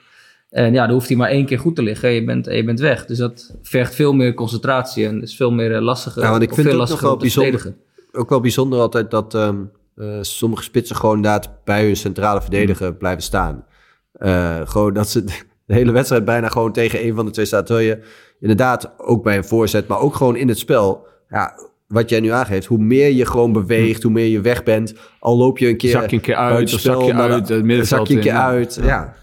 En 0.50 0.74
ja, 0.74 0.86
dan 0.86 0.94
hoeft 0.94 1.08
hij 1.08 1.18
maar 1.18 1.30
één 1.30 1.46
keer 1.46 1.60
goed 1.60 1.76
te 1.76 1.82
liggen 1.82 2.10
en 2.10 2.16
je 2.16 2.24
bent, 2.24 2.48
en 2.48 2.56
je 2.56 2.64
bent 2.64 2.80
weg. 2.80 3.06
Dus 3.06 3.18
dat 3.18 3.56
vergt 3.62 3.96
veel 3.96 4.14
meer 4.14 4.34
concentratie 4.34 5.06
en 5.08 5.22
is 5.22 5.36
veel 5.36 5.52
meer 5.52 5.82
lastiger. 5.82 6.22
Ja, 6.24 6.30
want 6.30 6.42
ik 6.42 6.54
vind 6.54 6.68
veel 6.68 6.80
het 6.80 6.92
ook 6.92 7.02
nog 7.02 7.10
wel 7.10 7.18
bijzonder. 7.18 7.76
Ook 8.12 8.30
wel 8.30 8.40
bijzonder 8.40 8.80
altijd 8.80 9.12
dat 9.12 9.36
ehm, 9.36 9.64
eh, 9.96 10.18
sommige 10.22 10.64
spitsen 10.64 10.96
gewoon 10.96 11.16
inderdaad 11.16 11.64
bij 11.64 11.86
hun 11.86 11.96
centrale 11.96 12.42
verdediger 12.42 12.92
Mm. 12.92 12.98
blijven 12.98 13.24
staan. 13.24 13.66
Eh, 14.12 14.62
gewoon 14.64 14.94
dat 14.94 15.10
ze 15.10 15.24
de 15.66 15.74
hele 15.74 15.92
wedstrijd 15.92 16.26
bijna 16.26 16.48
gewoon 16.48 16.72
tegen 16.72 17.06
een 17.06 17.16
van 17.16 17.26
de 17.26 17.32
twee 17.32 17.46
staat. 17.46 17.66
Terwijl 17.66 17.88
je 17.88 18.04
inderdaad 18.40 19.00
ook 19.00 19.24
bij 19.24 19.38
een 19.38 19.46
voorzet, 19.46 19.88
maar 19.88 20.00
ook 20.00 20.16
gewoon 20.16 20.36
in 20.36 20.48
het 20.48 20.58
spel. 20.58 21.08
Ja, 21.30 21.54
wat 21.88 22.10
jij 22.10 22.20
nu 22.20 22.30
aangeeft, 22.30 22.66
hoe 22.66 22.78
meer 22.78 23.12
je 23.12 23.26
gewoon 23.26 23.54
beweegt, 23.54 24.04
hoe 24.04 24.12
meer 24.12 24.28
je 24.28 24.42
weg 24.42 24.64
bent. 24.64 24.94
Al 25.20 25.38
loop 25.38 25.58
je 25.58 25.68
een 25.68 25.78
keer 25.78 25.92
Zak 25.92 26.10
je 26.10 26.16
een 26.16 26.22
keer 26.22 26.36
uit, 26.36 26.74
of 26.74 26.80
zak 26.80 27.02
je 27.02 27.14
uit, 27.14 27.50
het 27.50 27.64
middenveld 27.64 27.88
zak 27.88 28.08
je 28.08 28.16
een 28.16 28.22
keer 28.22 28.32
in, 28.32 28.38
ja. 28.38 28.46
uit. 28.46 28.80
Ja, 28.82 29.16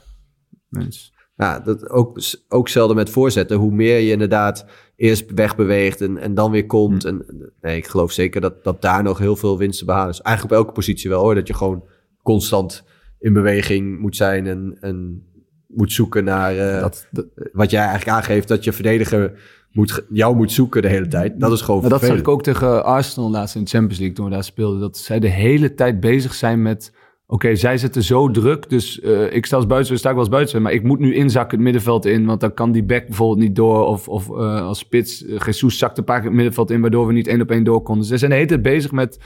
Mens. 0.68 1.11
Ja 1.42 1.60
dat 1.60 1.90
ook, 1.90 2.18
ook 2.48 2.68
zelden 2.68 2.96
met 2.96 3.10
voorzetten. 3.10 3.56
Hoe 3.56 3.72
meer 3.72 3.98
je 3.98 4.10
inderdaad 4.10 4.66
eerst 4.96 5.32
wegbeweegt 5.34 6.00
en, 6.00 6.18
en 6.18 6.34
dan 6.34 6.50
weer 6.50 6.66
komt. 6.66 7.04
En, 7.04 7.24
nee, 7.60 7.76
ik 7.76 7.86
geloof 7.86 8.12
zeker 8.12 8.40
dat, 8.40 8.64
dat 8.64 8.82
daar 8.82 9.02
nog 9.02 9.18
heel 9.18 9.36
veel 9.36 9.58
winst 9.58 9.78
te 9.78 9.84
behalen 9.84 10.10
is. 10.10 10.20
Eigenlijk 10.20 10.54
op 10.54 10.60
elke 10.60 10.74
positie 10.74 11.10
wel 11.10 11.22
hoor. 11.22 11.34
Dat 11.34 11.46
je 11.46 11.54
gewoon 11.54 11.84
constant 12.22 12.84
in 13.18 13.32
beweging 13.32 14.00
moet 14.00 14.16
zijn 14.16 14.46
en, 14.46 14.76
en 14.80 15.26
moet 15.66 15.92
zoeken 15.92 16.24
naar 16.24 16.56
eh, 16.56 16.80
Dat, 16.80 17.06
dat, 17.10 17.26
wat 17.52 17.70
jij 17.70 17.80
eigenlijk 17.80 18.16
aangeeft. 18.16 18.48
Dat 18.48 18.64
je 18.64 18.72
verdediger 18.72 19.32
moet, 19.72 20.04
jou 20.10 20.36
moet 20.36 20.52
zoeken 20.52 20.82
de 20.82 20.88
hele 20.88 21.08
tijd. 21.08 21.40
Dat 21.40 21.52
is 21.52 21.60
gewoon 21.60 21.80
maar 21.80 21.90
dat 21.90 22.04
zag 22.04 22.18
ik 22.18 22.28
ook 22.28 22.42
tegen 22.42 22.84
Arsenal 22.84 23.30
laatst 23.30 23.54
in 23.54 23.64
de 23.64 23.70
Champions 23.70 23.98
League 23.98 24.16
toen 24.16 24.24
we 24.24 24.30
daar 24.30 24.44
speelden. 24.44 24.80
Dat 24.80 24.96
zij 24.96 25.20
de 25.20 25.28
hele 25.28 25.74
tijd 25.74 26.00
bezig 26.00 26.34
zijn 26.34 26.62
met... 26.62 26.92
Oké, 27.32 27.54
zij 27.54 27.78
zetten 27.78 28.02
zo 28.02 28.30
druk, 28.30 28.70
dus 28.70 29.00
eh, 29.00 29.34
ik 29.34 29.46
sta 29.46 29.56
als 29.56 29.66
buiten, 29.66 29.98
sta 29.98 30.08
ik 30.08 30.14
wel 30.14 30.24
als 30.24 30.34
buiten, 30.34 30.62
maar 30.62 30.72
ik 30.72 30.82
moet 30.82 30.98
nu 30.98 31.14
inzakken 31.14 31.56
het 31.56 31.64
middenveld 31.64 32.04
in, 32.04 32.26
want 32.26 32.40
dan 32.40 32.54
kan 32.54 32.72
die 32.72 32.84
back 32.84 33.06
bijvoorbeeld 33.06 33.38
niet 33.38 33.56
door. 33.56 33.86
Of, 33.86 34.08
of 34.08 34.28
eh, 34.28 34.66
als 34.66 34.78
spits, 34.78 35.24
eh, 35.24 35.40
Jesus 35.40 35.78
zakt 35.78 35.98
een 35.98 36.04
paar 36.04 36.16
keer 36.16 36.26
het 36.26 36.34
middenveld 36.34 36.70
in, 36.70 36.80
waardoor 36.80 37.06
we 37.06 37.12
niet 37.12 37.26
één 37.26 37.40
op 37.40 37.50
één 37.50 37.64
door 37.64 37.82
konden. 37.82 38.06
Ze 38.06 38.16
zijn 38.16 38.30
de 38.30 38.36
hele 38.36 38.48
tijd 38.48 38.62
bezig 38.62 38.92
met 38.92 39.18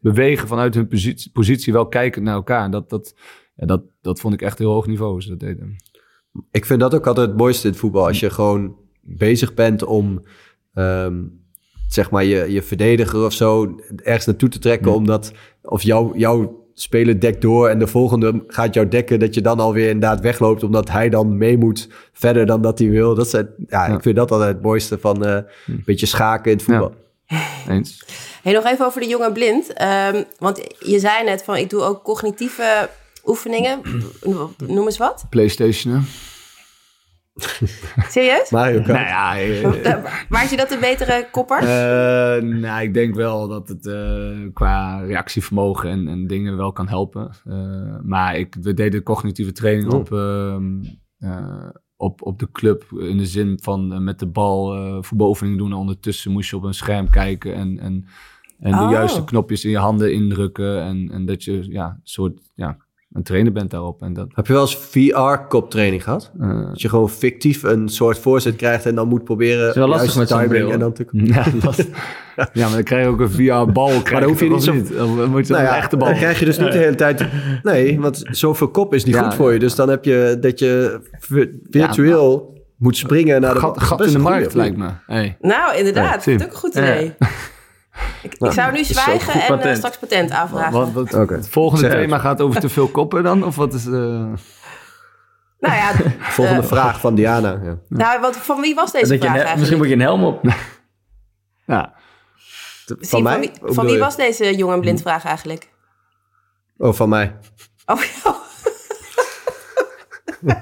bewegen 0.00 0.48
vanuit 0.48 0.74
hun 0.74 0.88
positie, 0.88 1.30
positie 1.32 1.72
wel 1.72 1.86
kijkend 1.88 2.24
naar 2.24 2.34
elkaar. 2.34 2.64
En 2.64 2.70
Dat, 2.70 2.90
dat, 2.90 3.14
ja, 3.56 3.66
dat, 3.66 3.82
dat 4.00 4.20
vond 4.20 4.34
ik 4.34 4.42
echt 4.42 4.58
heel 4.58 4.72
hoog 4.72 4.86
niveau, 4.86 5.20
ze 5.20 5.28
dat 5.28 5.40
deden. 5.40 5.76
Ik 6.50 6.64
vind 6.64 6.80
dat 6.80 6.94
ook 6.94 7.06
altijd 7.06 7.28
het 7.28 7.36
mooiste 7.36 7.66
in 7.66 7.72
het 7.72 7.80
voetbal. 7.80 8.06
Als 8.06 8.20
je 8.20 8.30
gewoon 8.30 8.76
bezig 9.00 9.54
bent 9.54 9.84
om, 9.84 10.22
ehm, 10.74 11.22
zeg 11.88 12.10
maar, 12.10 12.24
je, 12.24 12.52
je 12.52 12.62
verdediger 12.62 13.24
of 13.24 13.32
zo 13.32 13.80
ergens 13.96 14.26
naartoe 14.26 14.48
te 14.48 14.58
trekken. 14.58 14.94
Omdat, 14.94 15.32
of 15.62 15.82
jou, 15.82 16.18
jouw 16.18 16.62
speler 16.74 17.20
dekt 17.20 17.42
door 17.42 17.68
en 17.68 17.78
de 17.78 17.86
volgende 17.86 18.44
gaat 18.46 18.74
jou 18.74 18.88
dekken. 18.88 19.18
Dat 19.20 19.34
je 19.34 19.40
dan 19.40 19.60
alweer 19.60 19.88
inderdaad 19.88 20.20
wegloopt, 20.20 20.62
omdat 20.62 20.90
hij 20.90 21.08
dan 21.08 21.36
mee 21.38 21.58
moet 21.58 21.88
verder 22.12 22.46
dan 22.46 22.62
dat 22.62 22.78
hij 22.78 22.88
wil. 22.88 23.14
Dat 23.14 23.28
zijn, 23.28 23.48
ja, 23.68 23.86
Ja. 23.86 23.94
ik 23.94 24.02
vind 24.02 24.16
dat 24.16 24.30
altijd 24.30 24.52
het 24.54 24.62
mooiste 24.62 24.98
van 24.98 25.24
eh, 25.24 25.32
een 25.66 25.82
beetje 25.84 26.06
schaken 26.06 26.50
in 26.50 26.56
het 26.56 26.66
voetbal. 26.66 26.94
Eens. 27.68 28.04
Hey, 28.42 28.52
nog 28.52 28.64
even 28.64 28.86
over 28.86 29.00
de 29.00 29.06
jonge 29.08 29.32
blind. 29.32 29.72
Ehm, 29.72 30.22
want 30.38 30.60
je 30.78 30.98
zei 30.98 31.24
net 31.24 31.42
van 31.44 31.56
ik 31.56 31.70
doe 31.70 31.82
ook 31.82 32.02
cognitieve 32.02 32.88
oefeningen. 33.26 33.80
Noem 34.66 34.84
eens 34.84 34.98
wat. 34.98 35.24
Playstation. 35.30 36.04
Serieus? 38.08 38.50
Mario 38.50 38.76
Kart. 38.82 38.88
Nou 38.88 39.06
ja, 39.06 39.38
eh, 39.38 39.92
Eh, 39.92 40.04
waar 40.28 40.44
is 40.44 40.50
je 40.50 40.56
dat 40.56 40.70
een 40.72 40.80
betere 40.80 41.28
kopper? 41.30 41.58
Eh, 41.58 42.42
nou, 42.42 42.82
ik 42.82 42.94
denk 42.94 43.14
wel 43.14 43.48
dat 43.48 43.68
het 43.68 43.86
eh, 43.86 44.38
qua 44.52 45.00
reactievermogen 45.00 45.90
en, 45.90 46.08
en 46.08 46.26
dingen 46.26 46.56
wel 46.56 46.72
kan 46.72 46.88
helpen. 46.88 47.30
Eh, 47.44 47.96
maar 48.02 48.36
ik, 48.38 48.56
we 48.60 48.74
deden 48.74 49.02
cognitieve 49.02 49.52
training 49.52 49.92
Oh. 49.92 49.98
op, 49.98 50.12
ehm, 50.12 50.82
eh, 51.18 51.68
op, 51.96 52.22
op 52.22 52.38
de 52.38 52.50
club. 52.50 52.84
In 52.98 53.16
de 53.16 53.26
zin 53.26 53.58
van 53.62 53.92
eh, 53.92 53.98
met 53.98 54.18
de 54.18 54.26
bal 54.26 54.74
eh 54.74 54.96
voetbaloefeningen 55.00 55.58
doen. 55.58 55.70
En 55.70 55.76
ondertussen 55.76 56.32
moest 56.32 56.50
je 56.50 56.56
op 56.56 56.62
een 56.62 56.74
scherm 56.74 57.10
kijken 57.10 57.54
en, 57.54 57.78
en, 57.78 58.04
en 58.58 58.70
de 58.72 58.78
Oh. 58.82 58.90
juiste 58.90 59.24
knopjes 59.24 59.64
in 59.64 59.70
je 59.70 59.78
handen 59.78 60.12
indrukken. 60.12 60.82
En, 60.82 61.10
en 61.12 61.24
dat 61.26 61.44
je 61.44 61.66
ja, 61.72 61.86
een 61.86 62.00
soort 62.02 62.50
ja, 62.54 62.76
een 63.14 63.22
trainer 63.22 63.52
bent 63.52 63.70
daarop. 63.70 64.02
En 64.02 64.12
dat, 64.12 64.26
Heb 64.34 64.46
je 64.46 64.52
wel 64.52 64.62
eens 64.62 64.76
VR-koptraining 64.76 66.02
gehad? 66.02 66.30
eh, 66.40 66.66
Dat 66.68 66.80
je 66.80 66.88
gewoon 66.88 67.10
fictief 67.10 67.62
een 67.62 67.88
soort 67.88 68.18
voorzet 68.18 68.56
krijgt 68.56 68.86
en 68.86 68.94
dan 68.94 69.08
moet 69.08 69.24
proberen... 69.24 69.68
is 69.68 69.74
wel 69.74 69.88
lastig 69.88 70.16
met 70.16 70.28
zo'n 70.28 70.48
bril. 70.48 70.70
En 70.70 70.78
dan 70.78 70.92
te... 70.92 71.06
ja, 71.12 71.44
dat, 71.62 71.76
ja, 72.36 72.66
maar 72.66 72.70
dan 72.70 72.82
krijg 72.82 73.04
je 73.04 73.10
ook 73.10 73.20
een 73.20 73.30
VR-bal. 73.30 73.88
Maar 74.10 74.20
dan 74.20 74.22
hoef 74.22 74.40
je 74.40 74.48
niet 74.50 74.62
zo- 74.62 74.82
Dan 74.96 75.30
moet 75.30 75.46
je 75.46 75.52
Nou 75.52 75.64
een 75.66 75.72
echte 75.72 75.96
bal. 75.96 76.08
dan 76.08 76.16
krijg 76.16 76.38
je 76.38 76.44
dus 76.44 76.58
niet 76.58 76.72
de 76.72 76.78
hele 76.78 76.94
tijd... 76.94 77.24
Nee, 77.62 78.00
want 78.00 78.22
zoveel 78.30 78.68
kop 78.68 78.94
is 78.94 79.04
niet 79.04 79.14
Ja, 79.14 79.22
goed 79.22 79.34
voor 79.34 79.52
je. 79.52 79.58
Dus 79.58 79.74
dan 79.74 79.88
heb 79.88 80.04
je 80.04 80.36
dat 80.40 80.58
je 80.58 81.00
vi- 81.18 81.58
virtueel 81.70 82.52
moet 82.76 82.96
springen 82.96 83.40
naar 83.40 83.54
de... 83.54 83.60
gat, 83.60 83.82
gat 83.82 84.04
in 84.06 84.12
de 84.12 84.18
markt, 84.18 84.54
lijkt 84.54 84.76
me. 84.76 84.88
Hey. 85.06 85.36
Nou, 85.40 85.76
inderdaad. 85.76 86.04
Ja, 86.04 86.12
dat 86.14 86.22
Tim. 86.22 86.34
ook 86.40 86.52
een 86.52 86.58
goed 86.58 86.74
Ja. 86.74 86.80
idee. 86.96 87.14
Ik, 88.22 88.34
ik 88.38 88.52
zou 88.52 88.72
nu 88.72 88.84
zwijgen 88.84 89.32
en 89.32 89.40
eh, 89.40 89.46
patent. 89.48 89.76
straks 89.76 89.98
patent 89.98 90.30
aanvragen. 90.30 90.92
Wat. 90.94 91.10
Het 91.28 91.48
volgende 91.48 91.80
Zeg 91.84 91.90
het. 91.92 92.00
thema 92.00 92.18
gaat 92.18 92.40
over 92.40 92.60
te 92.60 92.68
veel 92.68 92.88
koppen 92.88 93.22
dan? 93.22 93.44
Of 93.44 93.56
wat 93.56 93.74
is 93.74 93.84
de... 93.84 94.32
Nou 95.58 95.74
ja, 95.76 95.92
Volgende 96.18 96.60
eh, 96.62 96.66
vraag 96.68 97.00
van 97.00 97.14
Diana. 97.14 97.60
Ja. 97.62 97.78
nou, 97.88 98.20
wat, 98.20 98.36
van 98.36 98.60
wie 98.60 98.74
was 98.74 98.92
deze 98.92 99.16
Dat 99.18 99.28
vraag 99.28 99.42
he- 99.48 99.56
misschien 99.56 99.78
moet 99.78 99.86
eigenlijk? 99.86 99.88
je 99.88 99.94
een 99.94 100.00
helm 100.00 100.24
op. 100.24 100.42
Ja, 101.66 101.94
Van 103.00 103.22
mij? 103.22 103.32
Van 103.32 103.40
wie, 103.40 103.74
van 103.74 103.86
wie 103.86 103.98
was 103.98 104.16
deze 104.16 104.56
jong 104.56 104.72
en 104.72 104.80
blind 104.80 105.00
vraag 105.00 105.24
eigenlijk? 105.24 105.68
Oh, 106.78 106.92
van 106.92 107.08
mij. 107.08 107.36
Oh, 107.86 108.00
ja. 108.24 108.34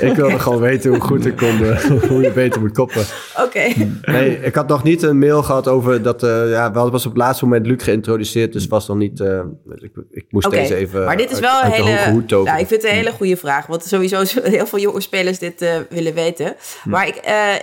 Ik 0.00 0.14
wilde 0.16 0.38
gewoon 0.38 0.60
weten 0.60 0.90
hoe 0.90 1.00
goed 1.00 1.26
ik 1.26 1.36
kon, 1.36 1.64
eh, 1.64 1.84
hoe 2.08 2.22
je 2.22 2.30
beter 2.30 2.60
moet 2.60 2.72
koppen. 2.72 3.04
oké. 3.44 3.62
Nee, 4.02 4.40
ik 4.42 4.54
had 4.54 4.68
nog 4.68 4.82
niet 4.82 5.02
een 5.02 5.18
mail 5.18 5.42
gehad 5.42 5.68
over 5.68 6.02
dat... 6.02 6.22
eh, 6.22 6.50
ja, 6.50 6.68
we 6.70 6.74
hadden 6.74 6.90
pas 6.90 7.06
op 7.06 7.12
het 7.12 7.20
laatste 7.22 7.44
moment 7.44 7.66
Luc 7.66 7.82
geïntroduceerd, 7.84 8.52
dus 8.52 8.66
was 8.66 8.86
nog 8.88 8.96
niet... 8.96 9.20
eh, 9.20 9.40
ik, 9.78 9.90
ik 10.10 10.26
moest 10.28 10.46
Oké, 10.46 10.56
deze 10.56 10.74
even 10.74 11.04
maar 11.04 11.16
dit 11.16 11.30
is 11.30 11.34
uit- 11.36 11.44
wel 11.44 11.56
een 11.58 11.64
uit 11.64 11.74
hele. 11.74 12.22
Nou, 12.44 12.58
ik 12.60 12.66
vind 12.66 12.82
het 12.82 12.90
een 12.90 12.96
hele 12.96 13.12
goede 13.12 13.36
vraag. 13.36 13.66
Want 13.66 13.84
sowieso 13.84 14.24
zullen 14.24 14.50
heel 14.58 14.66
veel 14.66 14.78
jonge 14.78 15.00
spelers 15.00 15.38
dit 15.38 15.64
willen 15.90 16.14
weten. 16.14 16.56
Maar 16.84 17.06
ik, 17.06 17.20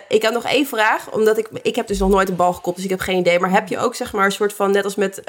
ik 0.08 0.24
had 0.24 0.34
nog 0.34 0.46
één 0.46 0.66
vraag. 0.66 1.12
Omdat 1.12 1.38
ik. 1.38 1.50
Ik 1.62 1.76
heb 1.76 1.88
dus 1.88 2.00
nog 2.00 2.10
nooit 2.10 2.30
een 2.30 2.36
bal 2.36 2.54
gekopt, 2.54 2.76
dus 2.76 2.86
ik 2.86 2.92
heb 2.92 3.00
geen 3.00 3.18
idee. 3.18 3.40
Maar 3.40 3.52
heb 3.52 3.68
je 3.68 3.78
ook 3.80 3.96
zeg 3.96 4.14
maar 4.14 4.26
een 4.26 4.32
soort 4.32 4.54
van. 4.54 4.72
Net 4.72 4.84
als 4.84 4.96
met 4.96 5.24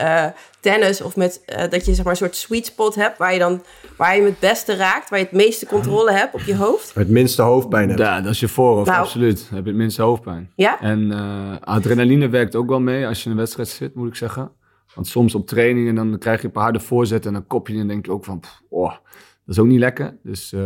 tennis 0.61 1.01
of 1.01 1.17
met. 1.17 1.41
dat 1.71 1.87
je 1.87 1.95
zeg 1.95 2.05
maar 2.05 2.13
een 2.13 2.19
soort 2.19 2.37
sweet 2.37 2.67
spot 2.67 2.95
hebt. 2.95 3.19
Waar 3.19 3.33
je 3.33 3.39
dan. 3.39 3.63
Waar 3.97 4.17
je 4.17 4.23
het 4.23 4.39
beste 4.39 4.77
raakt. 4.77 5.11
Waar 5.11 5.19
je 5.19 5.25
het 5.25 5.35
meeste 5.35 5.67
controle 5.67 5.94
hebt 6.03 6.35
op 6.35 6.41
je 6.41 6.57
hoofd. 6.57 6.95
Het 6.95 7.09
minste 7.09 7.43
hoofdpijn 7.43 7.89
hebben. 7.89 8.07
ja, 8.07 8.21
dat 8.21 8.33
is 8.33 8.41
je 8.41 8.49
voorhoofd, 8.49 8.89
Nou. 8.89 9.01
absoluut. 9.01 9.37
Dan 9.47 9.55
heb 9.55 9.65
je 9.65 9.71
het 9.71 9.79
minste 9.81 10.03
hoofdpijn. 10.03 10.51
Ja? 10.57 10.81
En 10.81 11.13
eh, 11.13 11.57
adrenaline 11.61 12.29
werkt 12.29 12.57
ook 12.57 12.69
wel 12.69 12.81
mee 12.81 13.07
als 13.07 13.19
je 13.19 13.25
in 13.25 13.31
een 13.31 13.37
wedstrijd 13.37 13.69
zit, 13.69 13.95
moet 13.95 14.09
ik 14.09 14.15
zeggen. 14.15 14.51
Want 14.95 15.07
soms 15.07 15.35
op 15.35 15.47
trainingen 15.47 15.95
dan 15.95 16.19
krijg 16.19 16.41
je 16.41 16.47
een 16.47 16.53
paar 16.53 16.63
harde 16.63 16.81
voorzetten 16.81 17.31
en 17.31 17.37
dan 17.37 17.47
kop 17.47 17.67
je 17.67 17.73
en 17.73 17.79
dan 17.79 17.89
denk 17.89 18.07
je 18.07 18.13
ook 18.13 18.25
van, 18.25 18.41
pff, 18.41 18.61
oh, 18.69 18.91
dat 18.91 19.55
is 19.57 19.59
ook 19.59 19.67
niet 19.67 19.79
lekker. 19.79 20.17
Dus, 20.23 20.53
eh, 20.53 20.61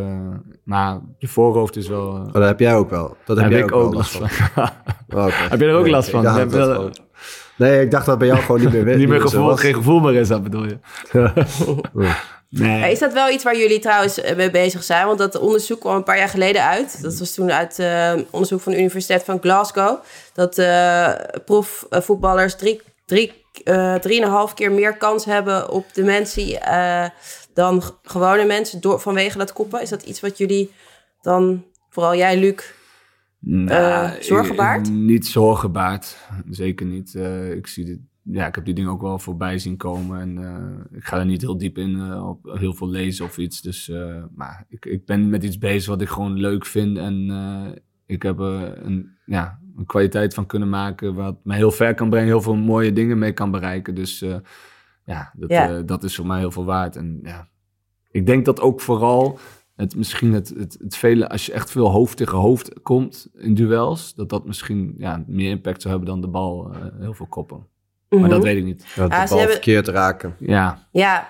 maar 0.64 1.00
je 1.18 1.28
voorhoofd 1.28 1.76
is 1.76 1.88
wel... 1.88 2.14
eh, 2.14 2.20
Oh, 2.26 2.32
dat 2.32 2.44
heb 2.44 2.58
jij 2.60 2.74
ook 2.76 2.90
wel. 2.90 3.16
Dat 3.24 3.36
heb 3.36 3.44
heb 3.44 3.54
jij 3.54 3.60
ik 3.62 3.72
ook, 3.74 3.94
last 3.94 4.10
van. 4.16 4.28
Oh, 5.14 5.24
oké. 5.24 5.32
Heb 5.50 5.60
je 5.60 5.66
er 5.66 5.74
ook 5.74 5.82
Nee, 5.82 5.90
last 5.92 6.10
van? 6.10 6.38
ik 6.38 6.50
dat 6.50 7.00
Nee, 7.56 7.80
ik 7.84 7.90
dacht 7.90 8.06
dat 8.06 8.18
bij 8.18 8.26
jou 8.26 8.40
gewoon 8.40 8.60
niet 8.60 8.72
meer. 8.72 8.96
Niet 8.98 9.08
meer 9.08 9.20
gevoel, 9.20 9.56
geen 9.56 9.74
gevoel 9.74 10.00
meer 10.00 10.14
is 10.14 10.28
dat 10.28 10.42
bedoel 10.42 10.64
je? 10.66 10.78
nee. 12.48 12.78
Maar 12.80 12.90
Is 12.90 12.98
dat 12.98 13.12
wel 13.12 13.30
iets 13.30 13.44
waar 13.44 13.56
jullie 13.56 13.78
trouwens 13.78 14.20
eh, 14.20 14.36
mee 14.36 14.50
bezig 14.50 14.84
zijn? 14.84 15.06
Want 15.06 15.18
dat 15.18 15.38
onderzoek 15.38 15.80
kwam 15.80 15.96
een 15.96 16.02
paar 16.02 16.18
jaar 16.18 16.28
geleden 16.28 16.62
uit. 16.64 17.02
Dat 17.02 17.18
was 17.18 17.34
toen 17.34 17.52
uit 17.52 17.78
eh, 17.78 18.14
onderzoek 18.30 18.60
van 18.60 18.72
de 18.72 18.78
Universiteit 18.78 19.24
van 19.24 19.40
Glasgow. 19.40 19.98
Dat 20.34 20.58
eh 20.58 21.12
profvoetballers 21.44 22.54
drie, 22.56 22.80
drie, 23.06 23.44
eh, 23.64 23.94
drieënhalf 23.94 24.54
keer 24.54 24.72
meer 24.72 24.96
kans 24.96 25.24
hebben 25.24 25.70
op 25.70 25.84
dementie 25.92 26.58
eh, 26.58 27.08
dan 27.54 27.82
gewone 28.02 28.44
mensen 28.44 28.80
door, 28.80 29.00
vanwege 29.00 29.38
dat 29.38 29.52
koppen. 29.52 29.82
Is 29.82 29.88
dat 29.88 30.02
iets 30.02 30.20
wat 30.20 30.38
jullie 30.38 30.70
dan, 31.22 31.64
vooral 31.90 32.14
jij 32.16 32.36
Luc, 32.36 32.72
Nou, 33.40 33.70
Eh, 33.70 34.10
zorgen 34.20 34.56
baart? 34.56 34.90
Niet 34.90 35.26
zorgen 35.26 35.72
baart, 35.72 36.16
zeker 36.50 36.86
niet. 36.86 37.14
Eh, 37.14 37.50
ik, 37.50 37.66
zie 37.66 37.84
dit, 37.84 37.98
ja, 38.30 38.46
ik 38.46 38.54
heb 38.54 38.64
die 38.64 38.74
dingen 38.74 38.90
ook 38.90 39.00
wel 39.00 39.18
voorbij 39.18 39.58
zien 39.58 39.76
komen. 39.76 40.20
En 40.20 40.38
eh, 40.44 40.96
ik 40.98 41.04
ga 41.04 41.18
er 41.18 41.26
niet 41.26 41.40
heel 41.40 41.58
diep 41.58 41.78
in 41.78 42.00
eh, 42.00 42.28
op 42.28 42.52
heel 42.58 42.74
veel 42.74 42.88
lezen 42.88 43.24
of 43.24 43.38
iets. 43.38 43.62
Dus, 43.62 43.88
eh, 43.88 44.24
maar 44.34 44.64
ik, 44.68 44.86
ik 44.86 45.04
ben 45.04 45.28
met 45.28 45.44
iets 45.44 45.58
bezig 45.58 45.88
wat 45.88 46.00
ik 46.00 46.08
gewoon 46.08 46.32
leuk 46.32 46.66
vind. 46.66 46.98
En 46.98 47.30
ik 48.06 48.22
heb 48.22 48.38
er 48.38 48.84
een, 48.84 49.10
ja, 49.26 49.58
een 49.76 49.86
kwaliteit 49.86 50.34
van 50.34 50.46
kunnen 50.46 50.68
maken 50.68 51.14
wat 51.14 51.36
mij 51.44 51.56
heel 51.56 51.70
ver 51.70 51.94
kan 51.94 52.10
brengen. 52.10 52.28
Heel 52.28 52.42
veel 52.42 52.56
mooie 52.56 52.92
dingen 52.92 53.18
mee 53.18 53.32
kan 53.32 53.50
bereiken. 53.50 53.94
Dus 53.94 54.18
ja, 55.04 55.32
dat, 55.36 55.50
Ja. 55.50 55.82
dat 55.82 56.04
is 56.04 56.16
voor 56.16 56.26
mij 56.26 56.38
heel 56.38 56.50
veel 56.50 56.64
waard. 56.64 56.96
En 56.96 57.20
ja, 57.22 57.48
ik 58.10 58.26
denk 58.26 58.44
dat 58.44 58.60
ook 58.60 58.80
vooral 58.80 59.38
het, 59.74 59.96
misschien 59.96 60.32
het, 60.32 60.48
het, 60.48 60.76
het 60.80 60.96
vele, 60.96 61.28
als 61.28 61.46
je 61.46 61.52
echt 61.52 61.70
veel 61.70 61.90
hoofd 61.90 62.16
tegen 62.16 62.38
hoofd 62.38 62.82
komt 62.82 63.28
in 63.34 63.54
duels, 63.54 64.14
dat 64.14 64.28
dat 64.28 64.46
misschien 64.46 64.94
ja, 64.98 65.24
meer 65.26 65.50
impact 65.50 65.82
zou 65.82 65.94
hebben 65.94 66.12
dan 66.12 66.20
de 66.20 66.28
bal 66.28 66.72
heel 66.98 67.14
veel 67.14 67.26
koppen. 67.26 67.66
Maar 68.08 68.20
Mhm. 68.20 68.28
dat 68.30 68.42
weet 68.42 68.56
ik 68.56 68.64
niet. 68.64 68.84
Dat 68.96 69.10
de 69.10 69.16
Ah, 69.16 69.22
ze 69.22 69.28
bal 69.28 69.38
hebben- 69.38 69.56
verkeerd 69.56 69.88
raken. 69.88 70.36
Ja, 70.38 70.86
Ja, 70.92 71.28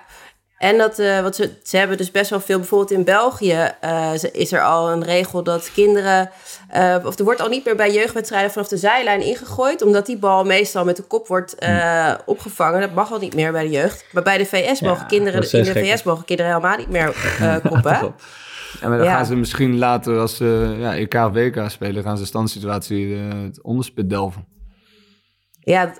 en 0.59 0.79
dat, 0.79 0.99
eh, 0.99 1.21
wat 1.21 1.37
ze, 1.37 1.51
ze 1.63 1.77
hebben 1.77 1.97
dus 1.97 2.11
best 2.11 2.31
wel 2.31 2.41
veel, 2.41 2.59
bijvoorbeeld 2.59 2.91
in 2.91 3.05
België 3.05 3.69
eh, 3.81 4.11
is 4.33 4.53
er 4.53 4.63
al 4.63 4.91
een 4.91 5.05
regel 5.05 5.43
dat 5.43 5.73
kinderen, 5.73 6.31
eh, 6.69 6.97
of 7.05 7.19
er 7.19 7.25
wordt 7.25 7.41
al 7.41 7.49
niet 7.49 7.65
meer 7.65 7.77
bij 7.77 7.93
jeugdwedstrijden 7.93 8.51
vanaf 8.51 8.69
de 8.69 8.77
zijlijn 8.77 9.21
ingegooid, 9.23 9.83
omdat 9.83 10.07
die 10.07 10.19
bal 10.19 10.45
meestal 10.45 10.85
met 10.85 10.97
de 10.97 11.03
kop 11.03 11.27
wordt 11.27 11.55
eh, 11.55 12.15
opgevangen. 12.27 12.81
Dat 12.81 12.95
mag 12.95 13.13
al 13.13 13.19
niet 13.19 13.35
meer 13.35 13.53
bij 13.53 13.63
de 13.63 13.71
jeugd. 13.71 14.05
Maar 14.13 14.23
bij 14.23 14.39
de 14.39 14.45
VS 14.47 14.81
mogen 14.81 15.07
kinderen, 15.07 15.51
in 15.53 15.63
de 15.65 15.73
VS 15.73 16.03
mogen 16.03 16.25
kinderen 16.25 16.53
helemaal 16.53 16.77
niet 16.79 16.91
meer 16.91 17.37
eh, 17.41 17.57
koppen. 17.71 18.15
en 18.81 18.91
dan 18.91 19.03
Ja. 19.03 19.15
gaan 19.15 19.27
ze 19.27 19.37
misschien 19.37 19.79
later, 19.79 20.19
als 20.19 20.37
ze 20.37 20.77
ja, 20.79 20.97
EK 20.97 21.15
of 21.15 21.33
WK 21.33 21.65
spelen, 21.71 22.03
gaan 22.03 22.19
ze 22.19 22.27
standsituatie 22.27 23.17
het 23.17 23.63
onderspit 23.63 24.11
delven. 24.11 24.45
Ja, 25.69 25.93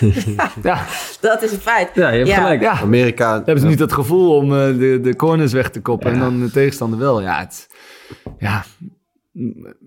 Ja, 0.62 0.84
dat 1.20 1.42
is 1.42 1.52
een 1.52 1.58
feit. 1.60 1.90
Ja, 1.94 2.08
je 2.08 2.16
hebt 2.16 2.28
Ja. 2.28 2.36
gelijk. 2.36 2.60
ja. 2.60 2.80
Amerika... 2.80 3.34
hebben 3.34 3.58
ze 3.60 3.66
niet 3.66 3.78
het 3.78 3.92
gevoel 3.92 4.36
om 4.36 4.44
eh, 4.52 4.66
de, 4.78 4.98
de 5.02 5.16
corners 5.16 5.52
weg 5.52 5.70
te 5.70 5.80
koppen 5.80 6.12
en 6.12 6.18
dan 6.18 6.40
de 6.40 6.50
tegenstander 6.50 6.98
wel. 6.98 7.20
Ja, 7.22 7.38
het, 7.38 7.66
ja, 8.38 8.64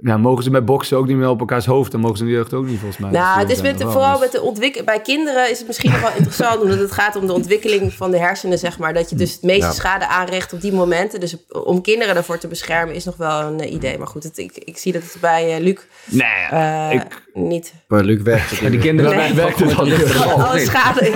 ja, 0.01 0.17
mogen 0.17 0.43
ze 0.43 0.49
met 0.49 0.65
boksen 0.65 0.97
ook 0.97 1.07
niet 1.07 1.17
meer 1.17 1.29
op 1.29 1.39
elkaars 1.39 1.65
hoofd? 1.65 1.91
Dan 1.91 2.01
mogen 2.01 2.17
ze 2.17 2.23
in 2.23 2.29
de 2.29 2.35
jeugd 2.35 2.53
ook 2.53 2.65
niet, 2.65 2.79
volgens 2.79 2.99
mij. 2.99 3.11
Nou, 3.11 3.39
het 3.39 3.49
is 3.49 3.61
met, 3.61 3.81
vooral 3.81 4.19
met 4.19 4.31
de 4.31 4.41
ontwikkeling. 4.41 4.85
Bij 4.87 5.01
kinderen 5.01 5.49
is 5.49 5.57
het 5.57 5.67
misschien 5.67 5.91
nog 5.91 6.01
wel 6.01 6.11
interessant, 6.17 6.61
omdat 6.61 6.79
het 6.79 6.91
gaat 6.91 7.15
om 7.15 7.27
de 7.27 7.33
ontwikkeling 7.33 7.93
van 7.93 8.11
de 8.11 8.17
hersenen, 8.17 8.57
zeg 8.57 8.77
maar. 8.79 8.93
Dat 8.93 9.09
je 9.09 9.15
dus 9.15 9.33
het 9.33 9.41
meeste 9.41 9.65
Ja. 9.65 9.71
schade 9.71 10.07
aanricht 10.07 10.53
op 10.53 10.61
die 10.61 10.73
momenten. 10.73 11.19
Dus 11.19 11.35
om 11.49 11.81
kinderen 11.81 12.13
daarvoor 12.13 12.37
te 12.37 12.47
beschermen 12.47 12.95
is 12.95 13.05
nog 13.05 13.17
wel 13.17 13.41
een 13.41 13.59
eh, 13.59 13.71
idee. 13.73 13.97
Maar 13.97 14.07
goed, 14.07 14.23
het, 14.23 14.37
ik, 14.37 14.51
ik 14.57 14.77
zie 14.77 14.91
dat 14.91 15.01
het 15.01 15.17
bij 15.21 15.55
eh, 15.55 15.61
Luc 15.63 15.77
Nee, 16.05 16.27
eh, 16.49 16.89
ik, 16.91 17.23
niet. 17.33 17.73
Maar 17.87 18.03
Luc 18.03 18.21
werkt 18.21 18.59
die 18.59 18.69
niet. 18.69 18.81
kinderen 18.81 19.15
Nee. 19.15 19.33
werkt 19.33 19.59
het 19.59 19.69
dan 19.69 20.41
Alle 20.41 20.59
schade. 20.59 21.11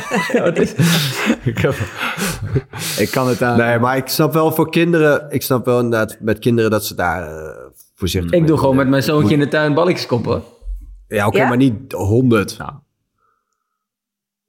ik, 3.03 3.11
kan 3.11 3.27
het 3.27 3.41
aan. 3.41 3.57
Nee, 3.57 3.79
maar 3.79 3.97
ik 3.97 4.07
snap 4.07 4.33
wel 4.33 4.51
voor 4.51 4.69
kinderen... 4.69 5.25
Ik 5.29 5.41
snap 5.41 5.65
wel 5.65 5.79
inderdaad 5.79 6.17
met 6.19 6.39
kinderen 6.39 6.71
dat 6.71 6.85
ze 6.85 6.95
daar 6.95 7.27
voorzichtig 7.99 8.31
Ik 8.31 8.47
doe 8.47 8.57
gewoon 8.57 8.75
met 8.75 8.87
mijn 8.87 9.03
zoontje 9.03 9.33
in 9.33 9.39
de 9.39 9.47
tuin 9.47 9.73
balletjes 9.73 10.05
koppen. 10.05 10.43
Ja, 11.07 11.27
oké, 11.27 11.37
Ja? 11.37 11.47
maar 11.47 11.57
niet 11.57 11.91
honderd. 11.91 12.57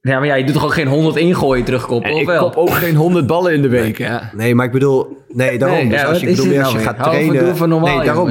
Ja, 0.01 0.19
maar 0.19 0.27
ja, 0.27 0.35
je 0.35 0.45
doet 0.45 0.55
toch 0.55 0.65
ook 0.65 0.73
geen 0.73 0.87
100 0.87 1.17
ingooien 1.17 1.65
terugkoppen, 1.65 2.13
of 2.13 2.21
ik 2.21 2.27
wel? 2.27 2.43
kop 2.43 2.57
ook 2.57 2.71
geen 2.71 2.97
honderd 2.97 3.27
ballen 3.27 3.53
in 3.53 3.63
de 3.63 3.69
week. 3.69 3.99
Hè? 3.99 4.19
Nee, 4.33 4.55
maar 4.55 4.67
ik 4.67 4.73
bedoel... 4.73 5.17
Nee, 5.29 5.59
daarom. 5.59 5.79
Nee, 5.79 5.89
dus 5.89 6.01
ja, 6.01 6.07
als 6.07 6.21
je, 6.21 6.29
ik 6.29 6.37
bedoel 6.37 6.51
meer 6.53 6.63
als 6.63 6.73
nou 6.73 6.83
je 6.83 6.89
gaat 6.89 6.97
Hou 6.97 7.11
trainen... 7.11 7.45
doen 7.45 7.57
van 7.57 7.69
normaal, 7.69 7.97
nee, 7.97 8.07
daarom. 8.07 8.31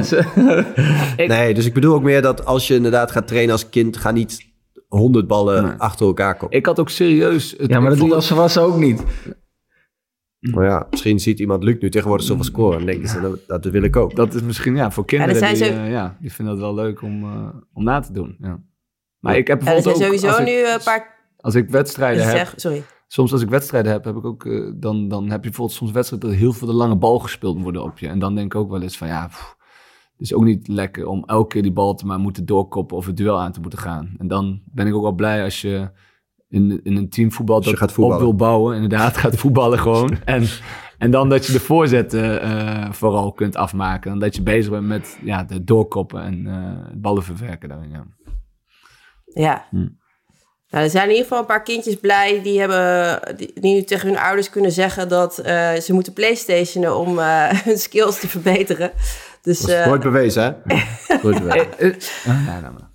Nee, 1.36 1.54
dus 1.54 1.66
ik 1.66 1.74
bedoel 1.74 1.94
ook 1.94 2.02
meer 2.02 2.22
dat 2.22 2.44
als 2.44 2.66
je 2.66 2.74
inderdaad 2.74 3.10
gaat 3.10 3.26
trainen 3.26 3.52
als 3.52 3.68
kind... 3.68 3.96
ga 3.96 4.10
niet 4.10 4.48
honderd 4.88 5.26
ballen 5.26 5.62
Nee. 5.62 5.72
achter 5.78 6.06
elkaar 6.06 6.36
koppen. 6.36 6.58
Ik 6.58 6.66
had 6.66 6.80
ook 6.80 6.88
serieus. 6.90 7.54
Het, 7.58 7.70
Ja, 7.70 7.80
maar 7.80 7.92
ik 7.92 7.98
dat 7.98 8.08
je 8.08 8.14
als 8.14 8.28
volwassen 8.28 8.62
ook 8.62 8.76
niet. 8.76 9.02
Maar 10.40 10.64
ja, 10.64 10.86
misschien 10.90 11.20
ziet 11.20 11.38
iemand 11.38 11.64
Luc 11.64 11.76
nu 11.80 11.90
tegenwoordig 11.90 12.26
zoveel 12.26 12.44
scoren... 12.44 12.80
en 12.80 12.86
denkt 12.86 13.08
ze, 13.10 13.20
dat, 13.20 13.38
dat 13.46 13.64
wil 13.72 13.82
ik 13.82 13.96
ook. 13.96 14.16
Dat 14.16 14.34
is 14.34 14.42
misschien 14.42 14.76
ja, 14.76 14.90
voor 14.90 15.04
kinderen 15.04 15.36
zijn 15.36 15.54
die, 15.54 15.64
ze- 15.64 15.70
eh, 15.70 15.90
ja, 15.90 16.16
die 16.20 16.32
vinden 16.32 16.54
dat 16.54 16.64
wel 16.64 16.74
leuk 16.74 17.02
om, 17.02 17.22
eh, 17.24 17.48
om 17.72 17.84
na 17.84 18.00
te 18.00 18.12
doen. 18.12 18.36
Ja. 18.40 18.60
Maar 19.18 19.36
ik 19.36 19.46
heb 19.46 19.62
Ja, 19.62 19.66
er 19.66 19.72
bijvoorbeeld 19.74 19.96
zijn 19.96 20.12
ook, 20.12 20.18
sowieso 20.18 20.38
als, 20.38 20.48
nu 20.50 20.56
ik, 20.58 20.64
eh, 20.66 20.72
een 20.72 20.80
paar... 20.84 21.32
als 21.36 21.54
ik 21.54 21.70
wedstrijden 21.70 22.24
heb, 22.26 22.36
Zeg, 22.36 22.52
sorry. 22.56 22.82
soms 23.06 23.32
als 23.32 23.42
ik 23.42 23.48
wedstrijden 23.48 23.92
heb, 23.92 24.04
heb 24.04 24.16
ik 24.16 24.24
ook, 24.24 24.44
eh, 24.46 24.70
dan, 24.74 25.08
dan 25.08 25.22
heb 25.22 25.42
je 25.42 25.48
bijvoorbeeld 25.48 25.78
soms 25.78 25.90
wedstrijden 25.90 26.28
dat 26.28 26.38
heel 26.38 26.52
veel 26.52 26.66
de 26.66 26.74
lange 26.74 26.96
bal 26.96 27.18
gespeeld 27.18 27.62
worden 27.62 27.82
op 27.82 27.98
je. 27.98 28.08
En 28.08 28.18
dan 28.18 28.34
denk 28.34 28.54
ik 28.54 28.60
ook 28.60 28.70
wel 28.70 28.82
eens 28.82 28.98
van 28.98 29.08
ja, 29.08 29.26
pff, 29.26 29.56
het 30.12 30.20
is 30.20 30.34
ook 30.34 30.44
niet 30.44 30.68
lekker 30.68 31.06
om 31.06 31.22
elke 31.26 31.48
keer 31.48 31.62
die 31.62 31.72
bal 31.72 31.94
te 31.94 32.06
maar 32.06 32.18
moeten 32.18 32.46
doorkoppen 32.46 32.96
of 32.96 33.06
het 33.06 33.16
duel 33.16 33.40
aan 33.40 33.52
te 33.52 33.60
moeten 33.60 33.78
gaan. 33.78 34.14
En 34.18 34.28
dan 34.28 34.62
ben 34.64 34.86
ik 34.86 34.94
ook 34.94 35.02
wel 35.02 35.12
blij 35.12 35.44
als 35.44 35.60
je 35.60 35.90
in, 36.50 36.80
in 36.82 36.96
een 36.96 37.08
team 37.08 37.32
voetbalt 37.32 37.64
Als 37.64 37.72
je 37.72 37.86
dat 37.86 37.98
op 37.98 38.18
wil 38.18 38.34
bouwen, 38.34 38.74
inderdaad 38.74 39.16
gaat 39.16 39.36
voetballen 39.36 39.78
gewoon. 39.78 40.18
En, 40.24 40.46
en 40.98 41.10
dan 41.10 41.28
dat 41.28 41.46
je 41.46 41.52
de 41.52 41.60
voorzetten 41.60 42.42
eh, 42.42 42.92
vooral 42.92 43.32
kunt 43.32 43.56
afmaken. 43.56 44.10
En 44.10 44.18
dat 44.18 44.36
je 44.36 44.42
bezig 44.42 44.70
bent 44.70 44.86
met 44.86 45.18
ja, 45.22 45.44
de 45.44 45.64
doorkoppen 45.64 46.22
en 46.22 46.46
eh 46.46 46.92
ballen 46.94 47.22
verwerken 47.22 47.68
daarin. 47.68 47.90
Ja. 47.90 48.06
Ja. 49.24 49.66
Hm. 49.70 49.88
Nou, 50.70 50.84
er 50.84 50.90
zijn 50.90 51.04
in 51.04 51.10
ieder 51.10 51.24
geval 51.24 51.38
een 51.38 51.46
paar 51.46 51.62
kindjes 51.62 51.94
blij 51.94 52.42
die, 52.42 52.58
hebben, 52.58 53.20
die, 53.36 53.50
die 53.60 53.74
nu 53.74 53.82
tegen 53.82 54.08
hun 54.08 54.18
ouders 54.18 54.50
kunnen 54.50 54.72
zeggen 54.72 55.08
dat 55.08 55.38
eh, 55.38 55.74
ze 55.74 55.92
moeten 55.92 56.12
playstationen 56.12 56.96
om 56.96 57.18
eh, 57.18 57.48
hun 57.64 57.78
skills 57.78 58.20
te 58.20 58.28
verbeteren. 58.28 58.92
Dus 59.42 59.60
Dat 59.60 59.68
is 59.68 59.74
eh, 59.74 59.86
nooit 59.90 60.02
bewezen, 60.02 60.42
hè? 60.42 60.76
nooit 61.22 61.38
bewezen. 61.38 61.96
Ja, 62.24 62.60
nou, 62.60 62.62
nou. 62.62 62.89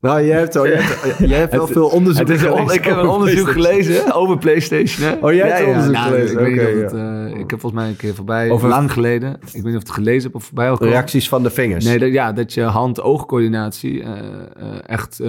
Nou, 0.00 0.24
jij 0.26 0.38
hebt, 0.38 0.54
wel- 0.54 0.66
jij 0.66 0.76
hebt, 0.80 1.18
jij 1.30 1.38
hebt 1.38 1.52
wel 1.52 1.64
Het- 1.64 1.72
veel 1.72 1.86
onderzoek 1.88 2.28
Het 2.28 2.36
is 2.36 2.44
on- 2.46 2.52
gelezen 2.56 2.74
ik 2.74 2.84
heb 2.84 2.96
een 2.96 3.08
onderzoek 3.08 3.50
gelezen 3.50 4.12
over 4.14 4.38
PlayStation. 4.38 5.08
Hè? 5.08 5.14
Oh, 5.26 5.32
jij 5.32 5.48
hebt 5.50 5.66
onderzoek 5.66 5.92
nou, 5.92 6.10
gelezen, 6.12 6.46
Ik, 6.46 6.60
of 6.60 6.82
het, 6.82 6.92
eh, 6.92 7.38
ik 7.40 7.50
heb 7.50 7.60
volgens 7.60 7.82
mij 7.82 7.90
een 7.90 7.96
keer 7.96 8.14
voorbij, 8.14 8.50
Over- 8.50 8.68
lang 8.68 8.92
geleden. 8.92 9.32
Ik 9.32 9.52
weet 9.52 9.64
niet 9.64 9.74
of 9.76 9.82
het 9.82 9.90
gelezen 9.90 10.22
heb 10.22 10.34
of 10.34 10.44
voorbij 10.44 10.70
al. 10.70 10.78
Reacties 10.84 11.28
van 11.28 11.42
de 11.42 11.50
vingers. 11.50 11.84
Nee, 11.84 11.98
dat, 11.98 12.12
ja, 12.12 12.32
dat 12.32 12.54
je 12.54 12.62
hand-oogcoördinatie 12.62 14.02
eh, 14.02 14.10
eh, 14.10 14.78
echt, 14.86 15.20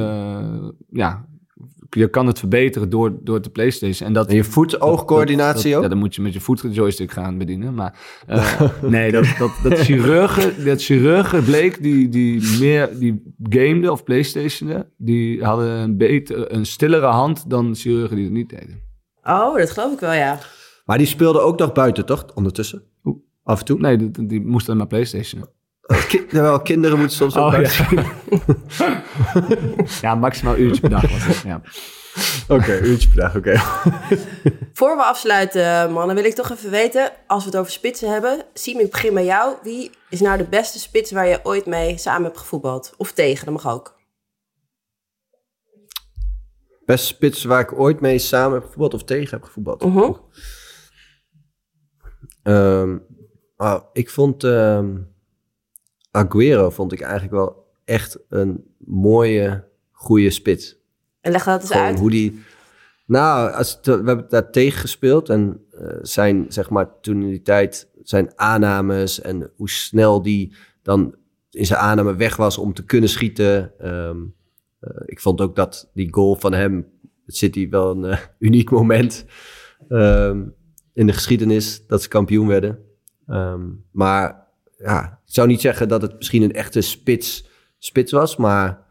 ja, 0.89 1.25
je 1.95 2.09
kan 2.09 2.27
het 2.27 2.39
verbeteren 2.39 2.89
door, 2.89 3.17
door 3.23 3.41
de 3.41 3.49
PlayStation. 3.49 4.07
En 4.07 4.13
dat 4.13 4.27
En 4.29 4.35
je 4.35 4.43
voet-oogcoördinatie 4.43 5.69
dat- 5.69 5.77
ook? 5.77 5.83
Ja, 5.83 5.89
dan 5.89 5.97
moet 5.97 6.15
je 6.15 6.21
met 6.21 6.33
je 6.33 6.39
voetjoystick 6.39 7.11
gaan 7.11 7.37
bedienen. 7.37 7.73
Maar 7.73 7.99
eh, 8.27 8.61
nee, 8.81 9.11
dat, 9.11 9.25
dat, 9.39 9.51
dat 9.63 9.79
chirurgen, 9.79 10.65
dat 10.65 10.83
chirurgen 10.83 11.43
bleek 11.43 11.81
die, 11.83 12.09
die 12.09 12.57
meer 12.59 12.89
die 12.99 13.33
gameden 13.49 13.91
of 13.91 14.03
PlayStationen, 14.03 14.91
die 14.97 15.43
hadden 15.43 15.67
een 15.69 15.97
beter, 15.97 16.53
een 16.53 16.65
stillere 16.65 17.05
hand 17.05 17.49
dan 17.49 17.75
chirurgen 17.75 18.15
die 18.15 18.25
het 18.25 18.33
niet 18.33 18.49
deden. 18.49 18.81
oh, 19.23 19.57
dat 19.57 19.69
geloof 19.71 19.93
ik 19.93 19.99
wel, 19.99 20.13
ja. 20.13 20.39
Maar 20.85 20.97
die 20.97 21.07
speelde 21.07 21.39
ook 21.39 21.59
nog 21.59 21.71
buiten, 21.71 22.05
toch? 22.05 22.25
Ondertussen? 22.35 22.83
Af 23.43 23.59
en 23.59 23.65
toe? 23.65 23.79
Nee, 23.79 23.97
die, 23.97 24.25
die 24.25 24.41
moesten 24.45 24.77
maar 24.77 24.87
PlayStation. 24.87 25.45
Ki- 26.07 26.25
kinderen 26.63 26.97
moeten 26.99 27.17
soms 27.17 27.37
ook 27.37 27.53
Oh. 27.53 27.59
Ja, 30.01 30.15
maximaal 30.15 30.53
een 30.53 30.61
uurtje 30.61 30.81
per 30.81 30.89
dag 30.89 31.01
was 31.01 31.25
het. 31.25 31.41
Ja. 31.45 31.61
Oké, 32.47 32.79
uurtje 32.79 33.07
per 33.07 33.17
dag, 33.17 33.35
oké. 33.35 33.57
Voor 34.79 34.95
we 34.95 35.03
afsluiten, 35.03 35.91
mannen, 35.91 36.15
wil 36.15 36.25
ik 36.25 36.33
toch 36.33 36.51
even 36.51 36.69
weten, 36.69 37.11
als 37.27 37.43
we 37.43 37.49
het 37.49 37.59
over 37.59 37.71
spitsen 37.71 38.11
hebben. 38.11 38.45
Siem, 38.53 38.79
ik 38.79 38.91
begin 38.91 39.13
bij 39.13 39.25
jou. 39.25 39.55
Wie 39.63 39.91
is 40.09 40.21
nou 40.21 40.37
de 40.37 40.43
beste 40.43 40.79
spits 40.79 41.11
waar 41.11 41.27
je 41.27 41.39
ooit 41.43 41.65
mee 41.65 41.97
samen 41.97 42.23
hebt 42.23 42.37
gevoetbald? 42.37 42.93
Of 42.97 43.11
tegen, 43.11 43.45
dat 43.45 43.53
mag 43.53 43.73
ook. 43.73 43.99
Beste 46.85 47.07
spits 47.07 47.43
waar 47.43 47.59
ik 47.59 47.79
ooit 47.79 47.99
mee 48.01 48.19
samen 48.19 48.53
heb 48.53 48.61
gevoetbald 48.63 48.93
of 48.93 49.03
tegen 49.03 49.29
heb 49.37 49.43
gevoetbald. 49.43 49.85
Mhm. 49.85 50.11
Ehm, 52.43 52.97
ah, 53.55 53.83
ik 53.93 54.09
vond 54.09 54.43
ehm 54.43 54.95
Aguero 56.11 56.69
vond 56.69 56.91
ik 56.91 57.01
eigenlijk 57.01 57.33
wel 57.33 57.69
echt 57.85 58.19
een 58.29 58.63
mooie, 58.77 59.67
goede 59.91 60.29
spits. 60.29 60.79
En 61.21 61.31
leg 61.31 61.43
dat 61.43 61.61
eens 61.61 61.71
Gewoon 61.71 61.85
uit. 61.85 61.99
hoe 61.99 62.09
die... 62.09 62.39
Nou, 63.05 63.51
als, 63.51 63.79
we 63.81 63.91
hebben 63.91 64.25
daar 64.29 64.51
tegen 64.51 64.79
gespeeld 64.79 65.29
en 65.29 65.65
eh, 65.71 65.97
zijn, 66.01 66.45
zeg 66.49 66.69
maar, 66.69 66.99
toen 66.99 67.21
in 67.21 67.29
die 67.29 67.41
tijd 67.41 67.89
zijn 68.03 68.31
aannames 68.35 69.21
en 69.21 69.51
hoe 69.55 69.69
snel 69.69 70.21
die 70.21 70.55
dan 70.81 71.15
in 71.49 71.65
zijn 71.65 71.79
aanname 71.79 72.15
weg 72.15 72.35
was 72.35 72.57
om 72.57 72.73
te 72.73 72.85
kunnen 72.85 73.09
schieten. 73.09 73.79
Ehm, 73.79 74.17
eh, 74.79 75.01
ik 75.05 75.19
vond 75.19 75.41
ook 75.41 75.55
dat 75.55 75.89
die 75.93 76.13
goal 76.13 76.35
van 76.35 76.53
hem, 76.53 76.87
het 77.25 77.35
City, 77.35 77.69
wel 77.69 77.91
een 77.91 78.05
eh, 78.05 78.19
uniek 78.47 78.71
moment 78.71 79.25
ehm, 79.89 80.43
in 80.93 81.07
de 81.07 81.13
geschiedenis 81.13 81.87
dat 81.87 82.01
ze 82.01 82.07
kampioen 82.07 82.47
werden. 82.47 82.79
Ehm, 83.27 83.61
maar 83.91 84.40
ja, 84.83 85.19
ik 85.25 85.33
zou 85.33 85.47
niet 85.47 85.61
zeggen 85.61 85.87
dat 85.87 86.01
het 86.01 86.15
misschien 86.15 86.41
een 86.41 86.53
echte 86.53 86.81
spits, 86.81 87.49
spits 87.77 88.11
was, 88.11 88.35
maar 88.35 88.85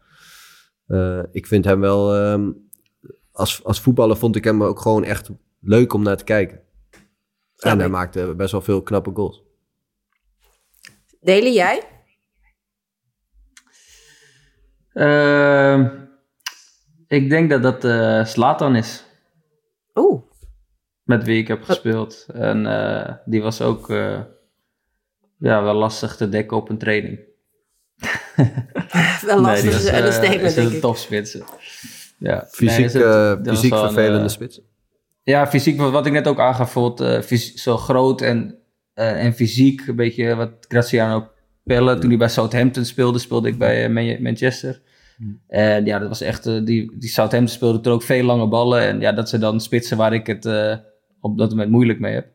eh, 0.87 1.23
ik 1.31 1.47
vind 1.47 1.65
hem 1.65 1.79
wel, 1.79 2.15
ehm, 2.15 2.51
als, 3.31 3.63
als 3.63 3.81
voetballer 3.81 4.17
vond 4.17 4.35
ik 4.35 4.43
hem 4.43 4.63
ook 4.63 4.79
gewoon 4.79 5.03
echt 5.03 5.29
leuk 5.61 5.93
om 5.93 6.03
naar 6.03 6.17
te 6.17 6.23
kijken. 6.23 6.61
En 7.57 7.77
hij 7.77 7.85
ik. 7.85 7.91
maakte 7.91 8.33
best 8.35 8.51
wel 8.51 8.61
veel 8.61 8.81
knappe 8.81 9.11
goals. 9.13 9.43
Delen 11.21 11.53
jij? 11.53 11.83
Ehm, 14.93 15.87
ik 17.07 17.29
denk 17.29 17.49
dat 17.49 17.63
dat 17.63 17.83
eh 17.83 18.25
Slatan 18.25 18.75
is. 18.75 19.05
Oeh, 19.95 20.21
Met 21.03 21.23
wie 21.23 21.37
ik 21.41 21.47
heb 21.47 21.63
gespeeld. 21.63 22.25
En 22.33 22.65
eh, 22.65 23.15
die 23.25 23.41
was 23.41 23.61
ook 23.61 23.89
eh, 23.89 24.19
ja, 25.41 25.63
wel 25.63 25.73
lastig 25.75 26.15
te 26.15 26.29
dekken 26.29 26.57
op 26.57 26.69
een 26.69 26.77
training. 26.77 27.19
wel 29.25 29.41
lastig. 29.41 29.61
die 29.61 29.71
was, 29.71 29.81
is 29.81 29.85
een 29.87 29.93
eh, 29.93 29.97
understatement, 29.99 30.41
is 30.47 30.53
denk 30.53 30.67
een 30.67 30.73
ik. 30.75 30.81
Ja. 32.17 32.47
Fysiek, 32.51 32.77
Nee, 32.93 33.03
het- 33.03 33.45
eh, 33.45 33.53
fysiek 33.53 33.71
een, 33.71 33.77
vervelende 33.77 34.23
eh, 34.23 34.27
spits. 34.29 34.61
Ja, 35.23 35.47
fysiek, 35.47 35.79
wat 35.81 36.05
ik 36.05 36.11
net 36.11 36.27
ook 36.27 36.39
aangaf, 36.39 36.57
bijvoorbeeld, 36.73 36.99
eh, 37.31 37.37
zo 37.37 37.77
groot 37.77 38.21
en, 38.21 38.57
eh, 38.93 39.25
en 39.25 39.33
fysiek. 39.33 39.87
Een 39.87 39.95
beetje 39.95 40.35
wat 40.35 40.51
Graziano 40.67 41.27
Pelle, 41.63 41.97
toen 41.99 42.09
hij 42.09 42.17
bij 42.17 42.27
Southampton 42.29 42.85
speelde, 42.85 43.19
speelde 43.19 43.47
ik 43.47 43.57
bij 43.57 43.83
eh, 43.83 43.89
Man- 43.89 44.21
Manchester. 44.21 44.81
En 45.47 45.85
ja, 45.85 45.99
dat 45.99 46.07
was 46.07 46.21
echt, 46.21 46.45
eh, 46.45 46.65
die, 46.65 46.91
die 46.99 47.09
Southampton 47.09 47.53
speelde 47.55 47.79
toen 47.81 47.93
ook 47.93 48.03
veel 48.03 48.23
lange 48.23 48.47
ballen. 48.47 48.81
En 48.81 48.99
ja, 48.99 49.11
dat 49.11 49.29
zijn 49.29 49.41
dan 49.41 49.61
spitsen 49.61 49.97
waar 49.97 50.13
ik 50.13 50.27
het 50.27 50.45
eh, 50.45 50.75
op 51.19 51.37
dat 51.37 51.49
moment 51.49 51.69
moeilijk 51.71 51.99
mee 51.99 52.13
heb. 52.13 52.27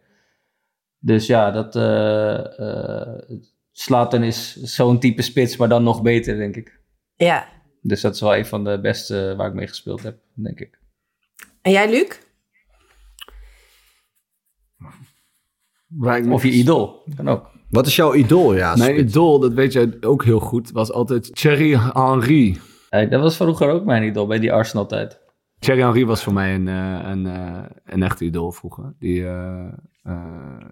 Dus 1.07 1.27
ja, 1.27 1.51
dat 1.51 1.77
eh 1.77 2.59
eh, 2.59 3.21
Zlatan 3.73 4.23
is 4.23 4.55
zo'n 4.57 4.99
type 4.99 5.23
spits, 5.23 5.57
maar 5.57 5.69
dan 5.69 5.83
nog 5.83 6.03
beter, 6.03 6.37
denk 6.37 6.57
ik. 6.57 6.81
Ja. 7.17 7.49
Dus 7.83 8.01
dat 8.01 8.15
is 8.15 8.21
wel 8.21 8.37
een 8.37 8.47
van 8.47 8.65
de 8.65 8.81
beste 8.81 9.35
waar 9.37 9.49
ik 9.49 9.55
mee 9.55 9.67
gespeeld 9.67 10.03
heb, 10.03 10.19
denk 10.35 10.61
ik. 10.61 10.79
En 11.63 11.73
jij, 11.73 11.91
Luc? 11.91 12.19
Waar 15.87 16.19
ik 16.19 16.33
Of 16.33 16.43
je 16.43 16.51
idool, 16.51 17.03
kan 17.17 17.29
ook. 17.29 17.51
Wat 17.71 17.87
is 17.87 17.97
jouw 17.97 18.15
idool? 18.15 18.55
Ja, 18.55 18.77
Mijn 18.77 18.95
spits. 18.95 19.11
idool, 19.13 19.39
dat 19.39 19.53
weet 19.53 19.73
jij 19.73 19.97
ook 20.01 20.25
heel 20.25 20.41
goed, 20.41 20.71
was 20.71 20.93
altijd 20.93 21.35
Thierry 21.35 21.79
Henry. 21.79 22.59
Hey, 22.89 23.09
dat 23.09 23.21
was 23.21 23.37
vroeger 23.37 23.69
ook 23.71 23.85
mijn 23.85 24.03
idool 24.03 24.27
bij 24.27 24.39
die 24.39 24.53
Arsenal-tijd. 24.53 25.21
Thierry 25.59 25.83
Henry 25.83 26.07
was 26.07 26.23
voor 26.23 26.33
mij 26.33 26.55
een, 26.55 26.69
eh, 26.69 27.11
een, 27.11 27.27
eh, 27.27 27.63
een 27.85 28.03
echte 28.03 28.25
idool 28.25 28.53
vroeger. 28.53 28.95
Die, 28.99 29.27
eh, 29.27 29.73
eh, 30.07 30.15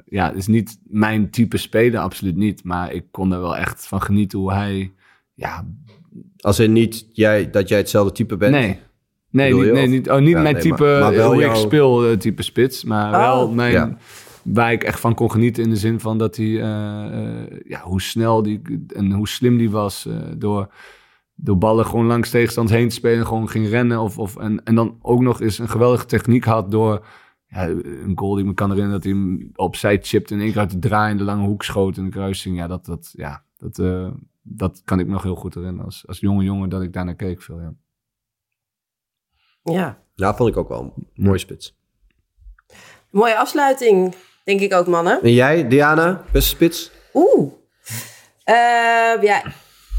ja, 0.07 0.31
is 0.33 0.47
niet 0.47 0.79
mijn 0.85 1.31
type 1.31 1.57
speler, 1.57 2.01
absoluut 2.01 2.37
niet. 2.37 2.65
Maar 2.65 2.93
ik 2.93 3.05
kon 3.11 3.33
er 3.33 3.41
wel 3.41 3.57
echt 3.57 3.87
van 3.87 4.03
genieten 4.03 4.39
hoe 4.39 4.53
hij, 4.53 4.93
ja, 5.35 5.65
Als 6.41 6.59
in 6.59 6.73
niet 6.73 7.07
jij, 7.13 7.51
dat 7.51 7.69
jij 7.69 7.79
hetzelfde 7.79 8.13
type 8.13 8.37
bent. 8.37 8.53
nee. 8.53 8.79
Nee, 9.31 9.55
niet, 9.55 9.73
nee, 9.73 10.13
oh, 10.15 10.19
niet 10.21 10.29
Ja, 10.35 10.41
mijn 10.43 10.55
nee, 10.55 10.63
type, 10.63 10.83
maar- 10.83 11.01
maar 11.01 11.15
wel 11.15 11.33
hoe 11.33 11.43
ik 11.43 11.47
jouw- 11.47 11.55
speel 11.55 12.07
eh, 12.11 12.17
type 12.17 12.43
spits. 12.43 12.85
Maar 12.85 13.07
Oh. 13.15 13.19
wel 13.21 13.51
mijn, 13.51 13.73
Ja. 13.73 13.97
waar 14.43 14.73
ik 14.73 14.85
echt 14.85 15.01
van 15.01 15.15
kon 15.15 15.31
genieten 15.31 15.63
in 15.63 15.71
de 15.71 15.77
zin 15.77 16.01
van 16.01 16.19
dat 16.19 16.37
hij, 16.37 16.61
eh, 16.61 17.41
eh, 17.43 17.61
ja, 17.65 17.81
hoe 17.81 18.03
snel 18.03 18.43
die 18.43 18.63
en 18.89 19.13
hoe 19.13 19.29
slim 19.29 19.59
die 19.59 19.71
was 19.71 20.07
eh, 20.07 20.15
door, 20.37 20.73
door 21.35 21.59
ballen 21.59 21.87
gewoon 21.87 22.07
langs 22.07 22.31
tegenstand 22.31 22.71
heen 22.71 22.89
te 22.89 22.95
spelen, 22.95 23.27
gewoon 23.27 23.49
ging 23.49 23.69
rennen. 23.69 23.99
Of, 24.01 24.19
of, 24.19 24.37
en, 24.37 24.65
en 24.65 24.75
dan 24.75 24.99
ook 25.03 25.21
nog 25.21 25.41
eens 25.41 25.59
een 25.59 25.69
geweldige 25.69 26.07
techniek 26.07 26.45
had 26.45 26.71
door 26.71 27.07
ja, 27.55 27.69
een 27.69 28.13
goal 28.15 28.31
die 28.31 28.41
ik 28.41 28.49
me 28.49 28.55
kan 28.55 28.71
herinneren 28.71 29.01
dat 29.01 29.11
hij 29.11 29.21
hem 29.21 29.51
opzij 29.55 29.99
chipt 30.03 30.31
en 30.31 30.41
één 30.41 30.51
keer 30.53 30.61
uit 30.61 30.71
de 30.71 30.79
draai 30.79 31.11
in 31.11 31.17
de 31.17 31.25
lange 31.25 31.47
hoek 31.47 31.63
schoot 31.63 31.97
in 31.97 32.05
de 32.05 32.11
kruising. 32.11 32.57
Ja, 32.57 32.67
dat, 32.67 32.85
dat, 32.85 33.11
ja, 33.13 33.45
dat, 33.57 33.79
eh, 33.79 34.11
dat 34.43 34.83
kan 34.85 34.99
ik 34.99 35.07
me 35.07 35.13
nog 35.13 35.23
heel 35.23 35.35
goed 35.35 35.55
herinneren 35.55 35.85
als, 35.85 36.07
als 36.07 36.19
jonge 36.19 36.45
jongen 36.45 36.69
dat 36.69 36.83
ik 36.83 36.93
daarnaar 36.93 37.15
keek 37.15 37.43
veel, 37.43 37.61
ja. 37.61 37.75
Ja. 39.63 40.03
Ja, 40.15 40.35
vond 40.35 40.51
ik 40.51 40.57
ook 40.57 40.69
wel 40.69 40.81
een 40.97 41.25
mooie 41.25 41.39
spits. 41.39 41.77
Mooie 43.11 43.37
afsluiting, 43.37 44.15
denk 44.45 44.61
ik 44.61 44.75
ook, 44.75 44.87
mannen. 44.87 45.23
En 45.23 45.33
jij, 45.33 45.69
Diana, 45.69 46.25
beste 46.33 46.49
spits? 46.49 46.93
Oeh. 47.13 47.53
Eh, 48.45 49.23
ja, 49.23 49.43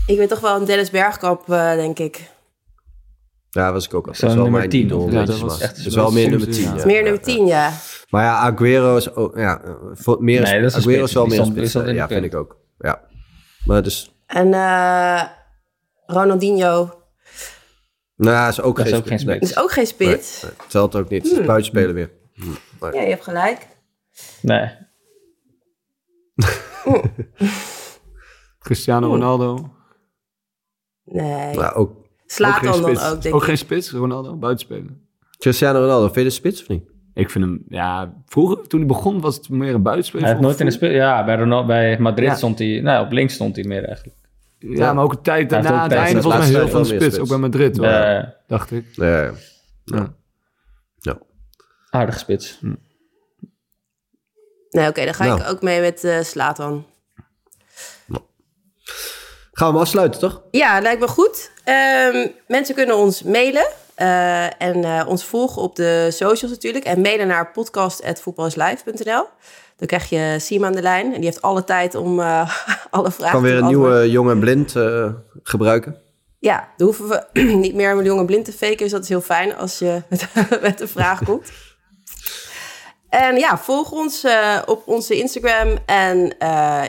ik 0.06 0.18
ben 0.18 0.28
toch 0.28 0.40
wel 0.40 0.60
een 0.60 0.66
Dennis 0.66 0.90
Bergkamp, 0.90 1.50
eh, 1.50 1.74
denk 1.74 2.00
ik. 2.00 2.35
Ja, 3.56 3.72
was 3.72 3.86
ik 3.86 3.94
ook 3.94 4.08
al. 4.08 4.14
Dat 4.14 4.22
is 4.22 4.28
wel 4.28 4.36
nummer 4.44 4.60
mijn 4.60 4.70
10, 4.70 4.86
idool. 4.86 5.10
Ja, 5.10 5.26
dat 5.26 5.40
was 5.40 5.52
maar 5.52 5.62
echt 5.68 5.78
Het 5.78 5.86
is 5.86 5.96
wel 5.96 6.12
meer 6.12 6.30
nummer 6.30 6.52
10. 6.52 6.76
ja. 6.76 6.86
Meer 6.86 7.04
nummer 7.04 7.22
10, 7.22 7.46
ja. 7.46 7.72
Maar 8.10 8.24
ja, 8.24 8.38
Aguero 8.38 8.98
is 8.98 9.16
ook... 9.16 9.38
Ja, 9.38 9.62
voor- 9.94 10.24
meer 10.24 10.42
Nee, 10.42 10.62
dat 10.62 10.72
is 10.72 10.78
Aguero 10.78 11.04
is 11.04 11.14
wel 11.14 11.26
meer 11.26 11.46
spits. 11.46 11.74
Ja, 11.74 12.08
vind 12.08 12.26
ik 12.26 12.36
ook. 12.36 12.58
Ja. 12.78 13.02
Maar 13.66 13.84
dus... 13.84 14.16
En 14.26 14.54
eh, 14.54 15.24
Ronaldinho. 16.06 17.02
Nou, 18.16 18.50
is 18.50 18.62
ook 18.62 18.78
Dat 18.78 18.86
is 18.86 18.92
geen 18.92 19.02
ook 19.02 19.08
geen 19.08 19.20
spits. 19.20 19.40
Nee. 19.40 19.50
Is 19.50 19.58
ook 19.58 19.72
geen 19.72 19.88
spits. 19.88 20.42
Nee, 20.42 20.52
nee, 20.58 20.68
telt 20.68 20.96
ook 20.96 21.10
niet. 21.10 21.26
Is 21.26 21.46
buitenspeler 21.46 21.94
weer. 21.94 22.12
Ja, 22.80 23.02
je 23.02 23.10
hebt 23.10 23.24
gelijk. 23.24 23.68
Nee. 24.42 24.70
Cristiano 28.60 29.08
Ronaldo. 29.08 29.70
Nee. 31.04 31.56
Nou, 31.56 31.74
ook 31.76 32.05
Slaat 32.26 32.54
ook 32.56 32.60
geen 32.62 32.72
dan 32.72 32.82
dan 32.82 32.90
spits. 32.96 33.12
ook, 33.12 33.22
denk 33.22 33.36
Ook 33.36 33.42
ik. 33.42 33.48
geen 33.48 33.58
spits, 33.58 33.92
Ronaldo, 33.92 34.36
buitenspeler. 34.36 34.92
Cristiano 35.38 35.80
Ronaldo, 35.80 36.04
vind 36.06 36.16
je 36.16 36.24
de 36.24 36.30
spits 36.30 36.62
of 36.62 36.68
niet? 36.68 36.84
Ik 37.14 37.30
vind 37.30 37.44
hem, 37.46 37.66
ja, 37.70 38.14
vroeger 38.26 38.68
toen 38.68 38.80
hij 38.80 38.88
begon 38.88 39.22
was 39.22 39.36
het 39.36 39.50
meer 39.50 39.74
een 39.74 39.82
buitenspeler. 39.82 40.26
Hij 40.26 40.34
heeft 40.36 40.46
nooit 40.46 40.60
in 40.60 40.66
de 40.66 40.72
speel. 40.72 40.90
Ja, 40.92 41.26
bij, 41.26 41.36
Ronaldo, 41.38 41.68
bij 41.68 42.00
Madrid 42.00 42.28
Ja. 42.30 42.36
stond 42.36 42.60
hij. 42.60 42.80
Nou, 42.82 43.06
op 43.06 43.12
links 43.12 43.34
stond 43.34 43.56
hij 43.56 43.66
meer 43.66 43.84
eigenlijk. 43.86 44.18
Ja, 44.60 44.94
maar 44.94 45.04
ook 45.04 45.12
een 45.12 45.22
tijd 45.22 45.50
daarna, 45.50 45.82
het 45.82 45.90
tijd- 45.90 46.02
einde 46.06 46.22
volgens 46.22 46.50
mij 46.52 46.60
heel 46.60 46.68
veel 46.70 46.86
spits, 46.86 47.20
ook 47.20 47.28
bij 47.28 47.38
Madrid, 47.38 47.78
hoor, 47.78 48.34
dacht 48.48 48.72
ik. 48.72 48.86
Nee. 48.98 49.30
Ja. 49.84 50.14
aardige 51.90 52.20
spits. 52.20 52.60
Nee, 54.70 54.88
oké, 54.88 55.06
dan 55.06 55.14
ga 55.14 55.26
Nou. 55.26 55.42
ik 55.42 55.48
ook 55.48 55.62
mee 55.62 55.82
met 55.82 56.04
eh 56.04 56.20
Slatan. 56.22 56.86
Gaan 59.52 59.68
we 59.68 59.74
hem 59.74 59.76
afsluiten, 59.76 60.20
toch? 60.20 60.42
Ja, 60.52 60.82
lijkt 60.82 61.00
me 61.02 61.08
goed. 61.08 61.52
Ehm, 61.66 62.28
mensen 62.48 62.76
kunnen 62.76 62.98
ons 62.98 63.24
mailen 63.24 63.68
eh, 63.96 64.62
en 64.62 64.84
eh, 64.84 65.06
ons 65.08 65.26
volgen 65.26 65.62
op 65.62 65.76
de 65.76 66.08
socials 66.12 66.52
natuurlijk. 66.52 66.86
En 66.86 67.02
mailen 67.02 67.28
naar 67.28 67.52
podcast.voetballislive.nl. 67.52 69.26
Dan 69.78 69.88
krijg 69.88 70.10
je 70.10 70.36
Siem 70.40 70.66
aan 70.66 70.76
de 70.76 70.82
lijn. 70.82 71.06
En 71.06 71.16
die 71.16 71.26
heeft 71.26 71.42
alle 71.42 71.64
tijd 71.64 71.96
om 71.96 72.20
eh, 72.20 72.56
alle 72.90 73.12
vragen 73.12 73.34
Kan 73.34 73.42
weer 73.42 73.56
te 73.56 73.62
een 73.62 73.68
nieuwe 73.68 74.10
jonge 74.10 74.38
blind 74.38 74.74
gebruiken. 75.44 75.98
Ja, 76.40 76.68
dan 76.78 76.88
hoeven 76.88 77.08
we 77.08 77.42
niet 77.66 77.76
meer 77.76 77.92
een 77.92 78.04
jonge 78.04 78.26
blind 78.26 78.46
te 78.46 78.54
faken. 78.54 78.78
Dus 78.78 78.92
dat 78.92 79.04
is 79.04 79.10
heel 79.10 79.22
fijn 79.22 79.56
als 79.56 79.80
je 79.80 80.02
met, 80.10 80.28
met 80.62 80.82
een 80.82 80.88
vraag 80.88 81.24
komt. 81.24 81.52
En 83.10 83.38
ja, 83.38 83.58
volg 83.58 83.92
ons 83.92 84.26
op 84.66 84.84
onze 84.86 85.18
Instagram. 85.18 85.78
En 85.86 86.26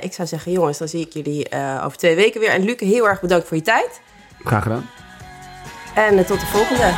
ik 0.00 0.12
zou 0.12 0.28
zeggen, 0.28 0.52
jongens, 0.52 0.78
dan 0.78 0.88
zie 0.88 1.06
ik 1.06 1.12
jullie 1.12 1.48
over 1.84 1.98
twee 1.98 2.14
weken 2.14 2.40
weer. 2.40 2.50
En 2.50 2.64
Luc, 2.64 2.80
heel 2.80 3.08
erg 3.08 3.20
bedankt 3.20 3.48
voor 3.48 3.56
je 3.56 3.62
tijd. 3.62 4.00
Graag 4.44 4.62
gedaan. 4.62 4.88
En 5.94 6.18
eh, 6.18 6.24
tot 6.24 6.40
de 6.40 6.46
volgende. 6.46 6.92